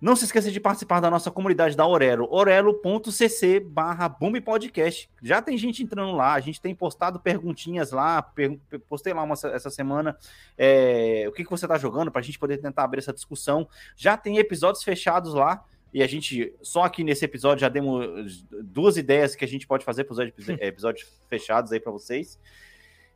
não 0.00 0.14
se 0.14 0.24
esqueça 0.24 0.50
de 0.50 0.60
participar 0.60 1.00
da 1.00 1.10
nossa 1.10 1.28
comunidade 1.28 1.76
da 1.76 1.84
Orelo, 1.84 2.28
orelo.cc 2.30 3.58
barra 3.60 4.08
Podcast. 4.08 5.10
Já 5.20 5.42
tem 5.42 5.58
gente 5.58 5.82
entrando 5.82 6.12
lá, 6.12 6.34
a 6.34 6.40
gente 6.40 6.60
tem 6.60 6.72
postado 6.72 7.18
perguntinhas 7.18 7.90
lá, 7.90 8.22
per- 8.22 8.60
postei 8.88 9.12
lá 9.12 9.24
uma, 9.24 9.34
essa 9.34 9.70
semana 9.70 10.16
é, 10.56 11.24
o 11.28 11.32
que, 11.32 11.42
que 11.42 11.50
você 11.50 11.64
está 11.64 11.76
jogando 11.76 12.12
para 12.12 12.20
a 12.20 12.24
gente 12.24 12.38
poder 12.38 12.58
tentar 12.58 12.84
abrir 12.84 13.00
essa 13.00 13.12
discussão. 13.12 13.68
Já 13.96 14.16
tem 14.16 14.38
episódios 14.38 14.84
fechados 14.84 15.34
lá, 15.34 15.64
e 15.92 16.02
a 16.02 16.06
gente, 16.06 16.54
só 16.62 16.82
aqui 16.82 17.02
nesse 17.02 17.24
episódio, 17.24 17.62
já 17.62 17.68
demos 17.68 18.44
duas 18.62 18.96
ideias 18.96 19.34
que 19.34 19.44
a 19.44 19.48
gente 19.48 19.66
pode 19.66 19.84
fazer 19.84 20.04
para 20.04 20.12
os 20.12 20.48
episódios 20.60 21.08
fechados 21.28 21.72
aí 21.72 21.80
para 21.80 21.92
vocês. 21.92 22.38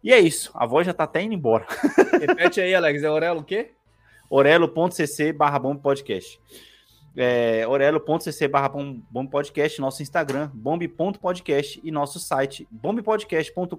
E 0.03 0.13
é 0.13 0.19
isso, 0.19 0.51
a 0.55 0.67
voz 0.67 0.87
já 0.87 0.93
tá 0.93 1.05
até 1.05 1.23
indo 1.23 1.35
embora. 1.35 1.67
Repete 2.21 2.61
aí, 2.61 2.75
Alex. 2.75 3.03
É 3.03 3.07
Aurelo 3.07 3.41
o 3.41 3.45
quê? 3.45 3.71
orelo.cc 4.33 5.33
barra 5.35 5.61
podcast. 5.77 6.41
É, 7.15 7.67
orelo.cc 7.69 8.49
barra 8.49 8.73
nosso 9.79 10.03
Instagram, 10.03 10.51
bomb.podcast 10.55 11.79
e 11.85 11.91
nosso 11.91 12.19
site, 12.19 12.67
bombpodcast.com.br. 12.71 13.77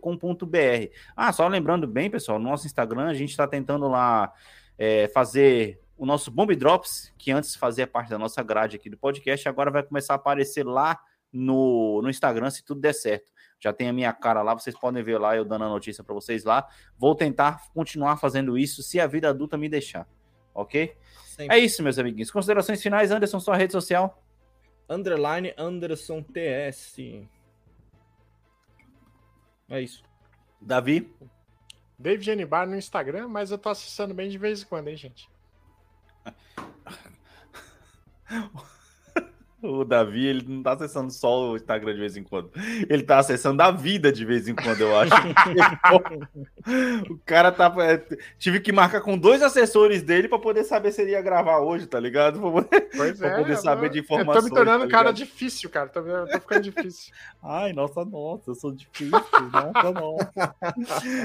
Ah, 1.17 1.33
só 1.33 1.47
lembrando 1.47 1.87
bem, 1.87 2.07
pessoal, 2.11 2.37
no 2.37 2.47
nosso 2.47 2.67
Instagram 2.67 3.07
a 3.07 3.15
gente 3.15 3.31
está 3.31 3.47
tentando 3.47 3.87
lá 3.87 4.31
é, 4.77 5.07
fazer 5.07 5.82
o 5.97 6.05
nosso 6.05 6.31
Bomb 6.31 6.55
Drops, 6.55 7.13
que 7.17 7.31
antes 7.31 7.55
fazia 7.55 7.87
parte 7.87 8.09
da 8.09 8.17
nossa 8.17 8.41
grade 8.41 8.75
aqui 8.75 8.89
do 8.89 8.97
podcast, 8.97 9.47
agora 9.47 9.71
vai 9.71 9.83
começar 9.83 10.13
a 10.13 10.15
aparecer 10.15 10.65
lá 10.65 10.99
no, 11.31 12.01
no 12.01 12.09
Instagram, 12.09 12.49
se 12.49 12.63
tudo 12.63 12.81
der 12.81 12.93
certo. 12.93 13.31
Já 13.59 13.71
tem 13.71 13.87
a 13.87 13.93
minha 13.93 14.11
cara 14.13 14.41
lá, 14.41 14.53
vocês 14.53 14.77
podem 14.77 15.03
ver 15.03 15.17
lá, 15.17 15.35
eu 15.35 15.45
dando 15.45 15.63
a 15.65 15.69
notícia 15.69 16.03
para 16.03 16.13
vocês 16.13 16.43
lá. 16.43 16.67
Vou 16.97 17.15
tentar 17.15 17.63
continuar 17.73 18.17
fazendo 18.17 18.57
isso 18.57 18.83
se 18.83 18.99
a 18.99 19.07
vida 19.07 19.29
adulta 19.29 19.57
me 19.57 19.69
deixar, 19.69 20.07
ok? 20.53 20.95
Sempre. 21.25 21.55
É 21.55 21.59
isso, 21.59 21.81
meus 21.81 21.97
amiguinhos. 21.97 22.29
Considerações 22.29 22.81
finais, 22.81 23.11
Anderson, 23.11 23.39
sua 23.39 23.55
rede 23.55 23.71
social? 23.71 24.21
Underline 24.89 25.53
Anderson 25.57 26.21
TS. 26.21 26.97
É 29.69 29.81
isso. 29.81 30.03
Davi? 30.61 31.11
David 31.97 32.31
Anibar 32.31 32.67
no 32.67 32.75
Instagram, 32.75 33.27
mas 33.27 33.49
eu 33.49 33.57
tô 33.57 33.69
acessando 33.69 34.13
bem 34.13 34.29
de 34.29 34.37
vez 34.37 34.61
em 34.61 34.65
quando, 34.65 34.89
hein, 34.89 34.97
gente? 34.97 35.32
O 39.63 39.86
Davi, 39.86 40.26
ele 40.26 40.45
não 40.45 40.61
tá 40.61 40.74
acessando 40.74 41.09
só 41.09 41.51
o 41.51 41.55
Instagram 41.55 41.93
de 41.93 41.99
vez 42.01 42.17
em 42.17 42.24
quando. 42.24 42.51
Ele 42.89 43.01
tá 43.01 43.19
acessando 43.19 43.63
a 43.63 43.71
vida 43.71 44.11
de 44.11 44.26
vez 44.26 44.45
em 44.45 44.53
quando, 44.53 44.82
eu 44.82 44.99
acho. 44.99 45.13
o 47.09 47.17
cara 47.26 47.49
tá. 47.49 47.74
É, 47.80 48.17
tive 48.38 48.59
que 48.59 48.74
marcar 48.74 48.99
com 48.99 49.17
dois 49.17 49.41
assessores 49.41 50.03
dele 50.03 50.28
para 50.28 50.38
poder 50.38 50.65
saber 50.65 50.91
se 50.91 51.01
ele 51.01 51.11
ia 51.11 51.21
gravar 51.21 51.59
hoje, 51.59 51.88
tá 51.88 51.97
ligado? 51.97 52.41
Pra 52.41 52.51
poder, 52.51 52.89
pois 52.93 53.17
pra 53.17 53.30
é, 53.30 53.38
poder 53.38 53.57
saber 53.57 53.89
de 53.89 53.99
informações. 53.99 54.36
Eu 54.36 54.41
tô 54.41 54.49
me 54.49 54.53
tornando 54.53 54.84
tá 54.84 54.91
cara 54.91 55.13
difícil, 55.13 55.69
cara. 55.69 55.88
Tô, 55.88 56.01
tô 56.01 56.39
ficando 56.41 56.61
difícil. 56.63 57.13
Ai, 57.41 57.71
nossa, 57.71 58.03
nossa, 58.03 58.51
eu 58.51 58.55
sou 58.55 58.74
difícil. 58.74 59.11
nossa, 59.13 59.91
nossa. 59.93 60.55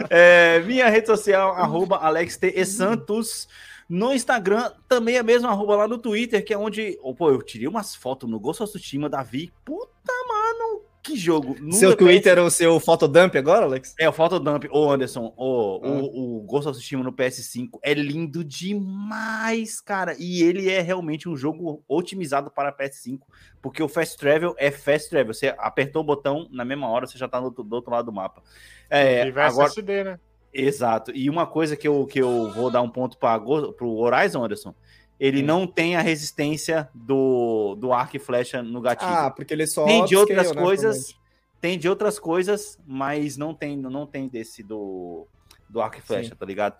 É, 0.08 0.60
minha 0.60 0.88
rede 0.88 1.08
social, 1.08 1.54
arroba 1.54 1.96
AlexT 1.96 2.64
Santos. 2.64 3.48
No 3.88 4.12
Instagram, 4.12 4.70
também 4.86 5.16
é 5.16 5.22
mesmo 5.22 5.48
arroba 5.48 5.76
lá 5.76 5.88
no 5.88 5.96
Twitter, 5.96 6.44
que 6.44 6.52
é 6.52 6.58
onde. 6.58 6.98
Oh, 7.02 7.14
pô, 7.14 7.30
eu 7.30 7.40
tirei 7.40 7.66
umas 7.66 7.94
fotos 7.94 8.28
no 8.28 8.38
Ghost 8.38 8.62
of 8.62 8.70
Tsushima, 8.70 9.08
Davi. 9.08 9.50
Puta, 9.64 10.12
mano, 10.28 10.82
que 11.02 11.16
jogo. 11.16 11.56
No 11.58 11.72
seu 11.72 11.96
Twitter 11.96 12.36
é 12.36 12.42
o 12.42 12.50
seu 12.50 12.78
fotodump 12.78 13.34
agora, 13.36 13.64
Alex? 13.64 13.94
É, 13.98 14.06
o 14.06 14.12
fotodump. 14.12 14.66
Ô, 14.70 14.90
Anderson, 14.90 15.32
oh, 15.38 15.80
ah. 15.82 15.88
o, 15.88 16.38
o 16.38 16.42
Ghost 16.42 16.68
of 16.68 16.78
Tsushima 16.78 17.02
no 17.02 17.14
PS5 17.14 17.78
é 17.82 17.94
lindo 17.94 18.44
demais, 18.44 19.80
cara. 19.80 20.14
E 20.18 20.42
ele 20.42 20.68
é 20.68 20.82
realmente 20.82 21.26
um 21.26 21.34
jogo 21.34 21.82
otimizado 21.88 22.50
para 22.50 22.70
PS5, 22.70 23.20
porque 23.62 23.82
o 23.82 23.88
Fast 23.88 24.18
Travel 24.18 24.54
é 24.58 24.70
Fast 24.70 25.08
Travel. 25.08 25.32
Você 25.32 25.54
apertou 25.56 26.02
o 26.02 26.04
botão, 26.04 26.46
na 26.50 26.64
mesma 26.64 26.88
hora 26.90 27.06
você 27.06 27.16
já 27.16 27.26
tá 27.26 27.40
do, 27.40 27.50
do 27.50 27.74
outro 27.74 27.90
lado 27.90 28.04
do 28.04 28.12
mapa. 28.12 28.42
É, 28.90 29.22
agora... 29.22 29.68
SD, 29.68 30.04
né? 30.04 30.20
Exato. 30.52 31.12
E 31.14 31.28
uma 31.28 31.46
coisa 31.46 31.76
que 31.76 31.86
eu, 31.86 32.06
que 32.06 32.20
eu 32.20 32.50
vou 32.52 32.70
dar 32.70 32.82
um 32.82 32.90
ponto 32.90 33.18
para 33.18 33.42
o 33.42 33.98
Horizon, 34.00 34.44
Anderson, 34.44 34.74
ele 35.18 35.42
hum. 35.42 35.46
não 35.46 35.66
tem 35.66 35.96
a 35.96 36.00
resistência 36.00 36.88
do, 36.94 37.74
do 37.76 37.92
arco 37.92 38.16
e 38.16 38.20
flecha 38.20 38.62
no 38.62 38.80
gatilho. 38.80 39.10
Ah, 39.10 39.30
porque 39.30 39.52
ele 39.52 39.66
só 39.66 39.84
tem 39.84 40.04
de 40.04 40.16
outras 40.16 40.52
né, 40.52 40.62
coisas, 40.62 41.14
tem 41.60 41.78
de 41.78 41.88
outras 41.88 42.18
coisas, 42.18 42.78
mas 42.86 43.36
não 43.36 43.52
tem 43.52 43.76
não 43.76 44.06
tem 44.06 44.28
desse 44.28 44.62
do 44.62 45.26
do 45.68 45.80
arco 45.80 45.98
e 45.98 46.00
flecha, 46.00 46.30
Sim. 46.30 46.36
tá 46.36 46.46
ligado? 46.46 46.76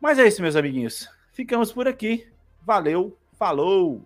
Mas 0.00 0.18
é 0.18 0.26
isso, 0.26 0.42
meus 0.42 0.56
amiguinhos. 0.56 1.08
Ficamos 1.32 1.70
por 1.70 1.86
aqui. 1.86 2.26
Valeu, 2.62 3.16
falou. 3.38 4.04